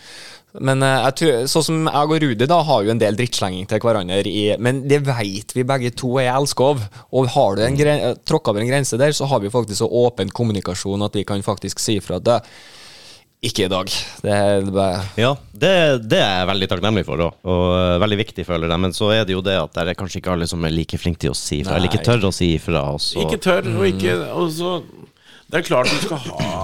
Men 0.61 0.83
eh, 0.85 1.03
jeg 1.09 1.17
tror, 1.21 1.49
sånn 1.51 1.67
som 1.67 1.89
jeg 1.89 2.13
og 2.13 2.23
Rudi 2.23 2.49
da 2.49 2.61
har 2.69 2.85
jo 2.85 2.93
en 2.95 3.01
del 3.01 3.19
drittslenging 3.19 3.69
til 3.71 3.83
hverandre, 3.83 4.23
i, 4.29 4.47
men 4.63 4.83
det 4.89 5.03
vet 5.07 5.53
vi 5.57 5.67
begge 5.69 5.93
to 5.99 6.17
er 6.23 6.33
elskov. 6.33 6.83
Og 7.17 7.31
har 7.37 7.57
du 7.57 7.65
en 7.67 7.79
gren 7.79 8.23
tråkka 8.27 8.55
over 8.55 8.65
en 8.65 8.71
grense 8.71 8.99
der, 9.01 9.15
så 9.17 9.29
har 9.31 9.43
vi 9.45 9.53
faktisk 9.53 9.83
så 9.83 9.91
åpen 10.05 10.33
kommunikasjon 10.33 11.07
at 11.07 11.17
vi 11.17 11.27
kan 11.29 11.45
faktisk 11.45 11.83
si 11.83 11.99
fra 12.05 12.21
at 12.21 12.27
det, 12.27 12.41
ikke 13.49 13.67
i 13.67 13.71
dag. 13.73 13.91
Det 14.23 14.33
er 14.35 14.67
bare 14.75 15.03
Ja, 15.21 15.33
det, 15.57 15.73
det 16.11 16.19
er 16.21 16.41
jeg 16.43 16.49
veldig 16.51 16.69
takknemlig 16.73 17.05
for, 17.09 17.21
da. 17.23 17.29
og 17.49 17.65
uh, 17.73 17.97
veldig 18.03 18.19
viktig, 18.25 18.45
føler 18.49 18.71
jeg. 18.73 18.83
Men 18.87 18.95
så 18.97 19.11
er 19.15 19.25
det 19.29 19.37
jo 19.37 19.43
det 19.47 19.57
at 19.61 19.75
det 19.79 19.87
er 19.95 19.99
kanskje 19.99 20.21
ikke 20.23 20.35
alle 20.35 20.49
som 20.51 20.65
er 20.67 20.75
like 20.75 20.99
flinke 21.01 21.23
til 21.25 21.33
å 21.35 21.39
si 21.39 21.61
ifra, 21.63 21.79
eller 21.79 21.91
ikke 21.91 22.05
tør 22.07 22.29
å 22.29 22.33
si 22.35 22.53
ifra. 22.59 22.85
Ikke 23.25 23.41
tørr, 23.43 23.71
og 23.77 23.87
ikke 23.89 24.17
og 24.37 24.51
så, 24.55 24.77
Det 25.47 25.61
er 25.61 25.67
klart 25.69 25.91
du 25.93 26.01
skal 26.03 26.19
ha 26.19 26.63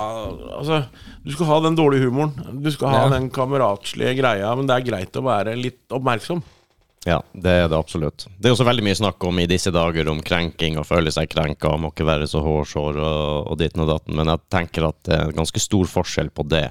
Altså, 0.59 0.83
du 1.22 1.30
skal 1.35 1.47
ha 1.53 1.61
den 1.64 1.76
dårlige 1.78 2.09
humoren. 2.09 2.33
Du 2.62 2.70
skal 2.74 2.91
ha 2.91 3.05
Ja. 3.05 3.12
den 3.14 3.30
kameratslige 3.30 4.16
greia, 4.18 4.51
men 4.59 4.66
det 4.66 4.74
er 4.76 4.89
greit 4.91 5.16
å 5.18 5.22
være 5.26 5.55
litt 5.59 5.80
oppmerksom. 5.95 6.43
Ja, 7.05 7.18
det 7.34 7.50
er 7.50 7.64
det 7.66 7.74
absolutt. 7.74 8.28
Det 8.38 8.46
er 8.46 8.55
også 8.55 8.66
veldig 8.66 8.84
mye 8.86 8.98
snakk 8.98 9.24
om 9.26 9.40
i 9.42 9.48
disse 9.50 9.72
dager 9.74 10.07
om 10.12 10.20
krenking 10.22 10.76
og 10.78 10.86
føle 10.86 11.11
seg 11.11 11.30
krenka 11.32 11.72
og 11.72 11.80
må 11.82 11.90
ikke 11.90 12.07
være 12.07 12.28
så 12.30 12.42
hårsår 12.44 13.00
og, 13.03 13.50
og 13.50 13.59
ditten 13.59 13.82
og 13.82 13.90
datten, 13.90 14.14
men 14.20 14.30
jeg 14.30 14.42
tenker 14.55 14.86
at 14.86 15.00
det 15.09 15.18
er 15.18 15.34
ganske 15.34 15.62
stor 15.62 15.90
forskjell 15.90 16.30
på 16.30 16.46
det. 16.53 16.68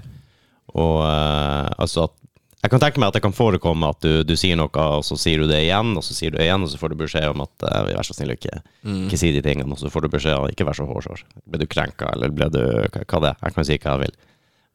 Og 0.71 1.01
eh, 1.03 1.67
altså 1.84 2.07
at 2.07 2.17
Jeg 2.61 2.69
kan 2.69 2.79
tenke 2.84 3.01
meg 3.01 3.09
at 3.09 3.15
det 3.17 3.23
kan 3.25 3.34
forekomme 3.34 3.88
at 3.89 4.03
du, 4.05 4.21
du 4.21 4.36
sier 4.38 4.55
noe, 4.55 4.69
og 4.69 5.01
så 5.03 5.15
sier 5.17 5.41
du 5.41 5.47
det 5.49 5.63
igjen, 5.63 5.95
og 5.97 6.03
så 6.05 6.13
sier 6.13 6.29
du 6.29 6.38
det 6.38 6.45
igjen, 6.45 6.61
og 6.61 6.69
så 6.69 6.77
får 6.77 6.93
du 6.93 6.99
beskjed 6.99 7.32
om 7.32 7.41
at 7.41 7.65
uh, 7.65 7.79
vær 7.88 8.05
så 8.05 8.13
snill, 8.13 8.36
ikke, 8.36 8.59
ikke 9.07 9.17
si 9.17 9.32
de 9.34 9.41
tingene, 9.41 9.73
og 9.73 9.82
så 9.82 9.89
får 9.89 10.05
du 10.05 10.11
beskjed 10.13 10.38
om 10.38 10.45
ikke 10.45 10.67
vær 10.67 10.77
så 10.77 10.86
hårsår. 10.86 11.23
Ble 11.49 11.63
du 11.63 11.65
krenka, 11.65 12.11
eller 12.13 12.29
ble 12.29 12.51
du 12.53 12.61
Hva 12.61 13.01
hva 13.01 13.23
det 13.25 13.32
er? 13.34 13.39
Jeg 13.47 13.55
kan 13.57 13.67
si 13.67 13.79
hva 13.82 13.95
jeg 13.95 14.03
vil. 14.05 14.13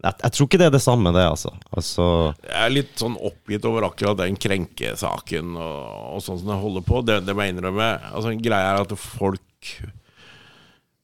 Jeg, 0.07 0.14
jeg 0.22 0.34
tror 0.36 0.46
ikke 0.48 0.59
det 0.62 0.66
er 0.68 0.74
det 0.76 0.82
samme, 0.84 1.11
det, 1.16 1.24
altså. 1.26 1.50
altså 1.74 2.04
Jeg 2.44 2.57
er 2.62 2.72
litt 2.74 2.92
sånn 3.00 3.16
oppgitt 3.26 3.64
over 3.68 3.88
akkurat 3.88 4.20
den 4.22 4.36
krenkesaken 4.40 5.57
og, 5.59 5.78
og 6.16 6.22
sånn 6.24 6.38
som 6.40 6.52
det 6.52 6.59
holder 6.62 6.84
på. 6.86 7.00
Det, 7.09 7.16
det 7.26 7.34
må 7.34 7.42
jeg 7.46 7.57
innrømme. 7.57 7.88
Altså, 8.12 8.34
greia 8.38 8.74
er 8.76 8.82
at 8.84 8.94
folk 9.02 9.72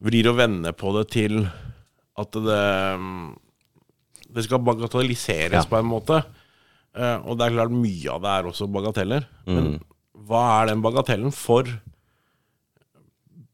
vrir 0.03 0.29
og 0.33 0.39
vender 0.39 0.75
på 0.75 0.93
det 0.99 1.05
til 1.15 1.43
at 2.19 2.39
det 2.45 2.63
Det 4.33 4.45
skal 4.47 4.63
bagatelliseres 4.65 5.59
Ja. 5.59 5.69
på 5.69 5.77
en 5.79 5.89
måte. 5.91 6.23
Eh, 6.97 7.19
og 7.25 7.37
det 7.39 7.47
er 7.47 7.57
klart 7.57 7.73
mye 7.73 8.09
av 8.13 8.23
det 8.25 8.31
er 8.39 8.49
også 8.49 8.69
bagateller. 8.73 9.27
Men 9.47 9.75
hva 10.29 10.43
er 10.63 10.71
den 10.73 10.83
bagatellen 10.85 11.33
for 11.33 11.69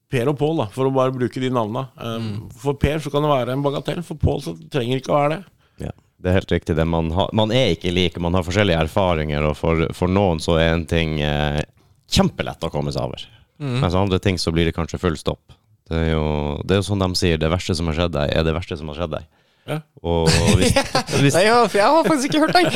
Per 0.08 0.30
og 0.32 0.38
Pål, 0.40 0.64
for 0.72 0.88
å 0.88 0.92
bare 0.94 1.14
bruke 1.14 1.40
de 1.42 1.50
navnene? 1.52 1.88
mm. 1.96 2.28
For 2.62 2.78
Per 2.80 3.02
så 3.04 3.12
kan 3.12 3.24
det 3.24 3.32
være 3.32 3.56
en 3.56 3.64
bagatell, 3.64 4.02
for 4.06 4.20
Pål 4.20 4.44
så 4.44 4.54
trenger 4.72 4.96
det 4.96 5.02
ikke 5.02 5.12
å 5.12 5.18
være 5.18 5.32
det. 5.34 5.40
Ja, 5.88 5.92
det 6.18 6.30
er 6.30 6.38
helt 6.40 6.54
riktig. 6.54 6.76
Det. 6.78 6.86
Man, 6.88 7.10
har, 7.16 7.28
man 7.36 7.52
er 7.54 7.74
ikke 7.74 7.92
like, 7.92 8.22
man 8.22 8.36
har 8.38 8.46
forskjellige 8.46 8.86
erfaringer, 8.88 9.50
og 9.50 9.58
for, 9.60 9.88
for 9.96 10.12
noen 10.12 10.40
så 10.42 10.56
er 10.60 10.72
en 10.72 10.86
ting 10.88 11.18
eh, 11.20 11.60
kjempelett 12.08 12.64
å 12.64 12.72
komme 12.72 12.94
seg 12.94 13.04
over. 13.04 13.26
Mens 13.58 13.96
andre 13.98 14.20
ting 14.22 14.36
så 14.38 14.52
blir 14.54 14.68
det 14.68 14.76
kanskje 14.76 15.00
full 15.02 15.16
stopp. 15.18 15.56
Det 15.88 15.96
er, 15.96 16.10
jo, 16.12 16.24
det 16.68 16.76
er 16.76 16.82
jo 16.82 16.86
sånn 16.86 17.02
de 17.02 17.16
sier, 17.16 17.40
det 17.40 17.48
verste 17.50 17.74
som 17.74 17.88
har 17.90 17.96
skjedd 17.96 18.14
deg, 18.14 18.32
er 18.36 18.44
det 18.46 18.54
verste 18.54 18.76
som 18.78 18.90
har 18.92 18.98
skjedd 19.00 19.14
deg. 19.16 19.28
Ja. 19.68 19.78
Og 20.00 20.28
hvis, 20.56 20.72
hvis, 21.22 21.36
Nei, 21.36 21.44
jeg 21.44 21.84
har 21.84 22.06
faktisk 22.06 22.30
ikke 22.30 22.44
hørt 22.44 22.56
den. 22.56 22.68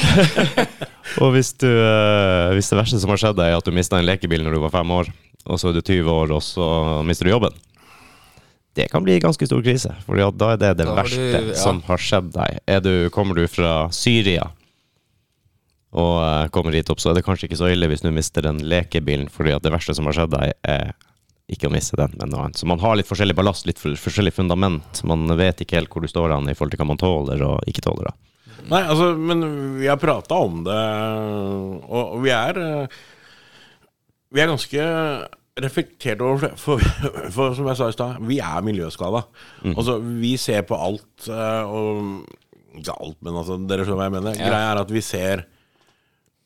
og 1.23 1.35
hvis, 1.37 1.53
du, 1.61 1.69
eh, 1.69 2.53
hvis 2.57 2.73
det 2.73 2.79
verste 2.81 3.01
som 3.03 3.13
har 3.13 3.21
skjedd 3.21 3.39
deg, 3.39 3.53
er 3.53 3.61
at 3.61 3.69
du 3.69 3.77
mista 3.77 4.01
en 4.01 4.09
lekebil 4.09 4.45
når 4.45 4.57
du 4.57 4.63
var 4.65 4.75
fem 4.75 4.95
år, 4.97 5.13
og 5.47 5.59
så 5.61 5.69
er 5.71 5.79
du 5.79 5.83
20 5.83 6.09
år, 6.13 6.33
og 6.37 6.43
så 6.45 6.67
mister 7.07 7.27
du 7.29 7.33
jobben 7.35 7.55
Det 8.77 8.87
kan 8.93 9.05
bli 9.05 9.17
en 9.19 9.25
ganske 9.27 9.47
stor 9.47 9.63
krise, 9.63 9.91
for 10.07 10.17
da 10.17 10.53
er 10.55 10.57
det 10.61 10.73
det 10.79 10.87
Da 10.89 10.95
verste 10.97 11.21
du- 11.43 11.49
ja. 11.53 11.55
som 11.61 11.83
har 11.89 11.99
skjedd 12.01 12.31
deg. 12.33 12.59
Er 12.67 12.81
du, 12.81 13.11
kommer 13.11 13.35
du 13.37 13.47
fra 13.51 13.89
Syria 13.93 14.51
og 15.93 16.15
eh, 16.25 16.49
kommer 16.49 16.73
hit 16.73 16.89
opp, 16.89 17.01
så 17.05 17.11
er 17.11 17.19
det 17.19 17.25
kanskje 17.27 17.51
ikke 17.51 17.59
så 17.61 17.69
ille 17.69 17.89
hvis 17.91 18.01
du 18.01 18.09
mister 18.15 18.41
den 18.47 18.63
lekebilen, 18.65 19.29
fordi 19.29 19.53
at 19.53 19.63
det 19.63 19.73
verste 19.75 19.93
som 19.95 20.07
har 20.09 20.17
skjedd 20.17 20.33
deg, 20.33 20.55
er 20.65 20.95
ikke 21.53 21.69
å 21.69 21.73
miste 21.75 21.99
den, 22.01 22.15
men 22.17 22.31
noe 22.33 22.47
annet. 22.47 22.57
Så 22.57 22.65
man 22.71 22.81
har 22.81 22.97
litt 22.97 23.09
forskjellig 23.11 23.37
ballast, 23.37 23.67
litt 23.69 23.77
forskjellig 23.83 24.33
fundament. 24.33 25.03
Man 25.05 25.27
vet 25.37 25.61
ikke 25.61 25.77
helt 25.77 25.93
hvor 25.93 26.01
du 26.01 26.09
står 26.09 26.33
an 26.33 26.49
i 26.49 26.55
forhold 26.57 26.73
til 26.73 26.81
hva 26.81 26.89
man 26.89 27.01
tåler 27.03 27.43
og 27.45 27.69
ikke 27.69 27.85
tåler. 27.85 28.09
da. 28.09 28.15
Nei, 28.71 28.81
altså, 28.87 29.11
men 29.19 29.43
vi 29.83 29.89
har 29.91 29.99
prata 30.01 30.39
om 30.47 30.63
det, 30.65 30.79
og, 31.91 32.15
og 32.15 32.23
vi 32.25 32.31
er 32.33 32.61
eh, 32.63 32.97
Vi 34.33 34.41
er 34.41 34.49
ganske 34.51 34.85
reflektert 35.63 36.23
over. 36.25 36.55
For, 36.61 36.81
for 37.35 37.57
som 37.57 37.69
jeg 37.69 37.79
sa 37.79 37.89
i 37.91 37.97
stad, 37.97 38.21
vi 38.29 38.39
er 38.41 38.65
miljøskada. 38.65 39.25
Altså, 39.75 39.99
vi 40.01 40.35
ser 40.41 40.65
på 40.69 40.79
alt, 40.81 41.27
eh, 41.29 41.65
og 41.69 42.23
Ikke 42.79 42.95
alt, 42.97 43.19
men 43.21 43.37
altså, 43.37 43.59
dere 43.69 43.85
skjønner 43.85 44.01
hva 44.01 44.07
jeg 44.09 44.15
mener. 44.17 44.39
Ja. 44.39 44.49
Greia 44.49 44.71
er 44.73 44.81
at 44.81 44.93
vi 44.95 45.03
ser 45.05 45.45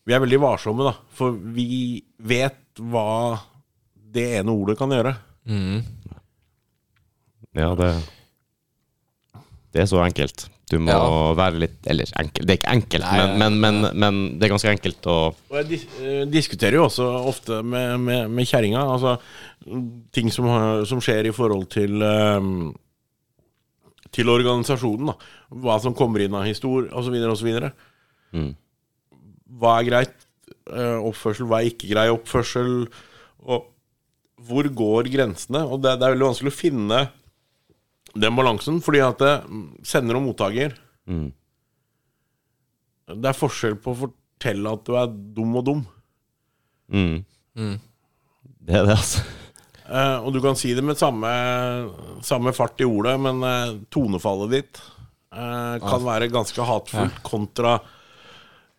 Vi 0.07 0.14
er 0.14 0.22
veldig 0.22 0.39
varsomme, 0.43 0.87
da. 0.87 0.95
For 1.14 1.34
vi 1.55 2.03
vet 2.18 2.82
hva 2.82 3.39
det 4.16 4.26
ene 4.41 4.53
ordet 4.55 4.76
kan 4.78 4.91
gjøre. 4.95 5.14
Ja, 7.57 7.70
det 7.78 7.91
Det 9.72 9.82
er 9.82 9.89
så 9.91 10.03
enkelt. 10.05 10.49
Du 10.67 10.81
må 10.83 10.91
Ja. 10.91 11.35
være 11.39 11.61
litt 11.62 11.87
Eller 11.87 12.11
enkelt, 12.19 12.47
det 12.49 12.55
er 12.57 12.59
ikke 12.59 12.73
enkelt, 12.75 13.05
Nei, 13.07 13.27
men, 13.39 13.59
men, 13.61 13.77
men, 13.85 13.99
men 14.03 14.17
det 14.39 14.49
er 14.49 14.53
ganske 14.57 14.73
enkelt 14.73 15.07
å 15.07 15.17
Og 15.31 15.59
jeg 15.61 15.69
dis 15.71 15.85
eh, 16.03 16.25
diskuterer 16.27 16.81
jo 16.81 16.87
også 16.89 17.07
ofte 17.31 17.61
med, 17.62 18.01
med, 18.03 18.31
med 18.35 18.49
kjerringa 18.51 18.83
altså, 18.83 19.12
ting 20.17 20.33
som, 20.35 20.49
som 20.91 20.99
skjer 21.03 21.29
i 21.31 21.35
forhold 21.37 21.69
til 21.71 22.03
um, 22.03 22.73
Til 24.14 24.31
organisasjonen. 24.33 25.12
da 25.12 25.61
Hva 25.62 25.79
som 25.83 25.95
kommer 25.95 26.25
inn 26.25 26.35
av 26.35 26.47
historie 26.49 26.91
osv. 26.91 27.14
osv. 27.31 27.71
Mm. 28.35 28.51
Hva 29.61 29.77
er 29.81 29.87
greit 29.91 30.17
eh, 30.73 30.99
oppførsel, 30.99 31.47
hva 31.47 31.61
er 31.62 31.71
ikke 31.71 31.91
grei 31.93 32.09
oppførsel? 32.11 32.89
Og 33.47 33.69
hvor 34.47 34.67
går 34.83 35.09
grensene? 35.14 35.62
Og 35.64 35.79
det, 35.83 35.95
det 36.01 36.07
er 36.09 36.14
veldig 36.17 36.27
vanskelig 36.33 36.53
å 36.53 36.59
finne 36.59 36.99
den 38.17 38.37
balansen, 38.39 38.81
fordi 38.85 39.03
at 39.05 39.23
det, 39.23 39.35
sender 39.87 40.19
og 40.19 40.29
mottaker 40.31 40.77
Mm. 41.07 41.31
Det 43.07 43.31
er 43.31 43.39
forskjell 43.39 43.77
på 43.79 43.93
å 43.93 43.99
fortelle 44.01 44.73
at 44.75 44.89
du 44.89 44.97
er 44.99 45.11
dum 45.37 45.59
og 45.61 45.67
dum. 45.69 45.83
mm. 46.91 47.25
Mm. 47.57 47.77
Det 48.67 48.75
er 48.75 48.89
det, 48.89 48.97
altså. 48.97 49.23
Eh, 49.87 50.17
og 50.19 50.33
du 50.35 50.41
kan 50.43 50.59
si 50.59 50.73
det 50.75 50.83
med 50.83 50.99
samme, 50.99 51.31
samme 52.27 52.53
fart 52.53 52.83
i 52.83 52.89
ordet, 52.89 53.14
men 53.23 53.39
eh, 53.47 53.77
tonefallet 53.95 54.51
ditt 54.51 54.81
eh, 55.31 55.77
kan 55.79 56.03
være 56.03 56.29
ganske 56.35 56.67
hatfullt 56.67 57.21
kontra 57.25 57.77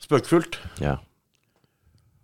spøkefullt. 0.04 0.60
Ja. 0.84 0.98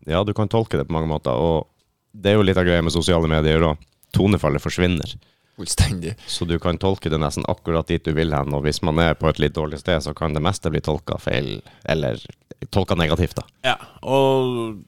ja, 0.04 0.24
du 0.28 0.34
kan 0.36 0.52
tolke 0.52 0.78
det 0.78 0.90
på 0.90 0.98
mange 0.98 1.10
måter, 1.10 1.32
og 1.32 1.72
det 2.12 2.34
er 2.34 2.38
jo 2.38 2.46
litt 2.46 2.60
av 2.60 2.68
greia 2.68 2.84
med 2.84 2.94
sosiale 2.94 3.32
medier 3.32 3.64
òg. 3.72 3.88
Tonefallet 4.14 4.62
forsvinner. 4.62 5.16
Fullstendig. 5.56 6.16
Så 6.26 6.48
du 6.50 6.56
kan 6.60 6.80
tolke 6.82 7.12
det 7.14 7.20
nesten 7.22 7.46
akkurat 7.52 7.88
dit 7.88 8.04
du 8.04 8.14
vil 8.18 8.34
hen, 8.34 8.56
og 8.58 8.64
hvis 8.66 8.82
man 8.86 8.98
er 9.04 9.14
på 9.20 9.30
et 9.30 9.42
litt 9.42 9.54
dårlig 9.54 9.84
sted, 9.84 10.02
så 10.02 10.16
kan 10.18 10.34
det 10.34 10.42
meste 10.42 10.72
bli 10.74 10.82
tolka 10.82 11.20
feil, 11.22 11.60
eller 11.86 12.22
tolka 12.74 12.98
negativt, 12.98 13.38
da. 13.38 13.46
Ja, 13.74 13.76
og 14.02 14.82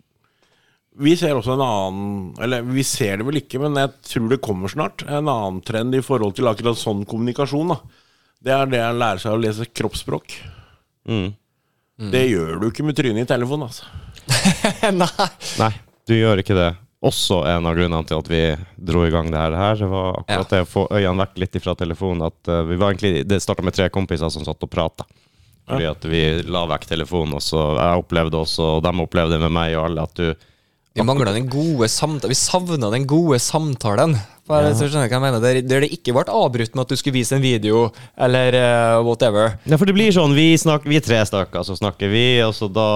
vi 0.95 1.13
ser 1.19 1.35
også 1.35 1.57
en 1.57 1.63
annen 1.63 2.43
Eller 2.43 2.63
vi 2.63 2.83
ser 2.87 3.19
det 3.19 3.25
vel 3.27 3.41
ikke, 3.41 3.59
men 3.59 3.75
jeg 3.79 3.91
tror 4.07 4.29
det 4.31 4.41
kommer 4.43 4.71
snart. 4.71 5.03
En 5.03 5.27
annen 5.27 5.59
trend 5.65 5.95
i 5.97 6.03
forhold 6.05 6.37
til 6.37 6.47
akkurat 6.47 6.79
sånn 6.79 7.03
kommunikasjon. 7.09 7.73
da 7.73 7.79
Det 8.39 8.53
er 8.55 8.71
det 8.71 8.83
å 8.85 8.93
lære 8.95 9.23
seg 9.23 9.35
å 9.35 9.41
lese 9.41 9.67
kroppsspråk. 9.67 10.37
Mm. 11.11 11.33
Det 12.11 12.23
gjør 12.29 12.61
du 12.61 12.69
ikke 12.69 12.87
med 12.87 12.97
trynet 12.97 13.27
i 13.27 13.29
telefonen. 13.29 13.67
altså 13.67 13.85
Nei. 14.95 15.11
Nei, 15.61 15.71
du 16.07 16.15
gjør 16.15 16.41
ikke 16.41 16.57
det. 16.57 16.71
Også 17.03 17.41
en 17.45 17.67
av 17.67 17.75
grunnene 17.75 18.07
til 18.07 18.17
at 18.17 18.29
vi 18.31 18.41
dro 18.87 19.03
i 19.05 19.11
gang 19.13 19.27
det 19.33 19.41
her. 19.41 19.57
her 19.59 19.75
det 19.81 19.89
var 19.91 20.21
akkurat 20.21 20.53
det 20.53 20.61
å 20.63 20.69
få 20.69 20.85
øynene 20.89 21.25
vekk 21.25 21.41
litt 21.43 21.59
fra 21.61 21.75
telefonen. 21.77 22.25
At 22.29 22.49
eh, 22.51 22.63
vi 22.69 22.79
var 22.79 22.93
egentlig, 22.93 23.25
Det 23.27 23.41
starta 23.43 23.65
med 23.65 23.75
tre 23.75 23.89
kompiser 23.93 24.31
som 24.33 24.45
satt 24.47 24.63
og 24.63 24.71
prata. 24.71 25.05
Fordi 25.65 25.87
at 25.89 26.05
vi 26.05 26.21
la 26.45 26.65
vekk 26.69 26.85
telefonen, 26.91 27.37
og 27.39 27.41
så 27.41 27.61
jeg 27.73 28.03
opplevde 28.03 28.37
også, 28.37 28.67
og 28.77 28.83
de 28.85 28.91
opplevde 29.01 29.39
med 29.41 29.53
meg 29.53 29.73
og 29.73 29.87
alle, 29.87 30.05
at 30.05 30.19
du 30.19 30.27
Vi 30.95 31.03
mangla 31.03 31.33
den 31.35 31.49
gode 31.51 31.89
samtalen. 31.91 32.31
Vi 32.31 32.37
savna 32.39 32.89
den 32.93 33.07
gode 33.09 33.39
samtalen. 33.43 34.15
Bare, 34.45 34.75
så 34.77 34.85
skjønner 34.85 35.09
hva 35.09 35.17
jeg 35.17 35.23
mener 35.23 35.41
Der, 35.41 35.57
der 35.65 35.81
det 35.81 35.87
ikke 35.95 36.13
ble 36.13 36.23
avbrutt 36.29 36.75
med 36.77 36.83
at 36.83 36.91
du 36.93 36.99
skulle 36.99 37.17
vise 37.17 37.33
en 37.33 37.41
video, 37.41 37.87
eller 38.13 38.53
uh, 38.53 38.99
whatever. 39.01 39.55
Ja, 39.65 39.79
for 39.81 39.89
det 39.89 39.95
blir 39.97 40.13
sånn, 40.13 40.35
vi, 40.37 40.51
snakker, 40.61 40.91
vi 40.91 40.99
tre 41.01 41.23
stykker, 41.25 41.65
så 41.65 41.77
snakker 41.79 42.11
vi, 42.13 42.25
og 42.45 42.53
så 42.53 42.69
da 42.69 42.89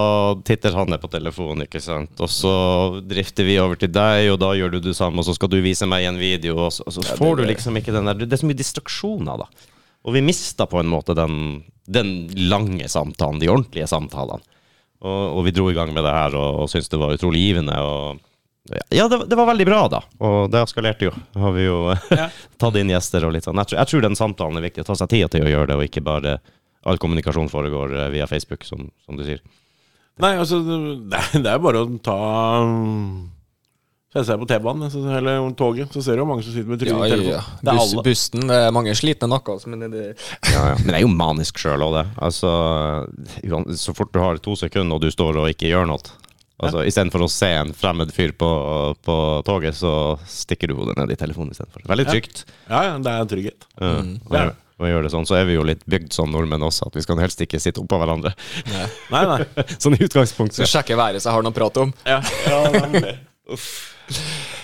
titter 0.46 0.78
han 0.78 0.94
ned 0.94 1.02
på 1.02 1.10
telefonen, 1.10 1.66
ikke 1.66 1.82
sant. 1.82 2.14
Og 2.22 2.30
så 2.30 2.54
drifter 3.02 3.50
vi 3.50 3.58
over 3.62 3.82
til 3.82 3.90
deg, 3.96 4.30
og 4.36 4.38
da 4.44 4.52
gjør 4.60 4.76
du 4.76 4.80
det 4.92 4.94
samme, 5.00 5.24
og 5.24 5.26
så 5.26 5.34
skal 5.40 5.50
du 5.50 5.58
vise 5.66 5.90
meg 5.90 6.06
en 6.06 6.22
video, 6.22 6.60
og 6.68 6.72
så, 6.76 6.86
og 6.86 7.00
så 7.00 7.18
får 7.18 7.42
du 7.42 7.44
liksom 7.50 7.82
ikke 7.82 7.98
den 7.98 8.12
der 8.12 8.22
Det 8.22 8.38
er 8.38 8.44
så 8.44 8.52
mye 8.52 8.62
distraksjoner, 8.62 9.42
da. 9.42 9.76
Og 10.06 10.16
vi 10.16 10.24
mista 10.24 10.70
på 10.70 10.78
en 10.80 10.94
måte 10.94 11.18
den, 11.18 11.64
den 11.90 12.14
lange 12.46 12.86
samtalen, 12.94 13.42
de 13.42 13.50
ordentlige 13.50 13.90
samtalene. 13.90 14.46
Og, 15.00 15.40
og 15.40 15.46
vi 15.48 15.54
dro 15.56 15.70
i 15.72 15.76
gang 15.76 15.96
med 15.96 16.06
det 16.06 16.14
her, 16.14 16.38
og, 16.38 16.64
og 16.64 16.70
syntes 16.70 16.94
det 16.94 17.02
var 17.02 17.18
utrolig 17.18 17.42
givende. 17.50 17.74
og 17.82 18.22
ja, 18.94 19.08
det, 19.12 19.18
det 19.32 19.38
var 19.40 19.48
veldig 19.50 19.66
bra, 19.70 19.80
da. 19.92 20.00
Og 20.26 20.52
det 20.54 20.62
eskalerte 20.66 21.08
jo. 21.10 21.14
Har 21.42 21.54
vi 21.56 21.66
jo 21.66 21.78
tatt 22.62 22.78
inn 22.82 22.92
gjester 22.94 23.26
og 23.28 23.34
litt 23.36 23.48
sånn. 23.48 23.58
Jeg 23.64 23.72
tror, 23.72 23.80
jeg 23.82 23.92
tror 23.94 24.06
den 24.08 24.20
samtalen 24.20 24.60
er 24.62 24.68
viktig. 24.70 24.84
Å 24.86 24.90
ta 24.92 24.98
seg 25.00 25.12
tida 25.16 25.32
til 25.34 25.48
å 25.48 25.54
gjøre 25.54 25.72
det, 25.72 25.78
og 25.80 25.88
ikke 25.88 26.06
bare 26.06 26.38
all 26.88 27.00
kommunikasjon 27.02 27.50
foregår 27.52 27.96
eh, 28.06 28.12
via 28.14 28.28
Facebook, 28.30 28.64
som, 28.68 28.86
som 29.06 29.18
du 29.20 29.26
sier. 29.28 29.42
Nei, 30.20 30.34
altså, 30.40 30.60
det 30.64 31.20
det 31.44 31.52
er 31.52 31.60
bare 31.64 31.82
å 31.86 31.90
ta 32.04 32.16
Sette 34.10 34.24
seg 34.26 34.40
på 34.42 34.48
T-banen 34.50 34.90
eller 35.20 35.44
toget, 35.54 35.92
så 35.94 36.02
ser 36.02 36.18
du 36.18 36.24
jo 36.24 36.30
mange 36.32 36.42
som 36.42 36.50
sitter 36.56 36.72
med 36.72 36.80
trynet 36.82 36.98
Ja, 36.98 37.06
i 37.06 37.12
ja, 37.12 37.18
telefonen. 37.20 37.36
ja. 37.36 37.60
Det 37.62 37.70
er 37.70 37.78
Buss, 37.78 37.92
alle. 37.94 38.04
bussen, 38.08 38.48
det 38.50 38.56
er 38.66 38.72
mange 38.74 38.96
slitne 38.98 39.28
nakker. 39.30 39.60
altså, 39.60 39.70
Men 39.70 39.84
det, 39.84 39.90
det, 39.94 40.06
Ja, 40.50 40.64
ja. 40.72 40.80
Men 40.80 40.88
det 40.90 40.96
er 40.98 41.04
jo 41.04 41.12
manisk 41.14 41.62
sjøl 41.62 41.84
òg, 41.86 41.94
det. 41.94 42.04
Altså, 42.26 42.54
så 43.78 43.94
fort 43.94 44.10
du 44.16 44.18
har 44.24 44.42
to 44.42 44.56
sekunder 44.58 44.98
og 44.98 45.04
du 45.06 45.12
står 45.14 45.38
og 45.44 45.52
ikke 45.54 45.70
gjør 45.70 45.86
noe 45.92 46.02
Altså, 46.60 46.82
Istedenfor 46.88 47.24
å 47.24 47.30
se 47.32 47.48
en 47.56 47.70
fremmed 47.78 48.10
fyr 48.12 48.34
på, 48.36 48.48
på 49.06 49.18
toget, 49.48 49.78
så 49.80 49.92
stikker 50.28 50.72
du 50.72 50.76
hodet 50.80 50.98
ned 51.00 51.14
i 51.14 51.20
telefonen 51.20 51.54
istedenfor. 51.56 51.86
Veldig 51.88 52.08
trygt. 52.10 52.44
Ja, 52.68 52.82
ja, 52.90 52.98
det 53.00 53.14
er 53.14 53.24
en 53.24 53.32
trygghet. 53.32 53.70
Ja, 53.80 53.94
gjøre- 54.04 54.58
å 54.80 54.88
gjøre 54.88 55.08
det 55.08 55.12
sånn. 55.12 55.28
Så 55.28 55.36
er 55.36 55.48
vi 55.48 55.58
jo 55.58 55.64
litt 55.68 55.82
bygd 55.92 56.14
som 56.16 56.32
nordmenn 56.32 56.64
også, 56.64 56.88
at 56.88 56.96
vi 56.96 57.04
skal 57.04 57.20
helst 57.20 57.42
ikke 57.44 57.60
sitte 57.60 57.82
oppå 57.84 58.00
hverandre. 58.00 58.32
Nei, 59.12 59.24
nei. 59.32 59.66
sånn 59.76 59.98
i 59.98 60.04
utgangspunktet. 60.08 60.62
Så 60.62 60.70
sjekke 60.72 60.96
været 61.00 61.24
så 61.24 61.32
jeg 61.32 61.36
har 61.40 61.44
noe 61.48 61.56
å 61.56 61.58
prate 61.58 61.84
om. 61.88 61.96
Ja, 62.08 62.20
ja, 62.52 62.62
det 62.70 63.04
er- 63.04 63.26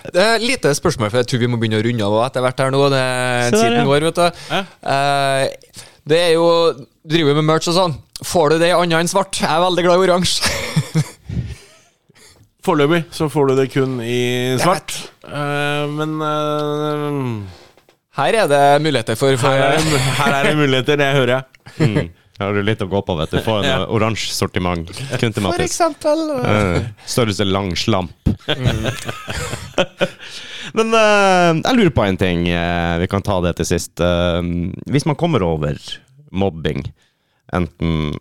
Det 0.05 0.21
er 0.21 0.39
lite 0.43 0.71
spørsmål, 0.77 1.09
for 1.11 1.19
jeg 1.21 1.27
tror 1.31 1.41
vi 1.43 1.49
må 1.51 1.57
begynne 1.59 1.79
å 1.81 1.85
runde 1.85 2.05
av 2.07 2.15
etter 2.27 2.43
hvert 2.45 2.61
her 2.63 2.71
nå. 2.73 2.83
Det 2.93 3.01
er 3.01 3.51
der, 3.51 3.57
tiden 3.59 3.79
ja. 3.79 3.85
går, 3.89 4.05
vet 4.07 4.19
du. 4.21 4.43
Ja. 4.51 4.61
Uh, 4.85 5.83
det 6.05 6.19
er 6.21 6.31
jo 6.35 6.47
driver 7.07 7.37
med 7.39 7.47
merch 7.47 7.67
og 7.71 7.77
sånn. 7.77 7.95
Får 8.25 8.53
du 8.53 8.59
det 8.61 8.69
i 8.71 8.75
annet 8.77 8.99
enn 9.01 9.09
svart? 9.11 9.35
Jeg 9.41 9.49
er 9.49 9.63
veldig 9.65 9.85
glad 9.87 9.99
i 9.99 10.05
oransje. 10.07 10.53
Foreløpig 12.65 13.03
så 13.13 13.27
får 13.29 13.51
du 13.51 13.55
det 13.59 13.67
kun 13.73 13.99
i 14.01 14.55
svart. 14.61 14.95
Uh, 15.25 15.85
men 15.93 16.15
uh, 16.17 17.63
Her 18.17 18.37
er 18.41 18.47
det 18.49 18.61
muligheter 18.81 19.17
for, 19.19 19.35
for 19.37 19.53
her, 19.53 19.75
er 19.75 19.83
det, 19.85 19.99
her 20.21 20.37
er 20.39 20.49
det 20.49 20.55
muligheter, 20.59 20.97
det 21.01 21.09
hører 21.17 21.33
jeg. 21.35 21.43
Mm. 21.77 22.07
Her 22.35 22.49
har 22.49 22.57
du 22.57 22.65
litt 22.67 22.81
å 22.83 22.87
gå 22.91 22.99
på, 23.07 23.13
vet 23.21 23.31
du. 23.31 23.39
Få 23.45 23.59
en 23.61 23.67
Ja. 23.69 23.77
oransje 23.87 24.33
sortiment. 24.35 24.89
Kun 25.21 25.31
til 25.31 25.45
For 25.45 25.63
eksempel 25.63 26.23
Uh, 26.35 26.81
Størrelse 27.07 27.45
lang 27.47 27.71
slamp. 27.79 28.11
Men 30.75 30.91
eh, 30.97 31.51
jeg 31.61 31.77
lurer 31.77 31.93
på 31.95 32.03
en 32.03 32.17
ting. 32.19 32.43
vi 32.99 33.07
kan 33.07 33.23
ta 33.23 33.37
det 33.45 33.53
til 33.59 33.67
sist. 33.69 34.01
Eh, 34.03 34.41
hvis 34.91 35.05
man 35.07 35.15
kommer 35.15 35.43
over 35.45 35.77
mobbing, 36.35 36.81
enten 37.55 38.15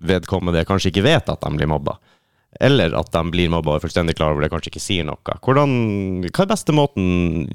vedkommende 0.00 0.62
kanskje 0.64 0.88
ikke 0.94 1.04
vet 1.04 1.28
at 1.28 1.42
de 1.44 1.50
blir 1.58 1.68
mobba, 1.68 1.98
eller 2.60 2.92
at 2.98 3.08
de 3.14 3.22
blir 3.32 3.50
mobba 3.52 3.72
og 3.74 3.78
er 3.78 3.84
fullstendig 3.86 4.14
klar 4.18 4.34
over 4.34 4.44
det, 4.44 4.50
kanskje 4.52 4.70
ikke 4.74 4.82
sier 4.84 5.06
noe. 5.08 5.36
Hvordan, 5.44 5.70
hva 6.28 6.44
er 6.44 6.50
beste 6.50 6.74
måten, 6.76 7.46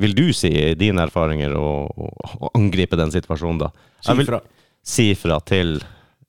vil 0.00 0.14
du 0.16 0.26
si, 0.36 0.48
i 0.50 0.74
dine 0.78 1.04
erfaringer, 1.04 1.52
å, 1.56 1.72
å, 1.88 2.10
å 2.48 2.50
angripe 2.56 2.96
den 3.00 3.12
situasjonen 3.14 3.60
da? 3.66 3.70
Si 4.00 4.12
Jeg 4.12 4.22
vil. 4.24 4.38
Si 4.86 5.06
fra 5.18 5.40
til 5.42 5.76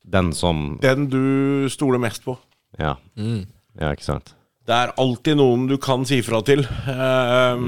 den 0.08 0.32
som 0.34 0.78
Den 0.82 1.08
du 1.12 1.68
stoler 1.72 2.00
mest 2.02 2.24
på. 2.28 2.38
Ja, 2.80 2.96
Mm. 3.18 3.46
ja 3.80 3.92
ikke 3.96 4.06
sant? 4.08 4.34
Det 4.68 4.76
er 4.76 4.92
alltid 5.00 5.38
noen 5.40 5.68
du 5.70 5.78
kan 5.80 6.04
si 6.06 6.20
fra 6.26 6.42
til. 6.44 6.66
Eh, 6.68 7.62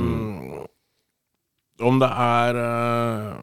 Om 1.80 2.00
det 2.02 2.10
er 2.12 2.58
uh, 2.60 3.38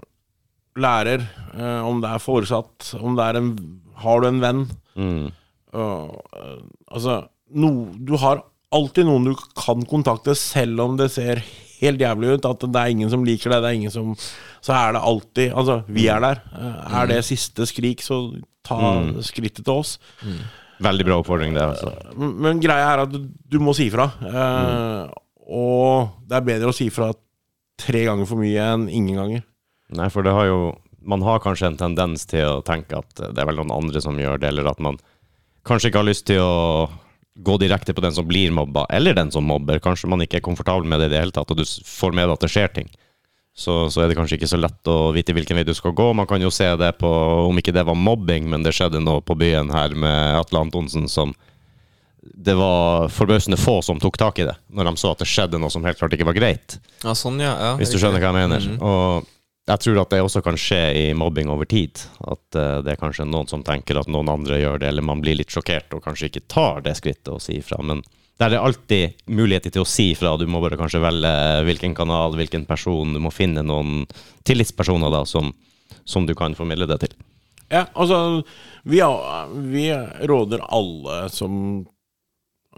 lærer, 0.76 1.22
uh, 1.56 1.80
om 1.88 2.02
det 2.02 2.10
er 2.12 2.20
foresatt, 2.20 2.90
om 3.00 3.16
det 3.16 3.24
er 3.24 3.38
en 3.40 3.48
Har 3.96 4.20
du 4.20 4.26
en 4.28 4.42
venn? 4.42 4.58
Mm. 4.94 5.30
Og, 5.76 6.18
eh, 6.40 6.58
altså 6.90 7.20
no, 7.54 7.70
Du 8.00 8.16
har 8.22 8.42
alltid 8.74 9.06
noen 9.08 9.28
du 9.28 9.34
kan 9.56 9.84
kontakte, 9.88 10.34
selv 10.36 10.80
om 10.82 10.96
det 10.98 11.10
ser 11.14 11.42
helt 11.80 12.00
jævlig 12.02 12.34
ut. 12.38 12.48
At 12.48 12.64
det 12.66 12.80
er 12.82 12.92
ingen 12.94 13.10
som 13.12 13.24
liker 13.24 13.52
deg, 13.52 13.62
det 13.62 13.70
er 13.70 13.78
ingen 13.80 13.92
som 13.94 14.14
Så 14.64 14.72
er 14.74 14.96
det 14.96 15.02
alltid 15.06 15.52
Altså, 15.52 15.80
vi 15.92 16.08
er 16.12 16.20
der. 16.24 16.40
Eh, 16.56 16.94
Er 17.02 17.06
det 17.12 17.20
siste 17.28 17.66
skrik, 17.68 18.00
så 18.02 18.20
ta 18.66 18.80
skrittet 19.22 19.62
til 19.64 19.76
oss. 19.78 19.98
Veldig 20.82 21.04
bra 21.06 21.20
oppfordring, 21.22 21.54
det. 21.56 21.62
Altså. 21.62 21.92
Men 22.18 22.32
men 22.42 22.58
greia 22.60 22.88
er 22.94 23.04
at 23.06 23.12
du, 23.12 23.20
du 23.48 23.58
må 23.62 23.72
si 23.76 23.86
fra. 23.92 24.08
Eh, 24.26 25.12
Og 25.46 26.10
det 26.26 26.36
er 26.40 26.48
bedre 26.48 26.72
å 26.72 26.74
si 26.74 26.88
fra 26.90 27.12
tre 27.78 28.02
ganger 28.08 28.26
for 28.26 28.40
mye 28.40 28.64
enn 28.74 28.88
ingen 28.90 29.16
ganger. 29.20 29.44
Nei, 29.94 30.08
for 30.10 30.26
det 30.26 30.32
har 30.34 30.48
jo 30.50 30.58
Man 31.06 31.22
har 31.22 31.38
kanskje 31.38 31.68
en 31.70 31.76
tendens 31.78 32.24
til 32.26 32.42
å 32.42 32.62
tenke 32.66 32.98
at 32.98 33.12
det 33.14 33.38
er 33.38 33.46
vel 33.46 33.60
noen 33.60 33.70
andre 33.70 34.00
som 34.02 34.16
gjør 34.18 34.40
det, 34.42 34.48
eller 34.50 34.66
at 34.72 34.80
man 34.82 34.96
kanskje 35.66 35.90
ikke 35.90 36.02
har 36.02 36.08
lyst 36.08 36.26
til 36.30 36.42
å 36.42 36.86
gå 37.36 37.56
direkte 37.60 37.92
på 37.94 38.00
den 38.00 38.14
som 38.16 38.26
blir 38.28 38.54
mobba, 38.54 38.86
eller 38.90 39.16
den 39.16 39.30
som 39.32 39.44
mobber. 39.44 39.80
Kanskje 39.84 40.08
man 40.08 40.22
ikke 40.24 40.40
er 40.40 40.44
komfortabel 40.44 40.88
med 40.88 41.02
det 41.02 41.10
i 41.10 41.14
det 41.14 41.20
hele 41.20 41.34
tatt, 41.36 41.50
og 41.52 41.58
du 41.58 41.64
får 41.66 42.14
med 42.16 42.24
deg 42.24 42.36
at 42.36 42.46
det 42.46 42.52
skjer 42.52 42.72
ting. 42.78 42.88
Så, 43.56 43.74
så 43.92 44.02
er 44.02 44.10
det 44.10 44.18
kanskje 44.18 44.36
ikke 44.36 44.50
så 44.50 44.58
lett 44.60 44.88
å 44.92 45.12
vite 45.16 45.32
hvilken 45.32 45.56
vei 45.56 45.64
du 45.64 45.72
skal 45.76 45.94
gå. 45.96 46.10
Man 46.16 46.28
kan 46.28 46.42
jo 46.44 46.52
se 46.52 46.68
det 46.76 46.90
på, 47.00 47.08
om 47.48 47.56
ikke 47.60 47.72
det 47.72 47.86
var 47.88 47.96
mobbing, 47.96 48.48
men 48.52 48.64
det 48.64 48.74
skjedde 48.76 49.00
noe 49.04 49.22
på 49.24 49.36
byen 49.38 49.72
her 49.72 49.96
med 49.96 50.40
Atle 50.42 50.66
Antonsen 50.66 51.08
som 51.08 51.34
Det 52.26 52.56
var 52.58 53.08
forbausende 53.08 53.56
få 53.56 53.78
som 53.86 54.00
tok 54.02 54.16
tak 54.18 54.40
i 54.42 54.44
det, 54.48 54.56
når 54.68 54.90
de 54.90 55.00
så 55.00 55.12
at 55.14 55.20
det 55.22 55.28
skjedde 55.30 55.60
noe 55.62 55.70
som 55.70 55.84
helt 55.86 55.96
klart 55.96 56.12
ikke 56.12 56.26
var 56.26 56.36
greit. 56.36 56.76
Ja, 57.04 57.14
sånn, 57.14 57.38
ja. 57.40 57.54
ja 57.54 57.72
Hvis 57.78 57.92
du 57.92 58.00
skjønner 58.02 58.20
hva 58.20 58.32
jeg 58.34 58.50
mener. 58.50 58.66
Og 58.82 59.28
jeg 59.66 59.80
tror 59.82 59.98
at 60.02 60.10
det 60.14 60.20
også 60.22 60.42
kan 60.46 60.56
skje 60.60 60.80
i 60.94 61.06
mobbing 61.18 61.48
over 61.50 61.66
tid. 61.66 61.98
At 62.22 62.54
uh, 62.58 62.82
det 62.86 62.92
er 62.94 63.00
kanskje 63.00 63.26
noen 63.26 63.48
som 63.50 63.64
tenker 63.66 63.98
at 63.98 64.06
noen 64.12 64.28
andre 64.30 64.60
gjør 64.62 64.78
det, 64.82 64.88
eller 64.92 65.02
man 65.06 65.20
blir 65.24 65.34
litt 65.38 65.50
sjokkert 65.50 65.96
og 65.96 66.04
kanskje 66.04 66.28
ikke 66.30 66.44
tar 66.52 66.84
det 66.86 66.94
skrittet 67.00 67.32
og 67.34 67.42
sier 67.42 67.58
ifra. 67.64 67.80
Men 67.82 68.02
der 68.38 68.46
er 68.50 68.54
det 68.54 68.60
alltid 68.62 69.24
muligheter 69.32 69.72
til 69.74 69.82
å 69.82 69.88
si 69.88 70.10
ifra. 70.12 70.34
Du 70.38 70.44
må 70.46 70.60
bare 70.62 70.76
kanskje 70.78 71.00
velge 71.02 71.32
hvilken 71.66 71.94
kanal, 71.96 72.36
hvilken 72.36 72.66
person. 72.68 73.14
Du 73.16 73.22
må 73.24 73.32
finne 73.32 73.64
noen 73.64 74.04
tillitspersoner 74.46 75.10
da 75.14 75.24
som, 75.26 75.50
som 76.04 76.26
du 76.28 76.34
kan 76.38 76.54
formidle 76.54 76.86
det 76.90 77.00
til. 77.06 77.16
Ja, 77.72 77.86
altså 77.98 78.44
Vi, 78.86 79.00
har- 79.02 79.48
vi 79.72 79.88
råder 80.30 80.60
alle 80.68 81.24
som 81.34 81.84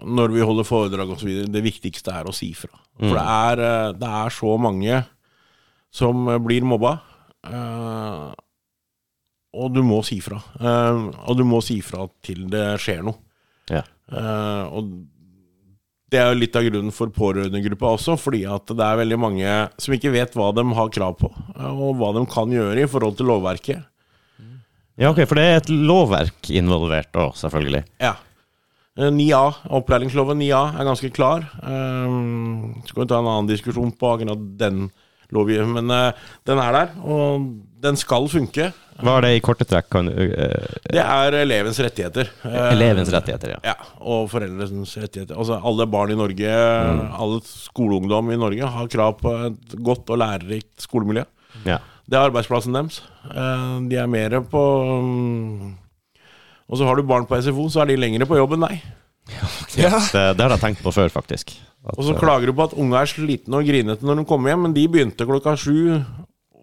Når 0.01 0.31
vi 0.33 0.41
holder 0.47 0.63
foredrag 0.65 1.09
osv., 1.11 1.29
det 1.51 1.61
viktigste 1.61 2.13
er 2.15 2.23
å 2.25 2.33
si 2.33 2.53
fra. 2.55 2.71
For 2.97 3.13
det 3.19 3.25
er, 3.27 3.59
eh, 3.67 3.91
det 3.99 4.07
er 4.23 4.29
så 4.31 4.53
mange 4.57 5.01
som 5.91 6.27
eh, 6.29 6.39
blir 6.41 6.65
mobba. 6.67 6.99
eh, 7.47 8.29
og 9.59 9.71
du 9.73 9.81
må 9.81 10.03
si 10.05 10.19
fra. 10.21 10.37
Eh, 10.61 11.05
og 11.25 11.37
du 11.37 11.45
må 11.47 11.61
si 11.65 11.79
fra 11.81 12.05
til 12.25 12.45
det 12.51 12.75
skjer 12.81 13.01
noe. 13.07 13.17
Ja. 13.69 13.83
Og 14.73 14.87
det 16.09 16.17
er 16.17 16.31
jo 16.31 16.39
litt 16.39 16.55
av 16.57 16.65
grunnen 16.65 16.93
for 16.93 17.11
pårørendegruppa 17.13 17.91
også, 17.93 18.15
fordi 18.17 18.41
at 18.49 18.65
det 18.73 18.81
er 18.85 18.97
veldig 18.97 19.19
mange 19.21 19.57
som 19.77 19.93
ikke 19.93 20.13
vet 20.13 20.33
hva 20.37 20.47
de 20.57 20.63
har 20.73 20.89
krav 20.93 21.19
på, 21.19 21.29
og 21.29 21.99
hva 21.99 22.09
de 22.17 22.23
kan 22.33 22.49
gjøre 22.49 22.81
i 22.81 22.87
forhold 22.89 23.19
til 23.19 23.29
lovverket. 23.29 23.83
Ja, 24.99 25.11
ok, 25.11 25.21
for 25.29 25.37
det 25.37 25.45
er 25.45 25.59
et 25.59 25.69
lovverk 25.69 26.49
involvert 26.49 27.13
òg, 27.21 27.37
selvfølgelig. 27.37 27.83
Ja. 28.01 28.15
Eh, 28.99 29.11
9A, 29.13 29.43
opplæringsloven 29.77 30.41
9A, 30.41 30.63
er 30.75 30.87
ganske 30.89 31.11
klar. 31.15 31.45
Um, 31.63 32.81
skal 32.87 33.05
vi 33.05 33.07
ta 33.07 33.21
en 33.21 33.29
annen 33.29 33.47
diskusjon 33.47 33.93
på 33.95 34.09
akkurat 34.11 34.41
den 34.59 34.89
lovgivningen, 35.35 35.73
men 35.79 35.91
eh, 35.95 36.29
den 36.49 36.61
er 36.63 36.71
der, 36.75 36.93
og 37.05 37.49
den 37.83 37.97
skal 37.99 38.27
funke. 38.31 38.71
Hva 38.99 39.13
er 39.19 39.23
det 39.23 39.29
i 39.37 39.41
korte 39.45 39.63
trekk? 39.63 39.87
Kan, 39.93 40.09
du, 40.11 40.15
eh, 40.27 40.79
Det 40.91 40.99
er 40.99 41.37
elevens 41.39 41.77
rettigheter. 41.79 42.31
Eh, 42.43 42.57
elevens 42.73 43.11
rettigheter, 43.13 43.53
ja. 43.55 43.59
Ja, 43.71 43.75
og 44.01 44.25
foreldrenes 44.33 44.91
rettigheter. 44.99 45.37
Altså 45.39 45.59
alle 45.63 45.85
barn 45.87 46.11
i 46.11 46.17
Norge, 46.19 46.49
alle 46.51 47.39
skoleungdom 47.47 48.33
i 48.35 48.39
Norge 48.41 48.67
har 48.75 48.89
krav 48.91 49.15
på 49.21 49.31
et 49.47 49.77
godt 49.85 50.09
og 50.11 50.19
lærerikt 50.23 50.83
skolemiljø. 50.89 51.23
ja. 51.65 51.79
Det 52.09 52.17
er 52.17 52.25
arbeidsplassen 52.25 52.73
deres. 52.73 53.03
Eh, 53.29 53.73
De 53.85 53.95
er 54.01 54.07
mer 54.09 54.33
på 54.49 54.61
mm, 55.05 55.75
Og 56.69 56.77
så 56.79 56.87
har 56.87 56.97
du 56.97 57.03
barn 57.05 57.27
på 57.29 57.37
SFO, 57.37 57.67
så 57.69 57.83
er 57.83 57.91
de 57.91 57.97
lengre 58.01 58.25
på 58.25 58.37
jobb 58.39 58.55
enn 58.57 58.65
deg. 58.65 58.79
Ja. 59.77 59.93
Det, 60.09 60.23
det 60.37 60.41
har 60.41 60.55
jeg 60.55 60.63
tenkt 60.63 60.81
på 60.81 60.89
før, 60.95 61.07
faktisk. 61.13 61.53
At, 61.85 61.95
Og 61.97 62.03
så 62.03 62.15
eh, 62.15 62.19
klager 62.19 62.49
du 62.51 62.55
på 62.57 62.65
at 62.69 62.73
unga 62.79 63.03
er 63.05 63.11
slitne 63.13 63.61
og 63.61 63.69
grinete 63.69 64.03
når 64.05 64.19
de 64.19 64.27
kommer 64.27 64.51
hjem, 64.51 64.65
men 64.67 64.73
de 64.75 64.87
begynte 64.91 65.25
klokka 65.29 65.53
sju, 65.57 66.01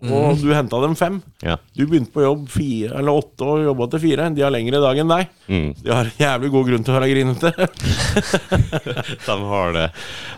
og 0.06 0.36
du 0.42 0.50
henta 0.52 0.76
dem 0.82 0.92
fem. 0.94 1.14
ja. 1.40 1.54
Du 1.72 1.86
begynte 1.88 2.12
på 2.12 2.20
jobb 2.20 2.42
fire 2.52 2.98
eller 3.00 3.16
åtte 3.16 3.46
og 3.48 3.62
jobba 3.64 3.86
til 3.94 4.02
fire. 4.04 4.26
De 4.36 4.42
har 4.44 4.52
lengre 4.52 4.76
dag 4.84 4.98
enn 5.00 5.08
deg. 5.08 5.30
Mm. 5.48 5.70
De 5.80 5.88
har 5.90 6.10
jævlig 6.20 6.50
god 6.52 6.66
grunn 6.68 6.84
til 6.84 6.92
å 6.92 6.98
være 6.98 7.08
grinete. 7.14 7.52
De 9.26 9.36
har 9.50 9.72
det. 9.72 9.86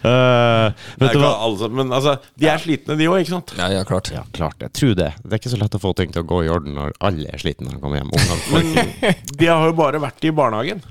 Uh, 0.04 0.70
vet 0.98 1.02
Det 1.02 1.10
du 1.16 1.22
hva? 1.24 1.32
Altså, 1.48 1.68
Men 1.74 1.90
altså, 1.94 2.14
de 2.38 2.48
er 2.50 2.62
slitne, 2.62 2.96
de 2.98 3.08
òg, 3.10 3.18
ikke 3.24 3.34
sant? 3.34 3.54
ja, 3.58 3.68
ja, 3.74 3.82
klart. 3.88 4.12
Ja, 4.14 4.22
klart 4.34 4.58
det. 4.62 4.70
tror 4.78 4.94
det. 4.98 5.10
Det 5.24 5.32
er 5.34 5.42
ikke 5.42 5.52
så 5.54 5.60
lett 5.60 5.74
å 5.78 5.82
få 5.82 5.92
ting 5.98 6.14
til 6.14 6.22
å 6.22 6.28
gå 6.30 6.44
i 6.46 6.52
orden 6.54 6.78
når 6.78 6.94
alle 7.10 7.26
er 7.34 7.42
slitne 7.42 7.66
når 7.68 7.78
de 7.78 7.82
kommer 7.82 8.02
hjem. 8.02 8.14
men 8.54 9.18
De 9.42 9.50
har 9.50 9.66
jo 9.68 9.74
bare 9.78 10.00
vært 10.02 10.24
i 10.30 10.32
barnehagen. 10.34 10.82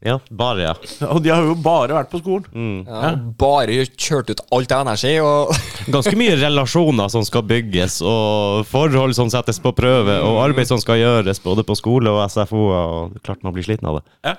Ja, 0.00 0.16
bare, 0.32 0.62
ja. 0.64 0.74
Og 1.12 1.20
de 1.24 1.32
har 1.32 1.44
jo 1.44 1.54
bare 1.60 1.92
vært 1.98 2.10
på 2.12 2.20
skolen. 2.22 2.84
Ja, 2.88 3.12
bare 3.40 3.82
kjørt 3.90 4.30
ut 4.32 4.40
alt 4.56 4.72
av 4.72 4.86
energi 4.86 5.12
og 5.20 5.52
Ganske 5.94 6.14
mye 6.16 6.38
relasjoner 6.40 7.10
som 7.12 7.24
skal 7.26 7.44
bygges, 7.48 7.98
og 8.06 8.64
forhold 8.70 9.12
som 9.18 9.32
settes 9.32 9.60
på 9.60 9.74
prøve, 9.76 10.16
og 10.24 10.40
arbeid 10.44 10.70
som 10.70 10.80
skal 10.80 11.00
gjøres 11.02 11.42
både 11.44 11.66
på 11.68 11.76
skole 11.76 12.12
og 12.14 12.24
SFO. 12.32 12.64
Og 12.70 13.20
klart 13.26 13.44
man 13.44 13.56
blir 13.56 13.66
sliten 13.66 13.90
av 13.90 14.00
det. 14.00 14.06
Ja. 14.30 14.36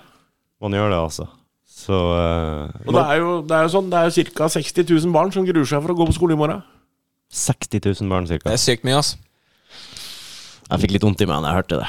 Man 0.61 0.77
gjør 0.77 0.93
det, 0.93 0.99
altså. 1.01 1.29
Så 1.81 1.97
uh, 1.97 2.69
Og 2.85 2.93
det 2.93 3.01
er 3.01 3.17
jo, 3.21 3.29
det 3.47 3.57
er 3.57 3.65
jo 3.65 3.73
sånn, 3.73 3.89
det 3.89 3.97
er 3.97 4.09
jo 4.09 4.25
ca. 4.37 4.49
60 4.53 4.85
000 4.85 5.13
barn 5.15 5.33
som 5.33 5.45
gruer 5.47 5.65
seg 5.65 5.81
for 5.81 5.93
å 5.93 5.97
gå 5.97 6.05
på 6.09 6.17
skole 6.17 6.37
i 6.37 6.41
morgen. 6.41 6.61
60 7.31 7.85
000 8.03 8.11
barn, 8.11 8.27
Det 8.29 8.41
er 8.43 8.61
sykt 8.61 8.85
mye, 8.85 8.99
ass. 8.99 9.15
Jeg 10.71 10.85
fikk 10.85 10.93
litt 10.95 11.05
vondt 11.05 11.23
i 11.23 11.27
meg 11.27 11.43
da 11.43 11.51
jeg 11.51 11.59
hørte 11.59 11.79
det. 11.81 11.87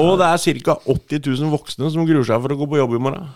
Og 0.00 0.14
det 0.20 0.28
er 0.28 0.62
ca. 0.64 0.76
80 0.88 1.26
000 1.28 1.52
voksne 1.52 1.90
som 1.92 2.06
gruer 2.08 2.24
seg 2.24 2.40
for 2.40 2.54
å 2.54 2.60
gå 2.62 2.68
på 2.70 2.78
jobb 2.80 2.94
i 2.96 3.02
morgen. 3.08 3.26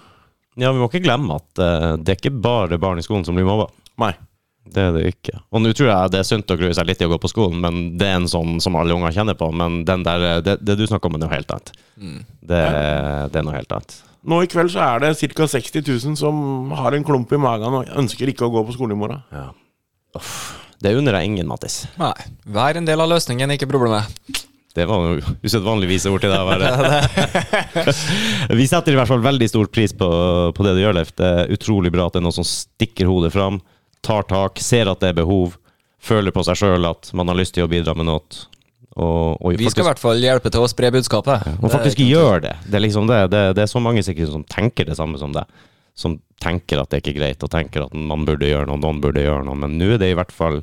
Ja, 0.57 0.71
vi 0.73 0.81
må 0.81 0.89
ikke 0.89 1.05
glemme 1.05 1.37
at 1.37 1.61
uh, 1.61 1.93
det 2.01 2.15
er 2.15 2.17
ikke 2.17 2.33
bare 2.33 2.79
barn 2.81 3.01
i 3.01 3.05
skolen 3.05 3.27
som 3.27 3.37
blir 3.37 3.45
mobba. 3.49 3.69
Nei. 4.01 4.15
Det 4.67 4.83
er 4.83 4.97
det 4.97 5.05
ikke. 5.13 5.37
Og 5.55 5.63
nå 5.63 5.71
tror 5.77 5.93
jeg 5.93 6.13
det 6.15 6.19
er 6.19 6.27
sunt 6.27 6.51
å 6.51 6.57
grue 6.59 6.73
seg 6.75 6.89
litt 6.89 7.03
i 7.05 7.07
å 7.07 7.13
gå 7.13 7.21
på 7.23 7.31
skolen, 7.31 7.61
men 7.63 7.93
det 8.01 8.09
er 8.09 8.17
en 8.19 8.27
sånn 8.31 8.57
som 8.65 8.75
alle 8.81 8.97
unger 8.97 9.15
kjenner 9.15 9.37
på. 9.39 9.47
Men 9.55 9.85
den 9.87 10.03
der, 10.07 10.25
det, 10.43 10.57
det 10.67 10.75
du 10.81 10.83
snakker 10.89 11.13
om, 11.13 11.21
er 11.21 11.23
noe 11.23 11.35
helt 11.37 11.53
annet. 11.55 11.71
Det, 12.41 12.63
det 13.31 13.39
er 13.39 13.47
noe 13.47 13.55
helt 13.55 13.77
annet. 13.77 13.95
Nå 14.27 14.41
i 14.43 14.49
kveld 14.51 14.73
så 14.75 14.83
er 14.83 15.05
det 15.05 15.13
ca. 15.37 15.47
60 15.53 15.87
000 15.87 16.19
som 16.19 16.73
har 16.75 16.97
en 16.97 17.07
klump 17.07 17.31
i 17.31 17.39
magen 17.39 17.79
og 17.79 17.93
ønsker 18.01 18.33
ikke 18.33 18.49
å 18.49 18.55
gå 18.57 18.65
på 18.67 18.75
skolen 18.75 18.97
i 18.97 19.01
morgen. 19.05 19.23
Ja. 19.31 19.53
Uff. 20.19 20.35
Det 20.83 20.93
unner 20.99 21.21
jeg 21.21 21.31
ingen, 21.31 21.47
Mattis. 21.49 21.85
Nei. 22.01 22.13
Vær 22.53 22.77
en 22.81 22.89
del 22.89 23.01
av 23.01 23.09
løsningen, 23.15 23.55
ikke 23.55 23.71
problemet. 23.71 24.43
Det 24.77 24.85
var 24.89 25.07
jo 25.09 25.35
usedvanlig 25.41 25.89
vise 25.89 26.11
ord 26.13 26.21
til 26.21 26.33
deg 26.33 26.43
å 26.43 26.49
være. 26.51 27.85
Vi 28.61 28.67
setter 28.69 28.93
i 28.93 28.99
hvert 28.99 29.09
fall 29.09 29.25
veldig 29.25 29.49
stor 29.49 29.71
pris 29.73 29.95
på, 29.97 30.09
på 30.53 30.67
det 30.67 30.75
du 30.77 30.83
gjør, 30.83 30.99
Leif. 30.99 31.15
Det 31.17 31.31
er 31.31 31.55
utrolig 31.57 31.93
bra 31.95 32.11
at 32.11 32.17
det 32.17 32.21
er 32.21 32.27
noen 32.27 32.37
som 32.37 32.47
stikker 32.47 33.09
hodet 33.09 33.33
fram, 33.33 33.63
tar 34.05 34.27
tak, 34.29 34.61
ser 34.61 34.91
at 34.93 35.01
det 35.01 35.15
er 35.15 35.23
behov, 35.23 35.57
føler 36.03 36.35
på 36.35 36.45
seg 36.47 36.61
sjøl 36.61 36.91
at 36.91 37.09
man 37.17 37.33
har 37.33 37.41
lyst 37.41 37.57
til 37.57 37.65
å 37.65 37.71
bidra 37.73 37.97
med 37.97 38.11
noe. 38.11 38.45
Og, 38.97 39.41
og 39.41 39.57
Vi 39.61 39.69
skal 39.69 39.85
i 39.85 39.89
hvert 39.91 40.01
fall 40.01 40.21
hjelpe 40.23 40.53
til 40.53 40.65
å 40.65 40.69
spre 40.73 40.93
budskapet. 40.95 41.49
Og 41.61 41.73
faktisk 41.73 42.01
gjør 42.05 42.45
det. 42.47 42.55
Det 42.65 42.79
er 42.79 42.85
liksom 42.85 43.09
det. 43.11 43.27
Det, 43.33 43.43
det 43.57 43.65
er 43.67 43.73
så 43.73 43.83
mange 43.83 44.05
sikkert 44.05 44.33
som 44.33 44.45
tenker 44.49 44.89
det 44.89 44.97
samme 44.97 45.21
som 45.21 45.35
deg. 45.37 45.49
Som 45.97 46.21
tenker 46.41 46.81
at 46.81 46.93
det 46.93 47.03
ikke 47.03 47.15
er 47.15 47.21
greit, 47.23 47.45
og 47.45 47.53
tenker 47.53 47.85
at 47.85 47.97
man 47.97 48.25
burde 48.29 48.49
gjøre 48.49 48.69
noe, 48.69 48.81
noen 48.81 49.01
burde 49.05 49.25
gjøre 49.25 49.45
noe. 49.49 49.57
Men 49.65 49.77
nå 49.81 49.95
er 49.97 50.01
det 50.01 50.13
i 50.13 50.17
hvert 50.17 50.33
fall 50.33 50.63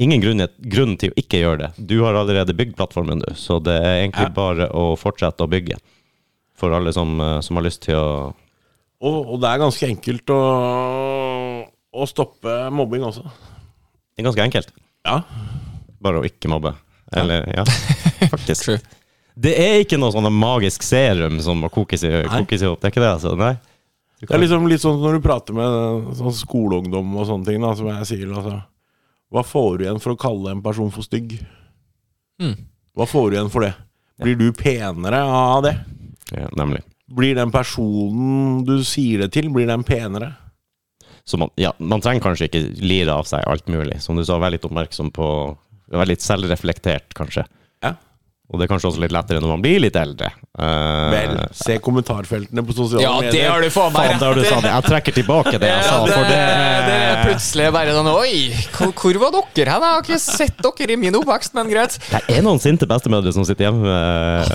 ingen 0.00 0.22
grunn, 0.22 0.42
grunn 0.72 0.96
til 1.00 1.12
å 1.12 1.18
ikke 1.20 1.40
gjøre 1.42 1.58
det. 1.66 1.70
Du 1.90 1.98
har 2.02 2.16
allerede 2.16 2.54
bygd 2.56 2.76
plattformen, 2.78 3.20
du. 3.22 3.34
Så 3.38 3.58
det 3.62 3.76
er 3.78 3.98
egentlig 4.02 4.28
Ja. 4.30 4.34
bare 4.36 4.68
å 4.72 4.94
fortsette 4.98 5.44
å 5.44 5.50
bygge. 5.50 5.76
For 6.56 6.72
alle 6.76 6.92
som, 6.92 7.18
eh, 7.20 7.40
som 7.44 7.56
har 7.56 7.64
lyst 7.64 7.82
til 7.86 7.94
å 7.96 8.34
Og, 9.02 9.14
og 9.32 9.40
det 9.40 9.48
er 9.48 9.58
ganske 9.62 9.86
enkelt 9.88 10.26
å, 10.28 10.40
å 11.96 12.06
stoppe 12.08 12.70
mobbing 12.70 13.00
også. 13.06 13.22
Det 13.24 14.20
er 14.20 14.26
ganske 14.28 14.44
enkelt. 14.44 14.72
Ja. 15.06 15.22
Bare 16.02 16.20
å 16.20 16.26
ikke 16.28 16.50
mobbe. 16.52 16.74
Eller, 17.16 17.46
ja. 17.56 17.64
Faktisk. 18.34 18.64
True. 18.66 18.78
Det 19.40 19.54
er 19.56 19.78
ikke 19.80 19.96
noe 19.96 20.12
sånn 20.12 20.28
magisk 20.36 20.84
serum 20.84 21.38
som 21.40 21.62
må 21.64 21.70
kokes 21.72 22.04
i, 22.04 22.10
kokes 22.28 22.60
i 22.60 22.68
opp. 22.68 22.82
Det 22.82 22.90
er 22.90 22.92
ikke 22.92 23.04
det, 23.06 23.12
altså? 23.14 23.32
Nei? 23.40 23.54
Det 24.20 24.28
er 24.36 24.42
liksom 24.42 24.68
litt 24.68 24.82
sånn 24.84 25.00
når 25.00 25.16
du 25.16 25.24
prater 25.24 25.56
med 25.56 26.10
sånn 26.18 26.34
skoleungdom 26.36 27.14
og 27.16 27.24
sånne 27.30 27.46
ting, 27.48 27.62
da, 27.64 27.70
som 27.78 27.88
jeg 27.88 28.04
sier 28.10 28.34
altså, 28.36 28.58
Hva 29.30 29.44
får 29.46 29.78
du 29.78 29.84
igjen 29.86 30.02
for 30.02 30.14
å 30.14 30.20
kalle 30.20 30.54
en 30.54 30.62
person 30.64 30.90
for 30.94 31.06
stygg? 31.06 31.36
Mm. 32.42 32.56
Hva 32.98 33.06
får 33.06 33.30
du 33.30 33.36
igjen 33.36 33.52
for 33.52 33.66
det? 33.66 33.74
Blir 34.20 34.36
du 34.36 34.50
penere 34.56 35.22
av 35.22 35.62
det? 35.64 35.76
Ja, 36.34 36.48
nemlig. 36.58 36.82
Blir 37.10 37.38
den 37.38 37.52
personen 37.54 38.64
du 38.66 38.80
sier 38.86 39.24
det 39.24 39.32
til, 39.34 39.48
blir 39.54 39.70
den 39.70 39.86
penere? 39.86 40.34
Så 41.24 41.38
man, 41.38 41.50
ja, 41.60 41.72
man 41.78 42.02
trenger 42.02 42.24
kanskje 42.24 42.48
ikke 42.48 42.62
lire 42.82 43.14
av 43.14 43.26
seg 43.28 43.46
alt 43.46 43.70
mulig. 43.70 44.00
Som 44.02 44.18
du 44.18 44.24
sa, 44.26 44.38
vær 44.42 44.54
litt 44.54 44.66
oppmerksom 44.66 45.12
på 45.14 45.26
Vær 45.90 46.06
litt 46.06 46.22
selvreflektert, 46.22 47.08
kanskje. 47.18 47.42
Ja. 48.50 48.56
Og 48.56 48.58
det 48.58 48.66
er 48.66 48.70
kanskje 48.72 48.88
også 48.90 48.98
litt 49.04 49.12
lettere 49.14 49.38
når 49.38 49.50
man 49.52 49.60
blir 49.62 49.78
litt 49.78 49.94
eldre. 49.94 50.32
Uh, 50.58 51.10
Vel, 51.12 51.36
se 51.54 51.76
kommentarfeltene 51.78 52.64
på 52.66 52.74
sosiale 52.74 53.04
Ja, 53.04 53.12
medier. 53.22 53.30
det 53.36 53.44
har 53.46 53.62
du 53.62 53.68
faen 53.70 53.92
meg 53.94 54.08
rett 54.10 54.24
der 54.24 54.34
du 54.34 54.42
sa 54.42 54.56
det. 54.64 54.72
Jeg 54.74 54.86
trekker 54.88 55.14
tilbake 55.20 55.52
det 55.62 55.68
jeg 55.70 55.84
sa. 55.86 56.00
Det, 56.02 56.16
For 56.16 56.24
det, 56.26 56.40
det 56.88 56.96
er 56.98 57.20
plutselig 57.28 57.68
bare 57.76 57.94
sånn 57.94 58.10
Oi, 58.10 58.32
hvor, 58.74 58.90
hvor 58.98 59.20
var 59.22 59.36
dere 59.54 59.76
hen? 59.76 59.86
Jeg 59.86 59.94
har 59.94 60.02
ikke 60.02 60.18
sett 60.24 60.58
dere 60.66 60.96
i 60.96 60.98
min 60.98 61.14
oppvekst, 61.20 61.54
men 61.54 61.70
greit. 61.70 61.94
det 62.10 62.40
er 62.40 62.42
noen 62.42 62.58
sinte 62.62 62.90
bestemødre 62.90 63.32
som 63.38 63.46
sitter 63.46 63.68
hjemme. 63.68 63.94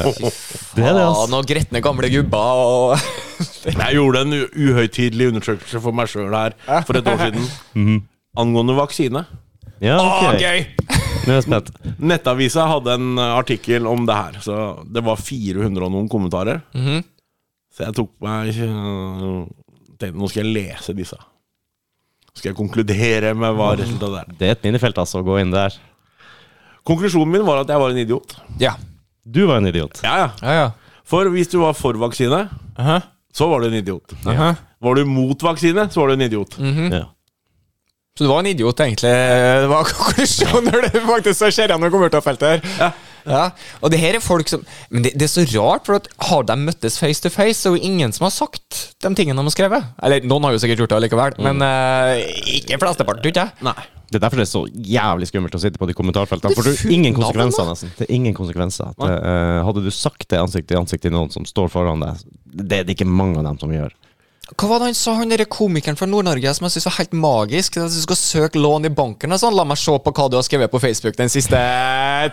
Fy 0.03 0.27
Det 0.75 0.83
er 0.83 0.91
det, 0.99 1.05
altså. 1.07 1.29
noen 1.31 1.47
gretne 1.55 1.83
gamle 1.87 2.11
gubber 2.11 2.61
og 2.67 3.07
Jeg 3.71 3.95
gjorde 3.95 4.25
en 4.27 4.35
uhøytidelig 4.43 5.31
undersøkelse 5.31 5.79
for 5.87 5.95
meg 5.95 6.11
sjøl 6.11 6.35
her 6.35 6.59
for 6.83 6.99
et 6.99 7.07
år 7.15 7.23
siden. 7.29 7.47
Mhm. 7.79 8.03
Angående 8.35 8.75
vaksine. 8.75 9.23
Ja, 9.79 9.95
Å, 10.03 10.35
gøy! 10.35 10.65
Nå 11.25 11.33
er 11.33 11.39
jeg 11.39 11.45
spent. 11.47 11.69
Nettavisa 12.05 12.67
hadde 12.69 12.95
en 12.99 13.17
uh, 13.17 13.33
artikkel 13.39 13.87
om 13.89 14.05
det 14.05 14.15
her. 14.17 14.39
Så 14.45 14.57
det 14.93 15.01
var 15.05 15.17
400 15.21 15.87
og 15.87 15.93
noen 15.93 16.09
kommentarer. 16.11 16.61
Mhm. 16.77 17.03
Så 17.75 17.83
jeg 17.83 17.95
tok 17.97 18.11
meg 18.23 18.53
uh, 18.63 19.41
Tenkte 19.99 20.15
nå 20.19 20.27
skal 20.31 20.43
jeg 20.45 20.53
lese 20.55 20.93
disse. 20.95 21.17
Så 22.35 22.41
skal 22.41 22.49
jeg 22.51 22.57
konkludere 22.57 23.31
med 23.35 23.55
hva 23.55 23.73
resultatet 23.79 24.21
er. 24.21 24.37
Det 24.39 24.47
er 24.49 24.57
et 24.57 24.65
minefelt, 24.67 24.97
altså, 24.99 25.21
å 25.21 25.27
gå 25.27 25.37
inn 25.39 25.53
der. 25.55 25.75
Konklusjonen 26.85 27.31
min 27.31 27.45
var 27.47 27.61
at 27.63 27.71
jeg 27.71 27.79
var 27.81 27.93
en 27.93 28.01
idiot. 28.01 28.35
Ja. 28.59 28.73
Du 29.23 29.45
var 29.47 29.61
en 29.61 29.69
idiot. 29.71 30.01
Ja, 30.03 30.17
ja. 30.19 30.27
Ja, 30.43 30.55
ja. 30.59 30.99
For 31.07 31.31
hvis 31.31 31.47
du 31.49 31.61
var 31.61 31.77
for 31.79 31.97
vaksine, 32.01 32.43
Aha. 32.75 32.99
så 33.33 33.47
var 33.49 33.63
du 33.63 33.69
en 33.69 33.79
idiot. 33.79 34.17
Aha. 34.27 34.51
Var 34.83 34.99
du 34.99 35.07
mot 35.07 35.47
vaksine, 35.47 35.87
så 35.89 36.03
var 36.03 36.11
du 36.11 36.17
en 36.19 36.25
idiot. 36.27 36.59
Ja. 36.59 37.05
Så 38.15 38.23
du 38.23 38.29
var 38.29 38.39
en 38.39 38.47
idiot, 38.47 38.79
egentlig. 38.79 39.09
Det 39.11 39.67
var 39.67 39.89
konklusjonen 39.89 40.69
når 40.71 40.85
det 40.85 41.01
faktisk 41.03 41.35
så 41.35 41.49
skjer 41.51 41.73
gjennom 41.73 41.91
kommentarfeltet 41.91 42.47
her. 42.47 42.61
Ja. 42.79 42.93
Ja, 43.25 43.45
og 43.81 43.89
det 43.89 43.97
her 43.97 44.13
er 44.13 44.21
folk 44.21 44.45
som 44.51 44.61
Men 44.93 45.01
det, 45.01 45.15
det 45.17 45.25
er 45.25 45.31
så 45.31 45.43
rart, 45.55 45.87
for 45.87 45.97
at 45.97 46.07
har 46.27 46.45
de 46.45 46.55
møttes 46.61 46.99
face 47.01 47.23
to 47.23 47.31
face, 47.33 47.57
så 47.57 47.71
er 47.71 47.79
jo 47.79 47.89
ingen 47.89 48.13
som 48.13 48.27
har 48.27 48.31
sagt 48.31 48.83
de 49.01 49.11
tingene 49.17 49.41
de 49.41 49.49
har 49.49 49.55
skrevet. 49.55 49.89
Eller 50.05 50.23
noen 50.29 50.45
har 50.47 50.55
jo 50.55 50.61
sikkert 50.61 50.85
gjort 50.85 50.93
det 50.93 51.01
likevel, 51.07 51.35
men 51.43 51.59
uh, 51.65 52.21
ikke 52.53 52.79
flesteparten, 52.85 53.25
tror 53.25 53.41
jeg. 53.41 53.65
Nei. 53.65 53.75
Det 54.05 54.19
er 54.19 54.23
derfor 54.27 54.39
det 54.39 54.45
er 54.45 54.51
så 54.53 54.63
jævlig 54.93 55.27
skummelt 55.27 55.57
å 55.57 55.63
sitte 55.65 55.81
på 55.81 55.89
de 55.89 55.97
kommentarfeltene. 55.97 56.55
For 56.55 56.69
det 56.69 56.77
er 56.77 56.95
ingen 56.95 57.17
konsekvenser, 57.17 57.67
nesten. 57.67 57.93
Det 57.97 58.05
er 58.07 58.15
ingen 58.15 58.37
konsekvenser. 58.37 58.95
Det, 59.01 59.11
uh, 59.25 59.59
hadde 59.67 59.83
du 59.83 59.91
sagt 59.91 60.29
det 60.31 60.39
ansikt 60.39 60.69
til 60.71 60.79
ansikt 60.85 61.03
til 61.09 61.17
noen 61.17 61.33
som 61.33 61.49
står 61.49 61.73
foran 61.73 62.05
deg, 62.05 62.23
det 62.63 62.79
er 62.79 62.87
det 62.87 62.95
ikke 62.95 63.09
mange 63.09 63.41
av 63.41 63.49
dem 63.49 63.59
som 63.59 63.73
gjør. 63.75 63.91
Hva 64.53 64.67
var 64.69 64.79
det 64.83 64.91
han 64.91 64.95
sa, 64.97 65.15
han 65.17 65.31
der 65.31 65.41
komikeren 65.49 65.97
fra 65.97 66.05
Nord-Norge 66.05 66.51
som 66.53 66.67
jeg 66.67 66.75
syns 66.75 66.85
var 66.85 66.95
helt 66.99 67.15
magisk? 67.17 67.79
At 67.81 67.89
du 67.89 67.97
skal 67.97 68.17
søke 68.19 68.59
lån 68.61 68.85
i 68.85 68.91
banken 68.93 69.33
og 69.33 69.39
sånn. 69.41 69.55
La 69.57 69.63
meg 69.65 69.79
se 69.81 69.95
på 69.97 70.11
hva 70.13 70.27
du 70.29 70.37
har 70.37 70.45
skrevet 70.45 70.69
på 70.69 70.81
Facebook 70.83 71.17
den 71.17 71.31
siste 71.33 71.57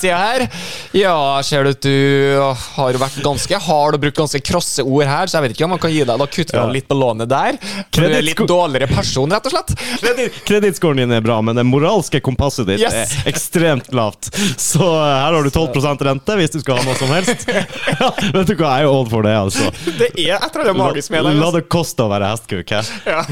tida 0.03 0.19
her. 0.21 0.45
Ja, 0.93 1.15
ser 1.47 1.65
du 1.65 1.71
at 1.73 1.81
du 1.87 2.37
har 2.77 2.99
vært 3.01 3.17
ganske 3.25 3.61
hard 3.65 3.97
og 3.97 4.03
brukt 4.05 4.21
ganske 4.21 4.43
krosse 4.45 4.85
ord 4.85 5.09
her, 5.09 5.31
så 5.31 5.39
jeg 5.39 5.47
vet 5.47 5.55
ikke 5.57 5.65
om 5.65 5.73
han 5.77 5.81
kan 5.87 5.95
gi 5.95 6.03
deg 6.05 6.21
Da 6.21 6.27
kutter 6.29 6.61
han 6.61 6.69
ja. 6.69 6.77
litt 6.77 6.89
på 6.91 6.99
lånet 7.01 7.31
der. 7.33 7.57
Du 7.89 8.03
er 8.05 8.19
litt 8.29 8.45
dårligere 8.45 8.91
person, 8.93 9.33
rett 9.33 9.49
og 9.49 9.57
slett. 9.57 10.37
Kredittscoren 10.45 11.01
din 11.03 11.17
er 11.17 11.25
bra, 11.25 11.41
men 11.41 11.57
det 11.57 11.65
moralske 11.69 12.21
kompasset 12.25 12.69
ditt 12.69 12.81
Yes. 12.83 13.13
er 13.23 13.31
ekstremt 13.31 13.93
lavt. 13.95 14.29
Så 14.61 14.83
eh, 14.83 15.17
her 15.23 15.37
har 15.37 15.45
du 15.47 15.51
12% 15.55 16.03
rente 16.09 16.37
hvis 16.41 16.53
du 16.57 16.61
skal 16.61 16.81
ha 16.81 16.87
noe 16.89 16.99
som 17.01 17.13
helst. 17.15 17.49
Ja, 18.03 18.09
vet 18.35 18.49
du 18.49 18.55
hva, 18.59 18.73
jeg 18.81 18.87
er 18.87 18.91
old 18.91 19.11
for 19.13 19.25
det, 19.27 19.33
altså. 19.37 19.69
Det 19.85 20.09
er 20.19 20.37
et 20.39 20.55
eller 20.57 20.71
annet 20.73 20.79
magisk 20.81 21.13
med 21.13 21.23
det. 21.27 21.33
La 21.37 21.47
altså. 21.47 21.61
det 21.61 21.69
koste 21.71 22.02
å 22.05 22.11
være 22.13 22.31
hestkuk 22.33 22.75
her. 22.77 22.93
Ja. 23.13 23.23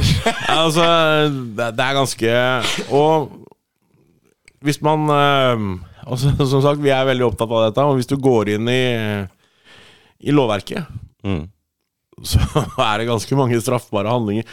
Altså, 0.57 0.85
det, 1.59 1.71
det 1.79 1.85
er 1.87 1.99
ganske 1.99 2.35
Og 2.97 3.31
hvis 4.65 4.81
man 4.85 5.07
eh, 5.15 5.63
altså, 6.05 6.35
Som 6.51 6.61
sagt, 6.65 6.83
vi 6.85 6.91
er 6.93 7.07
veldig 7.09 7.31
opptatt 7.31 7.49
av 7.55 7.69
dette, 7.69 7.87
og 7.87 7.97
hvis 8.01 8.11
du 8.11 8.17
går 8.21 8.55
inn 8.59 8.69
i, 8.73 8.83
i 10.29 10.35
lovverket, 10.37 10.85
Mm. 11.21 11.43
så 12.25 12.41
er 12.81 13.01
det 13.03 13.07
ganske 13.11 13.37
mange 13.37 13.59
straffbare 13.61 14.09
handlinger 14.09 14.47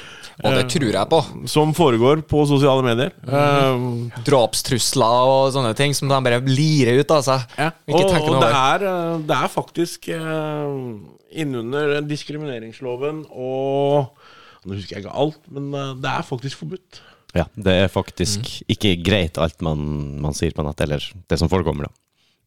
Og 0.43 0.51
det 0.55 0.65
tror 0.73 0.89
jeg 0.91 1.07
på. 1.11 1.19
som 1.47 1.71
foregår 1.75 2.19
på 2.27 2.41
sosiale 2.49 2.83
medier. 2.83 3.13
Eh, 3.23 3.85
Drapstrusler 4.27 5.31
og 5.31 5.53
sånne 5.55 5.71
ting 5.79 5.95
som 5.95 6.11
de 6.11 6.19
bare 6.27 6.41
lirer 6.43 6.99
ut 6.99 7.13
av 7.15 7.23
seg. 7.23 7.45
ja. 7.55 7.69
Og, 7.87 8.03
og 8.03 8.35
det, 8.43 8.51
er, 8.51 8.83
eh, 8.91 9.13
det 9.31 9.37
er 9.39 9.53
faktisk 9.55 10.09
uh, 10.11 10.75
innunder 11.39 11.99
diskrimineringsloven 12.07 13.25
og 13.31 14.17
Nå 14.67 14.75
husker 14.75 14.97
jeg 14.97 15.05
ikke 15.05 15.15
alt, 15.15 15.37
men 15.53 15.69
eh, 15.71 15.93
det 16.03 16.09
er 16.11 16.25
faktisk 16.27 16.59
forbudt. 16.59 16.97
Ja, 17.37 17.45
det 17.55 17.73
er 17.85 17.91
faktisk 17.91 18.49
ikke 18.67 18.97
greit 19.05 19.37
alt 19.39 19.61
man, 19.63 19.79
man 20.19 20.35
sier 20.35 20.51
på 20.55 20.65
nett, 20.65 20.81
eller 20.83 21.03
det 21.29 21.37
som 21.39 21.47
forekommer, 21.51 21.87
da. 21.87 21.93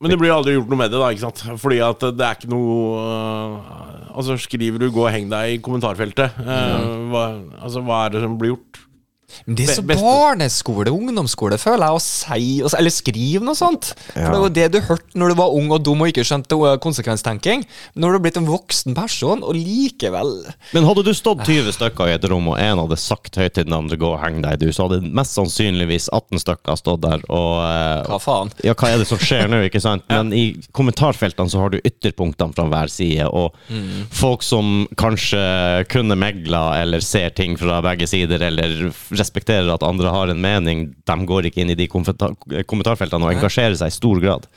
Men 0.00 0.12
det 0.12 0.18
blir 0.20 0.32
aldri 0.32 0.54
gjort 0.56 0.70
noe 0.72 0.80
med 0.80 0.92
det, 0.92 1.00
da, 1.00 1.08
ikke 1.12 1.26
sant? 1.26 1.42
Fordi 1.60 1.78
at 1.84 2.04
det 2.16 2.24
er 2.24 2.36
ikke 2.38 2.50
noe 2.52 3.00
uh, 3.04 3.80
Altså, 4.10 4.34
skriver 4.42 4.80
du 4.80 4.88
'gå 4.90 5.04
og 5.04 5.12
heng 5.14 5.28
deg' 5.30 5.54
i 5.54 5.60
kommentarfeltet, 5.62 6.34
øh, 6.42 6.86
hva, 7.12 7.20
altså, 7.62 7.80
hva 7.86 8.00
er 8.04 8.16
det 8.16 8.22
som 8.24 8.34
blir 8.40 8.50
gjort? 8.56 8.79
Men 9.46 9.58
det 9.58 9.68
er 9.68 9.78
så 9.80 9.86
barneskole, 9.86 10.92
ungdomsskole, 10.92 11.58
føler 11.60 11.86
jeg, 11.86 11.96
å 11.96 12.04
si 12.04 12.78
Eller 12.80 12.94
skrive 12.94 13.44
noe 13.44 13.58
sånt. 13.58 13.92
For 14.12 14.30
det 14.34 14.44
var 14.44 14.56
det 14.56 14.68
du 14.74 14.80
hørte 14.84 15.18
når 15.18 15.32
du 15.32 15.40
var 15.40 15.54
ung 15.56 15.70
og 15.74 15.82
dum 15.84 16.04
og 16.04 16.12
ikke 16.12 16.26
skjønte 16.26 16.58
konsekvenstenking 16.80 17.20
konsekvenstenking. 17.30 17.66
du 17.94 18.06
har 18.06 18.18
blitt 18.18 18.36
en 18.36 18.48
voksen 18.48 18.94
person, 18.94 19.42
og 19.42 19.54
likevel 19.54 20.46
Men 20.74 20.86
hadde 20.86 21.04
du 21.04 21.12
stått 21.14 21.44
20 21.46 21.72
stykker 21.76 22.10
i 22.10 22.14
et 22.16 22.24
rom, 22.30 22.48
og 22.52 22.58
en 22.60 22.82
hadde 22.82 22.98
sagt 23.00 23.36
høyt 23.36 23.54
til 23.54 23.64
den 23.64 23.74
andre 23.74 23.96
'gå 23.96 24.12
og 24.14 24.20
heng 24.20 24.42
deg', 24.42 24.60
du, 24.60 24.72
så 24.72 24.88
hadde 24.88 25.02
mest 25.02 25.34
sannsynligvis 25.34 26.08
18 26.12 26.40
stykker 26.40 26.76
stått 26.76 27.02
der 27.02 27.22
og 27.28 27.62
eh, 27.64 28.06
Hva 28.08 28.18
faen? 28.20 28.52
Ja, 28.64 28.74
hva 28.74 28.90
er 28.90 28.98
det 28.98 29.08
som 29.08 29.18
skjer 29.18 29.48
nå, 29.48 29.62
ikke 29.66 29.80
sant? 29.80 30.04
Men 30.10 30.32
i 30.32 30.56
kommentarfeltene 30.72 31.50
så 31.50 31.60
har 31.62 31.70
du 31.70 31.80
ytterpunktene 31.80 32.54
fra 32.54 32.66
hver 32.70 32.90
side, 32.90 33.28
og 33.28 33.54
folk 34.12 34.42
som 34.42 34.86
kanskje 34.96 35.84
kunne 35.90 36.16
megla 36.18 36.80
eller 36.80 37.00
ser 37.00 37.30
ting 37.30 37.56
fra 37.58 37.80
begge 37.84 38.08
sider, 38.10 38.42
eller 38.50 38.90
respekterer 39.20 39.70
at 39.74 39.84
andre 39.86 40.10
har 40.12 40.32
en 40.32 40.40
mening, 40.42 40.86
de 41.06 41.16
går 41.28 41.48
ikke 41.50 41.62
inn 41.62 41.72
i 41.74 41.78
de 41.78 41.86
kommentar 41.92 42.34
kommentarfeltene 42.66 43.28
og 43.28 43.34
engasjerer 43.36 43.76
seg 43.78 43.92
i 43.92 43.96
stor 43.96 44.20
grad. 44.22 44.48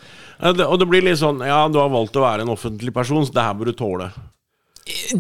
Det, 0.44 0.66
og 0.66 0.80
det 0.82 0.88
blir 0.90 1.06
litt 1.06 1.20
sånn 1.22 1.44
Ja, 1.46 1.62
du 1.72 1.78
har 1.80 1.92
valgt 1.94 2.18
å 2.20 2.24
være 2.26 2.44
en 2.44 2.52
offentlig 2.52 2.92
person, 2.96 3.24
så 3.28 3.36
det 3.36 3.46
her 3.46 3.58
bør 3.60 3.70
du 3.72 3.78
tåle. 3.80 4.10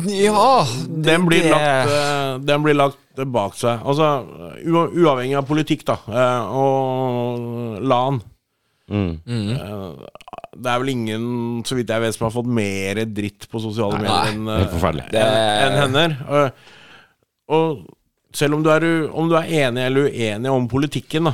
Ja 0.10 0.66
det, 0.90 1.06
Den 1.06 1.24
blir, 1.30 1.46
lagt, 1.48 1.94
øh, 1.94 2.42
den 2.44 2.64
blir 2.66 2.76
lagt 2.76 3.00
bak 3.32 3.56
seg. 3.56 3.80
Altså, 3.88 4.10
uavhengig 4.68 5.38
av 5.40 5.48
politikk, 5.48 5.86
da, 5.88 6.00
øh, 6.10 6.60
og 6.60 7.82
LAN 7.88 8.22
Mm. 8.92 9.14
øh, 9.26 9.94
Det 10.54 10.70
er 10.70 10.80
vel 10.82 10.90
ingen, 10.92 11.64
så 11.66 11.74
vidt 11.78 11.90
jeg 11.90 12.02
vet, 12.04 12.14
som 12.14 12.26
har 12.28 12.34
fått 12.36 12.50
mer 12.52 13.00
dritt 13.10 13.48
på 13.50 13.62
sosiale 13.64 13.98
medier 13.98 14.34
enn 14.34 14.44
en, 14.52 15.00
enn 15.16 15.78
henne. 15.80 16.04
Og, 16.28 16.52
og 17.48 17.80
selv 18.34 18.56
om 18.58 18.64
du, 18.66 18.70
er, 18.74 18.86
om 19.14 19.30
du 19.30 19.36
er 19.38 19.50
enig 19.68 19.84
eller 19.88 20.10
uenig 20.10 20.50
om 20.52 20.68
politikken, 20.72 21.30
da 21.30 21.34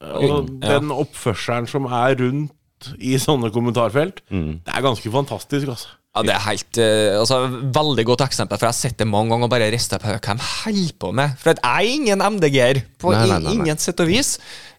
altså, 0.00 0.40
Den 0.64 0.90
oppførselen 0.94 1.68
som 1.70 1.86
er 1.90 2.14
rundt 2.20 2.92
i 2.98 3.16
sånne 3.20 3.50
kommentarfelt, 3.52 4.22
Mm. 4.32 4.60
det 4.64 4.72
er 4.74 4.82
ganske 4.86 5.10
fantastisk, 5.12 5.68
altså. 5.68 5.88
Ja, 6.16 6.22
det 6.26 6.32
er 6.34 6.40
helt 6.42 6.78
eh, 6.82 7.18
altså, 7.20 7.36
Veldig 7.70 8.04
godt 8.08 8.22
eksempel, 8.24 8.58
for 8.58 8.66
jeg 8.66 8.72
har 8.72 8.78
sett 8.80 8.96
det 8.98 9.06
mange 9.06 9.30
ganger 9.30 9.46
og 9.46 9.50
bare 9.52 9.68
rista 9.70 9.98
på 10.00 10.08
hva 10.10 10.18
de 10.18 10.42
holder 10.42 10.96
på 10.98 11.12
med. 11.14 11.36
For 11.38 11.52
jeg 11.52 11.60
er 11.62 11.92
ingen 11.92 12.18
MDG-er, 12.24 12.80
på 12.98 13.12
Nei, 13.12 13.20
nei, 13.20 13.28
nei, 13.36 13.38
nei. 13.44 13.52
ingen 13.60 13.78
sett 13.78 14.00
og 14.02 14.08
vis. 14.10 14.32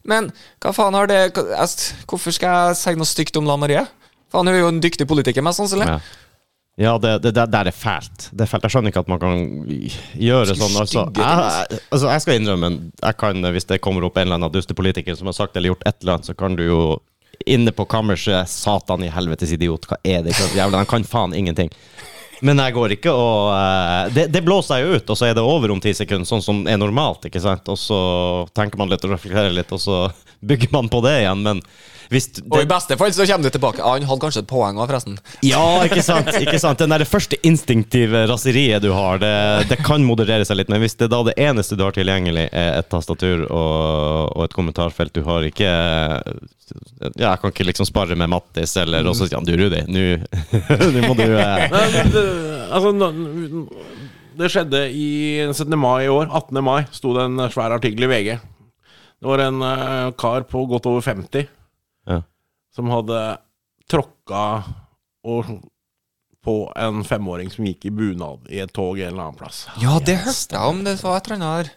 Men 0.03 0.31
hva 0.59 0.73
faen 0.75 0.93
har 0.97 1.07
det 1.07 1.21
hva- 1.37 1.45
jeg- 1.55 1.93
Hvorfor 2.09 2.33
skal 2.35 2.67
jeg 2.67 2.75
si 2.81 2.95
noe 2.99 3.05
stygt 3.07 3.37
om 3.37 3.45
Lan 3.47 3.59
Marie? 3.61 3.85
Faen, 4.31 4.47
Hun 4.47 4.55
er 4.55 4.59
jo 4.59 4.67
en 4.67 4.81
dyktig 4.81 5.07
politiker, 5.07 5.41
mest 5.41 5.59
sannsynlig. 5.61 5.87
Ja. 5.87 5.99
Ja, 6.79 6.97
det, 6.97 7.17
det, 7.19 7.33
det 7.35 7.45
der 7.51 7.67
er 7.67 7.75
fælt. 7.75 8.29
Det 8.31 8.45
er 8.45 8.49
fælt. 8.49 8.63
Jeg 8.65 8.73
skjønner 8.73 8.93
ikke 8.93 9.03
at 9.03 9.09
man 9.11 9.19
kan 9.21 9.41
gjøre 10.15 10.55
sånn. 10.55 10.77
Altså, 10.79 11.03
jeg, 11.17 11.81
altså, 11.91 12.07
jeg 12.07 12.23
skal 12.23 12.39
innrømme, 12.39 12.69
jeg 12.95 13.17
kan, 13.19 13.43
hvis 13.53 13.67
det 13.69 13.81
kommer 13.83 14.07
opp 14.07 14.17
en 14.17 14.29
eller 14.29 14.39
annen 14.39 14.53
dustepolitiker 14.53 15.17
som 15.19 15.29
har 15.29 15.35
sagt 15.37 15.59
eller 15.59 15.73
gjort 15.73 15.83
et 15.85 15.99
eller 16.01 16.15
annet, 16.15 16.29
så 16.31 16.37
kan 16.37 16.55
du 16.57 16.63
jo 16.65 16.81
inne 17.49 17.73
på 17.75 17.85
kammerset 17.89 18.49
Satan 18.49 19.03
i 19.03 19.11
helvetes 19.11 19.51
idiot, 19.51 19.87
hva 19.89 19.97
er 20.03 20.23
det? 20.25 20.35
Jævla, 20.55 20.81
han 20.81 20.89
kan 20.89 21.05
faen 21.07 21.35
ingenting. 21.37 21.71
Men 22.41 22.57
jeg 22.57 22.73
går 22.73 22.95
ikke 22.95 23.11
og 23.13 23.51
uh, 23.53 24.09
det, 24.13 24.27
det 24.33 24.41
blåser 24.45 24.81
jo 24.81 24.97
ut, 24.97 25.11
og 25.13 25.17
så 25.17 25.27
er 25.27 25.35
det 25.37 25.45
over 25.45 25.73
om 25.73 25.81
ti 25.81 25.93
sekunder, 25.93 26.25
sånn 26.25 26.41
som 26.41 26.63
er 26.69 26.79
normalt. 26.81 27.27
ikke 27.29 27.41
sant? 27.43 27.67
Og 27.69 27.77
så 27.77 28.01
tenker 28.57 28.81
man 28.81 28.89
litt 28.89 29.05
og 29.05 29.13
reflekterer 29.13 29.53
litt, 29.53 29.69
og 29.75 29.81
så 29.81 30.03
bygger 30.41 30.73
man 30.73 30.89
på 30.89 31.03
det 31.05 31.19
igjen. 31.21 31.43
Men 31.45 31.61
hvis 32.11 32.27
Og 32.43 32.57
i 32.59 32.67
beste 32.67 32.97
fall 32.99 33.13
så 33.15 33.23
kommer 33.29 33.47
du 33.47 33.55
tilbake. 33.55 33.83
Han 33.85 34.03
hadde 34.07 34.21
kanskje 34.25 34.41
et 34.43 34.49
poeng 34.49 34.75
òg, 34.75 34.89
forresten. 34.89 35.15
ja, 35.47 35.63
ikke 35.87 36.03
sant? 36.03 36.27
ikke 36.41 36.59
sant? 36.59 36.81
Den 36.83 36.91
der 36.91 37.05
første 37.07 37.39
instinktive 37.47 38.25
raseriet 38.27 38.83
du 38.83 38.89
har, 38.91 39.21
det, 39.21 39.31
det 39.71 39.77
kan 39.85 40.03
moderere 40.03 40.43
seg 40.47 40.59
litt. 40.59 40.71
Men 40.71 40.83
hvis 40.83 40.97
det 40.99 41.07
da 41.13 41.21
det 41.29 41.37
eneste 41.39 41.77
du 41.79 41.85
har 41.85 41.95
tilgjengelig, 41.95 42.49
er 42.51 42.81
et 42.81 42.89
tastatur 42.91 43.45
og, 43.47 44.35
og 44.35 44.43
et 44.43 44.55
kommentarfelt 44.57 45.15
Du 45.15 45.23
har 45.27 45.47
ikke 45.47 45.71
Ja, 47.19 47.31
jeg 47.31 47.39
kan 47.41 47.51
ikke 47.53 47.67
liksom 47.67 47.87
spare 47.87 48.15
med 48.19 48.31
Mattis, 48.31 48.75
eller 48.79 49.07
også 49.07 49.29
Jan 49.31 49.47
ja, 49.47 49.55
du 49.55 49.63
Rudi, 49.63 49.81
nå 49.95 51.07
må 51.07 51.15
du 51.19 51.25
eh, 51.27 51.65
men 51.71 52.11
det, 52.13 52.25
altså, 52.71 52.91
nå- 52.95 53.77
det 54.39 54.51
skjedde 54.51 54.83
i 54.95 55.07
17. 55.51 55.75
mai 55.79 56.05
i 56.05 56.11
år. 56.11 56.27
18. 56.31 56.59
mai 56.63 56.85
sto 56.95 57.11
det 57.15 57.25
en 57.27 57.47
svær 57.51 57.75
artikkel 57.75 58.07
i 58.07 58.11
VG. 58.11 58.29
Det 59.21 59.29
var 59.29 59.43
en 59.43 59.59
uh, 59.61 60.11
kar 60.17 60.47
på 60.49 60.63
godt 60.71 60.87
over 60.89 61.03
50 61.05 61.49
Ja. 62.09 62.21
som 62.75 62.89
hadde 62.89 63.19
tråkka 63.91 64.43
og, 65.27 65.51
på 66.41 66.55
en 66.79 67.03
femåring 67.05 67.51
som 67.53 67.67
gikk 67.67 67.85
i 67.85 67.91
bunad 67.93 68.47
i 68.49 68.61
et 68.63 68.71
tog 68.73 68.97
en 68.97 69.11
eller 69.11 69.27
annen 69.27 69.37
plass. 69.37 69.67
Ja, 69.81 69.99
det 70.01 70.15
hørte 70.23 70.57
jeg 70.57 70.73
om. 70.73 70.79
Det 70.87 70.95
var 71.03 71.19
et 71.19 71.29
eller 71.29 71.37
annet 71.37 71.51
her. 71.51 71.73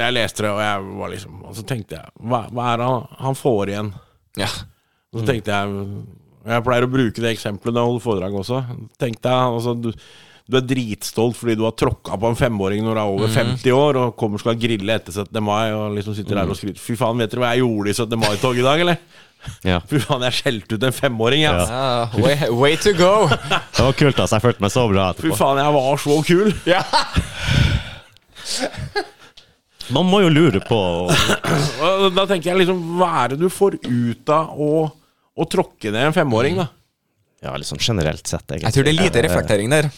Jeg 0.00 0.14
leste 0.16 0.46
det, 0.46 0.50
og 0.54 0.62
jeg 0.64 0.84
var 0.96 1.10
liksom 1.12 1.42
Og 1.44 1.56
så 1.58 1.62
tenkte 1.68 1.98
jeg 1.98 2.12
Hva, 2.24 2.38
hva 2.56 2.70
er 2.70 2.78
det 2.80 2.86
han, 2.88 3.02
han 3.20 3.34
får 3.36 3.72
igjen? 3.72 3.90
Ja. 4.40 4.48
Og 5.12 5.18
så 5.20 5.26
tenkte 5.28 5.52
jeg 5.52 5.90
Jeg 6.46 6.64
pleier 6.64 6.86
å 6.86 6.92
bruke 6.94 7.20
det 7.20 7.34
eksempelet 7.34 7.74
når 7.74 7.82
jeg 7.82 7.90
holder 7.90 8.04
foredrag 8.06 8.38
også. 8.40 8.62
Tenkte 9.02 9.34
jeg, 9.34 9.50
altså, 9.58 9.74
du, 9.76 9.90
du 10.46 10.56
er 10.60 10.62
dritstolt 10.62 11.34
fordi 11.34 11.56
du 11.58 11.64
har 11.66 11.74
tråkka 11.74 12.14
på 12.22 12.28
en 12.30 12.38
femåring 12.38 12.84
når 12.86 12.94
du 12.94 13.00
er 13.02 13.12
over 13.16 13.32
50 13.34 13.72
år, 13.74 13.96
og 13.98 14.16
kommer 14.20 14.38
og 14.38 14.44
skal 14.44 14.58
grille 14.62 14.94
etter 14.94 15.10
17. 15.14 15.40
mai 15.42 15.72
og 15.74 15.96
liksom 15.96 16.14
sitter 16.14 16.38
der 16.38 16.52
og 16.52 16.58
skryter. 16.58 16.78
Fy 16.82 16.94
faen, 17.00 17.18
vet 17.18 17.32
dere 17.32 17.42
hva 17.42 17.54
jeg 17.56 17.64
gjorde 17.64 17.90
i 17.90 17.96
17. 17.96 18.20
mai-toget 18.22 18.62
i 18.62 18.66
dag, 18.68 18.82
eller? 18.84 19.00
Ja. 19.66 19.80
Fy 19.90 19.98
faen, 20.04 20.22
jeg 20.28 20.38
skjelte 20.38 20.78
ut 20.78 20.86
en 20.86 20.94
femåring, 20.94 21.42
jeg. 21.42 21.50
altså. 21.54 21.74
Ja, 21.74 22.22
way, 22.22 22.50
way 22.62 22.78
to 22.78 22.94
go! 22.98 23.10
Det 23.76 23.82
var 23.88 23.98
kult, 23.98 24.22
altså. 24.22 24.38
Jeg 24.38 24.46
følte 24.46 24.66
meg 24.66 24.74
så 24.74 24.86
bra 24.92 25.08
Fy 25.18 25.34
faen, 25.34 25.62
jeg 25.64 25.76
var 25.80 26.02
så 26.06 26.20
kul! 26.30 26.54
Ja. 26.76 26.82
Man 29.90 30.06
må 30.06 30.20
jo 30.22 30.30
lure 30.30 30.60
på 30.66 30.78
da 32.14 32.24
tenker 32.26 32.52
jeg 32.52 32.60
liksom, 32.62 32.78
hva 32.98 33.08
er 33.24 33.34
det 33.34 33.38
du 33.42 33.48
får 33.52 33.76
ut 33.82 34.30
av 34.34 34.54
å, 34.58 34.70
å 35.34 35.46
tråkke 35.50 35.90
ned 35.94 36.08
en 36.08 36.14
femåring, 36.16 36.58
da? 36.62 36.68
Ja, 37.46 37.54
liksom 37.60 37.78
generelt 37.80 38.26
sett, 38.26 38.44
egentlig. 38.50 38.66
Jeg 38.66 38.74
tror 38.74 38.86
det 38.86 38.92
er 38.92 39.02
lite 39.04 39.22
reflektering 39.28 39.70
der 39.70 39.90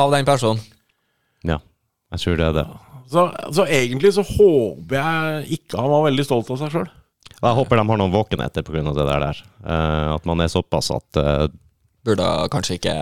av 0.00 0.14
den 0.14 0.26
personen. 0.26 0.62
Ja, 1.46 1.60
jeg 2.14 2.24
tror 2.24 2.40
det 2.40 2.48
er 2.48 2.56
det. 2.56 2.64
Så, 3.10 3.26
så 3.54 3.66
egentlig 3.66 4.12
så 4.14 4.24
håper 4.26 4.96
jeg 4.96 5.58
ikke 5.58 5.78
han 5.80 5.90
var 5.90 6.04
veldig 6.08 6.26
stolt 6.26 6.50
av 6.50 6.58
seg 6.60 6.74
sjøl. 6.74 6.90
Jeg 7.40 7.56
håper 7.56 7.80
de 7.80 7.84
har 7.88 7.98
noen 8.02 8.12
våkenheter 8.12 8.66
pga. 8.66 8.82
det 8.90 9.06
der. 9.06 9.24
der. 9.24 9.42
Eh, 9.64 10.08
at 10.14 10.26
man 10.28 10.42
er 10.42 10.50
såpass 10.52 10.90
at 10.94 11.20
eh, 11.20 11.46
Burde 12.06 12.26
kanskje 12.52 12.78
ikke 12.78 12.94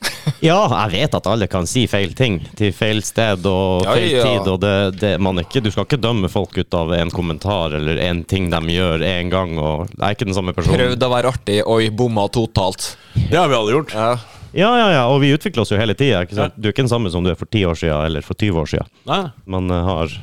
Ja, 0.48 0.56
jeg 0.88 0.90
vet 0.94 1.14
at 1.14 1.26
alle 1.30 1.46
kan 1.50 1.68
si 1.70 1.84
feil 1.90 2.14
ting 2.18 2.40
til 2.58 2.72
feil 2.74 3.02
sted 3.06 3.44
og 3.46 3.84
Ja, 3.86 3.94
feil 3.94 4.10
ja. 4.10 4.24
tid. 4.26 4.48
Og 4.50 4.58
det, 4.62 4.74
det, 5.00 5.12
man 5.22 5.38
ikke, 5.42 5.62
du 5.62 5.70
skal 5.70 5.86
ikke 5.86 6.00
dømme 6.02 6.30
folk 6.32 6.56
ut 6.58 6.76
av 6.76 6.92
en 6.96 7.12
kommentar 7.14 7.76
eller 7.78 8.00
en 8.08 8.24
ting 8.28 8.48
de 8.52 8.60
gjør 8.74 9.04
en 9.06 9.30
gang. 9.32 9.54
Og 9.60 9.86
jeg 9.92 10.02
er 10.02 10.16
ikke 10.18 10.28
den 10.28 10.36
samme 10.36 10.54
personen. 10.56 10.80
Prøvde 10.80 11.08
å 11.08 11.14
være 11.14 11.32
artig, 11.34 11.60
oi, 11.62 11.88
bomma 11.94 12.26
totalt. 12.32 12.94
Det 13.14 13.38
har 13.38 13.48
vi 13.52 13.58
alle 13.60 13.76
gjort. 13.78 13.94
Ja. 13.96 14.10
Ja, 14.50 14.70
ja, 14.74 14.88
ja, 14.90 15.02
og 15.06 15.20
vi 15.22 15.30
utvikler 15.30 15.62
oss 15.62 15.70
jo 15.70 15.78
hele 15.78 15.94
tida. 15.94 16.24
Du 16.26 16.66
er 16.66 16.72
ikke 16.72 16.82
den 16.82 16.90
samme 16.90 17.10
som 17.14 17.22
du 17.22 17.30
er 17.30 17.38
for 17.38 17.46
10 17.46 17.68
år 17.70 17.78
siden 17.78 18.00
eller 18.08 18.24
for 18.26 18.34
20 18.34 18.58
år 18.64 18.70
siden. 18.72 18.88
Nei. 19.06 19.20
Man 19.46 19.70
eh, 19.70 19.84
har 19.86 20.16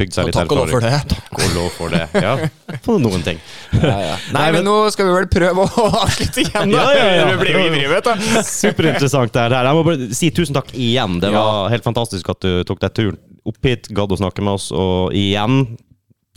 bygd 0.00 0.16
seg 0.16 0.28
litt 0.28 0.36
takk 0.36 0.52
og 0.54 0.62
lov 0.62 0.72
for 0.74 0.84
det. 0.84 0.92
Takk 1.12 1.38
og 1.38 1.56
lov 1.56 1.68
for 1.76 1.94
det. 1.94 2.02
Ja, 2.24 2.34
på 2.86 2.96
noen 3.02 3.24
ting. 3.26 3.40
Ja, 3.76 3.96
ja. 4.08 4.14
Nei, 4.36 4.46
men 4.56 4.66
nå 4.66 4.76
skal 4.94 5.10
vi 5.10 5.16
vel 5.18 5.28
prøve 5.32 5.66
å 5.66 5.86
avslutte 6.04 6.44
igjen, 6.44 6.74
da. 6.74 6.86
Ja, 6.94 6.94
ja, 6.96 7.10
ja. 7.20 7.26
Det 7.30 7.40
blir 7.42 7.58
jo 7.58 7.64
ivrig, 7.68 7.86
vet 7.92 8.08
du. 8.08 8.28
Superinteressant 8.48 9.36
det 9.36 9.46
her. 9.46 9.58
Jeg 9.70 9.78
må 9.78 9.84
bare 9.86 10.10
si 10.16 10.32
tusen 10.34 10.56
takk 10.56 10.72
igjen. 10.74 11.20
Det 11.22 11.32
var 11.34 11.68
helt 11.72 11.86
fantastisk 11.86 12.32
at 12.32 12.42
du 12.44 12.64
tok 12.68 12.82
deg 12.86 12.96
turen 12.96 13.20
opp 13.48 13.66
hit, 13.66 13.88
gadd 13.96 14.12
å 14.12 14.20
snakke 14.20 14.44
med 14.44 14.58
oss. 14.58 14.70
Og 14.74 15.14
igjen, 15.16 15.62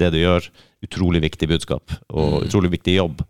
det 0.01 0.13
du 0.13 0.19
gjør, 0.21 0.47
utrolig 0.83 1.23
viktig 1.23 1.47
budskap 1.51 1.93
og 2.11 2.43
utrolig 2.43 2.73
viktig 2.77 2.97
jobb. 2.97 3.23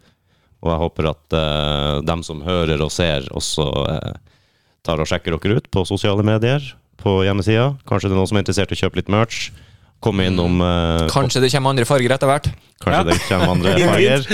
Og 0.64 0.72
jeg 0.72 0.82
håper 0.86 1.10
at 1.12 1.36
uh, 1.36 1.98
dem 2.08 2.24
som 2.26 2.44
hører 2.46 2.82
og 2.82 2.92
ser, 2.94 3.28
også 3.36 3.68
uh, 3.84 4.14
tar 4.86 5.02
og 5.02 5.10
sjekker 5.10 5.36
dere 5.36 5.60
ut 5.60 5.68
på 5.74 5.84
sosiale 5.88 6.24
medier, 6.26 6.64
på 7.04 7.20
hjemmesida. 7.28 7.74
Kanskje 7.90 8.10
det 8.10 8.16
er 8.16 8.22
noen 8.22 8.32
som 8.32 8.40
er 8.40 8.46
interessert 8.46 8.72
i 8.72 8.78
å 8.78 8.82
kjøpe 8.86 9.02
litt 9.02 9.12
merch. 9.12 9.50
Komme 10.04 10.26
innom 10.28 10.60
uh, 10.60 11.06
Kanskje 11.12 11.40
det 11.46 11.52
kommer 11.54 11.72
andre 11.74 11.86
farger 11.88 12.12
etter 12.18 12.28
hvert. 12.28 12.50
Kanskje 12.84 13.06
det 13.14 13.18
kommer 13.30 13.54
andre 13.54 13.76
farger. 13.90 14.28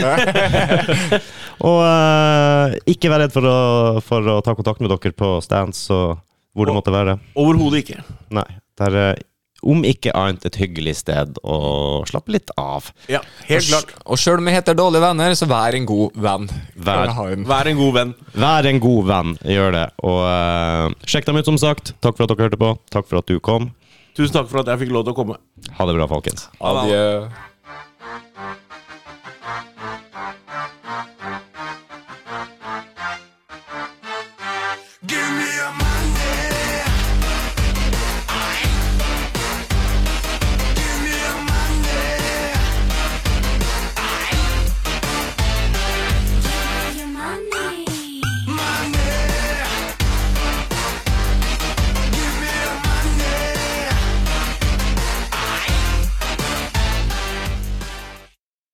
og 1.69 1.79
uh, 1.85 2.77
ikke 2.89 3.11
vær 3.13 3.23
redd 3.25 3.35
for 3.35 3.45
å, 3.49 3.57
for 4.05 4.33
å 4.33 4.39
ta 4.45 4.55
kontakt 4.57 4.81
med 4.83 4.89
dere 4.93 5.13
på 5.15 5.35
stands 5.45 5.85
og 5.93 6.17
hvor 6.57 6.65
det 6.67 6.73
måtte 6.75 6.91
være. 6.93 7.19
Overhodet 7.39 7.83
ikke. 7.85 8.01
Nei. 8.35 8.47
Det 8.79 8.87
er 8.89 8.95
eh, 8.99 9.19
om 9.69 9.83
ikke 9.85 10.11
annet 10.15 10.45
et 10.47 10.55
hyggelig 10.59 10.95
sted 11.01 11.37
å 11.43 11.57
slappe 12.09 12.31
litt 12.33 12.49
av. 12.59 12.87
Ja, 13.11 13.19
helt 13.47 13.67
klart. 13.69 13.93
Og 14.09 14.19
sjøl 14.19 14.39
om 14.41 14.47
vi 14.49 14.53
heter 14.55 14.75
dårlige 14.75 15.03
venner, 15.03 15.35
så 15.37 15.47
vær 15.51 15.75
en 15.77 15.85
god 15.87 16.15
venn. 16.19 16.47
Vær- 16.79 17.11
en- 17.29 17.45
Vær 17.47 17.69
en 17.69 17.79
god 17.79 17.93
venn. 17.99 18.13
Vær 18.39 18.69
en 18.71 18.79
god 18.83 19.09
venn, 19.11 19.33
gjør 19.45 19.75
det. 19.77 19.85
Og 20.09 20.95
sjekk 21.11 21.27
dem 21.29 21.39
ut, 21.39 21.47
som 21.51 21.59
sagt. 21.61 21.93
Takk 22.03 22.17
for 22.17 22.25
at 22.25 22.33
dere 22.33 22.47
hørte 22.49 22.59
på. 22.65 22.71
Takk 22.95 23.07
for 23.11 23.21
at 23.21 23.29
du 23.29 23.37
kom. 23.43 23.69
Tusen 24.17 24.33
takk 24.35 24.49
for 24.51 24.61
at 24.63 24.71
jeg 24.73 24.83
fikk 24.85 24.93
lov 24.95 25.05
til 25.07 25.13
å 25.13 25.17
komme. 25.19 25.37
Ha 25.77 25.87
det 25.87 25.95
bra, 25.97 26.07
folkens. 26.09 26.47
Adjø. 26.59 27.03